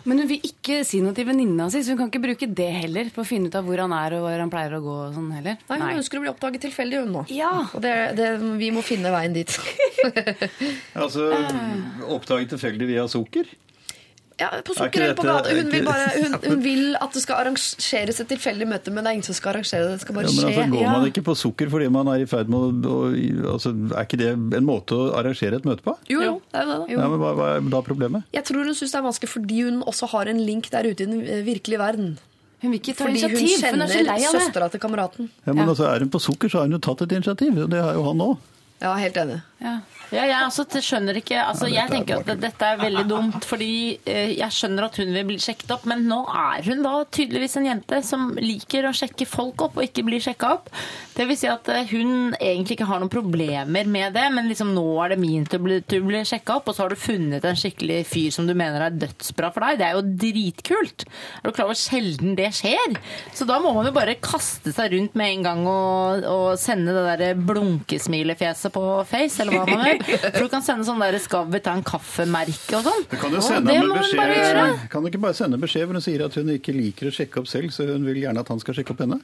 Men 0.04 0.20
hun 0.20 0.28
vil 0.28 0.44
ikke 0.44 0.82
si 0.88 1.00
noe 1.04 1.14
til 1.16 1.28
venninna 1.28 1.70
si, 1.72 1.82
så 1.86 1.94
hun 1.94 2.00
kan 2.02 2.10
ikke 2.10 2.24
bruke 2.24 2.48
det 2.58 2.68
heller 2.82 3.12
på 3.14 3.22
å 3.24 3.28
finne 3.28 3.52
ut 3.52 3.56
av 3.56 3.68
hvor 3.68 3.80
han 3.84 3.94
er 3.96 4.16
og 4.18 4.26
hvor 4.26 4.42
han 4.42 4.52
pleier 4.52 4.76
å 4.76 4.82
gå. 4.84 4.96
og 5.06 5.16
sånn 5.16 5.30
heller. 5.36 5.60
Nei, 5.70 5.78
Hun 5.80 6.02
ønsker 6.02 6.20
å 6.20 6.24
bli 6.26 6.32
oppdaget 6.32 6.66
tilfeldig, 6.68 7.04
hun 7.06 7.14
nå. 7.20 7.24
Ja. 7.32 7.54
Og 7.78 7.84
det, 7.86 7.94
det, 8.18 8.30
vi 8.60 8.72
må 8.76 8.84
finne 8.86 9.14
veien 9.14 9.36
dit. 9.38 9.56
Altså, 11.00 11.30
Oppdaget 12.10 12.56
tilfeldig 12.56 12.88
via 12.90 13.06
sukker? 13.12 13.48
Ja, 14.40 14.48
på 14.64 14.72
Er 14.72 14.78
sukker 14.80 15.02
eller 15.04 15.16
på 15.20 15.26
gata. 15.28 15.52
Hun 15.52 15.68
vil, 15.74 15.84
bare, 15.84 16.06
hun, 16.16 16.36
hun 16.46 16.62
vil 16.70 16.96
at 16.96 17.12
det 17.18 17.22
skal 17.26 17.42
arrangeres 17.44 18.22
et 18.24 18.30
tilfeldig 18.32 18.68
møte, 18.72 18.94
men 18.96 19.04
det 19.04 19.12
er 19.12 19.18
ingen 19.18 19.28
som 19.28 19.36
skal 19.36 19.52
arrangere 19.54 19.84
det. 19.90 19.98
Det 19.98 20.04
skal 20.06 20.16
bare 20.16 20.30
Ja, 20.30 20.32
men 20.32 20.40
skje. 20.40 20.54
altså, 20.64 20.78
Går 20.78 20.94
man 20.96 21.08
ikke 21.12 21.24
på 21.28 21.36
sukker 21.42 21.72
fordi 21.74 21.90
man 21.92 22.08
er 22.14 22.24
i 22.24 22.30
ferd 22.32 22.48
med 22.54 22.60
å, 22.88 22.94
å 22.96 23.54
altså, 23.58 23.74
Er 23.92 24.08
ikke 24.08 24.20
det 24.22 24.30
en 24.62 24.66
måte 24.70 24.96
å 24.96 25.10
arrangere 25.20 25.60
et 25.60 25.68
møte 25.68 25.84
på? 25.84 25.98
Jo, 26.08 26.22
jo, 26.24 26.34
det 26.54 26.62
er 26.62 26.66
jo 26.66 26.72
det. 26.72 26.80
da. 26.80 27.02
Ja, 27.04 27.10
men 27.12 27.20
Hva, 27.26 27.34
hva 27.36 27.50
er 27.58 27.68
da 27.76 27.82
problemet? 27.86 28.24
Jeg 28.40 28.48
tror 28.48 28.64
hun 28.70 28.78
syns 28.80 28.96
det 28.96 29.02
er 29.02 29.06
vanskelig 29.10 29.30
fordi 29.36 29.62
hun 29.68 29.84
også 29.84 30.08
har 30.16 30.32
en 30.32 30.40
link 30.48 30.72
der 30.72 30.88
ute 30.88 31.04
i 31.04 31.10
den 31.12 31.20
eh, 31.28 31.44
virkelige 31.48 31.80
verden. 31.84 32.16
Hun 32.64 32.72
vil 32.74 32.80
ikke 32.82 32.96
ta 32.96 33.06
Fordi 33.08 33.22
hun 33.24 33.36
initiativ, 33.36 33.60
for 33.64 33.76
hun 33.76 33.84
er 33.84 33.92
så 33.92 34.00
lei 34.04 34.16
kjenner 34.20 34.30
av 34.30 34.34
det. 34.36 34.40
søstera 34.48 34.66
til 34.74 34.82
kameraten. 34.84 35.30
Ja, 35.48 35.54
men 35.56 35.68
altså, 35.72 35.86
Er 35.92 36.00
hun 36.04 36.10
på 36.16 36.20
sukker, 36.20 36.52
så 36.52 36.60
har 36.64 36.68
hun 36.68 36.76
jo 36.76 36.82
tatt 36.84 37.04
et 37.06 37.14
initiativ. 37.16 37.60
og 37.64 37.70
Det 37.72 37.80
har 37.84 37.94
jo 38.00 38.04
han 38.08 38.24
òg. 38.26 38.38
Ja, 38.80 38.94
helt 38.96 39.18
enig. 39.20 39.42
Ja. 39.60 39.80
Ja, 40.10 40.24
jeg 40.26 40.38
også 40.48 40.64
skjønner 40.82 41.18
ikke 41.20 41.38
altså, 41.38 41.68
Ja, 41.70 41.84
Jeg 41.84 41.90
er 41.90 41.92
tenker 42.00 42.22
at 42.24 42.42
dette 42.42 42.66
er 42.66 42.80
veldig 42.80 43.04
dumt, 43.10 43.46
fordi 43.46 44.00
eh, 44.10 44.32
jeg 44.40 44.56
skjønner 44.56 44.88
at 44.88 44.96
hun 44.98 45.12
vil 45.14 45.28
bli 45.28 45.36
sjekket 45.42 45.74
opp, 45.76 45.84
men 45.90 46.08
nå 46.10 46.24
er 46.26 46.64
hun 46.66 46.82
da 46.82 46.94
tydeligvis 47.14 47.60
en 47.60 47.68
jente 47.68 48.00
som 48.08 48.32
liker 48.42 48.88
å 48.90 48.94
sjekke 48.96 49.28
folk 49.30 49.62
opp 49.68 49.78
og 49.78 49.86
ikke 49.86 50.06
bli 50.08 50.22
sjekka 50.24 50.50
opp. 50.56 50.72
Det 51.14 51.28
vil 51.30 51.38
si 51.38 51.50
at 51.52 51.70
eh, 51.70 51.92
hun 51.92 52.34
egentlig 52.40 52.80
ikke 52.80 52.88
har 52.90 53.04
noen 53.04 53.12
problemer 53.14 53.92
med 53.92 54.16
det, 54.18 54.26
men 54.34 54.50
liksom 54.50 54.72
nå 54.74 54.86
er 55.04 55.14
det 55.14 55.20
min 55.22 55.46
til 55.46 55.62
å 55.62 55.68
bli, 55.68 55.78
til 55.86 56.02
å 56.02 56.10
bli 56.10 56.24
sjekka 56.26 56.58
opp, 56.58 56.72
og 56.72 56.78
så 56.80 56.88
har 56.88 56.96
du 56.96 57.04
funnet 57.04 57.46
en 57.46 57.60
skikkelig 57.60 58.02
fyr 58.10 58.34
som 58.34 58.50
du 58.50 58.56
mener 58.58 58.88
er 58.88 58.98
dødsbra 58.98 59.52
for 59.54 59.68
deg. 59.68 59.78
Det 59.84 59.90
er 59.92 60.00
jo 60.00 60.06
dritkult. 60.26 61.06
Er 61.44 61.46
du 61.46 61.54
klar 61.54 61.68
over 61.68 61.76
hvor 61.76 61.84
sjelden 61.84 62.34
det 62.40 62.50
skjer? 62.58 62.98
Så 63.38 63.46
da 63.46 63.60
må 63.62 63.76
man 63.78 63.92
jo 63.92 63.94
bare 63.94 64.18
kaste 64.18 64.74
seg 64.74 64.96
rundt 64.96 65.20
med 65.20 65.36
en 65.36 65.48
gang 65.52 65.64
og, 65.70 66.26
og 66.26 66.50
sende 66.58 66.98
det 66.98 67.06
derre 67.12 67.32
blunkesmilefjeset 67.38 68.69
på 68.74 68.84
Face, 69.10 69.42
eller 69.42 69.58
hva 69.58 69.66
man 69.70 69.86
gjør. 69.86 70.32
For 70.34 70.40
du 70.46 70.50
kan 70.54 70.62
sende 70.66 70.86
sånn 70.88 71.00
der 71.04 71.18
'skal 71.20 71.46
vi 71.52 71.60
ta 71.60 71.74
en 71.74 71.84
kaffe'-merke 71.84 72.78
og 72.80 72.84
sånn. 72.88 73.04
Du 73.10 73.18
kan 73.18 73.32
jo 73.32 73.42
sende 73.42 73.68
det 73.72 73.78
ham 73.78 73.92
en 73.92 73.96
bare 73.96 74.04
beskjed. 74.06 74.38
gjøre. 74.38 74.90
Kan 74.90 75.04
du 75.04 75.10
ikke 75.10 75.22
bare 75.22 75.34
sende 75.34 75.58
beskjed 75.60 75.86
hvor 75.86 75.94
hun 76.00 76.02
sier 76.02 76.26
at 76.26 76.34
hun 76.36 76.50
ikke 76.50 76.74
liker 76.74 77.08
å 77.08 77.14
sjekke 77.14 77.38
opp 77.40 77.48
selv, 77.48 77.70
så 77.72 77.86
hun 77.88 78.06
vil 78.06 78.16
gjerne 78.24 78.40
at 78.40 78.48
han 78.48 78.60
skal 78.60 78.74
sjekke 78.74 78.92
opp 78.92 79.00
henne? 79.06 79.20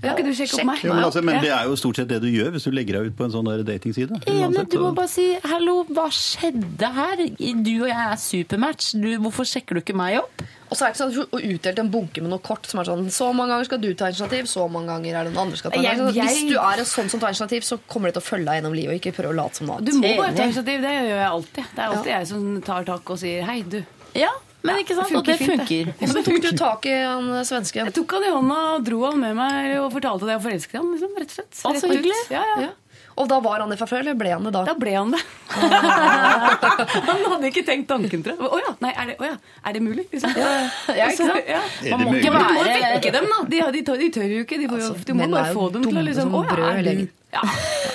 Kan 0.00 0.16
ikke 0.16 0.30
du 0.30 0.32
sjekke 0.32 0.60
opp 0.60 0.64
meg? 0.64 0.78
Jo, 0.82 0.94
men, 0.94 1.04
altså, 1.04 1.22
men 1.22 1.42
det 1.42 1.50
er 1.52 1.64
jo 1.68 1.74
stort 1.76 1.96
sett 1.96 2.08
det 2.08 2.22
du 2.22 2.28
gjør 2.32 2.50
hvis 2.54 2.64
du 2.64 2.70
legger 2.72 2.96
deg 2.96 3.10
ut 3.10 3.16
på 3.18 3.24
en 3.26 3.34
sånn 3.34 3.50
datingside. 3.66 4.16
Enig, 4.26 4.68
du 4.72 4.78
må 4.80 4.94
bare 4.96 5.08
si 5.08 5.36
'hallo, 5.44 5.84
hva 5.92 6.08
skjedde 6.08 6.88
her'? 6.94 7.26
Du 7.36 7.82
og 7.82 7.88
jeg 7.88 8.06
er 8.12 8.16
supermatch. 8.16 8.92
Du, 8.96 9.18
hvorfor 9.18 9.44
sjekker 9.44 9.76
du 9.76 9.80
ikke 9.80 9.96
meg 9.96 10.18
opp? 10.22 10.42
Og 10.70 10.76
så 10.78 10.84
er 10.86 10.92
det 10.92 10.94
ikke 10.94 11.02
sånn 11.02 11.26
at 11.26 11.46
utdelt 11.50 11.78
en 11.82 11.88
bunke 11.90 12.22
med 12.22 12.30
noe 12.30 12.38
kort 12.46 12.66
som 12.70 12.78
er 12.78 12.84
sånn 12.86 13.08
Så 13.10 13.26
mange 13.34 13.50
ganger 13.50 13.64
skal 13.66 13.80
du 13.82 13.88
ta 13.98 14.06
initiativ, 14.06 14.46
så 14.46 14.68
mange 14.70 14.86
ganger 14.92 15.16
er 15.18 15.24
det 15.26 15.32
noen 15.34 15.42
andre 15.48 15.56
skal 15.58 15.72
ta 15.74 15.80
Jeg- 15.82 15.98
initiativ. 15.98 16.14
jeg- 16.14 16.30
Hvis 16.30 16.50
du 16.52 16.58
er 16.60 16.78
en 16.78 16.84
sånn 16.86 17.10
som 17.10 17.20
tar 17.20 17.28
initiativ, 17.34 17.62
så 17.66 17.78
kommer 17.90 18.06
det 18.12 18.14
til 18.14 18.22
å 18.22 18.28
følge 18.30 18.44
deg 18.46 18.62
gjennom 18.62 18.74
livet, 18.78 18.90
og 18.94 19.00
ikke 19.00 19.14
prøve 19.18 19.32
å 19.34 19.36
late 19.36 19.54
som 19.56 19.66
noe 19.66 19.76
annet. 19.78 19.90
Du 19.90 19.98
må 19.98 20.16
bare 20.16 20.34
ta 20.34 20.42
initiativ. 20.44 20.78
Det 20.80 20.92
gjør 20.94 21.18
jeg 21.18 21.30
alltid. 21.30 21.64
Det 21.74 21.78
er 21.78 21.88
alltid 21.90 22.12
jeg 22.14 22.26
som 22.28 22.62
tar 22.62 22.84
tak 22.84 23.10
og 23.10 23.18
sier 23.18 23.42
hei, 23.44 23.62
du. 23.62 23.84
Ja, 24.14 24.30
men 24.62 24.76
ikke 24.84 24.94
sant? 24.94 25.12
Og 25.16 25.24
det 25.24 25.38
funker. 25.40 25.88
Og 26.02 26.08
så 26.08 26.22
tok 26.24 26.40
du 26.42 26.52
tak 26.56 26.86
i 26.86 27.02
han 27.02 27.24
svensken. 27.44 27.84
Jeg 27.86 27.94
tok 27.94 28.10
han 28.12 28.22
i 28.22 28.30
hånda 28.30 28.74
og 28.76 28.84
dro 28.84 29.04
han 29.10 29.18
med 29.20 29.34
meg 29.34 29.76
og 29.78 29.90
fortalte 29.92 30.22
at 30.30 30.38
jeg 30.38 30.42
forelsket 30.46 30.78
ham. 30.78 30.92
liksom, 30.94 31.16
rett 31.18 31.30
og 31.30 31.36
slett. 31.38 31.74
Rett 31.74 31.84
og 31.84 31.90
hyggelig. 31.90 32.30
Ja, 32.30 32.44
ja. 32.56 32.60
Ja. 32.62 32.70
Og 33.20 33.28
da 33.28 33.38
var 33.44 33.60
han 33.60 33.72
det 33.72 33.76
fra 33.80 33.88
før, 33.90 34.00
eller 34.04 34.16
ble 34.18 34.32
han 34.32 34.46
det 34.46 34.52
da? 34.54 34.62
Da 34.70 34.74
ble 34.78 34.94
han 34.96 35.12
det. 35.12 35.20
han 37.10 37.24
hadde 37.26 37.50
ikke 37.50 37.64
tenkt 37.68 37.90
tanken, 37.90 38.24
tror 38.24 38.36
jeg. 38.36 38.48
Å 38.48 38.60
ja, 38.62 38.74
nei, 38.80 38.92
er 38.94 39.12
det, 39.12 39.16
å 39.20 39.28
ja, 39.28 39.36
er 39.68 39.76
det 39.76 39.84
mulig? 39.84 40.06
Liksom. 40.08 40.34
Ja, 40.40 40.50
ikke 41.10 41.16
sant? 41.20 41.50
Ja. 41.50 41.62
Man 41.92 42.06
må 42.06 42.18
ikke 42.18 42.34
være... 42.34 42.50
du 42.50 42.58
må 42.58 42.66
vekke 42.96 43.14
dem, 43.18 43.30
da. 43.34 43.40
De, 43.52 43.62
de, 43.76 43.86
tør, 43.86 44.00
de 44.00 44.10
tør 44.16 44.28
jo 44.38 44.44
ikke. 44.46 44.60
De, 44.62 44.68
får 44.70 44.80
Altså, 44.80 45.06
du 45.06 45.16
må 45.18 45.30
bare 45.30 45.56
få 45.56 45.70
dem 45.74 45.88
til 45.90 46.00
å 46.00 46.04
liksom 46.06 46.36
Å 46.40 46.44
ja, 46.48 46.70
er 46.70 46.86
du 46.88 47.08
ja. 47.30 47.42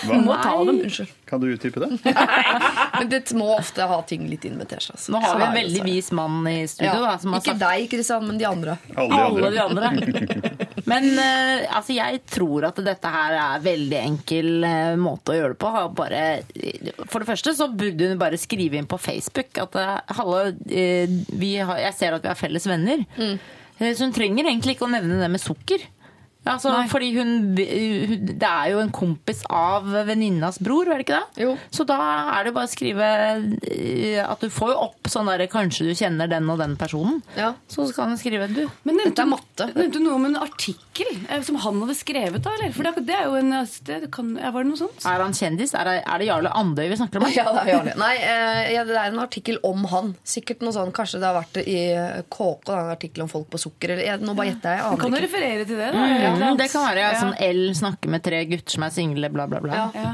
Hva? 0.06 0.16
Du 0.16 0.22
må 0.24 0.36
ta 0.40 0.52
dem. 0.64 0.78
Unnskyld. 0.86 1.12
Kan 1.28 1.42
du 1.42 1.50
utdype 1.52 1.82
det? 1.82 1.98
Men 3.00 3.10
det 3.12 3.22
må 3.36 3.50
ofte 3.58 3.88
ha 3.90 3.98
ting 4.08 4.30
litt 4.32 4.46
inn 4.48 4.56
med. 4.60 4.72
Altså. 4.72 4.96
Nå 5.12 5.20
har 5.24 5.40
vi 5.42 5.48
en 5.50 5.58
veldig 5.58 5.84
vis 5.90 6.12
mann 6.16 6.48
i 6.48 6.62
studio 6.72 6.94
ja. 6.94 7.02
da, 7.10 7.18
som 7.20 7.36
har 7.36 7.44
Ikke 7.44 7.56
sagt 7.56 7.66
deg, 7.66 7.90
Kristian, 7.92 8.28
men 8.30 8.40
de 8.40 8.48
andre. 8.48 8.78
Alle 8.96 9.22
alle 9.26 9.50
de 9.50 9.58
de 9.58 9.66
andre. 9.66 10.70
Men 10.86 11.08
eh, 11.18 11.64
altså, 11.74 11.96
jeg 11.98 12.20
tror 12.30 12.68
at 12.70 12.78
dette 12.86 13.10
her 13.10 13.34
er 13.42 13.64
veldig 13.66 13.98
enkel 14.04 14.68
eh, 14.68 14.94
måte 15.02 15.34
å 15.34 15.38
gjøre 15.40 15.56
det 15.56 15.62
på. 15.64 15.72
Bare, 15.98 16.22
for 17.10 17.24
det 17.24 17.30
første 17.32 17.56
så 17.58 17.68
burde 17.74 18.12
hun 18.12 18.22
bare 18.22 18.38
skrive 18.38 18.78
inn 18.78 18.90
på 18.90 19.00
Facebook 19.02 19.58
at 19.64 19.78
eh, 19.82 20.16
hallo, 20.20 20.44
vi 20.66 21.52
har, 21.58 21.82
jeg 21.88 21.98
ser 21.98 22.18
at 22.20 22.26
vi 22.28 22.30
har 22.34 22.38
felles 22.40 22.68
venner. 22.70 23.02
Eh, 23.18 23.92
Så 23.92 24.06
hun 24.06 24.14
trenger 24.16 24.46
egentlig 24.48 24.78
ikke 24.78 24.86
å 24.88 24.94
nevne 24.94 25.18
det 25.20 25.32
med 25.34 25.42
sukker. 25.44 25.82
Altså, 26.46 26.72
fordi 26.92 27.08
hun, 27.18 27.30
hun 27.58 28.26
Det 28.30 28.46
er 28.50 28.70
jo 28.76 28.80
en 28.84 28.92
kompis 28.94 29.42
av 29.50 29.88
venninnas 30.08 30.60
bror, 30.62 30.88
er 30.92 31.00
det 31.02 31.08
ikke 31.08 31.20
det? 31.20 31.44
Jo. 31.46 31.56
Så 31.74 31.86
da 31.90 31.98
er 32.38 32.46
det 32.46 32.54
bare 32.54 32.70
å 32.70 32.74
skrive 32.76 33.08
eh, 33.66 34.22
at 34.22 34.46
du 34.46 34.50
får 34.54 34.76
jo 34.76 34.80
opp 34.88 35.10
sånn 35.12 35.30
derre 35.32 35.50
Kanskje 35.52 35.88
du 35.90 35.94
kjenner 35.98 36.30
den 36.30 36.50
og 36.54 36.60
den 36.62 36.76
personen. 36.78 37.22
Ja. 37.38 37.54
Så 37.72 37.88
kan 37.96 38.14
du 38.14 38.20
skrive 38.22 38.48
du. 38.54 38.66
Men 38.86 39.00
nevnte, 39.02 39.16
Dette 39.16 39.26
er 39.26 39.32
matte. 39.32 39.70
nevnte 39.74 39.98
du 39.98 40.06
noe 40.06 40.20
om 40.20 40.28
en 40.30 40.38
artikkel 40.46 40.85
eh, 41.04 41.42
som 41.46 41.56
han 41.64 41.80
hadde 41.82 41.96
skrevet, 41.98 42.42
da? 42.46 42.54
eller? 42.56 42.72
For 42.76 42.88
det, 42.88 43.04
det 43.08 43.16
er 43.18 43.26
jo 43.30 43.36
en 43.40 43.52
det 43.90 43.98
kan, 44.16 44.34
Var 44.38 44.64
det 44.64 44.70
noe 44.70 44.80
sånt? 44.80 45.06
Er 45.06 45.24
han 45.24 45.36
kjendis? 45.36 45.74
Er 45.76 45.90
det, 45.90 45.96
er 46.06 46.22
det 46.22 46.28
Jarle 46.30 46.52
Andøy 46.56 46.86
vi 46.92 46.98
snakker 47.00 47.20
om? 47.22 47.28
Ja, 47.36 47.46
det 47.56 47.64
er 47.66 47.72
Jarle. 47.74 47.96
Nei, 48.00 48.14
eh, 48.22 48.62
ja, 48.76 48.86
det 48.88 48.96
er 49.00 49.12
en 49.12 49.20
artikkel 49.24 49.60
om 49.68 49.84
han. 49.92 50.14
Sikkert 50.24 50.64
noe 50.66 50.76
sånn, 50.76 50.94
Kanskje 50.96 51.20
det 51.24 51.28
har 51.30 51.36
vært 51.40 51.60
i 51.66 51.80
KK, 52.32 52.72
en 52.78 52.94
artikkel 52.96 53.26
om 53.26 53.32
folk 53.32 53.50
på 53.52 53.62
sukker. 53.66 53.96
Eller, 53.96 54.06
jeg, 54.12 54.24
nå 54.26 54.36
bare 54.38 54.54
gjetter 54.54 54.78
jeg. 54.78 54.86
jeg. 54.86 55.02
Kan 55.04 55.18
du 55.18 55.22
referere 55.26 55.68
til 55.68 55.82
det? 55.82 55.92
da? 55.96 56.06
Mm, 56.06 56.58
det 56.62 56.70
kan 56.72 56.88
være 56.88 57.04
ja, 57.04 57.12
Ja. 57.16 57.20
sånn 57.26 57.36
L 57.50 57.66
snakker 57.76 58.16
med 58.16 58.24
tre 58.26 58.46
gutter 58.50 58.78
som 58.78 58.88
er 58.88 58.96
single, 58.96 59.30
bla, 59.34 59.48
bla, 59.52 59.60
bla. 59.64 59.84
Ja. 59.96 60.14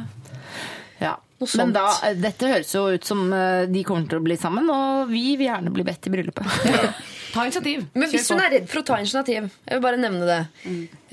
Ja. 1.47 1.51
sånt. 1.53 1.71
Men 1.71 1.73
da, 1.75 1.85
eh, 2.07 2.17
dette 2.21 2.51
høres 2.51 2.73
jo 2.75 2.83
ut 2.93 3.07
som 3.07 3.23
eh, 3.33 3.65
de 3.71 3.83
kommer 3.87 4.07
til 4.09 4.19
å 4.21 4.25
bli 4.25 4.37
sammen, 4.37 4.69
og 4.69 5.09
vi 5.11 5.35
vil 5.39 5.47
gjerne 5.49 5.73
bli 5.73 5.85
bedt 5.87 6.07
i 6.07 6.13
bryllupet. 6.13 6.45
Ta 7.33 7.45
initiativ. 7.47 7.85
Men 7.95 8.11
hvis 8.11 8.29
hun 8.31 8.41
er 8.43 8.51
redd 8.57 8.69
for 8.69 8.81
å 8.81 8.87
ta 8.91 8.99
initiativ, 8.99 9.47
jeg 9.65 9.77
vil 9.77 9.83
bare 9.83 9.99
nevne 10.01 10.27
det, 10.27 10.41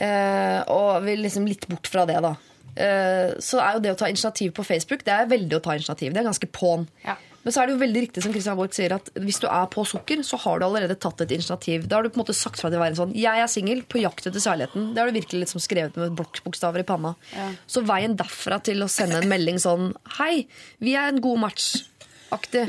eh, 0.03 0.61
og 0.75 1.05
vil 1.07 1.23
liksom 1.23 1.47
litt 1.47 1.69
bort 1.71 1.87
fra 1.87 2.05
det, 2.11 2.19
da. 2.25 2.35
Eh, 2.79 3.35
så 3.43 3.59
er 3.63 3.77
jo 3.77 3.83
det 3.83 3.93
å 3.95 3.99
ta 3.99 4.07
initiativ 4.07 4.53
på 4.55 4.63
Facebook 4.63 5.01
Det 5.03 5.11
er 5.11 5.25
veldig 5.27 5.57
å 5.57 5.63
ta 5.65 5.75
initiativ. 5.75 6.13
Det 6.15 6.21
er 6.21 6.29
ganske 6.29 6.47
på'n. 6.55 6.85
Ja. 7.03 7.17
Men 7.49 7.55
så 7.57 7.63
er 7.63 7.71
det 7.71 7.73
jo 7.79 7.81
veldig 7.81 8.01
riktig 8.05 8.21
som 8.27 8.33
Christian 8.35 8.59
Borch 8.59 8.75
sier, 8.77 8.93
at 8.93 9.07
hvis 9.25 9.39
du 9.41 9.47
er 9.49 9.69
på 9.73 9.81
sukker, 9.89 10.21
så 10.27 10.37
har 10.43 10.61
du 10.61 10.67
allerede 10.67 10.99
tatt 11.01 11.23
et 11.25 11.31
initiativ. 11.33 11.87
Da 11.89 11.97
har 11.97 12.05
du 12.05 12.11
på 12.13 12.19
en 12.21 12.25
måte 12.27 12.35
sagt 12.37 12.61
fra 12.61 12.69
til 12.69 12.77
verden 12.83 12.99
sånn 12.99 13.15
Jeg 13.17 13.41
er 13.41 13.49
singel, 13.49 13.81
på 13.89 14.03
jakt 14.03 14.27
etter 14.29 14.43
særligheten. 14.45 14.91
Det 14.93 15.01
har 15.01 15.09
du 15.09 15.17
virkelig 15.17 15.47
liksom 15.47 15.63
skrevet 15.65 15.97
med 15.97 16.13
blokkbokstaver 16.19 16.85
i 16.85 16.87
panna. 16.91 17.15
Så 17.65 17.81
veien 17.89 18.19
derfra 18.21 18.61
til 18.69 18.85
å 18.85 18.91
sende 18.93 19.23
en 19.23 19.31
melding 19.33 19.57
sånn 19.65 19.95
Hei, 20.19 20.45
vi 20.85 20.93
er 21.01 21.09
en 21.15 21.23
god 21.25 21.41
match. 21.47 21.71
Aktig. 22.37 22.67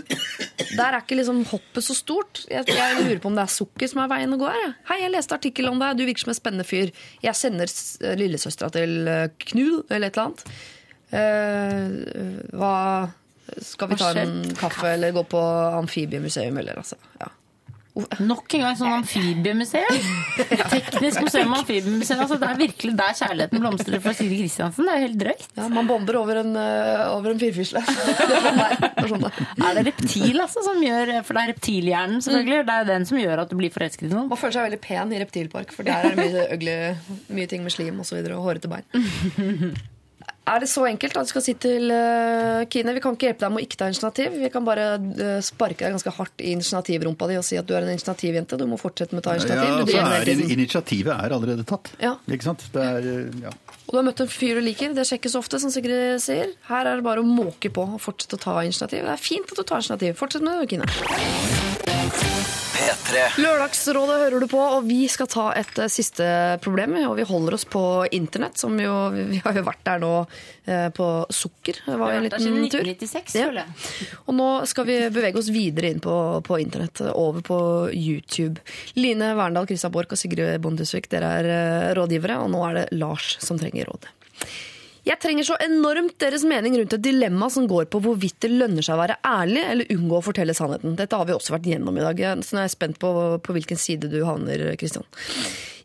Der 0.78 0.94
er 0.96 1.02
ikke 1.02 1.18
liksom 1.20 1.42
hoppet 1.52 1.84
så 1.84 1.92
stort. 2.00 2.46
Jeg, 2.48 2.64
jeg 2.72 3.02
lurer 3.04 3.20
på 3.20 3.28
om 3.28 3.36
det 3.36 3.44
er 3.44 3.52
sukker 3.52 3.92
som 3.92 4.00
er 4.06 4.14
veien 4.16 4.32
å 4.32 4.40
gå 4.40 4.48
her. 4.48 4.78
Hei, 4.88 5.02
jeg 5.04 5.12
leste 5.12 5.36
artikkel 5.36 5.68
om 5.68 5.82
deg, 5.84 5.98
du 6.00 6.06
virker 6.08 6.24
som 6.24 6.32
en 6.32 6.40
spennende 6.40 6.64
fyr. 6.70 6.94
Jeg 7.26 7.36
sender 7.36 7.68
s- 7.68 7.98
lillesøstera 8.00 8.72
til 8.80 8.96
eh, 9.12 9.26
Knut, 9.50 9.92
eller 9.92 10.08
et 10.08 10.16
eller 10.16 10.30
annet. 10.30 10.46
Uh, 11.10 12.48
hva 12.56 12.74
Skal 13.66 13.92
vi 13.92 14.00
ta 14.00 14.14
en 14.22 14.40
kaffe 14.60 14.94
eller 14.94 15.14
gå 15.16 15.26
på 15.32 15.44
amfibiemuseum, 15.82 16.58
eller 16.62 16.82
altså. 16.84 17.00
Ja. 17.20 17.32
Nok 18.22 18.54
en 18.56 18.62
gang 18.64 18.76
sånn 18.80 18.94
amfibiemuseum. 19.00 19.98
Teknisk 20.72 21.24
museum 21.26 21.52
og 21.52 21.64
amfibiemuseum. 21.64 22.22
Altså, 22.24 22.38
det 22.40 22.48
er 22.48 22.60
virkelig 22.62 22.94
der 23.00 23.18
kjærligheten 23.18 23.64
blomstrer 23.64 24.04
for 24.04 24.16
Siri 24.16 24.38
Kristiansen. 24.40 24.88
Det 24.88 24.94
er 24.94 25.02
jo 25.02 25.08
helt 25.08 25.20
drøyt. 25.20 25.46
ja, 25.58 25.68
man 25.74 25.90
bomber 25.90 26.20
over 26.22 26.40
en, 26.44 26.54
eh, 26.60 27.04
over 27.16 27.34
en 27.34 27.42
firfisle. 27.42 27.82
Det 27.90 28.30
er 28.30 28.46
sånn 28.46 28.62
er. 28.64 28.78
Det 28.80 29.10
sånn 29.10 29.26
det 29.26 29.34
er. 29.34 29.76
Det 29.80 29.86
reptil, 29.90 30.40
altså, 30.44 30.64
som 30.66 30.82
gjør 30.84 31.12
For 31.26 31.36
det 31.36 31.44
er 31.44 31.54
reptilhjernen, 31.56 32.24
selvfølgelig. 32.24 32.64
Det 32.70 32.78
er 32.78 32.90
den 32.94 33.08
som 33.10 33.20
gjør 33.20 33.44
at 33.44 33.52
du 33.52 33.60
blir 33.60 33.74
forelsket 33.74 34.08
i 34.08 34.14
noen. 34.14 34.32
Man 34.32 34.40
føler 34.40 34.58
seg 34.60 34.68
veldig 34.70 34.82
pen 34.86 35.16
i 35.16 35.22
reptilpark, 35.26 35.76
for 35.76 35.88
der 35.88 36.10
er 36.12 36.16
det 36.16 36.28
mye, 36.28 36.50
ugly, 36.56 36.76
mye 37.36 37.52
ting 37.52 37.66
med 37.66 37.76
slim 37.76 38.00
og 38.00 38.08
så 38.08 38.20
videre, 38.20 38.40
og 38.40 38.48
hårete 38.48 38.72
bein. 38.72 39.80
Er 40.50 40.64
det 40.64 40.70
så 40.72 40.86
enkelt 40.90 41.18
at 41.20 41.28
du 41.28 41.30
skal 41.30 41.44
si 41.46 41.54
til 41.62 41.92
eh, 41.94 42.66
Kine 42.72 42.94
vi 42.96 43.02
kan 43.04 43.14
ikke 43.16 43.30
hjelpe 43.30 43.46
deg 43.46 43.52
med 43.54 43.62
å 43.62 43.66
ikke 43.68 43.80
ta 43.82 43.90
initiativ? 43.92 44.38
Vi 44.42 44.50
kan 44.54 44.66
bare 44.66 44.86
eh, 44.98 45.40
sparke 45.46 45.84
deg 45.84 45.94
ganske 45.98 46.14
hardt 46.16 46.42
i 46.42 46.54
initiativrumpa 46.56 47.28
di 47.30 47.38
og 47.38 47.46
si 47.46 47.60
at 47.60 47.68
du 47.70 47.76
er 47.78 47.86
en 47.86 47.94
initiativjente. 47.94 48.58
Du 48.58 48.66
må 48.70 48.80
fortsette 48.82 49.14
med 49.14 49.22
å 49.22 49.28
ta 49.30 49.36
initiativ. 49.38 49.94
Ja, 49.94 50.06
altså, 50.08 50.34
er, 50.34 50.46
initiativet 50.58 51.14
er 51.14 51.36
allerede 51.38 51.66
tatt. 51.70 51.92
Ja. 52.02 52.16
Ikke 52.30 52.50
sant? 52.50 52.66
Det 52.74 52.86
er, 52.86 53.10
ja. 53.46 53.54
Og 53.90 53.94
du 53.94 53.98
har 54.00 54.06
møtt 54.06 54.24
en 54.26 54.32
fyr 54.32 54.60
du 54.60 54.66
liker. 54.66 54.94
Det 54.98 55.06
sjekkes 55.10 55.38
ofte, 55.40 55.62
som 55.62 55.74
Sigrid 55.74 56.22
sier. 56.24 56.56
Her 56.70 56.84
er 56.86 57.00
det 57.00 57.06
bare 57.06 57.24
å 57.24 57.28
måke 57.28 57.72
på 57.74 57.86
og 57.86 58.02
fortsette 58.02 58.38
å 58.40 58.44
ta 58.48 58.58
initiativ. 58.66 59.06
Det 59.06 59.16
er 59.16 59.22
fint 59.30 59.50
at 59.50 59.58
du 59.58 59.66
tar 59.66 59.82
initiativ. 59.82 60.18
Fortsett 60.20 60.46
med 60.46 60.62
det, 60.62 60.68
Kine. 60.74 62.69
P3 62.80 63.24
Lørdagsrådet 63.44 64.18
hører 64.22 64.44
du 64.44 64.48
på, 64.52 64.60
og 64.62 64.86
vi 64.88 65.02
skal 65.12 65.28
ta 65.30 65.46
et 65.60 65.82
eh, 65.82 65.90
siste 65.92 66.26
problem. 66.64 66.96
Og 67.10 67.18
vi 67.20 67.26
holder 67.28 67.58
oss 67.58 67.66
på 67.70 67.82
internett, 68.16 68.60
som 68.62 68.78
jo 68.80 68.94
Vi 69.18 69.42
har 69.44 69.58
jo 69.60 69.64
vært 69.68 69.84
der 69.88 70.00
nå 70.04 70.14
eh, 70.24 70.88
på 70.96 71.10
sukker. 71.34 71.82
Det 71.86 71.98
var 72.00 72.14
jo 72.14 72.22
en 72.22 72.28
liten 72.30 72.48
tur. 72.72 72.88
1996, 72.88 73.36
Ja. 73.40 73.66
Og 74.26 74.36
nå 74.38 74.48
skal 74.70 74.88
vi 74.88 74.98
bevege 75.12 75.40
oss 75.42 75.52
videre 75.54 75.92
inn 75.92 76.02
på, 76.04 76.16
på 76.46 76.60
internett, 76.64 77.04
over 77.12 77.44
på 77.46 77.60
YouTube. 77.94 78.64
Line 78.96 79.34
Verndal, 79.40 79.68
Christian 79.70 79.94
Borch 79.94 80.16
og 80.16 80.22
Sigrid 80.22 80.60
Bondesvik, 80.64 81.12
dere 81.12 81.36
er 81.42 81.52
eh, 81.54 81.92
rådgivere, 82.00 82.40
og 82.46 82.54
nå 82.56 82.64
er 82.70 82.82
det 82.82 82.88
Lars 83.00 83.36
som 83.44 83.60
trenger 83.60 83.92
råd. 83.92 84.08
Jeg 85.10 85.18
trenger 85.24 85.48
så 85.48 85.56
enormt 85.64 86.20
deres 86.22 86.44
mening 86.46 86.76
rundt 86.78 86.94
et 86.94 87.02
dilemma 87.02 87.48
som 87.50 87.66
går 87.70 87.88
på 87.90 88.02
hvorvidt 88.04 88.44
det 88.46 88.52
lønner 88.54 88.86
seg 88.86 88.94
å 88.94 89.02
være 89.02 89.18
ærlig 89.26 89.64
eller 89.66 89.94
unngå 89.96 90.20
å 90.20 90.26
fortelle 90.26 90.54
sannheten. 90.54 90.94
Dette 91.00 91.18
har 91.18 91.26
vi 91.26 91.34
også 91.34 91.56
vært 91.56 91.70
gjennom 91.72 91.98
i 91.98 92.04
dag, 92.04 92.22
så 92.46 92.54
nå 92.54 92.62
er 92.62 92.68
jeg 92.68 92.76
spent 92.76 93.00
på, 93.02 93.12
på 93.42 93.56
hvilken 93.56 93.82
side 93.82 94.12
du 94.12 94.20
havner, 94.28 94.68
Kristian. 94.78 95.08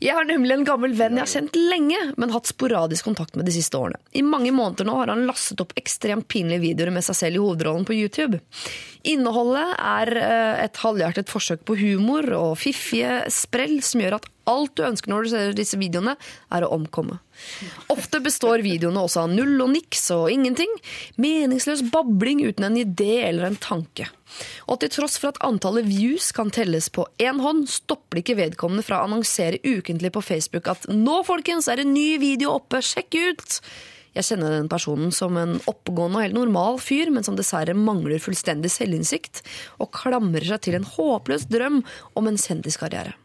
Jeg 0.05 0.12
har 0.18 0.26
nemlig 0.28 0.59
en 0.59 0.66
gammel 0.68 0.92
venn 0.98 1.16
jeg 1.16 1.24
har 1.24 1.30
kjent 1.30 1.56
lenge, 1.56 2.01
men 2.20 2.34
hatt 2.34 2.51
sporadisk 2.51 3.06
kontakt 3.09 3.38
med 3.38 3.48
de 3.48 3.55
siste 3.55 3.78
årene. 3.80 3.96
I 4.12 4.24
mange 4.26 4.52
måneder 4.52 4.84
nå 4.84 4.98
har 4.98 5.14
han 5.14 5.24
lastet 5.28 5.62
opp 5.64 5.72
ekstremt 5.80 6.28
pinlige 6.28 6.60
videoer 6.66 6.92
med 6.92 7.06
seg 7.06 7.16
selv 7.22 7.38
i 7.38 7.44
hovedrollen 7.46 7.88
på 7.88 7.96
YouTube. 7.96 8.42
Innholdet 9.09 9.72
er 9.78 10.12
eh, 10.20 10.62
et 10.66 10.84
halvhjertet 10.84 11.32
forsøk 11.32 11.64
på 11.64 11.78
humor 11.80 12.28
og 12.36 12.59
fiffige 12.60 13.22
sprell 13.32 13.78
som 13.86 14.05
gjør 14.05 14.18
at 14.18 14.28
alt 14.50 14.74
du 14.76 14.84
ønsker 14.86 15.12
når 15.12 15.24
du 15.24 15.30
ser 15.32 15.54
disse 15.56 15.78
videoene, 15.80 16.16
er 16.52 16.64
å 16.64 16.72
omkomme. 16.76 17.20
Ofte 17.92 18.20
består 18.24 18.62
videoene 18.64 19.02
også 19.04 19.24
av 19.24 19.32
null 19.32 19.56
og 19.64 19.72
niks 19.74 20.06
og 20.14 20.28
ingenting. 20.32 20.70
Meningsløs 21.20 21.84
babling 21.92 22.44
uten 22.44 22.68
en 22.68 22.78
idé 22.80 23.24
eller 23.28 23.48
en 23.48 23.58
tanke. 23.60 24.08
Og 24.66 24.80
til 24.82 24.92
tross 24.94 25.16
for 25.20 25.34
at 25.34 25.40
antallet 25.46 25.86
views 25.86 26.30
kan 26.34 26.52
telles 26.54 26.90
på 26.92 27.06
én 27.22 27.42
hånd, 27.42 27.66
stopper 27.70 28.22
ikke 28.22 28.38
vedkommende 28.38 28.86
fra 28.86 29.00
å 29.00 29.08
annonsere 29.08 29.62
ukentlig 29.64 30.12
på 30.14 30.24
Facebook 30.24 30.70
at 30.70 30.86
'nå, 30.88 31.22
folkens, 31.26 31.68
er 31.68 31.80
en 31.80 31.94
ny 31.94 32.18
video 32.18 32.54
oppe, 32.58 32.82
sjekk 32.82 33.14
ut'! 33.14 33.60
Jeg 34.14 34.28
kjenner 34.28 34.52
den 34.54 34.70
personen 34.70 35.10
som 35.10 35.34
en 35.36 35.56
oppegående 35.66 36.20
og 36.20 36.22
helt 36.22 36.38
normal 36.38 36.78
fyr, 36.78 37.10
men 37.10 37.26
som 37.26 37.34
dessverre 37.34 37.74
mangler 37.74 38.22
fullstendig 38.22 38.70
selvinnsikt 38.70 39.42
og 39.82 39.90
klamrer 39.90 40.46
seg 40.46 40.62
til 40.62 40.78
en 40.78 40.86
håpløs 40.86 41.48
drøm 41.50 41.82
om 42.14 42.30
en 42.30 42.38
kjendiskarriere. 42.38 43.16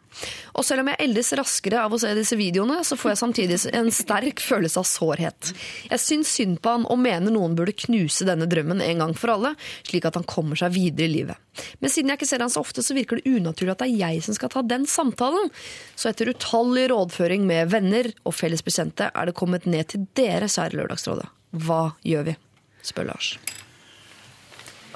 Og 0.58 0.66
selv 0.68 0.84
om 0.84 0.90
jeg 0.92 1.00
eldes 1.06 1.32
raskere 1.40 1.84
av 1.84 1.94
å 1.94 2.00
se 2.02 2.12
disse 2.18 2.38
videoene, 2.40 2.82
så 2.88 2.98
får 3.00 3.14
jeg 3.14 3.22
samtidig 3.22 3.60
en 3.78 3.92
sterk 3.94 4.42
følelse 4.44 4.82
av 4.82 4.88
sårhet. 4.90 5.52
Jeg 5.92 6.04
syns 6.04 6.34
synd 6.40 6.60
på 6.64 6.74
han 6.74 6.88
og 6.90 7.00
mener 7.02 7.34
noen 7.34 7.56
burde 7.58 7.76
knuse 7.78 8.28
denne 8.28 8.48
drømmen 8.50 8.84
en 8.86 9.06
gang 9.06 9.16
for 9.18 9.36
alle, 9.36 9.54
slik 9.88 10.08
at 10.10 10.20
han 10.20 10.28
kommer 10.30 10.60
seg 10.60 10.74
videre 10.76 11.08
i 11.08 11.14
livet. 11.14 11.40
Men 11.80 11.92
siden 11.94 12.12
jeg 12.12 12.20
ikke 12.20 12.30
ser 12.30 12.44
han 12.44 12.54
så 12.54 12.64
ofte, 12.64 12.84
så 12.86 12.96
virker 12.98 13.20
det 13.20 13.32
unaturlig 13.38 13.76
at 13.76 13.84
det 13.84 13.90
er 13.90 14.04
jeg 14.10 14.26
som 14.26 14.38
skal 14.38 14.52
ta 14.54 14.64
den 14.66 14.88
samtalen. 14.90 15.52
Så 16.00 16.12
etter 16.12 16.32
utallig 16.34 16.90
rådføring 16.92 17.48
med 17.48 17.72
venner 17.74 18.12
og 18.24 18.36
felles 18.38 18.66
bekjente 18.66 19.12
er 19.14 19.30
det 19.30 19.38
kommet 19.40 19.68
ned 19.70 19.92
til 19.94 20.08
dere, 20.18 20.50
kjære 20.52 20.80
Lørdagsrådet. 20.80 21.30
Hva 21.66 21.84
gjør 22.06 22.32
vi? 22.32 22.38
spør 22.86 23.10
Lars. 23.10 23.34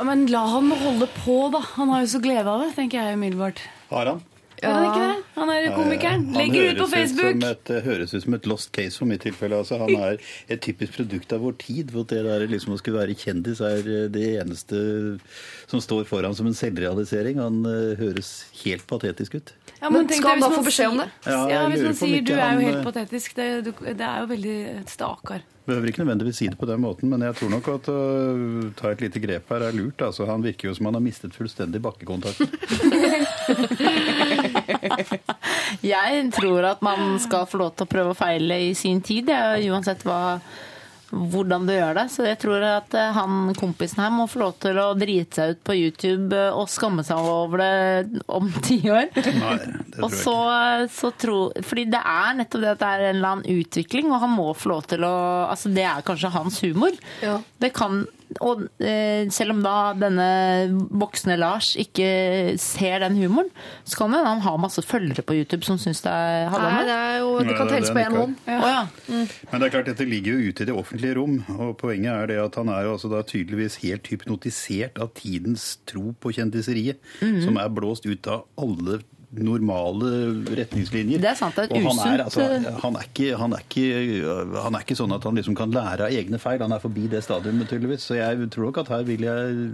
Men 0.03 0.25
la 0.31 0.41
han 0.49 0.71
holde 0.71 1.07
på, 1.19 1.35
da. 1.53 1.61
Han 1.75 1.91
har 1.93 2.03
jo 2.03 2.13
så 2.15 2.21
glede 2.23 2.49
av 2.49 2.63
det, 2.63 2.71
tenker 2.77 3.03
jeg 3.03 3.19
umiddelbart. 3.19 3.61
Har 3.91 4.09
han? 4.09 4.23
Gjør 4.63 4.73
han 4.77 4.85
ikke 4.87 5.03
det? 5.03 5.23
Han 5.35 5.49
er 5.51 5.65
komikeren. 5.75 6.23
Legger 6.37 6.69
ut 6.71 6.77
på 6.79 6.87
Facebook. 6.93 7.31
Som 7.41 7.43
et, 7.49 7.69
eh, 7.75 7.81
høres 7.83 8.13
ut 8.15 8.23
som 8.23 8.33
et 8.37 8.45
lost 8.47 8.71
case 8.75 8.97
for 9.01 9.09
mitt 9.09 9.21
tilfelle. 9.25 9.57
Altså, 9.59 9.77
han 9.81 9.89
er 9.95 10.17
et 10.49 10.61
typisk 10.63 10.95
produkt 10.97 11.33
av 11.35 11.41
vår 11.43 11.57
tid. 11.59 11.91
hvor 11.91 12.07
Det 12.07 12.23
der 12.23 12.47
liksom 12.47 12.73
å 12.73 12.77
skulle 12.79 13.01
være 13.03 13.15
kjendis 13.19 13.59
er 13.61 13.81
eh, 13.83 14.07
det 14.13 14.25
eneste 14.41 15.19
som 15.67 15.79
står 15.83 16.05
foran 16.07 16.35
som 16.37 16.47
en 16.47 16.53
selvrealisering. 16.57 17.37
Han 17.43 17.65
eh, 17.65 17.95
høres 17.99 18.45
helt 18.63 18.85
patetisk 18.87 19.35
ut. 19.35 19.53
Ja, 19.81 19.89
Men 19.89 20.07
tenk 20.07 20.21
skal 20.21 20.37
han 20.37 20.45
da 20.45 20.49
få 20.53 20.63
beskjed 20.63 20.89
om 20.93 20.97
det? 21.03 21.09
Ja, 21.27 21.41
Ja, 21.49 21.63
Hvis 21.69 21.83
man 21.83 21.93
sier 21.99 22.21
du 22.23 22.33
er 22.33 22.53
jo 22.55 22.67
helt 22.69 22.85
patetisk, 22.87 23.35
det, 23.35 23.49
du- 23.65 23.83
det 23.93 23.99
er 24.01 24.21
jo 24.23 24.27
veldig 24.31 24.57
stakkar. 24.87 25.41
Behøver 25.63 25.87
ikke 25.87 26.03
nødvendigvis 26.03 26.37
si 26.41 26.47
det 26.51 26.57
på 26.59 26.67
den 26.67 26.81
måten, 26.83 27.09
men 27.09 27.21
jeg 27.23 27.37
tror 27.39 27.49
nok 27.53 27.67
at 27.71 27.87
å 27.91 27.99
ta 28.75 28.91
et 28.91 29.03
lite 29.05 29.21
grep 29.23 29.47
her 29.53 29.63
er 29.69 29.77
lurt. 29.77 30.01
Altså, 30.03 30.25
han 30.27 30.43
virker 30.43 30.67
jo 30.67 30.75
som 30.75 30.89
han 30.89 30.97
har 30.99 31.05
mistet 31.05 31.35
fullstendig 31.37 31.79
bakkekontakten. 31.83 32.51
Jeg 35.83 36.29
tror 36.35 36.67
at 36.67 36.83
man 36.85 37.17
skal 37.19 37.47
få 37.49 37.57
lov 37.59 37.73
til 37.75 37.87
å 37.87 37.91
prøve 37.91 38.13
og 38.13 38.19
feile 38.19 38.59
i 38.69 38.73
sin 38.77 39.01
tid, 39.03 39.31
ja, 39.31 39.55
uansett 39.73 40.03
hva, 40.07 40.37
hvordan 41.13 41.67
du 41.67 41.73
gjør 41.75 41.97
det. 41.99 42.05
Så 42.13 42.25
jeg 42.25 42.39
tror 42.41 42.63
at 42.65 42.95
eh, 42.97 43.11
han 43.15 43.51
kompisen 43.59 44.01
her 44.03 44.13
må 44.13 44.25
få 44.31 44.41
lov 44.41 44.55
til 44.63 44.79
å 44.81 44.87
drite 44.97 45.37
seg 45.39 45.53
ut 45.55 45.61
på 45.69 45.75
YouTube 45.77 46.37
eh, 46.37 46.49
og 46.57 46.71
skamme 46.73 47.05
seg 47.05 47.21
over 47.21 47.61
det 47.63 48.23
om 48.33 48.49
ti 48.67 48.79
år. 48.89 49.11
Nei, 49.13 49.53
det 49.61 49.93
tror 49.93 50.07
Og 50.07 50.15
jeg 50.15 50.21
så, 50.23 50.35
ikke. 50.47 50.89
så 50.97 51.13
tro, 51.25 51.37
fordi 51.69 51.85
det 51.93 52.01
er 52.15 52.39
nettopp 52.41 52.65
det 52.65 52.73
at 52.73 52.81
det 52.83 52.89
er 52.89 53.05
en 53.11 53.15
eller 53.19 53.35
annen 53.37 53.61
utvikling, 53.63 54.09
og 54.11 54.23
han 54.25 54.33
må 54.33 54.49
få 54.57 54.73
lov 54.73 54.89
til 54.91 55.05
å 55.07 55.13
Altså, 55.53 55.69
det 55.73 55.83
er 55.85 56.03
kanskje 56.05 56.31
hans 56.33 56.57
humor. 56.63 56.95
Ja. 57.21 57.37
Det 57.61 57.69
kan 57.75 58.03
Og 58.41 58.65
eh, 58.81 59.29
selv 59.33 59.53
om 59.55 59.61
da 59.65 59.93
denne 59.97 60.27
voksne 60.89 61.37
Lars 61.39 61.73
ikke 61.79 62.55
ser 62.61 63.03
den 63.03 63.17
humoren, 63.19 63.51
så 63.85 63.99
kan 64.01 64.15
han 64.15 64.43
ha 64.45 64.55
masse 64.61 64.83
følgere 64.85 65.25
på 65.25 65.37
YouTube 65.37 65.67
som 65.67 65.79
syns 65.81 66.03
det 66.05 66.11
er 66.13 66.49
Nei, 66.53 66.83
det 66.87 66.97
er 66.97 67.17
jo 67.21 67.31
Det 67.43 67.57
kan 67.57 67.67
er 67.67 67.75
telles 67.75 67.93
på 67.93 68.03
én 68.03 68.17
hånd. 68.17 68.35
Ja. 68.47 68.57
Oh, 68.57 68.69
ja. 68.71 68.83
Men 69.51 69.61
det 69.61 69.67
er 69.67 69.73
klart, 69.77 69.89
dette 69.91 70.07
ligger 70.09 70.37
jo 70.37 70.51
ute 70.51 70.65
i 70.65 70.69
det 70.69 70.77
offentlige 70.77 71.17
rom, 71.19 71.39
og 71.57 71.75
poenget 71.81 72.13
er 72.13 72.31
det 72.31 72.39
at 72.43 72.59
han 72.59 72.71
er 72.73 72.87
jo 72.87 72.95
altså 72.97 73.11
da 73.11 73.23
tydeligvis 73.27 73.79
helt 73.83 74.07
hypnotisert 74.11 75.01
av 75.01 75.13
tidens 75.17 75.73
tro 75.89 76.13
på 76.19 76.33
kjendiseriet, 76.37 77.01
som 77.43 77.59
er 77.59 77.73
blåst 77.73 78.07
ut 78.09 78.29
av 78.31 78.47
alle 78.59 79.01
normale 79.33 80.11
retningslinjer. 80.59 81.21
Det 81.23 81.29
er 81.31 81.37
sant, 81.37 81.57
det 81.57 81.71
er 81.71 81.85
han 81.87 82.01
er, 82.05 82.23
altså, 82.27 82.45
eh, 82.45 82.67
han, 82.83 82.97
er 82.99 83.07
ikke, 83.09 83.29
han, 83.39 83.55
er 83.57 83.65
ikke, 83.65 83.85
han 84.65 84.77
er 84.77 84.85
ikke 84.85 84.97
sånn 84.99 85.15
at 85.15 85.25
han 85.27 85.39
liksom 85.39 85.57
kan 85.57 85.73
lære 85.73 86.07
av 86.07 86.17
egne 86.21 86.39
feil. 86.41 86.61
Han 86.61 86.75
er 86.75 86.83
forbi 86.83 87.07
det 87.11 87.23
stadiumet, 87.25 87.69
tydeligvis. 87.71 88.05
Så 88.09 88.19
jeg 88.19 88.49
tror 88.53 88.69
nok 88.69 88.83
at 88.83 88.93
her 88.93 89.07
vil 89.07 89.25
jeg 89.25 89.69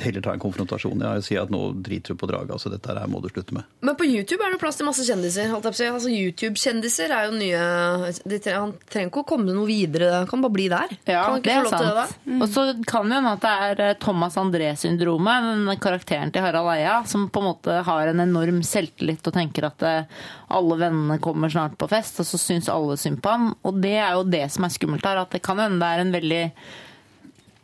heller 0.00 0.22
ta 0.22 0.32
en 0.36 0.40
konfrontasjon 0.42 1.00
ja, 1.02 1.16
og 1.18 1.24
si 1.26 1.34
at 1.36 1.50
nå 1.50 1.58
driter 1.82 2.14
du 2.14 2.18
på 2.20 2.28
draget. 2.30 2.52
Altså, 2.54 2.70
dette 2.72 2.94
her 2.94 3.08
må 3.10 3.18
du 3.24 3.26
slutte 3.32 3.56
med. 3.56 3.66
Men 3.84 3.96
på 3.98 4.06
YouTube 4.06 4.44
er 4.46 4.54
det 4.54 4.60
plass 4.62 4.78
til 4.78 4.86
masse 4.86 5.02
kjendiser. 5.06 5.50
Altså, 5.56 6.08
YouTube-kjendiser 6.12 7.10
er 7.12 7.26
jo 7.26 7.34
nye 7.34 8.12
de, 8.22 8.38
tre- 8.38 8.54
Han 8.60 8.74
trenger 8.90 9.10
ikke 9.10 9.24
å 9.24 9.28
komme 9.32 9.54
noe 9.56 9.66
videre. 9.68 10.12
Han 10.20 10.28
kan 10.30 10.44
bare 10.44 10.54
bli 10.54 10.68
der. 10.70 10.94
Ja, 11.10 11.24
det 11.42 11.52
er 11.56 11.66
sant. 11.70 11.82
det, 11.88 12.04
sant. 12.12 12.36
Og 12.38 12.46
så 12.54 12.64
kan 12.88 13.10
det 13.10 13.18
hende 13.18 13.32
at 13.34 13.44
det 13.44 13.54
er 13.66 13.82
eh, 13.88 13.96
Thomas 14.02 14.38
André-syndromet, 14.40 15.48
den 15.50 15.82
karakteren 15.82 16.32
til 16.34 16.44
Harald 16.46 16.70
Eia, 16.76 17.00
som 17.10 17.26
på 17.32 17.42
en 17.42 17.48
måte 17.50 17.80
har 17.86 18.12
en 18.12 18.22
enorm 18.24 18.62
selvtillit 18.66 19.26
og 19.26 19.36
tenker 19.36 19.66
at 19.70 19.86
eh, 19.86 20.20
alle 20.54 20.78
vennene 20.80 21.18
kommer 21.22 21.50
snart 21.52 21.76
på 21.80 21.88
fest, 21.90 22.22
og 22.22 22.26
så 22.30 22.38
syns 22.40 22.70
alle 22.72 22.96
synd 23.00 23.20
på 23.24 23.34
ham. 23.34 23.50
Og 23.66 23.82
det 23.82 23.96
er 23.98 24.14
jo 24.18 24.24
det 24.30 24.46
som 24.54 24.66
er 24.66 24.74
skummelt 24.74 25.06
her, 25.06 25.20
at 25.24 25.34
det 25.34 25.42
kan 25.44 25.58
hende 25.62 25.82
det 25.82 25.90
er 25.90 26.04
en 26.06 26.14
veldig 26.14 26.44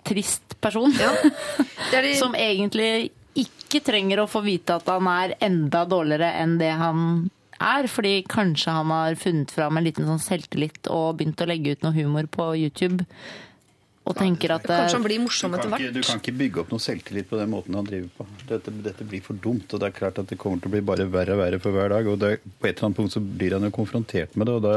trist 0.06 0.56
person. 0.62 0.92
Det 1.90 1.98
er 1.98 2.06
de, 2.06 2.16
som 2.18 2.34
egentlig 2.38 3.10
ikke 3.36 3.82
trenger 3.84 4.22
å 4.22 4.30
få 4.30 4.42
vite 4.46 4.78
at 4.78 4.88
han 4.90 5.08
er 5.10 5.36
enda 5.44 5.84
dårligere 5.88 6.32
enn 6.40 6.56
det 6.60 6.72
han 6.80 7.00
er, 7.56 7.88
fordi 7.88 8.20
kanskje 8.28 8.72
han 8.72 8.92
har 8.92 9.18
funnet 9.20 9.52
fram 9.52 9.78
en 9.78 9.86
liten 9.86 10.08
sånn 10.08 10.22
selvtillit 10.22 10.88
og 10.92 11.18
begynt 11.20 11.40
å 11.40 11.48
legge 11.48 11.76
ut 11.76 11.84
noe 11.84 11.96
humor 11.96 12.28
på 12.32 12.50
YouTube. 12.58 13.04
Og 14.06 14.14
tenker 14.14 14.52
at 14.54 14.66
eh, 14.70 14.82
kanskje 14.84 14.98
han 15.00 15.04
blir 15.06 15.22
morsom 15.22 15.54
etter 15.56 15.72
hvert. 15.72 15.94
du 15.94 16.00
kan 16.06 16.20
ikke 16.20 16.34
bygge 16.38 16.60
opp 16.62 16.68
noe 16.70 16.82
selvtillit 16.82 17.26
på 17.26 17.38
den 17.40 17.50
måten 17.50 17.74
han 17.74 17.86
driver 17.88 18.10
på. 18.20 18.26
Dette, 18.46 18.74
dette 18.84 19.06
blir 19.08 19.22
for 19.24 19.38
dumt, 19.42 19.66
og 19.74 19.82
det 19.82 19.88
er 19.88 19.96
klart 19.96 20.20
at 20.22 20.30
det 20.30 20.38
kommer 20.38 20.62
til 20.62 20.70
å 20.70 20.74
bli 20.76 20.82
bare 20.86 21.08
verre 21.10 21.34
og 21.34 21.40
verre 21.42 21.58
for 21.62 21.74
hver 21.74 21.90
dag. 21.90 22.10
og 22.12 22.20
det, 22.22 22.36
På 22.46 22.68
et 22.68 22.76
eller 22.76 22.86
annet 22.86 23.00
punkt 23.00 23.16
så 23.16 23.22
blir 23.22 23.56
han 23.56 23.66
jo 23.66 23.72
konfrontert 23.74 24.36
med 24.38 24.46
det, 24.46 24.54
og 24.60 24.62
da 24.62 24.74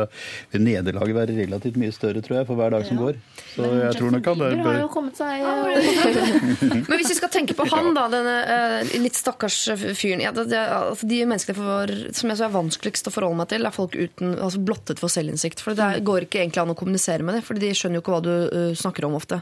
vil 0.54 0.66
nederlaget 0.66 1.18
være 1.20 1.36
relativt 1.44 1.78
mye 1.78 1.94
større, 1.94 2.24
tror 2.26 2.40
jeg, 2.40 2.48
for 2.50 2.58
hver 2.58 2.74
dag 2.74 2.88
som 2.90 3.02
går. 3.04 3.20
Så 3.54 3.70
jeg 3.70 4.00
tror 4.00 4.16
nok 4.16 4.32
han 4.32 4.42
det. 4.42 4.50
Bør... 4.64 4.72
har 4.72 4.82
jo 4.82 5.06
seg 5.20 5.46
eh, 5.46 6.82
Men 6.90 6.98
hvis 6.98 7.14
vi 7.14 7.20
skal 7.20 7.34
tenke 7.34 7.58
på 7.58 7.70
han, 7.70 7.92
da, 7.98 8.08
denne 8.10 8.36
eh, 8.56 8.96
litt 9.04 9.18
stakkars 9.18 9.60
fyren 9.98 10.24
ja, 10.24 10.34
det, 10.34 10.48
det, 10.52 10.60
altså, 10.74 11.06
De 11.10 11.22
menneskene 11.30 11.58
for, 11.58 11.94
som 12.18 12.34
jeg 12.34 12.42
så 12.42 12.48
er 12.48 12.56
vanskeligst 12.58 13.10
å 13.12 13.14
forholde 13.14 13.44
meg 13.44 13.54
til, 13.54 13.70
er 13.70 13.78
folk 13.78 13.94
uten, 13.94 14.34
altså 14.40 14.66
blottet 14.66 15.02
for 15.02 15.14
selvinnsikt. 15.14 15.62
For 15.62 15.78
det 15.78 16.02
går 16.08 16.26
ikke 16.26 16.42
egentlig 16.42 16.64
an 16.66 16.74
å 16.74 16.78
kommunisere 16.80 17.26
med 17.26 17.38
dem, 17.38 17.46
for 17.46 17.62
de 17.62 17.72
skjønner 17.78 18.00
jo 18.00 18.06
ikke 18.06 18.16
hva 18.16 18.24
du 18.26 18.34
uh, 18.34 18.74
snakker 18.78 19.06
om 19.06 19.19
ofte. 19.20 19.42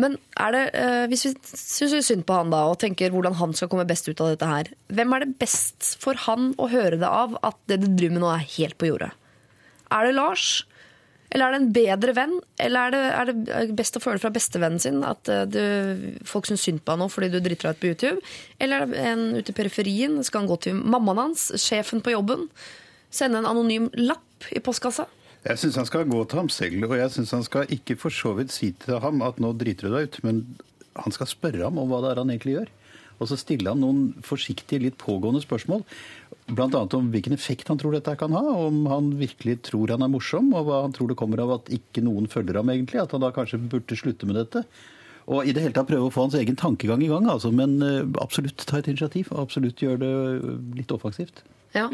Men 0.00 0.16
er 0.40 0.54
det, 0.54 0.62
eh, 0.78 1.04
hvis 1.10 1.26
vi 1.26 1.32
syns 1.44 2.06
synd 2.06 2.24
på 2.28 2.36
han 2.36 2.52
da, 2.52 2.64
og 2.70 2.78
tenker 2.80 3.12
hvordan 3.12 3.36
han 3.40 3.52
skal 3.56 3.68
komme 3.72 3.88
best 3.88 4.08
ut 4.08 4.20
av 4.22 4.32
dette 4.32 4.48
her, 4.48 4.70
hvem 4.88 5.16
er 5.16 5.24
det 5.24 5.38
best 5.42 5.94
for 6.00 6.18
han 6.26 6.52
å 6.60 6.70
høre 6.72 7.00
det 7.00 7.08
av 7.08 7.36
at 7.46 7.58
det 7.70 7.82
du 7.82 7.88
driver 7.88 8.16
med 8.16 8.24
nå 8.24 8.32
er 8.32 8.50
helt 8.56 8.78
på 8.80 8.92
jordet? 8.92 9.10
Er 9.90 10.06
det 10.06 10.16
Lars? 10.16 10.62
Eller 11.30 11.46
er 11.46 11.54
det 11.54 11.60
en 11.60 11.72
bedre 11.74 12.14
venn? 12.16 12.32
Eller 12.58 12.90
er 12.90 13.28
det, 13.30 13.42
er 13.54 13.68
det 13.68 13.76
best 13.78 13.98
å 13.98 14.02
føle 14.02 14.22
fra 14.22 14.32
bestevennen 14.34 14.82
sin 14.82 15.04
at 15.06 15.30
eh, 15.30 15.44
du, 15.46 15.60
folk 16.26 16.48
syns 16.48 16.64
synd 16.66 16.82
på 16.82 16.94
han 16.94 17.04
nå 17.04 17.10
fordi 17.12 17.30
du 17.34 17.38
driter 17.42 17.70
deg 17.70 17.76
ut 17.76 17.82
på 17.82 17.90
YouTube? 17.92 18.32
Eller 18.58 18.82
er 18.82 18.90
det 18.90 19.04
en 19.12 19.24
ute 19.36 19.52
i 19.52 19.58
periferien? 19.58 20.18
Skal 20.26 20.44
han 20.44 20.50
gå 20.50 20.58
til 20.66 20.80
mammaen 20.80 21.26
hans, 21.28 21.50
sjefen 21.60 22.02
på 22.02 22.14
jobben? 22.16 22.48
Sende 23.14 23.42
en 23.42 23.50
anonym 23.50 23.90
lapp 23.98 24.50
i 24.54 24.62
postkassa? 24.64 25.06
Jeg 25.40 25.60
syns 25.60 25.78
han 25.80 25.88
skal 25.88 26.08
gå 26.08 26.20
til 26.28 26.42
ham 26.42 26.50
selv, 26.52 26.84
og 26.90 26.98
jeg 26.98 27.12
syns 27.14 27.32
han 27.32 27.46
skal 27.46 27.70
ikke 27.72 27.96
for 28.00 28.12
så 28.12 28.34
vidt 28.36 28.52
si 28.52 28.74
til 28.76 29.00
ham 29.00 29.22
at 29.24 29.40
nå 29.40 29.54
driter 29.56 29.88
du 29.88 29.96
deg 29.96 30.10
ut, 30.10 30.20
men 30.26 30.42
han 31.00 31.14
skal 31.14 31.30
spørre 31.30 31.64
ham 31.64 31.80
om 31.80 31.88
hva 31.88 32.02
det 32.04 32.12
er 32.12 32.20
han 32.20 32.32
egentlig 32.32 32.58
gjør. 32.58 32.70
Og 33.20 33.28
så 33.28 33.36
stille 33.36 33.68
ham 33.68 33.80
noen 33.82 34.04
forsiktige, 34.24 34.80
litt 34.80 34.96
pågående 35.00 35.42
spørsmål. 35.44 35.82
Bl.a. 36.48 36.68
om 36.96 37.10
hvilken 37.12 37.36
effekt 37.36 37.68
han 37.68 37.80
tror 37.80 37.92
dette 37.96 38.14
kan 38.20 38.32
ha, 38.36 38.42
om 38.66 38.86
han 38.88 39.12
virkelig 39.20 39.58
tror 39.68 39.92
han 39.92 40.04
er 40.04 40.12
morsom, 40.12 40.48
og 40.56 40.68
hva 40.68 40.82
han 40.86 40.96
tror 40.96 41.12
det 41.12 41.18
kommer 41.20 41.42
av 41.44 41.52
at 41.58 41.68
ikke 41.72 42.04
noen 42.04 42.28
følger 42.32 42.60
ham 42.60 42.72
egentlig. 42.72 43.02
At 43.02 43.12
han 43.16 43.24
da 43.24 43.32
kanskje 43.36 43.60
burde 43.60 43.98
slutte 44.00 44.28
med 44.28 44.40
dette. 44.40 44.64
Og 45.30 45.46
i 45.46 45.52
det 45.54 45.62
hele 45.62 45.76
tatt 45.76 45.90
prøve 45.90 46.08
å 46.08 46.12
få 46.12 46.24
hans 46.26 46.36
egen 46.40 46.56
tankegang 46.58 47.04
i 47.04 47.10
gang, 47.10 47.28
altså. 47.30 47.52
Men 47.54 47.76
eh, 47.84 48.08
absolutt 48.24 48.64
ta 48.66 48.80
et 48.80 48.88
initiativ. 48.90 49.28
og 49.34 49.44
Absolutt 49.44 49.84
gjøre 49.84 50.00
det 50.00 50.54
litt 50.80 50.96
offensivt. 50.96 51.44
Ja. 51.76 51.86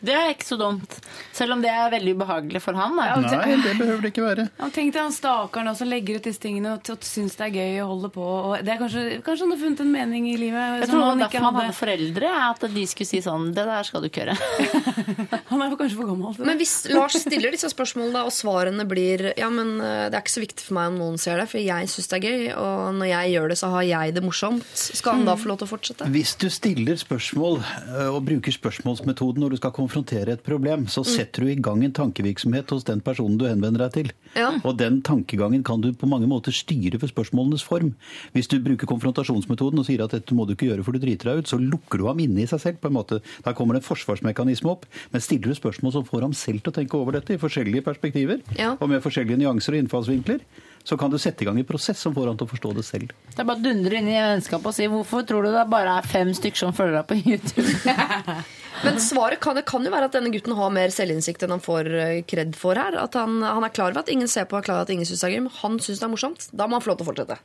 Det 0.00 0.14
er 0.14 0.28
ikke 0.30 0.46
så 0.46 0.56
dumt. 0.60 0.92
Selv 1.34 1.56
om 1.56 1.62
det 1.62 1.70
er 1.72 1.88
veldig 1.90 2.12
ubehagelig 2.14 2.60
for 2.62 2.76
han. 2.78 2.94
Da. 2.98 3.16
Nei, 3.18 3.56
det 3.64 3.72
behøver 3.80 4.04
det 4.04 4.10
ikke 4.12 4.22
være. 4.26 4.44
Ja, 4.60 4.68
Tenk 4.74 4.92
deg 4.94 5.02
han 5.02 5.14
stakkaren 5.14 5.74
som 5.78 5.90
legger 5.90 6.20
ut 6.20 6.28
disse 6.28 6.42
tingene 6.42 6.76
og, 6.76 6.90
og 6.94 7.06
syns 7.06 7.34
det 7.38 7.48
er 7.48 7.56
gøy 7.58 7.80
å 7.82 7.88
holde 7.90 8.10
på. 8.14 8.22
Og 8.22 8.62
det 8.62 8.74
er 8.76 8.78
kanskje, 8.78 9.02
kanskje 9.26 9.46
han 9.48 9.54
har 9.56 9.60
funnet 9.64 9.82
en 9.82 9.90
mening 9.90 10.28
i 10.30 10.36
livet 10.38 10.84
Jeg 10.84 10.90
tror 10.92 11.02
det 11.02 11.08
han 11.08 11.22
derfor 11.24 11.42
han 11.42 11.48
hadde. 11.48 11.64
hadde 11.66 11.78
foreldre, 11.80 12.30
at 12.46 12.66
de 12.76 12.84
skulle 12.92 13.10
si 13.10 13.20
sånn 13.24 13.48
Det 13.56 13.64
der 13.66 13.88
skal 13.88 14.04
du 14.04 14.08
ikke 14.10 14.22
gjøre. 14.22 14.38
Han 15.48 15.62
er 15.64 15.72
kanskje 15.80 15.96
for 15.96 16.10
gammel 16.10 16.34
til 16.36 16.42
det. 16.42 16.46
Men 16.50 16.58
hvis 16.60 16.72
Lars 16.92 17.14
stiller 17.22 17.54
disse 17.54 17.70
spørsmålene, 17.72 18.20
og 18.28 18.32
svarene 18.36 18.84
blir 18.88 19.30
Ja, 19.38 19.48
men 19.50 19.78
eh, 19.80 20.06
det 20.12 20.18
er 20.18 20.22
ikke 20.22 20.34
så 20.34 20.42
viktig 20.44 20.66
for 20.66 20.76
meg 20.76 20.90
om 20.92 20.98
noen 21.00 21.16
ser 21.20 21.40
det, 21.40 21.46
for 21.48 21.58
jeg 21.62 21.88
syns 21.88 22.10
det 22.12 22.18
er 22.18 22.26
gøy, 22.28 22.42
og 22.60 22.98
når 23.00 23.08
jeg 23.10 23.32
gjør 23.32 23.48
det, 23.54 23.56
så 23.62 23.70
har 23.72 23.86
jeg 23.88 24.14
det 24.18 24.22
morsomt. 24.26 24.68
Skal 24.76 25.16
han 25.18 25.24
da 25.28 25.34
få 25.40 25.48
lov 25.50 25.60
til 25.62 25.68
å 25.68 25.72
fortsette? 25.72 26.08
Hvis 26.12 26.34
du 26.38 26.46
stiller 26.52 27.00
spørsmål 27.00 27.58
eh, 27.64 28.10
og 28.12 28.20
bruker 28.28 28.54
spørsmålsmetoden 28.54 29.42
når 29.42 29.56
du 29.56 29.60
skal 29.62 29.72
konfrontere 29.72 29.87
et 29.88 30.42
problem, 30.44 30.86
så 30.86 31.02
setter 31.04 31.42
du 31.44 31.48
i 31.50 31.56
gang 31.56 31.82
en 31.84 31.92
tankevirksomhet 31.92 32.70
hos 32.70 32.84
den 32.84 33.00
personen 33.00 33.38
du 33.38 33.46
henvender 33.46 33.86
deg 33.88 33.92
til. 33.92 34.10
Ja. 34.36 34.50
Og 34.64 34.76
den 34.78 35.00
tankegangen 35.02 35.64
kan 35.64 35.80
du 35.80 35.92
på 35.92 36.06
mange 36.08 36.28
måter 36.28 36.52
styre 36.52 36.98
for 37.00 37.08
spørsmålenes 37.08 37.64
form. 37.64 37.94
Hvis 38.34 38.48
du 38.48 38.58
bruker 38.60 38.86
konfrontasjonsmetoden 38.86 39.78
og 39.80 39.86
sier 39.88 40.04
at 40.04 40.12
dette 40.14 40.34
må 40.36 40.46
du 40.46 40.54
ikke 40.54 40.68
gjøre 40.70 40.84
for 40.84 40.92
du 40.92 40.98
driter 41.02 41.32
deg 41.32 41.42
ut, 41.42 41.48
så 41.50 41.58
lukker 41.58 41.98
du 41.98 42.06
ham 42.06 42.18
inne 42.20 42.44
i 42.44 42.46
seg 42.50 42.60
selv 42.60 42.80
på 42.82 42.88
en 42.88 42.98
måte. 42.98 43.20
Da 43.44 43.52
kommer 43.56 43.74
det 43.74 43.82
en 43.82 43.88
forsvarsmekanisme 43.88 44.70
opp. 44.70 44.86
Men 45.12 45.24
stiller 45.24 45.48
du 45.52 45.58
spørsmål 45.58 45.92
som 45.96 46.08
får 46.08 46.28
ham 46.28 46.36
selv 46.36 46.62
til 46.62 46.72
å 46.72 46.78
tenke 46.80 46.98
over 46.98 47.18
dette 47.18 47.34
i 47.34 47.40
forskjellige 47.40 47.84
perspektiver, 47.86 48.42
Ja. 48.58 48.76
og 48.80 48.88
med 48.88 49.02
forskjellige 49.02 49.38
nyanser 49.40 49.74
og 49.74 49.82
innfallsvinkler, 49.84 50.40
så 50.88 50.96
kan 50.96 51.12
du 51.12 51.18
sette 51.20 51.44
i 51.44 51.46
gang 51.48 51.58
en 51.60 51.66
prosess 51.68 52.00
som 52.00 52.14
får 52.16 52.30
han 52.30 52.38
til 52.40 52.46
å 52.48 52.52
forstå 52.54 52.70
det 52.78 52.84
selv. 52.86 53.10
Det 53.28 53.42
er 53.42 53.48
bare 53.48 53.60
å 53.60 53.64
dundre 53.66 53.98
inn 53.98 54.08
i 54.08 54.16
vennskapet 54.16 54.70
og 54.70 54.76
si 54.76 54.86
hvorfor 54.88 55.26
tror 55.28 55.44
du 55.44 55.50
det 55.52 55.64
bare 55.68 55.98
er 56.00 56.06
fem 56.08 56.30
stykker 56.36 56.62
som 56.62 56.72
følger 56.76 57.02
deg 57.02 57.10
på 57.10 57.18
YouTube? 57.28 58.38
Men 58.86 59.00
svaret 59.02 59.40
kan, 59.42 59.58
det 59.58 59.66
kan 59.68 59.84
jo 59.84 59.92
være 59.92 60.08
at 60.08 60.14
denne 60.16 60.30
gutten 60.32 60.54
har 60.56 60.70
mer 60.72 60.92
selvinnsikt 60.94 61.44
enn 61.44 61.52
han 61.56 61.64
får 61.64 61.90
eh, 61.92 62.20
kred 62.30 62.54
for 62.56 62.78
her. 62.78 62.96
At 63.02 63.18
han, 63.18 63.40
han 63.42 63.66
er 63.66 63.74
klar 63.74 63.92
over 63.92 64.04
at 64.04 64.12
ingen 64.12 64.30
ser 64.30 64.46
på, 64.48 64.56
er 64.56 64.64
klar 64.64 64.78
over 64.78 64.88
at 64.88 64.94
ingen 64.94 65.08
syns 65.08 65.24
det 65.24 65.28
er 65.28 65.34
gøy, 65.34 65.42
men 65.48 65.56
han 65.58 65.76
syns 65.82 66.00
det 66.00 66.06
er 66.06 66.12
morsomt. 66.14 66.48
Da 66.54 66.68
må 66.70 66.78
han 66.78 66.86
få 66.86 66.92
lov 66.92 67.00
til 67.00 67.08
å 67.08 67.10
fortsette. 67.10 67.38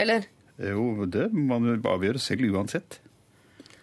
Eller? 0.00 0.26
Jo, 0.72 0.88
det 1.06 1.28
må 1.36 1.60
man 1.60 1.86
avgjøre 1.92 2.22
selv 2.22 2.48
uansett. 2.50 2.98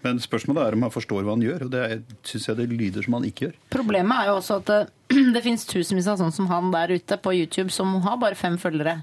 Men 0.08 0.22
spørsmålet 0.24 0.64
er 0.64 0.78
om 0.78 0.86
han 0.88 0.94
forstår 0.94 1.26
hva 1.26 1.36
han 1.36 1.44
gjør, 1.44 1.66
og 1.68 1.74
det 1.74 1.82
syns 2.28 2.48
jeg 2.48 2.60
det 2.62 2.68
lyder 2.72 3.04
som 3.06 3.18
han 3.18 3.26
ikke 3.28 3.48
gjør. 3.48 3.58
Problemet 3.74 4.22
er 4.22 4.30
jo 4.32 4.38
også 4.40 4.60
at 4.62 4.70
det, 4.72 4.80
det 5.36 5.44
finnes 5.44 5.68
tusenvis 5.68 6.08
av 6.12 6.22
sånne 6.22 6.36
som 6.36 6.48
han 6.52 6.72
der 6.76 6.96
ute 6.96 7.20
på 7.20 7.36
YouTube 7.36 7.74
som 7.74 7.98
har 8.06 8.20
bare 8.22 8.40
fem 8.40 8.56
følgere, 8.62 9.02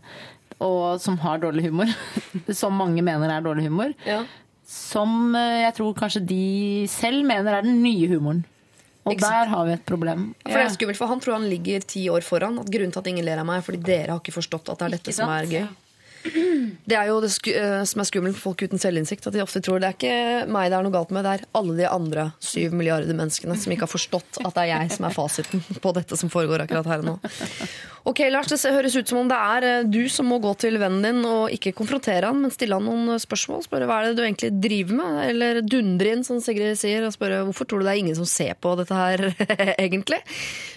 og 0.65 1.03
som 1.03 1.19
har 1.21 1.43
dårlig 1.43 1.67
humor. 1.67 1.91
Som 2.61 2.77
mange 2.79 3.03
mener 3.05 3.31
er 3.33 3.43
dårlig 3.45 3.67
humor. 3.67 3.91
Ja. 4.07 4.23
Som 4.65 5.35
eh, 5.37 5.65
jeg 5.65 5.75
tror 5.77 5.97
kanskje 5.99 6.23
de 6.25 6.45
selv 6.89 7.27
mener 7.27 7.59
er 7.59 7.67
den 7.67 7.83
nye 7.83 8.07
humoren. 8.13 8.45
Og 9.05 9.19
der 9.21 9.51
har 9.51 9.67
vi 9.67 9.75
et 9.75 9.83
problem. 9.85 10.31
For 10.47 10.57
det 10.57 10.65
er 10.65 10.73
skummelt, 10.73 10.97
for 10.97 11.11
han 11.11 11.21
tror 11.21 11.37
han 11.37 11.49
ligger 11.51 11.83
ti 11.85 12.07
år 12.09 12.25
foran. 12.25 12.57
At 12.63 12.71
grunnen 12.73 12.95
til 12.95 13.03
at 13.03 13.11
ingen 13.11 13.27
ler 13.27 13.43
av 13.43 13.49
meg, 13.49 13.61
er 13.61 13.67
fordi 13.67 13.83
dere 13.85 14.15
har 14.15 14.23
ikke 14.23 14.37
forstått 14.39 14.71
at 14.73 14.81
det 14.81 14.87
er 14.87 14.95
dette 14.97 15.13
Ikke 15.13 15.19
som 15.19 15.33
er 15.35 15.51
gøy. 15.51 15.67
Det 16.89 16.97
er 16.99 17.09
jo 17.09 17.19
det 17.23 17.31
eh, 17.53 17.83
som 17.89 18.01
er 18.03 18.09
skummelt 18.09 18.37
for 18.37 18.51
folk 18.53 18.65
uten 18.67 18.81
selvinnsikt. 18.81 19.27
At 19.29 19.37
de 19.37 19.43
ofte 19.45 19.61
tror 19.65 19.81
det 19.81 19.89
er 19.91 19.97
ikke 19.97 20.53
meg 20.53 20.71
det 20.73 20.77
er 20.79 20.85
noe 20.87 20.93
galt 20.95 21.13
med, 21.15 21.25
det 21.25 21.33
er 21.39 21.45
alle 21.57 21.77
de 21.79 21.87
andre 21.89 22.27
syv 22.45 22.75
milliarder 22.77 23.17
menneskene 23.17 23.57
som 23.61 23.73
ikke 23.73 23.87
har 23.87 23.93
forstått 23.93 24.41
at 24.43 24.53
det 24.57 24.65
er 24.67 24.71
jeg 24.75 24.95
som 24.97 25.07
er 25.09 25.15
fasiten 25.17 25.65
på 25.85 25.93
dette 25.97 26.19
som 26.21 26.33
foregår 26.33 26.65
akkurat 26.67 26.89
her 26.93 27.05
og 27.05 27.11
nå. 27.13 27.17
Ok, 28.05 28.21
Lars, 28.29 28.51
det 28.53 28.59
høres 28.75 28.97
ut 29.01 29.09
som 29.09 29.23
om 29.23 29.31
det 29.33 29.39
er 29.41 29.67
eh, 29.71 29.87
du 29.89 30.03
som 30.13 30.29
må 30.29 30.37
gå 30.45 30.53
til 30.61 30.77
vennen 30.81 31.05
din 31.07 31.23
og 31.29 31.53
ikke 31.55 31.73
konfrontere 31.77 32.29
han, 32.29 32.43
men 32.45 32.53
stille 32.53 32.77
han 32.77 32.85
noen 32.89 33.21
spørsmål. 33.23 33.65
Spørre 33.65 33.89
hva 33.89 34.03
er 34.03 34.11
det 34.11 34.19
du 34.21 34.25
egentlig 34.27 34.53
driver 34.61 34.99
med? 35.01 35.23
Eller 35.31 35.63
dundre 35.65 36.13
inn, 36.13 36.25
som 36.27 36.41
Sigrid 36.45 36.77
sier, 36.81 37.07
og 37.09 37.15
spørre 37.17 37.43
hvorfor 37.49 37.69
tror 37.71 37.81
du 37.81 37.89
det 37.89 37.95
er 37.95 38.03
ingen 38.05 38.19
som 38.19 38.29
ser 38.29 38.53
på 38.61 38.75
dette 38.81 38.97
her, 38.99 39.25
egentlig? 39.87 40.21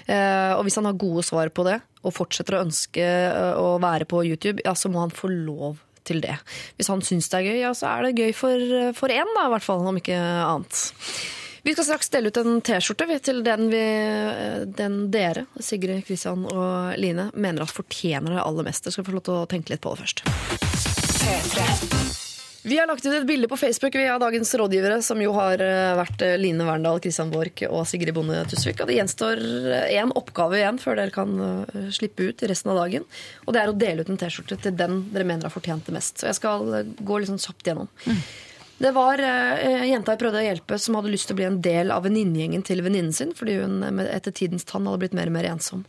Eh, 0.08 0.54
Og 0.56 0.64
hvis 0.68 0.80
han 0.80 0.88
har 0.88 0.96
gode 1.00 1.24
svar 1.28 1.52
på 1.52 1.68
det, 1.68 1.82
og 2.04 2.16
fortsetter 2.16 2.58
å 2.58 2.64
ønske 2.68 3.04
eh, 3.04 3.58
å 3.58 3.78
være 3.84 4.08
på 4.10 4.24
YouTube, 4.28 4.64
ja, 4.66 4.76
så 4.78 4.92
må 4.92 5.04
han 5.06 5.14
få 5.14 5.32
lov 5.32 5.82
til 6.08 6.22
det. 6.24 6.38
Hvis 6.78 6.92
han 6.92 7.04
syns 7.04 7.28
det 7.32 7.42
er 7.42 7.50
gøy, 7.50 7.58
ja, 7.66 7.74
så 7.76 7.90
er 7.92 8.08
det 8.08 8.22
gøy 8.22 8.32
for, 8.36 8.62
for 8.98 9.12
én, 9.14 9.28
da, 9.36 9.48
i 9.48 9.54
hvert 9.56 9.66
fall, 9.66 9.84
om 9.88 10.00
ikke 10.00 10.18
annet. 10.18 10.86
Vi 11.68 11.74
skal 11.76 11.84
straks 11.84 12.08
dele 12.14 12.30
ut 12.32 12.38
en 12.40 12.62
T-skjorte 12.64 13.20
til 13.26 13.42
den, 13.44 13.68
vi, 13.74 13.82
den 14.78 15.12
dere, 15.12 15.44
Sigrid, 15.60 16.06
Kristian 16.08 16.46
og 16.48 16.96
Line, 16.96 17.28
mener 17.36 17.66
at 17.66 17.76
fortjener 17.76 18.38
det 18.38 18.46
aller 18.46 18.70
mest. 18.70 18.86
Dere 18.86 18.96
skal 18.96 19.08
få 19.10 19.18
lov 19.18 19.26
til 19.28 19.36
å 19.42 19.50
tenke 19.52 19.76
litt 19.76 19.84
på 19.84 19.92
det 19.98 20.06
først. 20.06 20.24
Vi 22.64 22.78
har 22.80 22.88
lagt 22.90 23.06
ut 23.06 23.14
et 23.14 23.28
bilde 23.28 23.48
på 23.48 23.58
Facebook 23.60 23.96
vi 23.96 24.08
av 24.10 24.20
dagens 24.20 24.50
rådgivere, 24.60 24.98
som 25.06 25.22
jo 25.22 25.32
har 25.38 25.62
eh, 25.64 25.94
vært 26.00 26.24
eh, 26.26 26.36
Line 26.42 26.66
Verndal, 26.68 27.00
Kristian 27.04 27.30
Borch 27.32 27.62
og 27.70 27.86
Sigrid 27.88 28.16
Bonde 28.18 28.42
Tusvik. 28.50 28.82
Og 28.82 28.90
det 28.90 28.98
gjenstår 28.98 29.44
én 29.94 30.12
oppgave 30.18 30.60
igjen 30.60 30.82
før 30.82 31.00
dere 31.00 31.16
kan 31.16 31.38
eh, 31.46 31.88
slippe 31.96 32.32
ut 32.32 32.44
resten 32.50 32.74
av 32.74 32.82
dagen. 32.82 33.08
Og 33.46 33.56
det 33.56 33.62
er 33.62 33.72
å 33.72 33.78
dele 33.78 34.04
ut 34.04 34.12
en 34.12 34.20
T-skjorte 34.20 34.60
til 34.66 34.76
den 34.76 35.06
dere 35.14 35.28
mener 35.30 35.48
har 35.48 35.54
fortjent 35.54 35.88
det 35.88 35.96
mest. 35.96 36.20
Så 36.20 36.32
jeg 36.32 36.40
skal 36.42 36.68
eh, 36.82 36.92
gå 36.98 37.22
litt 37.22 37.32
sånn 37.32 37.46
kjapt 37.46 37.72
gjennom. 37.72 37.90
Det 38.78 38.92
var 38.94 39.22
eh, 39.22 39.88
jenta 39.90 40.14
jeg 40.14 40.22
prøvde 40.22 40.42
å 40.42 40.46
hjelpe, 40.46 40.78
som 40.78 40.98
hadde 41.00 41.10
lyst 41.10 41.30
til 41.30 41.34
å 41.34 41.40
bli 41.40 41.48
en 41.48 41.62
del 41.66 41.94
av 41.94 42.04
venninnegjengen 42.06 42.66
til 42.66 42.84
venninnen 42.86 43.16
sin, 43.16 43.34
fordi 43.38 43.58
hun 43.64 43.82
eh, 43.88 44.10
etter 44.14 44.36
tidens 44.38 44.68
tann 44.70 44.86
hadde 44.86 45.02
blitt 45.02 45.18
mer 45.18 45.32
og 45.32 45.34
mer 45.34 45.50
ensom. 45.50 45.82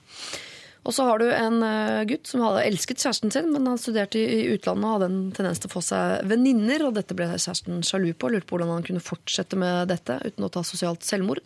Og 0.87 0.95
så 0.95 1.05
har 1.09 1.21
du 1.21 1.27
en 1.29 1.63
eh, 1.67 2.05
gutt 2.09 2.31
som 2.31 2.43
hadde 2.47 2.65
elsket 2.69 3.03
kjæresten 3.03 3.33
sin, 3.35 3.51
men 3.53 3.67
han 3.69 3.81
studerte 3.81 4.21
i 4.21 4.49
utlandet 4.55 4.87
og 4.87 4.95
hadde 4.97 5.09
en 5.11 5.21
tendens 5.37 5.63
til 5.63 5.71
å 5.71 5.75
få 5.75 5.83
seg 5.85 6.27
venninner, 6.31 6.87
og 6.87 6.97
dette 6.97 7.17
ble 7.19 7.29
kjæresten 7.35 7.83
sjalu 7.87 8.13
på, 8.15 8.31
lurte 8.33 8.49
på 8.49 8.57
hvordan 8.57 8.77
han 8.77 8.87
kunne 8.87 9.05
fortsette 9.05 9.59
med 9.59 9.91
dette 9.93 10.21
uten 10.25 10.47
å 10.47 10.53
ta 10.55 10.65
sosialt 10.67 11.07
selvmord. 11.07 11.43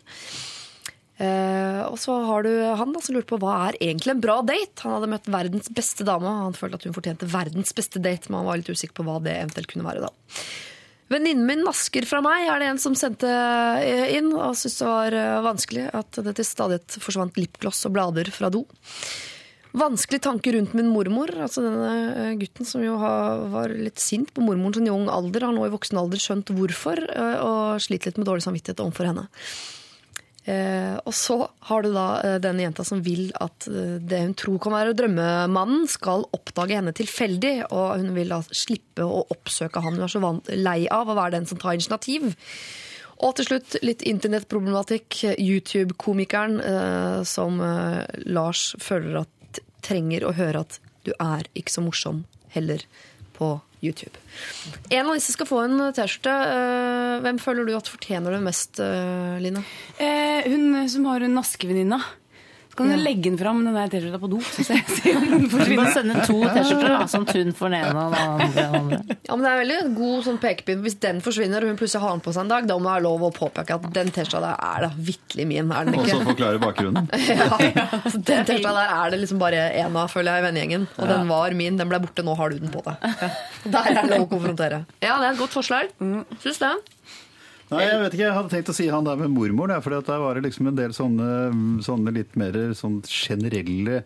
Eh, 1.22 1.80
og 1.86 1.98
så 2.00 2.14
har 2.26 2.46
du 2.46 2.50
han 2.78 2.94
da, 2.94 3.02
som 3.04 3.16
lurte 3.16 3.30
på 3.30 3.40
hva 3.42 3.54
er 3.68 3.78
egentlig 3.84 4.14
en 4.14 4.22
bra 4.22 4.40
date. 4.46 4.82
Han 4.84 4.96
hadde 4.96 5.10
møtt 5.12 5.30
verdens 5.30 5.70
beste 5.74 6.06
dame, 6.08 6.28
og 6.28 6.48
han 6.48 6.58
følte 6.58 6.80
at 6.80 6.86
hun 6.88 6.96
fortjente 6.96 7.30
verdens 7.30 7.74
beste 7.76 8.02
date, 8.02 8.30
men 8.30 8.42
han 8.42 8.50
var 8.50 8.60
litt 8.60 8.72
usikker 8.72 8.96
på 9.00 9.06
hva 9.06 9.18
det 9.24 9.36
eventuelt 9.38 9.70
kunne 9.70 9.88
være 9.88 10.06
da. 10.06 10.12
Venninnen 11.12 11.44
min 11.44 11.64
nasker 11.66 12.06
fra 12.08 12.22
meg, 12.24 12.46
er 12.48 12.62
det 12.62 12.70
en 12.70 12.80
som 12.80 12.94
sendte 12.96 13.28
eh, 13.28 14.14
inn, 14.16 14.30
og 14.32 14.56
syntes 14.56 14.78
det 14.80 14.88
var 14.88 15.16
eh, 15.18 15.42
vanskelig 15.44 15.84
at 15.98 16.20
det 16.24 16.34
til 16.38 16.48
stadighet 16.48 16.96
forsvant 17.02 17.36
lipgloss 17.40 17.84
og 17.88 17.94
blader 17.96 18.30
fra 18.32 18.48
do. 18.52 18.64
Vanskelig 19.76 20.20
tanke 20.24 20.52
rundt 20.54 20.74
min 20.76 20.90
mormor. 20.92 21.32
altså 21.44 21.64
Denne 21.64 21.92
eh, 22.30 22.32
gutten 22.40 22.68
som 22.68 22.84
jo 22.84 22.96
var 22.96 23.74
litt 23.74 24.00
sint 24.00 24.32
på 24.32 24.44
mormoren 24.44 24.78
sin 24.78 24.88
i 24.88 24.94
ung 24.94 25.10
alder, 25.12 25.48
har 25.48 25.56
nå 25.56 25.66
i 25.68 25.74
voksen 25.74 26.00
alder 26.00 26.22
skjønt 26.22 26.54
hvorfor, 26.56 27.04
og 27.44 27.82
sliter 27.82 28.12
litt 28.12 28.22
med 28.22 28.28
dårlig 28.30 28.46
samvittighet 28.46 28.84
overfor 28.84 29.10
henne. 29.10 29.28
Eh, 30.44 30.96
og 31.06 31.14
så 31.14 31.36
har 31.68 31.84
du 31.84 31.92
da 31.94 32.06
eh, 32.26 32.38
denne 32.42 32.64
jenta 32.64 32.82
som 32.82 32.98
vil 33.06 33.28
at 33.38 33.68
eh, 33.70 33.98
det 34.02 34.22
hun 34.24 34.32
tror 34.38 34.58
kan 34.64 34.74
være 34.74 34.96
drømmemannen, 34.98 35.84
skal 35.90 36.26
oppdage 36.34 36.80
henne 36.80 36.94
tilfeldig, 36.98 37.54
og 37.70 38.02
hun 38.02 38.10
vil 38.16 38.34
da 38.34 38.40
slippe 38.50 39.06
å 39.06 39.22
oppsøke 39.30 39.82
han 39.84 40.00
hun 40.00 40.06
er 40.08 40.10
så 40.10 40.32
lei 40.58 40.80
av 40.90 41.10
å 41.10 41.18
være 41.18 41.36
den 41.36 41.46
som 41.46 41.62
tar 41.62 41.78
initiativ. 41.78 42.32
Og 43.22 43.36
til 43.38 43.46
slutt 43.52 43.76
litt 43.86 44.02
internettproblematikk. 44.08 45.20
YouTube-komikeren 45.38 46.56
som 47.28 47.60
Lars 48.26 48.72
føler 48.82 49.20
at 49.20 49.60
trenger 49.86 50.26
å 50.26 50.32
høre 50.34 50.64
at 50.64 50.80
du 51.06 51.12
er 51.22 51.46
ikke 51.54 51.74
så 51.76 51.84
morsom 51.84 52.24
heller 52.50 52.82
på 53.36 53.52
YouTube. 53.82 54.18
En 54.90 55.08
av 55.08 55.16
disse 55.18 55.34
skal 55.34 55.48
få 55.48 55.60
en 55.64 55.78
T-skjorte. 55.94 56.32
Eh, 56.54 57.20
hvem 57.24 57.40
føler 57.42 57.66
du 57.66 57.74
at 57.76 57.90
fortjener 57.90 58.36
det 58.36 58.42
mest, 58.44 58.78
Lina? 58.78 59.42
Line? 59.42 59.64
Eh, 59.98 60.50
hun 60.50 60.88
som 60.88 61.08
har 61.10 61.24
en 61.26 61.34
naskevenninna. 61.38 62.00
Så 62.72 62.78
kan 62.78 62.88
du 62.88 62.96
legge 63.04 63.26
den 63.28 63.34
fram, 63.36 63.58
den 63.66 63.74
der 63.76 63.90
T-skjorta 63.92 64.16
på 64.22 64.28
do. 64.32 64.38
Så 64.40 64.62
ser 64.64 64.78
jeg 65.04 65.16
om 65.18 65.24
den 65.28 65.42
Du 65.42 65.48
Bare 65.52 65.58
forsvinner. 65.60 65.90
sende 65.92 66.14
to 66.24 66.36
T-skjorter, 66.40 66.88
da, 66.94 67.00
som 67.12 67.26
Tun 67.28 67.50
får 67.58 67.68
den 67.68 67.82
ene 67.84 68.04
og 68.06 68.14
den 68.14 68.78
andre. 68.78 69.00
Ja, 69.28 69.36
men 69.36 69.42
det 69.44 69.50
er 69.50 69.58
veldig 69.60 69.76
god 69.98 70.22
sånn 70.24 70.38
pekepinn. 70.40 70.80
Hvis 70.86 70.96
den 71.04 71.20
forsvinner, 71.20 71.66
og 71.66 71.68
hun 71.68 71.76
plutselig 71.76 72.00
har 72.06 72.14
den 72.16 72.22
på 72.24 72.32
seg 72.32 72.46
en 72.46 72.52
dag, 72.54 72.64
da 72.70 72.78
må 72.80 72.88
det 72.88 72.94
være 72.94 73.04
lov 73.04 73.26
å 73.28 73.30
påpeke 73.36 73.76
at 73.76 73.90
den 73.98 74.08
T-skjorta 74.16 74.40
der 74.46 74.64
er 74.70 74.86
da 74.86 74.90
vitterlig 75.10 75.46
min. 75.52 75.68
Er 75.76 75.90
den 75.90 75.98
Og 76.00 76.08
så 76.08 76.22
forklare 76.24 76.62
bakgrunnen. 76.64 77.12
Ja, 77.28 77.60
Så 78.08 78.22
den 78.24 78.48
T-skjorta 78.48 78.72
der 78.80 78.96
er 78.96 79.12
det 79.12 79.20
liksom 79.26 79.42
bare 79.44 79.66
én 79.84 79.92
av, 79.92 80.08
føler 80.14 80.32
jeg, 80.38 80.40
i 80.40 80.46
vennegjengen. 80.48 80.88
Og 80.96 81.12
den 81.12 81.28
var 81.28 81.58
min, 81.60 81.76
den 81.76 81.92
ble 81.92 82.00
borte, 82.06 82.24
nå 82.24 82.38
har 82.40 82.56
du 82.56 82.62
den 82.64 82.72
på 82.72 82.80
deg. 82.88 83.04
Der 83.76 83.84
er 83.92 84.00
det 84.00 84.08
lov 84.16 84.24
å 84.24 84.30
konfrontere. 84.32 84.80
Ja, 85.04 85.20
det 85.20 85.28
er 85.28 85.36
et 85.36 85.38
godt 85.44 85.54
forslag. 85.60 85.92
Syns 86.42 86.58
det. 86.64 86.72
Nei, 87.72 87.84
jeg 87.88 88.00
vet 88.04 88.16
ikke, 88.16 88.24
jeg 88.26 88.36
hadde 88.38 88.52
tenkt 88.52 88.72
å 88.72 88.76
si 88.76 88.88
han 88.92 89.06
der 89.08 89.20
med 89.20 89.34
mormor, 89.34 89.74
for 89.84 89.98
der 89.98 90.24
var 90.24 90.38
det 90.38 90.46
liksom 90.48 90.70
en 90.70 90.78
del 90.78 90.96
sånne, 90.96 91.28
sånne 91.84 92.14
litt 92.14 92.36
mer 92.40 92.58
sånn 92.78 93.00
generelle 93.08 94.02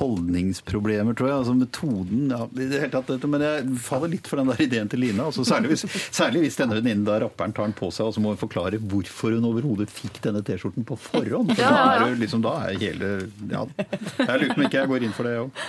holdningsproblemer, 0.00 1.14
tror 1.14 1.28
jeg. 1.28 1.38
Altså 1.42 1.54
metoden 1.56 2.30
ja, 2.32 2.46
i 2.56 2.68
det 2.70 2.80
hele 2.80 2.92
tatt, 2.94 3.10
dette, 3.12 3.28
Men 3.30 3.44
jeg 3.44 3.74
faller 3.84 4.12
litt 4.14 4.30
for 4.30 4.40
den 4.40 4.50
der 4.52 4.62
ideen 4.64 4.90
til 4.92 5.02
Line. 5.04 5.20
Altså, 5.24 5.44
særlig, 5.46 5.74
hvis, 5.74 5.84
særlig 6.20 6.46
hvis 6.46 6.58
denne 6.60 6.78
venninnen 6.78 7.04
da 7.06 7.18
rapperen 7.22 7.54
tar 7.56 7.68
den 7.68 7.76
på 7.78 7.90
seg, 7.92 8.08
og 8.08 8.16
så 8.16 8.24
må 8.24 8.32
hun 8.32 8.40
forklare 8.40 8.80
hvorfor 8.80 9.36
hun 9.36 9.50
overhodet 9.50 9.92
fikk 9.92 10.22
denne 10.24 10.42
T-skjorten 10.46 10.88
på 10.88 10.98
forhånd. 11.10 11.54
For. 11.54 11.62
Da 11.62 11.84
er 11.98 12.06
det 12.06 12.24
liksom, 12.24 12.44
da 12.44 12.56
er 12.64 12.80
hele 12.80 13.12
ja, 13.52 13.66
Jeg 13.68 14.42
lurer 14.42 14.54
på 14.54 14.60
om 14.60 14.66
ikke 14.70 14.80
jeg 14.80 14.92
går 14.94 15.08
inn 15.08 15.16
for 15.16 15.28
det 15.28 15.38
òg. 15.44 15.62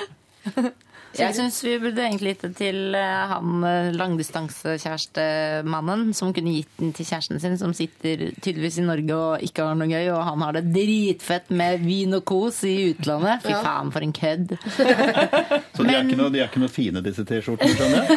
Jeg 1.13 1.35
syns 1.37 1.59
vi 1.61 1.75
burde 1.77 2.01
egentlig 2.01 2.31
gitt 2.33 2.41
det 2.47 2.55
til 2.57 2.95
eh, 2.97 3.27
han 3.29 3.61
eh, 3.67 3.91
langdistansekjærestemannen 3.93 6.09
som 6.17 6.31
kunne 6.33 6.55
gitt 6.55 6.71
den 6.79 6.89
til 6.95 7.05
kjæresten 7.05 7.37
sin, 7.43 7.53
som 7.61 7.69
sitter 7.77 8.31
tydeligvis 8.41 8.79
i 8.81 8.85
Norge 8.87 9.13
og 9.17 9.43
ikke 9.45 9.61
har 9.67 9.75
noe 9.77 9.89
gøy, 9.91 10.07
og 10.15 10.23
han 10.25 10.41
har 10.45 10.51
det 10.57 10.63
dritfett 10.73 11.47
med 11.53 11.83
vin 11.85 12.15
og 12.17 12.23
kos 12.29 12.57
i 12.69 12.73
utlandet. 12.93 13.43
Fy 13.45 13.53
faen, 13.53 13.91
for 13.93 14.01
en 14.05 14.15
kødd. 14.17 14.49
Så 15.75 15.81
de 15.85 15.93
er, 15.93 16.01
ikke 16.01 16.17
noe, 16.19 16.31
de 16.33 16.39
er 16.41 16.47
ikke 16.49 16.63
noe 16.63 16.73
fine, 16.73 16.99
disse 17.05 17.23
T-skjortene, 17.29 17.73
skjønner 17.77 17.99
jeg? 18.01 18.09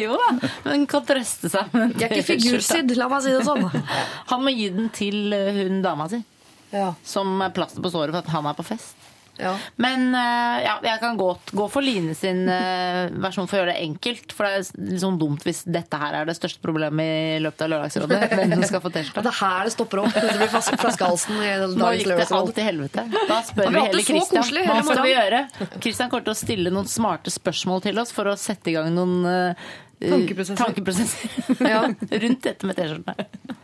jo 0.04 0.12
da, 0.22 0.28
men 0.68 0.86
kan 0.90 1.02
trøste 1.08 1.48
seg 1.52 1.64
med 1.74 1.86
De 1.98 2.02
er 2.06 2.10
ikke 2.14 2.28
figursydd, 2.34 2.90
la 2.98 3.06
meg 3.10 3.20
si 3.26 3.30
det 3.34 3.42
sånn. 3.46 3.64
Han 4.30 4.40
må 4.46 4.50
gi 4.54 4.68
den 4.76 4.88
til 4.94 5.18
eh, 5.34 5.54
hun 5.64 5.82
dama 5.84 6.04
si, 6.12 6.20
Ja. 6.74 6.88
som 7.06 7.26
er 7.42 7.50
plaster 7.54 7.80
på 7.82 7.90
såret 7.94 8.12
for 8.14 8.20
at 8.22 8.30
han 8.34 8.46
er 8.50 8.54
på 8.58 8.64
fest. 8.66 8.96
Ja. 9.40 9.52
Men 9.82 10.08
eh, 10.16 10.64
ja, 10.64 10.74
jeg 10.84 11.00
kan 11.02 11.18
godt 11.20 11.52
gå 11.56 11.66
for 11.72 11.84
Line 11.84 12.14
sin 12.16 12.44
eh, 12.50 13.06
versjon 13.22 13.48
for 13.48 13.58
å 13.58 13.62
gjøre 13.62 13.74
det 13.74 13.82
enkelt. 13.84 14.34
For 14.36 14.46
det 14.46 14.52
er 14.60 14.90
litt 14.92 15.02
sånn 15.02 15.18
dumt 15.20 15.46
hvis 15.46 15.62
dette 15.68 16.00
her 16.00 16.20
er 16.20 16.28
det 16.28 16.36
største 16.38 16.62
problemet 16.64 17.36
i 17.36 17.40
løpet 17.44 17.66
av 17.66 17.72
Lørdagsrådet. 17.74 18.20
Hvem 18.36 18.66
skal 18.68 18.84
få 18.84 18.92
Det 18.96 19.02
T-skjorte. 19.04 19.32
er 19.32 19.38
her 19.40 19.68
det 19.68 19.74
stopper 19.76 20.02
opp. 20.04 20.14
Det 20.16 20.36
blir 20.40 20.52
flaskehalsen 20.52 21.40
i 21.42 21.52
Nå 21.76 21.92
gikk 21.98 22.12
det 22.12 22.28
alt 22.38 22.54
til 22.56 22.68
helvete. 22.70 23.06
Da 23.28 23.40
spør 23.46 23.72
vi 23.72 23.82
hele 23.86 24.04
Christian. 24.06 24.52
Hva 24.70 24.78
skal 24.86 25.02
vi 25.04 25.12
gjøre? 25.14 25.42
Christian 25.80 26.12
kommer 26.12 26.28
til 26.30 26.36
å 26.36 26.38
stille 26.38 26.72
noen 26.74 26.88
smarte 26.90 27.32
spørsmål 27.34 27.84
til 27.88 28.00
oss 28.02 28.14
for 28.16 28.32
å 28.32 28.36
sette 28.40 28.72
i 28.72 28.76
gang 28.78 28.92
noen 28.96 29.18
uh, 29.26 29.68
Tankeprosesser. 30.00 30.58
tankeprosesser 30.60 31.62
Ja. 31.64 31.86
rundt 32.24 32.42
dette 32.44 32.68
med 32.68 32.76
T-skjortene. 32.76 33.55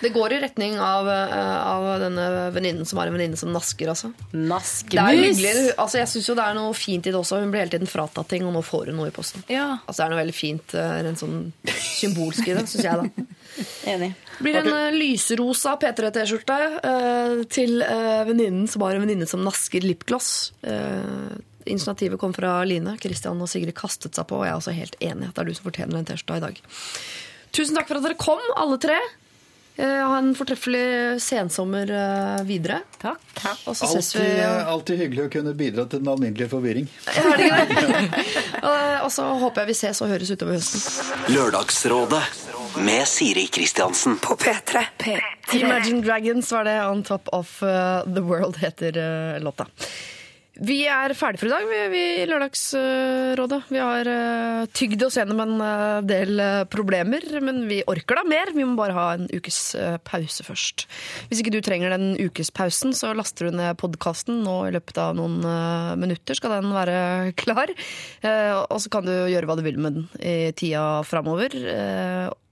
Det 0.00 0.12
går 0.14 0.32
i 0.36 0.40
retning 0.44 0.76
av, 0.80 1.08
eh, 1.10 1.66
av 1.66 1.86
denne 2.00 2.26
venninnen 2.54 2.86
som 2.86 3.00
har 3.00 3.08
en 3.10 3.16
venninne 3.16 3.38
som 3.38 3.50
nasker, 3.52 3.90
altså. 3.90 4.12
Naskemus! 4.32 5.40
Altså, 5.74 5.98
jeg 5.98 6.10
syns 6.12 6.28
jo 6.30 6.36
det 6.38 6.44
er 6.44 6.54
noe 6.54 6.76
fint 6.76 7.08
i 7.08 7.10
det 7.10 7.18
også. 7.18 7.40
Hun 7.42 7.50
blir 7.50 7.64
hele 7.64 7.74
tiden 7.74 7.90
fratatt 7.90 8.30
ting, 8.30 8.46
og 8.46 8.54
nå 8.54 8.62
får 8.62 8.92
hun 8.92 9.00
noe 9.00 9.10
i 9.10 9.14
posten. 9.14 9.42
Ja. 9.50 9.80
Altså, 9.86 9.98
det 10.00 10.06
er 10.06 10.14
noe 10.14 10.22
veldig 10.22 10.36
fint, 10.38 10.76
eh, 10.78 10.94
rent 11.08 11.22
sånn 11.22 11.36
symbolsk 11.66 12.46
i 12.46 12.54
det, 12.54 12.64
syns 12.70 12.86
jeg, 12.86 13.02
da. 13.02 13.26
Enig. 13.94 14.12
Blir 14.38 14.60
en 14.60 14.70
eh, 14.70 14.94
lyserosa 14.94 15.74
P3T-skjorte 15.82 16.58
uh, 16.78 17.40
til 17.50 17.80
uh, 17.82 18.22
venninnen 18.28 18.68
som 18.70 18.84
har 18.86 18.94
en 18.94 19.02
venninne 19.02 19.26
som 19.26 19.42
nasker 19.42 19.82
lipgloss. 19.82 20.52
Uh, 20.62 21.34
initiativet 21.66 22.20
kom 22.22 22.34
fra 22.36 22.60
Line. 22.68 22.94
Kristian 23.02 23.42
og 23.42 23.50
Sigrid 23.50 23.74
kastet 23.78 24.14
seg 24.14 24.28
på, 24.30 24.38
og 24.38 24.46
jeg 24.46 24.54
er 24.54 24.60
også 24.60 24.76
helt 24.76 25.00
enig 25.02 25.26
at 25.26 25.34
det 25.34 25.42
er 25.42 25.50
du 25.50 25.58
som 25.58 25.66
fortjener 25.66 25.98
den 25.98 26.06
T-skjorta 26.06 26.38
i 26.38 26.44
dag. 26.46 26.62
Tusen 27.56 27.78
takk 27.78 27.88
for 27.88 27.98
at 27.98 28.06
dere 28.06 28.20
kom, 28.20 28.42
alle 28.60 28.78
tre. 28.80 28.98
Eh, 29.78 29.86
ha 30.08 30.18
en 30.18 30.32
fortreffelig 30.34 31.20
sensommer 31.22 31.90
eh, 31.94 32.40
videre. 32.48 32.80
Takk. 32.98 33.20
Og 33.70 33.76
så 33.78 33.86
ses 33.92 34.08
vi 34.16 34.24
Alltid, 34.24 34.66
alltid 34.72 34.98
hyggelig 35.04 35.22
å 35.28 35.30
kunne 35.36 35.52
bidra 35.54 35.84
til 35.86 36.02
den 36.02 36.10
alminnelige 36.10 36.50
forvirring. 36.50 36.88
Det 37.06 37.46
ikke 37.46 37.84
det? 37.86 38.24
Eh, 38.68 38.98
Og 39.04 39.12
så 39.14 39.22
håper 39.38 39.62
jeg 39.62 39.70
vi 39.70 39.76
ses 39.78 40.00
og 40.02 40.10
høres 40.10 40.32
utover 40.34 40.58
høsten. 40.58 41.12
Lørdagsrådet 41.30 42.24
med 42.82 43.06
Siri 43.06 43.46
Kristiansen. 43.54 44.18
På 44.18 44.34
P3. 44.34 44.82
P3. 44.98 45.60
Imagine 45.62 46.02
Dragons 46.02 46.50
var 46.52 46.66
det 46.66 46.74
On 46.88 47.04
Top 47.06 47.30
of 47.32 47.54
The 47.62 48.24
World 48.26 48.58
heter 48.58 48.98
låta. 49.40 49.68
Vi 50.58 50.80
er 50.90 51.12
ferdige 51.14 51.38
for 51.44 51.46
i 51.46 51.52
dag, 51.52 51.90
vi, 51.92 52.00
i 52.18 52.24
Lørdagsrådet. 52.26 53.58
Vi 53.70 53.78
har 53.78 54.08
uh, 54.10 54.64
tygd 54.74 55.04
oss 55.06 55.14
gjennom 55.20 55.42
en 55.44 55.52
uh, 55.62 56.00
del 56.02 56.32
uh, 56.42 56.64
problemer, 56.66 57.22
men 57.44 57.60
vi 57.70 57.78
orker 57.86 58.18
da 58.18 58.24
mer. 58.26 58.50
Vi 58.56 58.66
må 58.66 58.74
bare 58.78 58.96
ha 58.96 59.04
en 59.14 59.28
ukes 59.30 59.60
pause 60.08 60.42
først. 60.42 60.88
Hvis 61.30 61.44
ikke 61.44 61.54
du 61.54 61.60
trenger 61.62 61.94
den 61.94 62.16
ukespausen, 62.18 62.90
så 62.96 63.12
laster 63.14 63.46
du 63.46 63.58
ned 63.60 63.78
podkasten 63.78 64.42
nå 64.42 64.56
i 64.66 64.74
løpet 64.74 64.98
av 64.98 65.14
noen 65.18 65.38
minutter. 66.00 66.34
Skal 66.34 66.56
den 66.56 66.74
være 66.74 66.98
klar. 67.38 67.70
Og 68.66 68.82
så 68.82 68.90
kan 68.90 69.06
du 69.06 69.14
gjøre 69.14 69.46
hva 69.46 69.58
du 69.58 69.64
vil 69.66 69.78
med 69.78 70.00
den 70.00 70.10
i 70.18 70.36
tida 70.58 71.04
framover. 71.06 71.54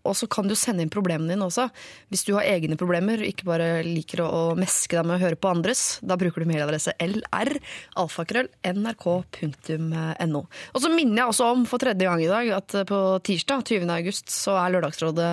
Og 0.06 0.16
så 0.18 0.26
kan 0.30 0.48
du 0.48 0.54
sende 0.58 0.82
inn 0.84 0.92
problemene 0.92 1.32
dine 1.34 1.46
også. 1.46 1.68
Hvis 2.12 2.24
du 2.26 2.32
har 2.36 2.44
egne 2.48 2.76
problemer, 2.78 3.22
ikke 3.26 3.48
bare 3.48 3.82
liker 3.86 4.22
å, 4.24 4.54
meske 4.58 4.96
deg 4.96 5.04
med 5.06 5.16
å 5.18 5.22
høre 5.24 5.38
på 5.40 5.50
andres, 5.50 5.98
da 6.06 6.16
bruker 6.18 6.40
du 6.42 6.48
mailadresse 6.50 6.92
lr-nrk.no. 7.02 7.52
Og 10.72 10.78
så 10.82 10.88
minner 10.92 11.18
jeg 11.22 11.30
også 11.32 11.44
om 11.52 11.66
for 11.68 11.78
tredje 11.82 12.06
gang 12.06 12.20
i 12.22 12.30
dag 12.30 12.44
at 12.56 12.68
på 12.88 12.98
tirsdag 13.26 13.60
20. 13.66 13.90
august 13.96 14.26
så 14.32 14.52
er 14.60 14.72
Lørdagsrådet 14.74 15.32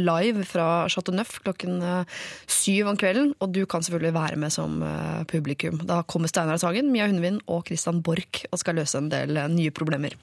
live 0.00 0.44
fra 0.48 0.66
Chateau 0.92 1.14
Neuf 1.16 1.38
klokken 1.44 1.80
eh, 1.84 2.04
syv 2.50 2.90
om 2.92 2.98
kvelden, 3.00 3.34
og 3.40 3.54
du 3.54 3.62
kan 3.70 3.84
selvfølgelig 3.84 4.16
være 4.16 4.40
med 4.40 4.50
som 4.54 4.82
eh, 4.86 5.22
publikum. 5.30 5.80
Da 5.88 6.02
kommer 6.02 6.28
Steinar 6.30 6.60
Sagen, 6.62 6.92
Mia 6.92 7.08
Hundvin 7.10 7.40
og 7.46 7.66
Christian 7.68 8.02
Borch 8.04 8.44
og 8.50 8.58
skal 8.62 8.78
løse 8.80 8.98
en 9.00 9.10
del 9.12 9.36
eh, 9.36 9.50
nye 9.52 9.74
problemer. 9.74 10.16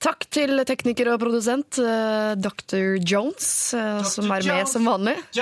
Takk 0.00 0.24
til 0.32 0.62
tekniker 0.64 1.10
og 1.12 1.18
produsent 1.20 1.76
uh, 1.84 2.32
Dr. 2.40 2.94
Jones, 3.04 3.74
eh, 3.76 3.98
som 4.08 4.30
er 4.32 4.46
med 4.48 4.68
som 4.70 4.86
vanlig. 4.88 5.12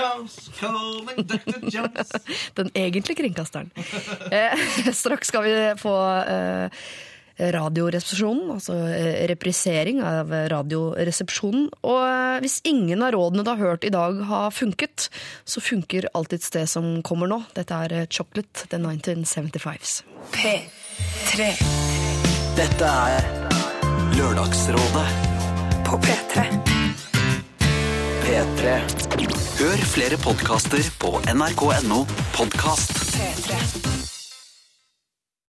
Den 2.59 2.73
egentlige 2.75 3.21
kringkasteren. 3.21 3.71
uh, 3.77 4.65
straks 5.03 5.31
skal 5.31 5.47
vi 5.47 5.55
få 5.79 5.95
eh, 6.25 6.83
Radioresepsjonen, 7.39 8.49
altså 8.51 8.75
eh, 8.91 9.21
reprisering 9.31 10.01
av 10.03 10.33
Radioresepsjonen. 10.51 11.69
Og 11.87 12.01
eh, 12.03 12.39
hvis 12.43 12.59
ingen 12.67 13.05
av 13.07 13.15
rådene 13.15 13.45
du 13.47 13.51
har 13.53 13.61
hørt 13.63 13.87
i 13.87 13.93
dag 13.95 14.19
har 14.27 14.51
funket, 14.55 15.07
så 15.47 15.63
funker 15.63 16.11
alltid 16.19 16.43
det 16.57 16.65
som 16.71 16.97
kommer 17.07 17.31
nå. 17.31 17.45
Dette 17.55 17.79
er 17.87 17.95
eh, 18.01 18.09
Chocolate, 18.11 18.67
The 18.73 18.83
1975s. 18.83 20.01
P3 20.35 21.53
Dette 22.59 22.91
er 22.91 23.58
Lørdagsrådet 24.19 25.09
på 25.87 25.99
P3. 26.03 26.43
P3. 28.25 28.75
Hør 29.61 29.85
flere 29.95 30.19
podkaster 30.19 30.83
på 30.99 31.15
nrk.no 31.31 32.03
podkast. 32.35 32.99
P3. 33.15 34.18